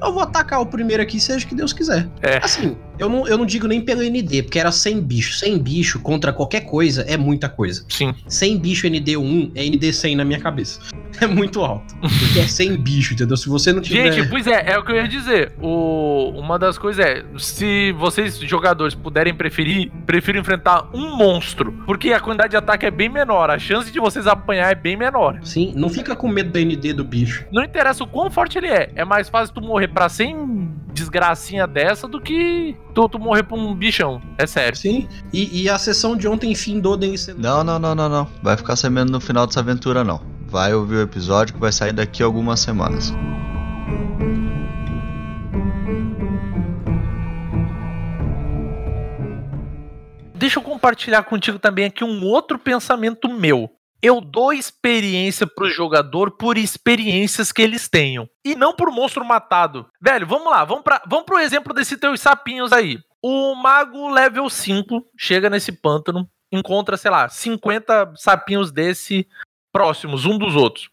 Eu 0.00 0.12
vou 0.12 0.22
atacar 0.22 0.60
o 0.60 0.66
primeiro 0.66 1.02
aqui, 1.02 1.20
seja 1.20 1.44
o 1.44 1.48
que 1.48 1.54
Deus 1.54 1.72
quiser. 1.72 2.08
É. 2.22 2.38
Assim, 2.42 2.76
eu 2.98 3.08
não, 3.08 3.26
eu 3.26 3.38
não 3.38 3.46
digo 3.46 3.66
nem 3.66 3.80
pelo 3.80 4.02
ND, 4.02 4.42
porque 4.42 4.58
era 4.58 4.70
100 4.70 5.00
bicho. 5.00 5.34
100 5.38 5.58
bicho 5.58 6.00
contra 6.00 6.32
qualquer 6.32 6.62
coisa 6.62 7.02
é 7.02 7.16
muita 7.16 7.48
coisa. 7.48 7.84
Sim. 7.88 8.14
100 8.26 8.58
bicho 8.58 8.86
ND1 8.86 9.52
é 9.54 9.64
ND100 9.64 10.16
na 10.16 10.24
minha 10.24 10.40
cabeça. 10.40 10.80
É 11.20 11.26
muito 11.26 11.60
alto. 11.60 11.94
Porque 12.00 12.40
é 12.40 12.46
100 12.46 12.76
bicho, 12.76 13.14
entendeu? 13.14 13.36
Se 13.36 13.48
você 13.48 13.72
não 13.72 13.80
tiver. 13.80 14.12
Gente, 14.12 14.28
pois 14.28 14.46
é, 14.46 14.72
é 14.72 14.78
o 14.78 14.84
que 14.84 14.92
eu 14.92 14.96
ia 14.96 15.08
dizer. 15.08 15.52
O, 15.60 16.30
uma 16.36 16.58
das 16.58 16.78
coisas 16.78 17.04
é, 17.04 17.24
se 17.36 17.92
vocês, 17.92 18.38
jogadores, 18.38 18.94
puderem 18.94 19.34
preferir, 19.34 19.90
prefiro 20.06 20.38
enfrentar 20.38 20.88
um 20.94 21.16
monstro. 21.16 21.72
Porque 21.86 22.12
a 22.12 22.20
quantidade 22.20 22.50
de 22.50 22.56
ataque 22.56 22.86
é 22.86 22.90
bem 22.90 23.08
menor. 23.08 23.50
A 23.50 23.58
chance 23.58 23.90
de 23.90 23.98
vocês 23.98 24.26
apanhar 24.26 24.70
é 24.70 24.74
bem 24.74 24.96
menor. 24.96 25.38
Sim, 25.42 25.72
não 25.74 25.88
fica 25.88 26.14
com 26.14 26.28
medo 26.28 26.50
da 26.50 26.60
ND 26.60 26.92
do 26.92 27.04
bicho. 27.04 27.44
Não 27.52 27.64
interessa 27.64 28.04
o 28.04 28.06
quão 28.06 28.30
forte 28.30 28.58
ele 28.58 28.68
é. 28.68 28.90
É 28.94 29.04
mais 29.04 29.28
fácil 29.28 29.54
tu 29.54 29.60
morrer 29.60 29.88
pra 29.88 30.08
100 30.08 30.68
desgracinha 30.92 31.66
dessa 31.66 32.08
do 32.08 32.20
que 32.20 32.76
tu, 32.94 33.08
tu 33.08 33.18
morrer 33.18 33.42
pra 33.42 33.56
um 33.56 33.74
bichão. 33.74 34.20
É 34.36 34.46
sério. 34.46 34.76
Sim. 34.76 35.08
E, 35.32 35.62
e 35.62 35.68
a 35.68 35.78
sessão 35.78 36.16
de 36.16 36.26
ontem 36.26 36.54
findou 36.54 36.98
sendo. 37.16 37.40
Não, 37.40 37.62
não, 37.62 37.78
não, 37.78 37.94
não, 37.94 38.08
não. 38.08 38.28
Vai 38.42 38.56
ficar 38.56 38.76
sabendo 38.76 39.12
no 39.12 39.20
final 39.20 39.46
dessa 39.46 39.60
aventura, 39.60 40.02
não. 40.02 40.20
Vai 40.50 40.72
ouvir 40.72 40.96
o 40.96 41.02
episódio 41.02 41.52
que 41.52 41.60
vai 41.60 41.70
sair 41.70 41.92
daqui 41.92 42.22
a 42.22 42.26
algumas 42.26 42.58
semanas. 42.58 43.12
Deixa 50.34 50.58
eu 50.58 50.62
compartilhar 50.62 51.22
contigo 51.24 51.58
também 51.58 51.84
aqui 51.84 52.02
um 52.02 52.24
outro 52.24 52.58
pensamento 52.58 53.28
meu. 53.28 53.68
Eu 54.00 54.22
dou 54.22 54.50
experiência 54.50 55.46
pro 55.46 55.68
jogador 55.68 56.30
por 56.30 56.56
experiências 56.56 57.52
que 57.52 57.60
eles 57.60 57.86
tenham. 57.86 58.26
E 58.42 58.54
não 58.54 58.72
por 58.72 58.90
monstro 58.90 59.22
matado. 59.26 59.86
Velho, 60.00 60.26
vamos 60.26 60.50
lá, 60.50 60.64
vamos, 60.64 60.82
pra, 60.82 61.02
vamos 61.06 61.26
pro 61.26 61.40
exemplo 61.40 61.74
desses 61.74 61.98
teus 61.98 62.22
sapinhos 62.22 62.72
aí. 62.72 62.98
O 63.22 63.54
mago 63.54 64.08
level 64.08 64.48
5 64.48 65.04
chega 65.18 65.50
nesse 65.50 65.72
pântano, 65.72 66.26
encontra, 66.50 66.96
sei 66.96 67.10
lá, 67.10 67.28
50 67.28 68.14
sapinhos 68.16 68.72
desse 68.72 69.26
próximos, 69.72 70.24
um 70.24 70.38
dos 70.38 70.54
outros. 70.54 70.90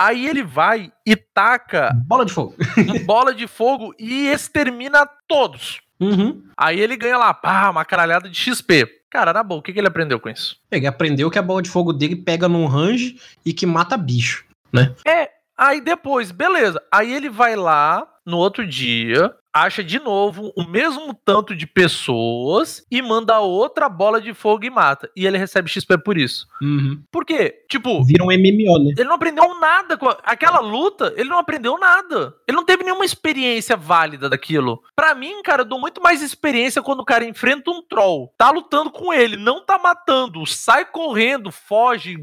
Aí 0.00 0.26
ele 0.26 0.42
vai 0.42 0.90
e 1.06 1.14
taca 1.14 1.92
Bola 2.06 2.24
de 2.24 2.32
fogo. 2.32 2.54
bola 3.04 3.34
de 3.34 3.46
fogo 3.46 3.94
e 3.98 4.28
extermina 4.28 5.06
todos. 5.28 5.82
Uhum. 6.00 6.42
Aí 6.56 6.80
ele 6.80 6.96
ganha 6.96 7.18
lá, 7.18 7.34
pá, 7.34 7.68
uma 7.68 7.84
caralhada 7.84 8.28
de 8.28 8.34
XP. 8.34 8.86
Cara, 9.10 9.32
na 9.32 9.42
boa, 9.42 9.58
o 9.58 9.62
que, 9.62 9.72
que 9.72 9.78
ele 9.78 9.88
aprendeu 9.88 10.18
com 10.18 10.30
isso? 10.30 10.58
Ele 10.70 10.86
aprendeu 10.86 11.30
que 11.30 11.38
a 11.38 11.42
bola 11.42 11.60
de 11.60 11.68
fogo 11.68 11.92
dele 11.92 12.16
pega 12.16 12.48
num 12.48 12.66
range 12.66 13.20
e 13.44 13.52
que 13.52 13.66
mata 13.66 13.96
bicho. 13.96 14.44
Né? 14.72 14.94
É, 15.06 15.30
aí 15.58 15.80
depois, 15.80 16.30
beleza. 16.30 16.80
Aí 16.90 17.12
ele 17.12 17.28
vai 17.28 17.54
lá 17.54 18.08
no 18.24 18.38
outro 18.38 18.66
dia, 18.66 19.34
acha 19.52 19.82
de 19.82 19.98
novo 19.98 20.52
o 20.56 20.64
mesmo 20.64 21.12
tanto 21.24 21.54
de 21.54 21.66
pessoas 21.66 22.84
e 22.90 23.02
manda 23.02 23.40
outra 23.40 23.88
bola 23.88 24.20
de 24.20 24.32
fogo 24.32 24.64
e 24.64 24.70
mata. 24.70 25.10
E 25.16 25.26
ele 25.26 25.38
recebe 25.38 25.68
XP 25.70 25.98
por 25.98 26.16
isso. 26.16 26.46
Uhum. 26.62 27.02
Por 27.10 27.24
quê? 27.24 27.64
Tipo, 27.68 28.04
Vira 28.04 28.22
um 28.24 28.28
MMO, 28.28 28.78
né? 28.84 28.94
ele 28.96 29.08
não 29.08 29.14
aprendeu 29.14 29.58
nada 29.58 29.96
com 29.96 30.08
aquela 30.24 30.60
luta, 30.60 31.12
ele 31.16 31.28
não 31.28 31.38
aprendeu 31.38 31.78
nada. 31.78 32.34
Ele 32.46 32.56
não 32.56 32.64
teve 32.64 32.84
nenhuma 32.84 33.04
experiência 33.04 33.76
válida 33.76 34.28
daquilo. 34.28 34.82
Pra 34.94 35.14
mim, 35.14 35.42
cara, 35.42 35.62
eu 35.62 35.66
dou 35.66 35.80
muito 35.80 36.00
mais 36.00 36.22
experiência 36.22 36.82
quando 36.82 37.00
o 37.00 37.04
cara 37.04 37.24
enfrenta 37.24 37.70
um 37.70 37.82
troll, 37.82 38.32
tá 38.36 38.50
lutando 38.50 38.90
com 38.90 39.12
ele, 39.12 39.36
não 39.36 39.64
tá 39.64 39.78
matando, 39.78 40.46
sai 40.46 40.84
correndo, 40.84 41.50
foge, 41.50 42.16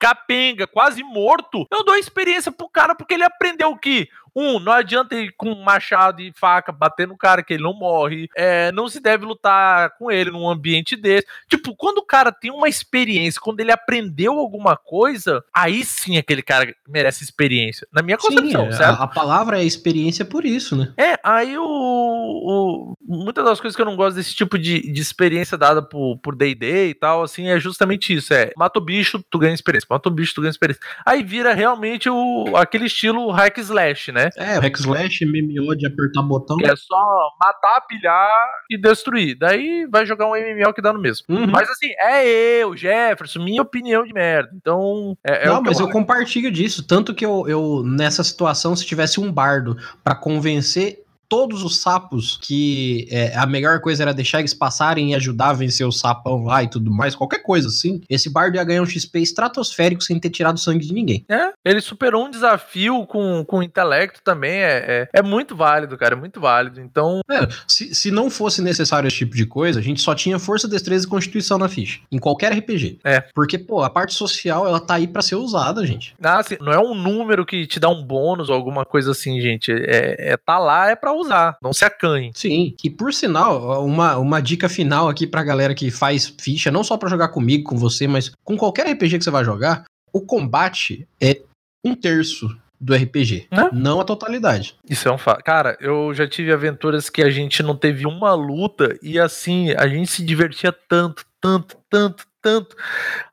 capenga, 0.00 0.66
quase 0.66 1.02
morto. 1.04 1.66
Eu 1.70 1.84
dou 1.84 1.94
experiência 1.94 2.50
pro 2.50 2.68
cara 2.68 2.94
porque 2.94 3.14
ele 3.14 3.22
aprendeu 3.22 3.76
que 3.76 4.08
um, 4.40 4.58
não 4.60 4.72
adianta 4.72 5.14
ir 5.14 5.32
com 5.36 5.54
machado 5.54 6.20
e 6.22 6.32
faca 6.34 6.72
bater 6.72 7.06
no 7.06 7.16
cara 7.16 7.42
que 7.42 7.54
ele 7.54 7.62
não 7.62 7.74
morre. 7.74 8.28
É, 8.36 8.70
não 8.72 8.88
se 8.88 9.00
deve 9.00 9.24
lutar 9.24 9.90
com 9.98 10.10
ele 10.10 10.30
num 10.30 10.48
ambiente 10.48 10.96
desse. 10.96 11.26
Tipo, 11.48 11.74
quando 11.76 11.98
o 11.98 12.04
cara 12.06 12.32
tem 12.32 12.50
uma 12.50 12.68
experiência, 12.68 13.40
quando 13.40 13.60
ele 13.60 13.72
aprendeu 13.72 14.38
alguma 14.38 14.76
coisa, 14.76 15.42
aí 15.54 15.84
sim 15.84 16.16
aquele 16.18 16.42
cara 16.42 16.74
merece 16.88 17.24
experiência. 17.24 17.86
Na 17.92 18.02
minha 18.02 18.16
concepção, 18.18 18.70
Sim, 18.70 18.76
certo? 18.78 19.00
a, 19.00 19.04
a 19.04 19.08
palavra 19.08 19.60
é 19.60 19.64
experiência 19.64 20.24
por 20.24 20.44
isso, 20.44 20.76
né? 20.76 20.92
É, 20.96 21.18
aí 21.22 21.56
o, 21.58 21.64
o- 21.64 22.94
Muitas 23.02 23.44
das 23.44 23.60
coisas 23.60 23.74
que 23.74 23.82
eu 23.82 23.86
não 23.86 23.96
gosto 23.96 24.16
desse 24.16 24.34
tipo 24.34 24.56
de, 24.58 24.80
de 24.92 25.00
experiência 25.00 25.58
dada 25.58 25.82
por 25.82 26.18
por 26.18 26.36
D&D 26.36 26.88
e 26.90 26.94
tal, 26.94 27.22
assim, 27.22 27.48
é 27.48 27.58
justamente 27.58 28.14
isso. 28.14 28.32
É, 28.32 28.52
mata 28.56 28.78
o 28.78 28.82
bicho, 28.82 29.22
tu 29.30 29.38
ganha 29.38 29.54
experiência. 29.54 29.86
Mata 29.90 30.08
o 30.08 30.12
bicho, 30.12 30.34
tu 30.34 30.40
ganha 30.40 30.50
experiência. 30.50 30.82
Aí 31.04 31.22
vira 31.22 31.52
realmente 31.54 32.08
o, 32.08 32.52
aquele 32.56 32.86
estilo 32.86 33.30
hack 33.30 33.58
slash, 33.58 34.12
né? 34.12 34.29
É, 34.36 34.58
o 34.58 34.62
hack 34.62 34.76
slash, 34.76 35.24
MMO 35.24 35.76
de 35.76 35.86
apertar 35.86 36.22
botão. 36.22 36.56
É 36.62 36.74
só 36.76 37.30
matar, 37.40 37.80
pilhar 37.86 38.48
e 38.70 38.78
destruir. 38.78 39.36
Daí 39.38 39.86
vai 39.90 40.06
jogar 40.06 40.26
um 40.26 40.34
MMO 40.34 40.72
que 40.72 40.82
dá 40.82 40.92
no 40.92 41.00
mesmo. 41.00 41.26
Uhum. 41.28 41.46
Mas 41.46 41.68
assim, 41.70 41.88
é 41.98 42.26
eu, 42.26 42.76
Jefferson, 42.76 43.42
minha 43.42 43.62
opinião 43.62 44.04
de 44.04 44.12
merda. 44.12 44.50
Então, 44.54 45.16
é, 45.24 45.44
é 45.44 45.46
não, 45.46 45.62
mas 45.62 45.78
eu, 45.78 45.86
acho. 45.86 45.92
compartilho 45.92 46.50
disso. 46.50 46.86
Tanto 46.86 47.14
que 47.14 47.24
eu, 47.24 47.48
eu, 47.48 47.82
nessa 47.84 48.22
situação, 48.22 48.74
se 48.76 48.86
tivesse 48.86 49.20
um 49.20 49.32
bardo 49.32 49.76
pra 50.02 50.14
convencer 50.14 51.04
todos 51.30 51.62
os 51.62 51.78
sapos 51.80 52.38
que 52.42 53.06
é, 53.10 53.36
a 53.36 53.46
melhor 53.46 53.80
coisa 53.80 54.02
era 54.02 54.12
deixar 54.12 54.40
eles 54.40 54.52
passarem 54.52 55.12
e 55.12 55.14
ajudar 55.14 55.50
a 55.50 55.52
vencer 55.52 55.86
o 55.86 55.92
sapão 55.92 56.44
lá 56.44 56.62
e 56.62 56.68
tudo 56.68 56.90
mais, 56.90 57.14
qualquer 57.14 57.38
coisa 57.38 57.68
assim, 57.68 58.00
esse 58.10 58.28
bardo 58.28 58.56
ia 58.56 58.64
ganhar 58.64 58.82
um 58.82 58.86
XP 58.86 59.20
estratosférico 59.20 60.02
sem 60.02 60.18
ter 60.18 60.30
tirado 60.30 60.58
sangue 60.58 60.84
de 60.84 60.92
ninguém. 60.92 61.24
É, 61.28 61.52
ele 61.64 61.80
superou 61.80 62.26
um 62.26 62.30
desafio 62.30 63.06
com, 63.06 63.44
com 63.44 63.62
intelecto 63.62 64.20
também. 64.24 64.58
É, 64.58 65.08
é, 65.14 65.20
é 65.20 65.22
muito 65.22 65.54
válido, 65.54 65.96
cara. 65.96 66.14
É 66.14 66.18
muito 66.18 66.40
válido. 66.40 66.80
Então, 66.80 67.20
É, 67.30 67.46
se, 67.66 67.94
se 67.94 68.10
não 68.10 68.28
fosse 68.28 68.60
necessário 68.60 69.06
esse 69.06 69.18
tipo 69.18 69.36
de 69.36 69.46
coisa, 69.46 69.78
a 69.78 69.82
gente 69.82 70.00
só 70.00 70.14
tinha 70.14 70.38
força, 70.38 70.66
destreza 70.66 71.06
e 71.06 71.08
constituição 71.08 71.58
na 71.58 71.68
ficha. 71.68 72.00
Em 72.10 72.18
qualquer 72.18 72.52
RPG. 72.52 72.98
É. 73.04 73.20
Porque, 73.34 73.56
pô, 73.56 73.82
a 73.82 73.90
parte 73.90 74.14
social, 74.14 74.66
ela 74.66 74.80
tá 74.80 74.94
aí 74.94 75.06
pra 75.06 75.22
ser 75.22 75.36
usada, 75.36 75.86
gente. 75.86 76.14
ah, 76.22 76.38
assim, 76.40 76.56
não 76.60 76.72
é 76.72 76.78
um 76.78 76.94
número 76.94 77.46
que 77.46 77.66
te 77.66 77.78
dá 77.78 77.88
um 77.88 78.02
bônus 78.02 78.48
ou 78.48 78.54
alguma 78.56 78.84
coisa 78.84 79.12
assim, 79.12 79.40
gente. 79.40 79.70
É, 79.70 80.32
é 80.32 80.36
tá 80.36 80.58
lá, 80.58 80.90
é 80.90 80.96
pra 80.96 81.12
usar, 81.20 81.56
não 81.62 81.72
se 81.72 81.84
acanhe. 81.84 82.32
Sim, 82.34 82.74
e 82.82 82.90
por 82.90 83.12
sinal, 83.12 83.84
uma, 83.84 84.16
uma 84.18 84.40
dica 84.40 84.68
final 84.68 85.08
aqui 85.08 85.26
pra 85.26 85.44
galera 85.44 85.74
que 85.74 85.90
faz 85.90 86.34
ficha, 86.40 86.70
não 86.70 86.84
só 86.84 86.96
pra 86.96 87.08
jogar 87.08 87.28
comigo, 87.28 87.70
com 87.70 87.76
você, 87.76 88.06
mas 88.06 88.32
com 88.44 88.56
qualquer 88.56 88.90
RPG 88.92 89.18
que 89.18 89.24
você 89.24 89.30
vai 89.30 89.44
jogar, 89.44 89.84
o 90.12 90.20
combate 90.20 91.06
é 91.20 91.40
um 91.84 91.94
terço 91.94 92.48
do 92.80 92.94
RPG, 92.94 93.46
Né? 93.50 93.68
não 93.72 94.00
a 94.00 94.04
totalidade. 94.04 94.74
Isso 94.88 95.06
é 95.06 95.12
um 95.12 95.18
fato. 95.18 95.44
Cara, 95.44 95.76
eu 95.80 96.14
já 96.14 96.26
tive 96.26 96.50
aventuras 96.50 97.10
que 97.10 97.22
a 97.22 97.28
gente 97.28 97.62
não 97.62 97.76
teve 97.76 98.06
uma 98.06 98.32
luta 98.32 98.96
e 99.02 99.18
assim, 99.18 99.70
a 99.72 99.86
gente 99.86 100.10
se 100.10 100.24
divertia 100.24 100.72
tanto, 100.72 101.26
tanto, 101.38 101.76
tanto, 101.90 102.24
tanto. 102.42 102.76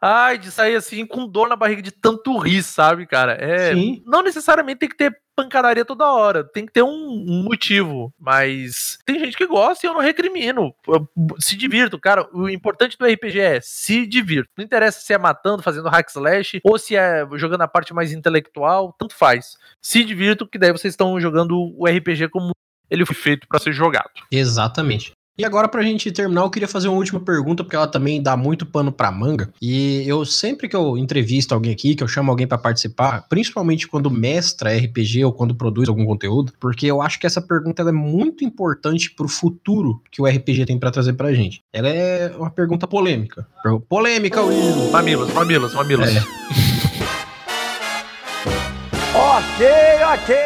Ai, 0.02 0.38
de 0.38 0.52
sair 0.52 0.76
assim 0.76 1.06
com 1.06 1.28
dor 1.28 1.48
na 1.50 1.56
barriga 1.56 1.82
de 1.82 1.92
tanto 1.92 2.38
rir, 2.38 2.64
sabe, 2.64 3.06
cara? 3.06 3.34
É, 3.34 3.74
Sim. 3.74 4.04
não 4.06 4.22
necessariamente 4.22 4.80
tem 4.80 4.90
que 4.90 4.98
ter 4.98 5.16
pancadaria 5.36 5.86
toda 5.86 6.12
hora, 6.12 6.44
tem 6.44 6.66
que 6.66 6.72
ter 6.74 6.82
um, 6.82 6.90
um 6.90 7.44
motivo, 7.44 8.12
mas 8.20 8.98
tem 9.06 9.20
gente 9.20 9.38
que 9.38 9.46
gosta 9.46 9.86
e 9.86 9.90
eu 9.90 9.94
não 9.94 10.02
recrimino. 10.02 10.74
Eu- 10.88 11.08
Se 11.40 11.56
divirto, 11.56 12.00
cara. 12.00 12.28
O 12.34 12.50
importante 12.50 12.98
do 12.98 13.06
RPG 13.06 13.40
é 13.40 13.60
se 13.62 14.08
divirto. 14.08 14.50
Não 14.58 14.66
interessa 14.66 15.00
se 15.00 15.14
é 15.14 15.18
matando, 15.18 15.62
fazendo 15.62 15.90
hack 15.90 16.10
slash 16.10 16.60
ou 16.64 16.80
se 16.80 16.96
é 16.96 17.24
jogando 17.36 17.62
a 17.62 17.68
parte 17.68 17.94
mais 17.94 18.12
intelectual, 18.12 18.96
tanto 18.98 19.14
faz. 19.16 19.58
Se 19.80 20.04
divirto, 20.04 20.48
que 20.48 20.58
daí 20.58 20.72
vocês 20.72 20.94
estão 20.94 21.20
jogando 21.20 21.56
o 21.78 21.86
RPG 21.88 22.30
como 22.30 22.52
ele 22.90 23.06
foi 23.06 23.16
feito 23.16 23.48
pra 23.48 23.60
ser 23.60 23.74
jogado. 23.74 24.10
Exatamente. 24.32 25.12
E 25.38 25.46
agora, 25.46 25.68
pra 25.68 25.84
gente 25.84 26.12
terminar, 26.12 26.42
eu 26.42 26.50
queria 26.50 26.68
fazer 26.68 26.88
uma 26.88 26.98
última 26.98 27.20
pergunta, 27.20 27.64
porque 27.64 27.76
ela 27.76 27.88
também 27.88 28.22
dá 28.22 28.36
muito 28.36 28.66
pano 28.66 28.92
pra 28.92 29.12
manga. 29.12 29.50
E 29.62 30.04
eu, 30.08 30.26
sempre 30.26 30.68
que 30.68 30.76
eu 30.76 30.98
entrevisto 30.98 31.54
alguém 31.54 31.72
aqui, 31.72 31.94
que 31.94 32.04
eu 32.04 32.08
chamo 32.08 32.32
alguém 32.32 32.48
pra 32.48 32.58
participar, 32.58 33.26
principalmente 33.30 33.88
quando 33.88 34.10
mestra 34.10 34.76
RPG 34.76 35.24
ou 35.26 35.32
quando 35.32 35.54
produz 35.54 35.88
algum 35.88 36.06
conteúdo, 36.06 36.54
porque 36.60 36.88
eu 36.88 37.02
acho 37.02 37.20
que 37.20 37.28
essa 37.28 37.42
pergunta 37.42 37.84
é 37.84 37.92
muito 37.92 38.44
importante 38.44 39.12
pro 39.12 39.28
futuro 39.28 40.02
que 40.12 40.22
o 40.22 40.26
RPG 40.26 40.66
tem 40.66 40.80
pra 40.80 40.90
trazer 40.90 41.14
pra 41.14 41.34
gente. 41.34 41.62
Ela 41.72 41.90
é 41.90 42.36
uma 42.36 42.50
pergunta 42.50 42.88
polêmica. 42.88 43.48
Polêmica, 43.88 44.42
Will! 44.42 44.92
Mamilos, 44.92 45.32
mamilos, 45.34 45.74
mamilos. 45.74 46.16
É. 46.16 46.67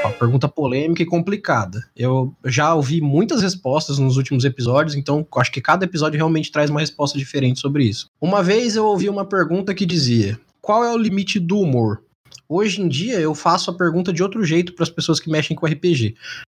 Uma 0.05 0.13
pergunta 0.13 0.47
polêmica 0.47 1.03
e 1.03 1.05
complicada. 1.05 1.85
Eu 1.93 2.33
já 2.45 2.73
ouvi 2.73 3.01
muitas 3.01 3.41
respostas 3.41 3.99
nos 3.99 4.15
últimos 4.15 4.45
episódios, 4.45 4.95
então 4.95 5.27
acho 5.35 5.51
que 5.51 5.59
cada 5.59 5.83
episódio 5.83 6.15
realmente 6.15 6.49
traz 6.49 6.69
uma 6.69 6.79
resposta 6.79 7.17
diferente 7.17 7.59
sobre 7.59 7.83
isso. 7.83 8.09
Uma 8.21 8.41
vez 8.41 8.77
eu 8.77 8.85
ouvi 8.85 9.09
uma 9.09 9.25
pergunta 9.25 9.73
que 9.73 9.85
dizia: 9.85 10.39
Qual 10.61 10.81
é 10.81 10.93
o 10.93 10.97
limite 10.97 11.41
do 11.41 11.59
humor? 11.59 12.01
Hoje 12.47 12.81
em 12.81 12.87
dia 12.87 13.19
eu 13.19 13.35
faço 13.35 13.69
a 13.69 13.77
pergunta 13.77 14.13
de 14.13 14.23
outro 14.23 14.45
jeito 14.45 14.73
para 14.73 14.83
as 14.83 14.89
pessoas 14.89 15.19
que 15.19 15.29
mexem 15.29 15.57
com 15.57 15.65
RPG. 15.65 16.15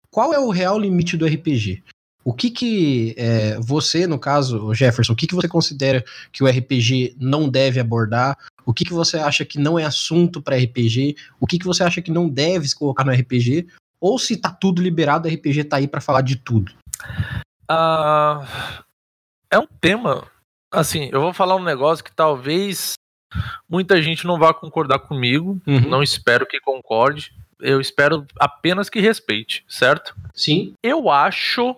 Qual 0.09 0.33
é 0.33 0.39
o 0.39 0.49
real 0.49 0.79
limite 0.79 1.17
do 1.17 1.25
RPG? 1.25 1.83
O 2.23 2.33
que 2.33 2.49
que 2.49 3.13
é, 3.17 3.59
você, 3.59 4.07
no 4.07 4.17
caso, 4.17 4.73
Jefferson, 4.73 5.11
o 5.11 5.15
que 5.15 5.27
que 5.27 5.35
você 5.35 5.47
considera 5.47 6.03
que 6.31 6.43
o 6.43 6.47
RPG 6.47 7.17
não 7.19 7.49
deve 7.49 7.81
abordar? 7.81 8.37
O 8.65 8.73
que 8.73 8.83
que 8.83 8.93
você 8.93 9.17
acha 9.17 9.45
que 9.45 9.59
não 9.59 9.77
é 9.77 9.83
assunto 9.83 10.41
para 10.41 10.57
RPG? 10.57 11.15
O 11.39 11.45
que 11.45 11.59
que 11.59 11.65
você 11.65 11.83
acha 11.83 12.01
que 12.01 12.11
não 12.11 12.27
deve 12.27 12.67
se 12.67 12.75
colocar 12.75 13.03
no 13.03 13.11
RPG? 13.11 13.67
Ou 13.99 14.17
se 14.19 14.37
tá 14.37 14.49
tudo 14.49 14.81
liberado, 14.81 15.27
o 15.27 15.31
RPG 15.31 15.65
tá 15.65 15.77
aí 15.77 15.87
para 15.87 16.01
falar 16.01 16.21
de 16.21 16.35
tudo? 16.35 16.71
Ah, 17.69 18.83
é 19.49 19.59
um 19.59 19.67
tema. 19.79 20.27
Assim, 20.71 21.09
eu 21.11 21.21
vou 21.21 21.33
falar 21.33 21.55
um 21.55 21.63
negócio 21.63 22.03
que 22.03 22.11
talvez 22.11 22.93
muita 23.69 24.01
gente 24.01 24.25
não 24.25 24.37
vá 24.37 24.53
concordar 24.53 24.99
comigo. 24.99 25.59
Uhum. 25.65 25.89
Não 25.89 26.03
espero 26.03 26.45
que 26.45 26.59
concorde. 26.59 27.33
Eu 27.59 27.79
espero 27.79 28.25
apenas 28.39 28.89
que 28.89 28.99
respeite, 28.99 29.63
certo? 29.67 30.15
Sim. 30.33 30.73
Eu 30.83 31.09
acho, 31.09 31.75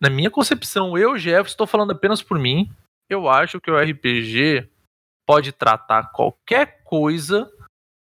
na 0.00 0.10
minha 0.10 0.30
concepção, 0.30 0.98
eu, 0.98 1.16
Jeff, 1.16 1.48
estou 1.48 1.66
falando 1.66 1.92
apenas 1.92 2.22
por 2.22 2.38
mim. 2.38 2.70
Eu 3.08 3.28
acho 3.28 3.60
que 3.60 3.70
o 3.70 3.78
RPG 3.78 4.68
pode 5.26 5.52
tratar 5.52 6.12
qualquer 6.12 6.82
coisa 6.84 7.50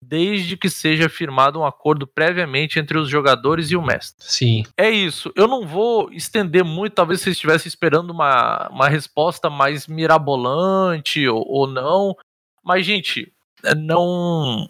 desde 0.03 0.57
que 0.57 0.69
seja 0.69 1.07
firmado 1.07 1.59
um 1.59 1.65
acordo 1.65 2.07
previamente 2.07 2.79
entre 2.79 2.97
os 2.97 3.07
jogadores 3.07 3.69
e 3.69 3.75
o 3.75 3.81
mestre. 3.81 4.25
Sim. 4.27 4.63
É 4.75 4.89
isso. 4.89 5.31
Eu 5.35 5.47
não 5.47 5.65
vou 5.65 6.11
estender 6.11 6.63
muito. 6.63 6.93
Talvez 6.93 7.21
vocês 7.21 7.35
estivessem 7.35 7.67
esperando 7.67 8.09
uma, 8.09 8.67
uma 8.69 8.89
resposta 8.89 9.49
mais 9.49 9.85
mirabolante 9.85 11.27
ou, 11.27 11.45
ou 11.47 11.67
não. 11.67 12.15
Mas, 12.63 12.85
gente, 12.85 13.31
é, 13.63 13.75
não. 13.75 14.67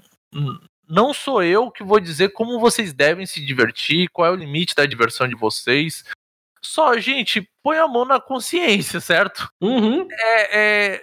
Não 0.88 1.14
sou 1.14 1.42
eu 1.42 1.72
que 1.72 1.84
vou 1.84 2.00
dizer 2.02 2.34
como 2.34 2.60
vocês 2.60 2.92
devem 2.92 3.26
se 3.26 3.44
divertir, 3.46 4.10
qual 4.10 4.28
é 4.28 4.32
o 4.32 4.36
limite 4.36 4.76
da 4.76 4.86
diversão 4.86 5.28
de 5.28 5.36
vocês. 5.36 6.04
Só, 6.62 6.98
gente, 6.98 7.50
põe 7.64 7.78
a 7.78 7.88
mão 7.88 8.06
na 8.06 8.20
consciência, 8.20 9.00
certo? 9.00 9.50
Uhum. 9.62 10.06
É, 10.12 10.60
é, 10.60 11.02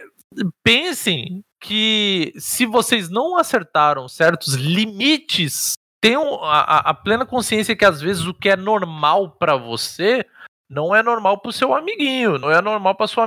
pensem 0.62 1.42
que 1.60 2.32
se 2.36 2.66
vocês 2.66 3.08
não 3.08 3.36
acertaram 3.36 4.08
certos 4.08 4.54
limites, 4.54 5.74
tenham 6.00 6.42
a, 6.44 6.78
a 6.90 6.94
plena 6.94 7.26
consciência 7.26 7.76
que 7.76 7.84
às 7.84 8.00
vezes 8.00 8.24
o 8.26 8.34
que 8.34 8.48
é 8.48 8.56
normal 8.56 9.30
para 9.30 9.56
você 9.56 10.24
não 10.70 10.94
é 10.94 11.02
normal 11.02 11.38
para 11.38 11.48
o 11.48 11.52
seu 11.52 11.74
amiguinho, 11.74 12.38
não 12.38 12.50
é 12.50 12.60
normal 12.60 12.94
para 12.94 13.06
sua 13.06 13.24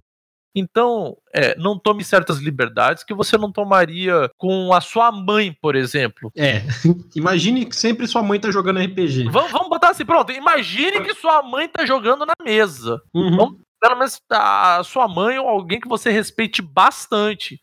então, 0.53 1.15
é, 1.33 1.57
não 1.57 1.79
tome 1.79 2.03
certas 2.03 2.39
liberdades 2.39 3.03
que 3.03 3.13
você 3.13 3.37
não 3.37 3.51
tomaria 3.51 4.29
com 4.37 4.73
a 4.73 4.81
sua 4.81 5.09
mãe, 5.11 5.55
por 5.61 5.75
exemplo. 5.75 6.29
É. 6.35 6.61
Imagine 7.15 7.65
que 7.65 7.75
sempre 7.75 8.05
sua 8.05 8.21
mãe 8.21 8.39
tá 8.39 8.51
jogando 8.51 8.81
RPG. 8.81 9.29
Vamos, 9.29 9.51
vamos 9.51 9.69
botar 9.69 9.91
assim, 9.91 10.05
pronto. 10.05 10.31
Imagine 10.31 11.01
que 11.01 11.13
sua 11.13 11.41
mãe 11.41 11.69
tá 11.69 11.85
jogando 11.85 12.25
na 12.25 12.33
mesa. 12.43 13.01
Uhum. 13.13 13.37
Vamos- 13.37 13.59
Pelo 13.81 13.95
menos 13.95 14.21
a 14.29 14.83
sua 14.83 15.07
mãe 15.07 15.39
ou 15.39 15.49
alguém 15.49 15.79
que 15.79 15.89
você 15.89 16.11
respeite 16.11 16.61
bastante. 16.61 17.59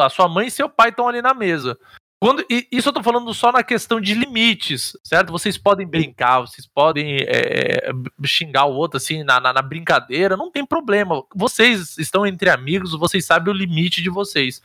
A 0.00 0.10
sua 0.10 0.28
mãe 0.28 0.48
e 0.48 0.50
seu 0.50 0.68
pai 0.68 0.90
estão 0.90 1.08
ali 1.08 1.22
na 1.22 1.32
mesa. 1.32 1.78
Quando, 2.24 2.42
isso 2.72 2.88
eu 2.88 2.92
tô 2.92 3.02
falando 3.02 3.34
só 3.34 3.52
na 3.52 3.62
questão 3.62 4.00
de 4.00 4.14
limites, 4.14 4.96
certo? 5.04 5.30
Vocês 5.30 5.58
podem 5.58 5.86
brincar, 5.86 6.40
vocês 6.40 6.66
podem 6.66 7.18
é, 7.20 7.90
xingar 8.24 8.64
o 8.64 8.72
outro 8.74 8.96
assim 8.96 9.22
na, 9.22 9.38
na, 9.38 9.52
na 9.52 9.60
brincadeira, 9.60 10.34
não 10.34 10.50
tem 10.50 10.64
problema. 10.64 11.22
Vocês 11.34 11.98
estão 11.98 12.26
entre 12.26 12.48
amigos, 12.48 12.92
vocês 12.92 13.26
sabem 13.26 13.52
o 13.52 13.56
limite 13.56 14.00
de 14.00 14.08
vocês. 14.08 14.62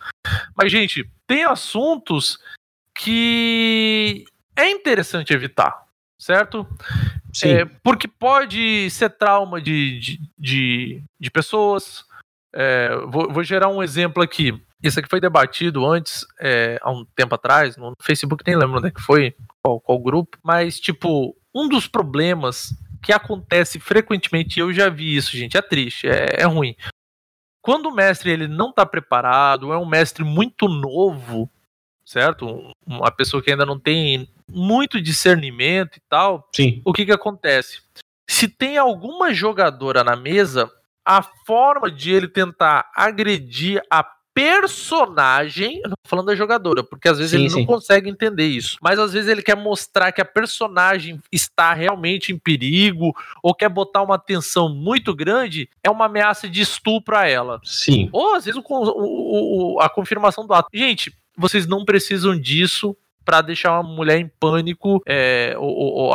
Mas, 0.55 0.71
gente, 0.71 1.09
tem 1.27 1.43
assuntos 1.43 2.39
que 2.95 4.23
é 4.55 4.69
interessante 4.69 5.33
evitar, 5.33 5.85
certo? 6.19 6.67
Sim. 7.33 7.49
É, 7.49 7.65
porque 7.65 8.07
pode 8.07 8.89
ser 8.89 9.09
trauma 9.11 9.61
de, 9.61 9.99
de, 9.99 10.19
de, 10.37 11.03
de 11.19 11.31
pessoas. 11.31 12.03
É, 12.53 12.95
vou, 13.07 13.31
vou 13.31 13.43
gerar 13.43 13.69
um 13.69 13.81
exemplo 13.81 14.21
aqui. 14.21 14.59
Isso 14.81 14.99
aqui 14.99 15.09
foi 15.09 15.19
debatido 15.19 15.85
antes, 15.85 16.25
é, 16.39 16.79
há 16.81 16.89
um 16.89 17.03
tempo 17.15 17.35
atrás, 17.35 17.75
no 17.75 17.93
Facebook, 18.01 18.43
nem 18.47 18.55
lembro 18.55 18.77
onde 18.77 18.87
é 18.87 18.91
que 18.91 19.01
foi, 19.01 19.35
qual, 19.61 19.79
qual 19.81 19.99
grupo, 19.99 20.37
mas, 20.41 20.79
tipo, 20.79 21.35
um 21.53 21.67
dos 21.67 21.85
problemas 21.85 22.73
que 23.03 23.11
acontece 23.11 23.77
frequentemente, 23.77 24.57
e 24.57 24.61
eu 24.61 24.71
já 24.71 24.87
vi 24.89 25.17
isso, 25.17 25.35
gente, 25.35 25.57
é 25.57 25.61
triste, 25.61 26.07
é, 26.07 26.27
é 26.41 26.45
ruim. 26.45 26.77
Quando 27.61 27.87
o 27.87 27.93
mestre 27.93 28.31
ele 28.31 28.47
não 28.47 28.69
está 28.69 28.85
preparado, 28.85 29.73
é 29.73 29.77
um 29.77 29.85
mestre 29.85 30.23
muito 30.23 30.69
novo, 30.69 31.49
certo? 32.05 32.47
Um- 32.47 32.71
Uma 32.87 33.11
pessoa 33.11 33.43
que 33.43 33.51
ainda 33.51 33.65
não 33.65 33.77
tem 33.77 34.29
muito 34.51 35.01
discernimento 35.01 35.97
e 35.97 36.01
tal, 36.09 36.47
Sim. 36.55 36.81
o 36.85 36.93
que 36.93 37.05
que 37.05 37.11
acontece? 37.11 37.81
Se 38.29 38.47
tem 38.47 38.77
alguma 38.77 39.33
jogadora 39.33 40.03
na 40.03 40.15
mesa, 40.15 40.69
a 41.05 41.21
forma 41.23 41.89
de 41.89 42.11
ele 42.11 42.27
tentar 42.27 42.89
agredir 42.95 43.81
a 43.89 44.03
personagem, 44.33 45.77
eu 45.83 45.89
não 45.89 45.95
tô 46.03 46.07
falando 46.09 46.27
da 46.27 46.35
jogadora, 46.35 46.83
porque 46.83 47.09
às 47.09 47.17
vezes 47.17 47.31
Sim, 47.31 47.39
ele 47.39 47.49
sim. 47.49 47.59
não 47.59 47.65
consegue 47.65 48.09
entender 48.09 48.45
isso, 48.47 48.77
mas 48.81 48.97
às 48.99 49.11
vezes 49.13 49.27
ele 49.29 49.41
quer 49.41 49.55
mostrar 49.55 50.11
que 50.11 50.21
a 50.21 50.25
personagem 50.25 51.19
está 51.31 51.73
realmente 51.73 52.31
em 52.31 52.37
perigo 52.37 53.13
ou 53.43 53.53
quer 53.55 53.69
botar 53.69 54.01
uma 54.01 54.17
tensão 54.19 54.69
muito 54.69 55.13
grande, 55.15 55.69
é 55.83 55.89
uma 55.89 56.05
ameaça 56.05 56.47
de 56.47 56.61
estupro 56.61 57.17
a 57.17 57.25
ela. 57.27 57.59
Sim. 57.63 58.09
Ou 58.11 58.35
às 58.35 58.45
vezes 58.45 58.59
o 58.59 58.63
o- 58.69 59.75
o- 59.75 59.79
a 59.81 59.89
confirmação 59.89 60.45
do 60.45 60.53
ato. 60.53 60.69
Gente, 60.73 61.11
vocês 61.37 61.65
não 61.67 61.83
precisam 61.83 62.39
disso 62.39 62.95
pra 63.29 63.41
deixar 63.41 63.73
uma 63.79 63.83
mulher 63.83 64.17
em 64.17 64.27
pânico, 64.27 65.03
é, 65.05 65.53
ou- 65.55 65.69
ou 65.69 66.13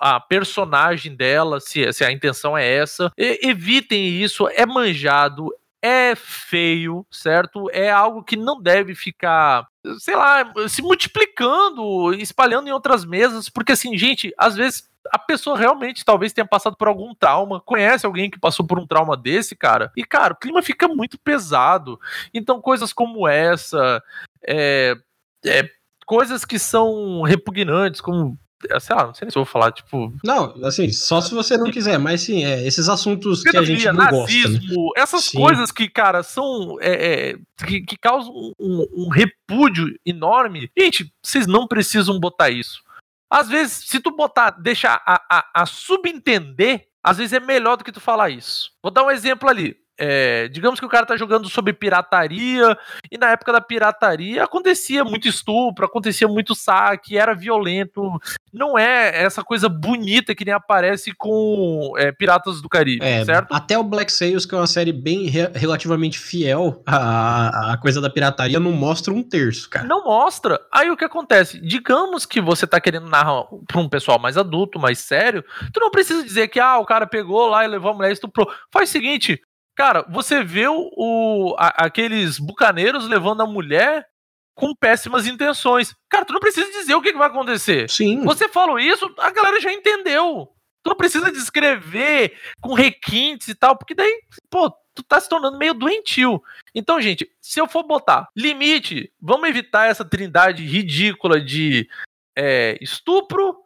a, 0.00 0.16
a 0.16 0.20
personagem 0.20 1.14
dela, 1.14 1.60
se, 1.60 1.92
se 1.92 2.04
a 2.04 2.10
intenção 2.10 2.58
é 2.58 2.68
essa. 2.68 3.12
E- 3.16 3.38
evitem 3.48 4.04
isso, 4.20 4.48
é 4.48 4.66
manjado, 4.66 5.54
é 5.80 6.16
feio, 6.16 7.06
certo? 7.08 7.70
É 7.70 7.88
algo 7.88 8.24
que 8.24 8.34
não 8.36 8.60
deve 8.60 8.96
ficar, 8.96 9.68
sei 10.00 10.16
lá, 10.16 10.52
se 10.68 10.82
multiplicando, 10.82 12.12
espalhando 12.14 12.66
em 12.68 12.72
outras 12.72 13.04
mesas, 13.04 13.48
porque 13.48 13.70
assim, 13.72 13.96
gente, 13.96 14.34
às 14.36 14.56
vezes 14.56 14.88
a 15.12 15.18
pessoa 15.20 15.56
realmente 15.56 16.04
talvez 16.04 16.32
tenha 16.32 16.44
passado 16.44 16.74
por 16.76 16.88
algum 16.88 17.14
trauma, 17.14 17.60
conhece 17.60 18.04
alguém 18.04 18.28
que 18.28 18.40
passou 18.40 18.66
por 18.66 18.76
um 18.80 18.86
trauma 18.88 19.16
desse, 19.16 19.54
cara, 19.54 19.92
e 19.96 20.04
cara, 20.04 20.32
o 20.32 20.36
clima 20.36 20.60
fica 20.62 20.88
muito 20.88 21.16
pesado. 21.16 22.00
Então, 22.34 22.60
coisas 22.60 22.92
como 22.92 23.28
essa, 23.28 24.02
é, 24.44 24.96
é, 25.44 25.70
coisas 26.06 26.44
que 26.44 26.58
são 26.58 27.22
repugnantes, 27.22 28.00
como 28.00 28.38
sei 28.80 28.96
lá, 28.96 29.06
não 29.06 29.14
sei 29.14 29.26
nem 29.26 29.30
se 29.30 29.38
eu 29.38 29.44
vou 29.44 29.52
falar, 29.52 29.72
tipo. 29.72 30.12
Não, 30.24 30.64
assim, 30.64 30.90
só 30.90 31.20
se 31.20 31.34
você 31.34 31.56
não 31.56 31.70
quiser, 31.70 31.98
mas 31.98 32.22
sim, 32.22 32.44
é, 32.44 32.66
esses 32.66 32.88
assuntos 32.88 33.42
que 33.42 33.56
a 33.56 33.62
gente 33.62 33.84
não 33.86 33.96
gosta. 33.96 34.12
Né? 34.12 34.20
nazismo, 34.20 34.92
essas 34.96 35.24
Sim. 35.24 35.38
coisas 35.38 35.70
que, 35.70 35.88
cara, 35.88 36.22
são. 36.22 36.78
é, 36.80 37.30
é, 37.30 37.38
que, 37.66 37.82
que 37.82 37.96
causam 37.96 38.32
um, 38.58 38.86
um 38.94 39.08
repúdio 39.08 39.94
enorme. 40.04 40.70
Gente, 40.78 41.12
vocês 41.22 41.46
não 41.46 41.66
precisam 41.66 42.18
botar 42.18 42.50
isso. 42.50 42.82
Às 43.30 43.48
vezes, 43.48 43.88
se 43.88 44.00
tu 44.00 44.10
botar, 44.10 44.50
deixar 44.50 45.02
a, 45.04 45.20
a, 45.30 45.62
a 45.62 45.66
subentender, 45.66 46.86
às 47.02 47.18
vezes 47.18 47.32
é 47.32 47.40
melhor 47.40 47.76
do 47.76 47.84
que 47.84 47.92
tu 47.92 48.00
falar 48.00 48.30
isso. 48.30 48.70
Vou 48.82 48.90
dar 48.90 49.04
um 49.04 49.10
exemplo 49.10 49.48
ali. 49.48 49.76
É, 49.98 50.48
digamos 50.48 50.78
que 50.78 50.86
o 50.86 50.88
cara 50.88 51.06
tá 51.06 51.16
jogando 51.16 51.48
sobre 51.48 51.72
pirataria, 51.72 52.76
e 53.10 53.16
na 53.16 53.30
época 53.30 53.52
da 53.52 53.60
pirataria 53.60 54.44
acontecia 54.44 55.04
muito 55.04 55.26
estupro, 55.28 55.86
acontecia 55.86 56.28
muito 56.28 56.54
saque, 56.54 57.16
era 57.16 57.34
violento. 57.34 58.10
Não 58.52 58.78
é 58.78 59.22
essa 59.22 59.42
coisa 59.42 59.68
bonita 59.68 60.34
que 60.34 60.44
nem 60.44 60.54
aparece 60.54 61.12
com 61.12 61.92
é, 61.96 62.12
Piratas 62.12 62.60
do 62.62 62.68
Caribe, 62.68 63.04
É, 63.04 63.24
certo? 63.24 63.52
até 63.52 63.78
o 63.78 63.82
Black 63.82 64.10
Sails, 64.12 64.46
que 64.46 64.54
é 64.54 64.58
uma 64.58 64.66
série 64.66 64.92
bem 64.92 65.26
re- 65.26 65.50
relativamente 65.54 66.18
fiel 66.18 66.82
à, 66.86 67.72
à 67.72 67.76
coisa 67.78 68.00
da 68.00 68.08
pirataria, 68.10 68.60
não 68.60 68.72
mostra 68.72 69.12
um 69.12 69.22
terço, 69.22 69.68
cara. 69.68 69.86
Não 69.86 70.04
mostra. 70.04 70.60
Aí 70.72 70.90
o 70.90 70.96
que 70.96 71.04
acontece? 71.04 71.60
Digamos 71.60 72.24
que 72.26 72.40
você 72.40 72.66
tá 72.66 72.80
querendo 72.80 73.08
narrar 73.08 73.44
pra 73.66 73.80
um 73.80 73.88
pessoal 73.88 74.18
mais 74.18 74.36
adulto, 74.36 74.78
mais 74.78 74.98
sério, 74.98 75.44
tu 75.72 75.80
não 75.80 75.90
precisa 75.90 76.22
dizer 76.22 76.48
que 76.48 76.60
ah, 76.60 76.78
o 76.78 76.84
cara 76.86 77.06
pegou 77.06 77.48
lá 77.48 77.64
e 77.64 77.68
levou 77.68 77.90
a 77.90 77.94
mulher 77.94 78.10
e 78.10 78.12
estuprou. 78.12 78.48
Faz 78.70 78.88
o 78.88 78.92
seguinte, 78.92 79.40
cara, 79.76 80.02
você 80.08 80.42
vê 80.42 80.66
o, 80.66 80.90
o- 80.96 81.54
a- 81.58 81.84
aqueles 81.86 82.38
bucaneiros 82.38 83.06
levando 83.08 83.42
a 83.42 83.46
mulher 83.46 84.06
com 84.54 84.74
péssimas 84.74 85.26
intenções. 85.26 85.94
Cara, 86.08 86.24
tu 86.24 86.32
não 86.32 86.40
precisa 86.40 86.70
dizer 86.72 86.94
o 86.94 87.02
que, 87.02 87.12
que 87.12 87.18
vai 87.18 87.28
acontecer. 87.28 87.88
Sim. 87.90 88.24
Você 88.24 88.48
falou 88.48 88.78
isso, 88.78 89.14
a 89.18 89.30
galera 89.30 89.60
já 89.60 89.70
entendeu. 89.72 90.50
Tu 90.82 90.88
não 90.88 90.96
precisa 90.96 91.30
descrever 91.30 92.36
com 92.60 92.72
requintes 92.72 93.48
e 93.48 93.54
tal, 93.54 93.76
porque 93.76 93.94
daí, 93.94 94.20
pô, 94.48 94.70
tu 94.94 95.02
tá 95.02 95.20
se 95.20 95.28
tornando 95.28 95.58
meio 95.58 95.74
doentio. 95.74 96.40
Então, 96.74 97.00
gente, 97.02 97.28
se 97.42 97.60
eu 97.60 97.66
for 97.68 97.82
botar 97.82 98.28
limite, 98.34 99.12
vamos 99.20 99.48
evitar 99.48 99.88
essa 99.90 100.04
trindade 100.04 100.64
ridícula 100.64 101.38
de 101.40 101.86
é, 102.34 102.78
estupro, 102.80 103.56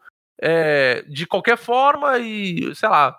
é, 0.42 1.02
de 1.02 1.26
qualquer 1.26 1.56
forma 1.58 2.18
e, 2.18 2.74
sei 2.74 2.88
lá, 2.88 3.16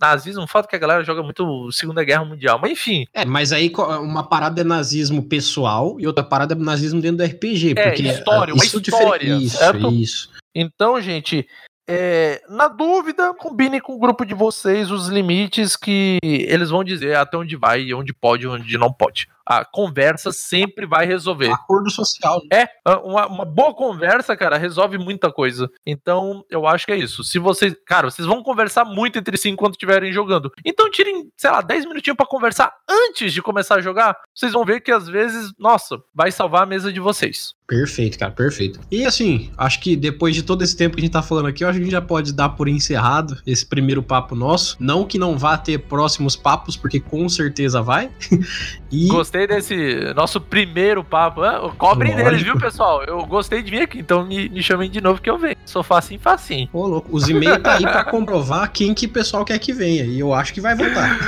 nazismo, 0.00 0.46
fato 0.46 0.68
que 0.68 0.76
a 0.76 0.78
galera 0.78 1.02
joga 1.04 1.22
muito 1.22 1.70
Segunda 1.72 2.04
Guerra 2.04 2.24
Mundial, 2.24 2.58
mas 2.60 2.70
enfim, 2.72 3.06
É, 3.12 3.24
mas 3.24 3.52
aí 3.52 3.72
uma 4.00 4.22
parada 4.22 4.60
é 4.60 4.64
nazismo 4.64 5.22
pessoal 5.22 5.96
e 5.98 6.06
outra 6.06 6.22
parada 6.24 6.54
é 6.54 6.56
nazismo 6.56 7.00
dentro 7.00 7.18
do 7.18 7.24
RPG. 7.24 7.72
É, 7.76 7.88
porque 7.90 8.02
história, 8.02 8.54
uma 8.54 8.64
isso 8.64 8.78
história, 8.80 9.18
difere- 9.18 9.44
Isso, 9.44 9.56
certo? 9.58 9.90
isso. 9.92 10.30
Então, 10.54 11.00
gente, 11.00 11.46
é, 11.88 12.42
na 12.48 12.68
dúvida, 12.68 13.32
combine 13.34 13.80
com 13.80 13.94
o 13.94 13.98
grupo 13.98 14.24
de 14.24 14.34
vocês 14.34 14.90
os 14.90 15.08
limites 15.08 15.74
que 15.74 16.18
eles 16.22 16.68
vão 16.70 16.84
dizer 16.84 17.16
até 17.16 17.36
onde 17.36 17.56
vai, 17.56 17.92
onde 17.94 18.12
pode, 18.12 18.46
onde 18.46 18.76
não 18.76 18.92
pode. 18.92 19.26
A 19.48 19.64
conversa 19.64 20.30
sempre 20.30 20.84
vai 20.84 21.06
resolver. 21.06 21.50
Acordo 21.50 21.90
social. 21.90 22.40
né? 22.52 22.66
É, 22.86 22.90
uma, 22.96 23.26
uma 23.26 23.44
boa 23.46 23.74
conversa, 23.74 24.36
cara, 24.36 24.58
resolve 24.58 24.98
muita 24.98 25.32
coisa. 25.32 25.70
Então, 25.86 26.44
eu 26.50 26.66
acho 26.66 26.84
que 26.84 26.92
é 26.92 26.96
isso. 26.96 27.24
Se 27.24 27.38
vocês, 27.38 27.74
cara, 27.86 28.10
vocês 28.10 28.26
vão 28.28 28.42
conversar 28.42 28.84
muito 28.84 29.18
entre 29.18 29.36
si 29.38 29.48
enquanto 29.48 29.72
estiverem 29.74 30.12
jogando. 30.12 30.52
Então, 30.64 30.90
tirem, 30.90 31.30
sei 31.36 31.50
lá, 31.50 31.62
10 31.62 31.86
minutinhos 31.86 32.16
pra 32.16 32.26
conversar 32.26 32.72
antes 32.88 33.32
de 33.32 33.40
começar 33.40 33.76
a 33.76 33.80
jogar. 33.80 34.16
Vocês 34.34 34.52
vão 34.52 34.66
ver 34.66 34.80
que 34.80 34.92
às 34.92 35.08
vezes, 35.08 35.52
nossa, 35.58 35.96
vai 36.14 36.30
salvar 36.30 36.64
a 36.64 36.66
mesa 36.66 36.92
de 36.92 37.00
vocês. 37.00 37.54
Perfeito, 37.68 38.18
cara, 38.18 38.32
perfeito. 38.32 38.80
E 38.90 39.04
assim, 39.04 39.50
acho 39.56 39.80
que 39.80 39.94
depois 39.94 40.34
de 40.34 40.42
todo 40.42 40.64
esse 40.64 40.74
tempo 40.74 40.96
que 40.96 41.02
a 41.02 41.04
gente 41.04 41.12
tá 41.12 41.20
falando 41.20 41.48
aqui, 41.48 41.62
eu 41.62 41.68
acho 41.68 41.76
que 41.76 41.82
a 41.82 41.84
gente 41.84 41.92
já 41.92 42.00
pode 42.00 42.32
dar 42.32 42.48
por 42.48 42.66
encerrado 42.66 43.36
esse 43.46 43.66
primeiro 43.66 44.02
papo 44.02 44.34
nosso. 44.34 44.74
Não 44.80 45.04
que 45.04 45.18
não 45.18 45.36
vá 45.36 45.58
ter 45.58 45.78
próximos 45.80 46.34
papos, 46.34 46.78
porque 46.78 46.98
com 46.98 47.28
certeza 47.28 47.82
vai. 47.82 48.10
e 48.90 49.08
Gostei 49.08 49.37
desse 49.46 50.12
nosso 50.14 50.40
primeiro 50.40 51.02
papo. 51.04 51.42
Ah, 51.42 51.70
Cobrem 51.76 52.14
deles, 52.16 52.42
viu, 52.42 52.58
pessoal? 52.58 53.02
Eu 53.04 53.24
gostei 53.26 53.62
de 53.62 53.70
vir 53.70 53.82
aqui, 53.82 53.98
então 54.00 54.24
me, 54.26 54.48
me 54.48 54.62
chamem 54.62 54.90
de 54.90 55.00
novo 55.00 55.20
que 55.20 55.28
eu 55.30 55.38
venho. 55.38 55.56
Sou 55.64 55.82
facinho, 55.82 56.20
facinho. 56.20 56.68
Ô, 56.72 56.86
louco, 56.86 57.08
os 57.14 57.28
e-mails 57.28 57.62
tá 57.62 57.74
aí 57.76 57.82
pra 57.82 58.04
comprovar 58.04 58.70
quem 58.72 58.92
que 58.94 59.06
o 59.06 59.10
pessoal 59.10 59.44
quer 59.44 59.58
que 59.58 59.72
venha. 59.72 60.04
E 60.04 60.18
eu 60.20 60.32
acho 60.34 60.52
que 60.52 60.60
vai 60.60 60.74
voltar. 60.74 61.18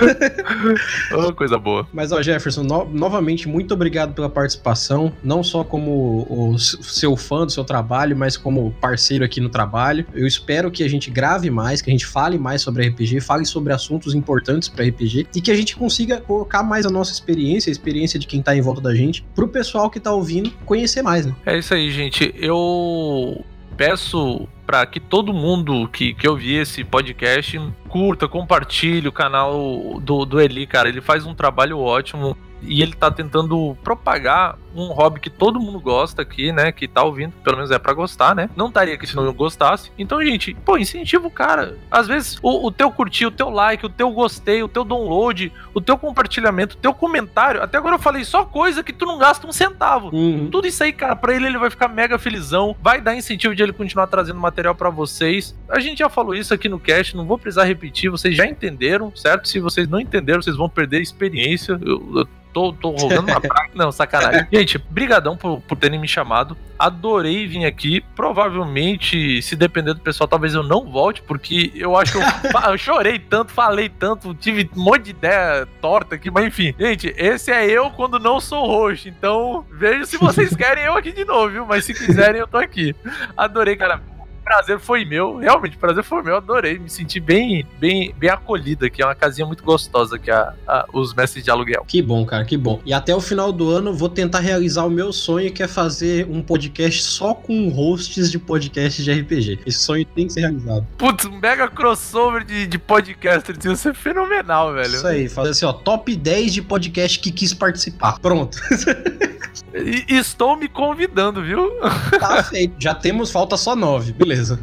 Ô, 1.14 1.32
coisa 1.32 1.58
boa. 1.58 1.86
Mas, 1.92 2.12
ó, 2.12 2.22
Jefferson, 2.22 2.62
no- 2.62 2.84
novamente, 2.92 3.48
muito 3.48 3.74
obrigado 3.74 4.14
pela 4.14 4.28
participação. 4.28 5.12
Não 5.22 5.42
só 5.42 5.62
como 5.64 6.26
o 6.28 6.58
seu 6.58 7.16
fã 7.16 7.44
do 7.44 7.52
seu 7.52 7.64
trabalho, 7.64 8.16
mas 8.16 8.36
como 8.36 8.70
parceiro 8.80 9.24
aqui 9.24 9.40
no 9.40 9.48
trabalho. 9.48 10.06
Eu 10.14 10.26
espero 10.26 10.70
que 10.70 10.82
a 10.82 10.88
gente 10.88 11.10
grave 11.10 11.50
mais, 11.50 11.82
que 11.82 11.90
a 11.90 11.92
gente 11.92 12.06
fale 12.06 12.38
mais 12.38 12.62
sobre 12.62 12.88
RPG, 12.88 13.20
fale 13.20 13.44
sobre 13.44 13.72
assuntos 13.72 14.14
importantes 14.14 14.68
para 14.68 14.84
RPG 14.84 15.26
e 15.34 15.40
que 15.40 15.50
a 15.50 15.54
gente 15.54 15.76
consiga 15.76 16.20
colocar 16.20 16.62
mais 16.62 16.86
a 16.86 16.90
nossa 16.90 17.12
experiência, 17.12 17.70
a 17.70 17.72
experiência 17.72 17.99
de 18.18 18.26
quem 18.26 18.42
tá 18.42 18.56
em 18.56 18.60
volta 18.60 18.80
da 18.80 18.94
gente, 18.94 19.24
pro 19.34 19.48
pessoal 19.48 19.90
que 19.90 20.00
tá 20.00 20.12
ouvindo 20.12 20.50
conhecer 20.64 21.02
mais, 21.02 21.26
né? 21.26 21.34
É 21.46 21.58
isso 21.58 21.74
aí, 21.74 21.90
gente. 21.90 22.34
Eu 22.36 23.44
peço 23.76 24.48
para 24.66 24.84
que 24.86 25.00
todo 25.00 25.32
mundo 25.32 25.88
que, 25.88 26.14
que 26.14 26.28
ouvir 26.28 26.60
esse 26.60 26.84
podcast 26.84 27.58
curta, 27.88 28.28
compartilhe 28.28 29.08
o 29.08 29.12
canal 29.12 30.00
do, 30.00 30.24
do 30.24 30.40
Eli, 30.40 30.66
cara. 30.66 30.88
Ele 30.88 31.00
faz 31.00 31.26
um 31.26 31.34
trabalho 31.34 31.78
ótimo 31.78 32.36
e 32.62 32.82
ele 32.82 32.92
tá 32.92 33.10
tentando 33.10 33.76
propagar 33.82 34.56
um 34.74 34.86
hobby 34.92 35.20
que 35.20 35.30
todo 35.30 35.60
mundo 35.60 35.80
gosta 35.80 36.22
aqui, 36.22 36.52
né? 36.52 36.70
Que 36.72 36.86
tá 36.86 37.02
ouvindo, 37.02 37.32
pelo 37.42 37.56
menos 37.56 37.70
é 37.70 37.78
pra 37.78 37.92
gostar, 37.92 38.34
né? 38.34 38.48
Não 38.56 38.68
estaria 38.68 38.94
aqui 38.94 39.06
se 39.06 39.16
não 39.16 39.32
gostasse. 39.32 39.90
Então, 39.98 40.22
gente, 40.24 40.54
pô, 40.54 40.78
incentiva 40.78 41.26
o 41.26 41.30
cara. 41.30 41.76
Às 41.90 42.06
vezes, 42.06 42.38
o, 42.42 42.66
o 42.66 42.70
teu 42.70 42.90
curtir, 42.90 43.26
o 43.26 43.30
teu 43.30 43.50
like, 43.50 43.84
o 43.84 43.88
teu 43.88 44.10
gostei, 44.10 44.62
o 44.62 44.68
teu 44.68 44.84
download, 44.84 45.52
o 45.74 45.80
teu 45.80 45.98
compartilhamento, 45.98 46.76
o 46.76 46.78
teu 46.78 46.94
comentário. 46.94 47.62
Até 47.62 47.78
agora 47.78 47.96
eu 47.96 48.00
falei 48.00 48.24
só 48.24 48.44
coisa 48.44 48.82
que 48.82 48.92
tu 48.92 49.04
não 49.04 49.18
gasta 49.18 49.46
um 49.46 49.52
centavo. 49.52 50.14
Uhum. 50.14 50.48
Tudo 50.50 50.66
isso 50.66 50.82
aí, 50.82 50.92
cara, 50.92 51.16
pra 51.16 51.34
ele 51.34 51.46
ele 51.46 51.58
vai 51.58 51.70
ficar 51.70 51.88
mega 51.88 52.18
felizão, 52.18 52.76
vai 52.80 53.00
dar 53.00 53.14
incentivo 53.14 53.54
de 53.54 53.62
ele 53.62 53.72
continuar 53.72 54.06
trazendo 54.06 54.38
material 54.38 54.74
pra 54.74 54.90
vocês. 54.90 55.56
A 55.68 55.80
gente 55.80 55.98
já 55.98 56.08
falou 56.08 56.34
isso 56.34 56.54
aqui 56.54 56.68
no 56.68 56.78
cast, 56.78 57.16
não 57.16 57.26
vou 57.26 57.38
precisar 57.38 57.64
repetir, 57.64 58.10
vocês 58.10 58.36
já 58.36 58.46
entenderam, 58.46 59.14
certo? 59.14 59.48
Se 59.48 59.58
vocês 59.58 59.88
não 59.88 60.00
entenderam, 60.00 60.42
vocês 60.42 60.56
vão 60.56 60.68
perder 60.68 60.98
a 60.98 61.02
experiência. 61.02 61.78
Eu, 61.82 62.18
eu 62.18 62.28
tô, 62.52 62.72
tô 62.72 62.90
rogando 62.90 63.30
uma 63.30 63.40
praga. 63.40 63.70
Não, 63.74 63.90
sacanagem. 63.92 64.46
Gente, 64.52 64.78
brigadão 64.78 65.36
por, 65.36 65.60
por 65.60 65.76
terem 65.76 65.98
me 65.98 66.08
chamado. 66.08 66.56
Adorei 66.78 67.46
vir 67.46 67.64
aqui. 67.64 68.00
Provavelmente, 68.14 69.42
se 69.42 69.54
depender 69.54 69.94
do 69.94 70.00
pessoal, 70.00 70.26
talvez 70.26 70.54
eu 70.54 70.62
não 70.62 70.90
volte, 70.90 71.22
porque 71.22 71.72
eu 71.74 71.96
acho 71.96 72.12
que 72.12 72.18
eu, 72.18 72.22
eu 72.70 72.78
chorei 72.78 73.18
tanto, 73.18 73.52
falei 73.52 73.88
tanto, 73.88 74.34
tive 74.34 74.68
um 74.76 74.82
monte 74.82 75.04
de 75.04 75.10
ideia 75.10 75.66
torta 75.80 76.14
aqui, 76.14 76.30
mas 76.30 76.46
enfim. 76.46 76.74
Gente, 76.78 77.14
esse 77.16 77.50
é 77.50 77.66
eu 77.66 77.90
quando 77.90 78.18
não 78.18 78.40
sou 78.40 78.66
host. 78.66 79.08
Então, 79.08 79.64
vejo 79.70 80.06
se 80.06 80.16
vocês 80.16 80.54
querem 80.56 80.84
eu 80.84 80.96
aqui 80.96 81.12
de 81.12 81.24
novo, 81.24 81.50
viu? 81.50 81.66
Mas 81.66 81.84
se 81.84 81.94
quiserem, 81.94 82.40
eu 82.40 82.46
tô 82.46 82.56
aqui. 82.56 82.94
Adorei, 83.36 83.76
cara. 83.76 84.09
Prazer 84.50 84.80
foi 84.80 85.04
meu, 85.04 85.36
realmente, 85.36 85.76
o 85.76 85.78
prazer 85.78 86.02
foi 86.02 86.22
meu, 86.24 86.36
adorei, 86.36 86.76
me 86.76 86.90
senti 86.90 87.20
bem, 87.20 87.64
bem, 87.78 88.12
bem 88.18 88.28
acolhido 88.28 88.84
aqui, 88.84 89.00
é 89.00 89.06
uma 89.06 89.14
casinha 89.14 89.46
muito 89.46 89.62
gostosa 89.62 90.16
aqui, 90.16 90.28
a, 90.28 90.52
a- 90.66 90.86
os 90.92 91.14
mestres 91.14 91.44
de 91.44 91.50
aluguel. 91.52 91.84
Que 91.86 92.02
bom, 92.02 92.26
cara, 92.26 92.44
que 92.44 92.56
bom. 92.56 92.80
E 92.84 92.92
até 92.92 93.14
o 93.14 93.20
final 93.20 93.52
do 93.52 93.70
ano 93.70 93.94
vou 93.94 94.08
tentar 94.08 94.40
realizar 94.40 94.84
o 94.84 94.90
meu 94.90 95.12
sonho, 95.12 95.52
que 95.52 95.62
é 95.62 95.68
fazer 95.68 96.26
um 96.28 96.42
podcast 96.42 97.00
só 97.04 97.32
com 97.32 97.68
hosts 97.68 98.28
de 98.28 98.40
podcast 98.40 99.00
de 99.04 99.12
RPG. 99.12 99.60
Esse 99.64 99.78
sonho 99.78 100.04
tem 100.04 100.26
que 100.26 100.32
ser 100.32 100.40
realizado. 100.40 100.84
Putz, 100.98 101.26
um 101.26 101.38
mega 101.38 101.68
crossover 101.68 102.42
de, 102.44 102.66
de 102.66 102.76
podcaster, 102.76 103.56
isso 103.56 103.68
ia 103.68 103.76
ser 103.76 103.94
fenomenal, 103.94 104.72
velho. 104.74 104.94
Isso 104.96 105.06
aí, 105.06 105.28
fazer 105.28 105.50
assim, 105.50 105.64
ó, 105.64 105.72
top 105.72 106.16
10 106.16 106.54
de 106.54 106.60
podcast 106.62 107.20
que 107.20 107.30
quis 107.30 107.54
participar. 107.54 108.18
Pronto, 108.18 108.58
E, 109.74 110.04
estou 110.16 110.56
me 110.56 110.68
convidando, 110.68 111.42
viu? 111.42 111.70
tá 112.18 112.42
feito. 112.42 112.74
Já 112.78 112.94
temos, 112.94 113.30
falta 113.30 113.56
só 113.56 113.76
9, 113.76 114.12
beleza. 114.12 114.58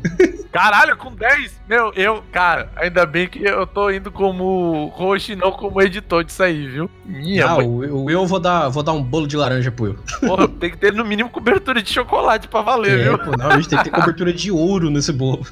Caralho, 0.51 0.97
com 0.97 1.13
10? 1.13 1.61
Meu, 1.67 1.91
eu, 1.95 2.23
cara, 2.31 2.71
ainda 2.75 3.05
bem 3.05 3.27
que 3.27 3.43
eu 3.43 3.67
tô 3.67 3.91
indo 3.91 4.11
como 4.11 4.87
host 4.95 5.31
e 5.31 5.35
não 5.35 5.51
como 5.51 5.81
editor 5.81 6.23
disso 6.23 6.41
aí, 6.41 6.67
viu? 6.67 6.89
Minha 7.05 7.45
ah, 7.45 7.55
mãe. 7.55 7.67
o 7.67 8.09
eu 8.09 8.25
vou 8.25 8.39
dar, 8.39 8.69
vou 8.69 8.81
dar 8.81 8.93
um 8.93 9.03
bolo 9.03 9.27
de 9.27 9.37
laranja 9.37 9.71
pro 9.71 9.87
eu. 9.87 9.95
Porra, 10.19 10.47
tem 10.47 10.71
que 10.71 10.77
ter 10.77 10.93
no 10.93 11.05
mínimo 11.05 11.29
cobertura 11.29 11.81
de 11.81 11.91
chocolate 11.91 12.47
pra 12.47 12.61
valer, 12.61 12.99
É, 12.99 13.03
viu? 13.03 13.19
pô, 13.19 13.31
não, 13.37 13.51
a 13.51 13.55
gente 13.57 13.69
tem 13.69 13.77
que 13.77 13.83
ter 13.85 13.91
cobertura 13.91 14.33
de 14.33 14.51
ouro 14.51 14.89
nesse 14.89 15.11
bolo. 15.11 15.45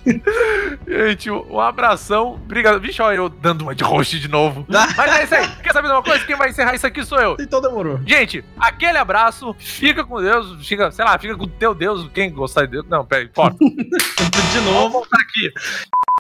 Gente, 0.87 1.29
um 1.29 1.59
abração. 1.59 2.33
Obrigado. 2.33 2.79
Vixe, 2.79 3.01
olha 3.01 3.17
eu 3.17 3.29
dando 3.29 3.61
uma 3.63 3.75
de 3.75 3.83
host 3.83 4.19
de 4.19 4.27
novo. 4.27 4.65
Mas 4.69 4.97
é 4.97 5.23
isso 5.23 5.35
aí. 5.35 5.47
Quer 5.61 5.73
saber 5.73 5.87
de 5.87 5.93
uma 5.93 6.03
coisa? 6.03 6.25
Quem 6.25 6.35
vai 6.35 6.49
encerrar 6.49 6.75
isso 6.75 6.87
aqui 6.87 7.03
sou 7.03 7.19
eu. 7.19 7.37
Então 7.39 7.61
demorou. 7.61 7.99
Gente, 8.05 8.43
aquele 8.57 8.97
abraço. 8.97 9.14
Fica 9.57 10.03
com 10.03 10.21
Deus. 10.21 10.67
Fica, 10.67 10.91
sei 10.91 11.05
lá, 11.05 11.17
fica 11.17 11.35
com 11.35 11.43
o 11.43 11.47
teu 11.47 11.73
Deus. 11.73 12.09
Quem 12.13 12.31
gostar 12.31 12.65
de 12.65 12.71
Deus. 12.71 12.85
Não, 12.87 13.05
peraí, 13.05 13.29
fora. 13.33 13.55
De 13.59 14.61
novo. 14.61 14.89
voltar 14.89 15.17
aqui. 15.17 15.51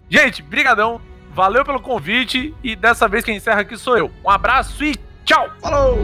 Gente, 0.09 0.41
brigadão. 0.41 1.01
Valeu 1.33 1.65
pelo 1.65 1.79
convite. 1.81 2.53
E 2.63 2.75
dessa 2.75 3.07
vez 3.07 3.23
quem 3.23 3.37
encerra 3.37 3.61
aqui 3.61 3.77
sou 3.77 3.97
eu. 3.97 4.11
Um 4.23 4.29
abraço 4.29 4.83
e 4.83 4.95
tchau. 5.25 5.49
Falou! 5.61 5.97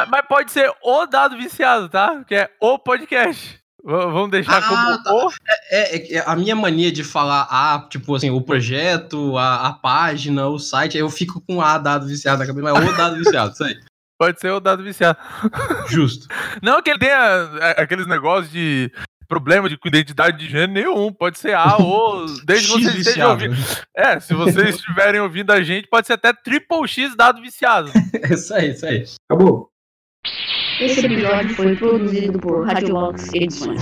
Mas, 0.00 0.08
mas 0.10 0.26
pode 0.28 0.50
ser 0.52 0.70
o 0.82 1.06
dado 1.06 1.36
viciado, 1.36 1.88
tá? 1.88 2.22
Que 2.26 2.34
é 2.34 2.50
o 2.60 2.78
podcast. 2.78 3.58
V- 3.84 3.92
Vamos 3.92 4.30
deixar 4.30 4.58
Ah, 4.58 4.62
como 4.68 5.02
tá. 5.02 5.14
o. 5.14 5.30
É, 5.70 6.16
é 6.16 6.24
a 6.26 6.34
minha 6.36 6.54
mania 6.56 6.90
de 6.92 7.02
falar 7.04 7.46
A, 7.50 7.86
tipo 7.88 8.14
assim, 8.14 8.30
o 8.30 8.40
projeto, 8.40 9.36
a, 9.38 9.68
a 9.68 9.72
página, 9.72 10.48
o 10.48 10.58
site, 10.58 10.98
eu 10.98 11.08
fico 11.08 11.40
com 11.46 11.60
A 11.62 11.78
dado 11.78 12.06
viciado 12.06 12.38
na 12.40 12.46
cabeça, 12.46 12.72
mas 12.72 12.84
é 12.86 12.90
o 12.90 12.96
dado 12.96 13.16
viciado, 13.16 13.52
isso 13.52 13.64
aí. 13.64 13.78
Pode 14.18 14.40
ser 14.40 14.50
o 14.50 14.58
dado 14.60 14.82
viciado. 14.82 15.16
Justo. 15.88 16.26
Não 16.60 16.82
que 16.82 16.90
ele 16.90 16.98
tenha 16.98 17.50
é, 17.60 17.80
aqueles 17.82 18.06
negócios 18.06 18.50
de 18.50 18.90
problema 19.28 19.68
de 19.68 19.76
com 19.76 19.86
identidade 19.86 20.38
de 20.38 20.50
gênero 20.50 20.72
nenhum. 20.72 21.12
Pode 21.12 21.38
ser 21.38 21.54
A 21.54 21.76
ou. 21.76 22.26
Desde 22.44 22.66
que 22.66 22.72
vocês 22.82 22.94
estejam 22.96 23.36
viciado. 23.36 23.44
ouvindo. 23.44 23.86
É, 23.96 24.18
se 24.18 24.34
vocês 24.34 24.74
estiverem 24.74 25.20
ouvindo 25.20 25.52
a 25.52 25.62
gente, 25.62 25.86
pode 25.88 26.06
ser 26.08 26.14
até 26.14 26.32
triple 26.32 26.86
X 26.88 27.14
dado 27.16 27.40
viciado. 27.40 27.92
É 28.20 28.34
isso 28.34 28.52
aí, 28.52 28.70
isso 28.72 28.84
aí. 28.86 29.04
Acabou. 29.30 29.70
Esse 30.80 31.06
episódio 31.06 31.54
foi 31.54 31.76
produzido 31.76 32.38
por 32.38 32.66
Radiobox 32.66 33.32
Edições. 33.34 33.80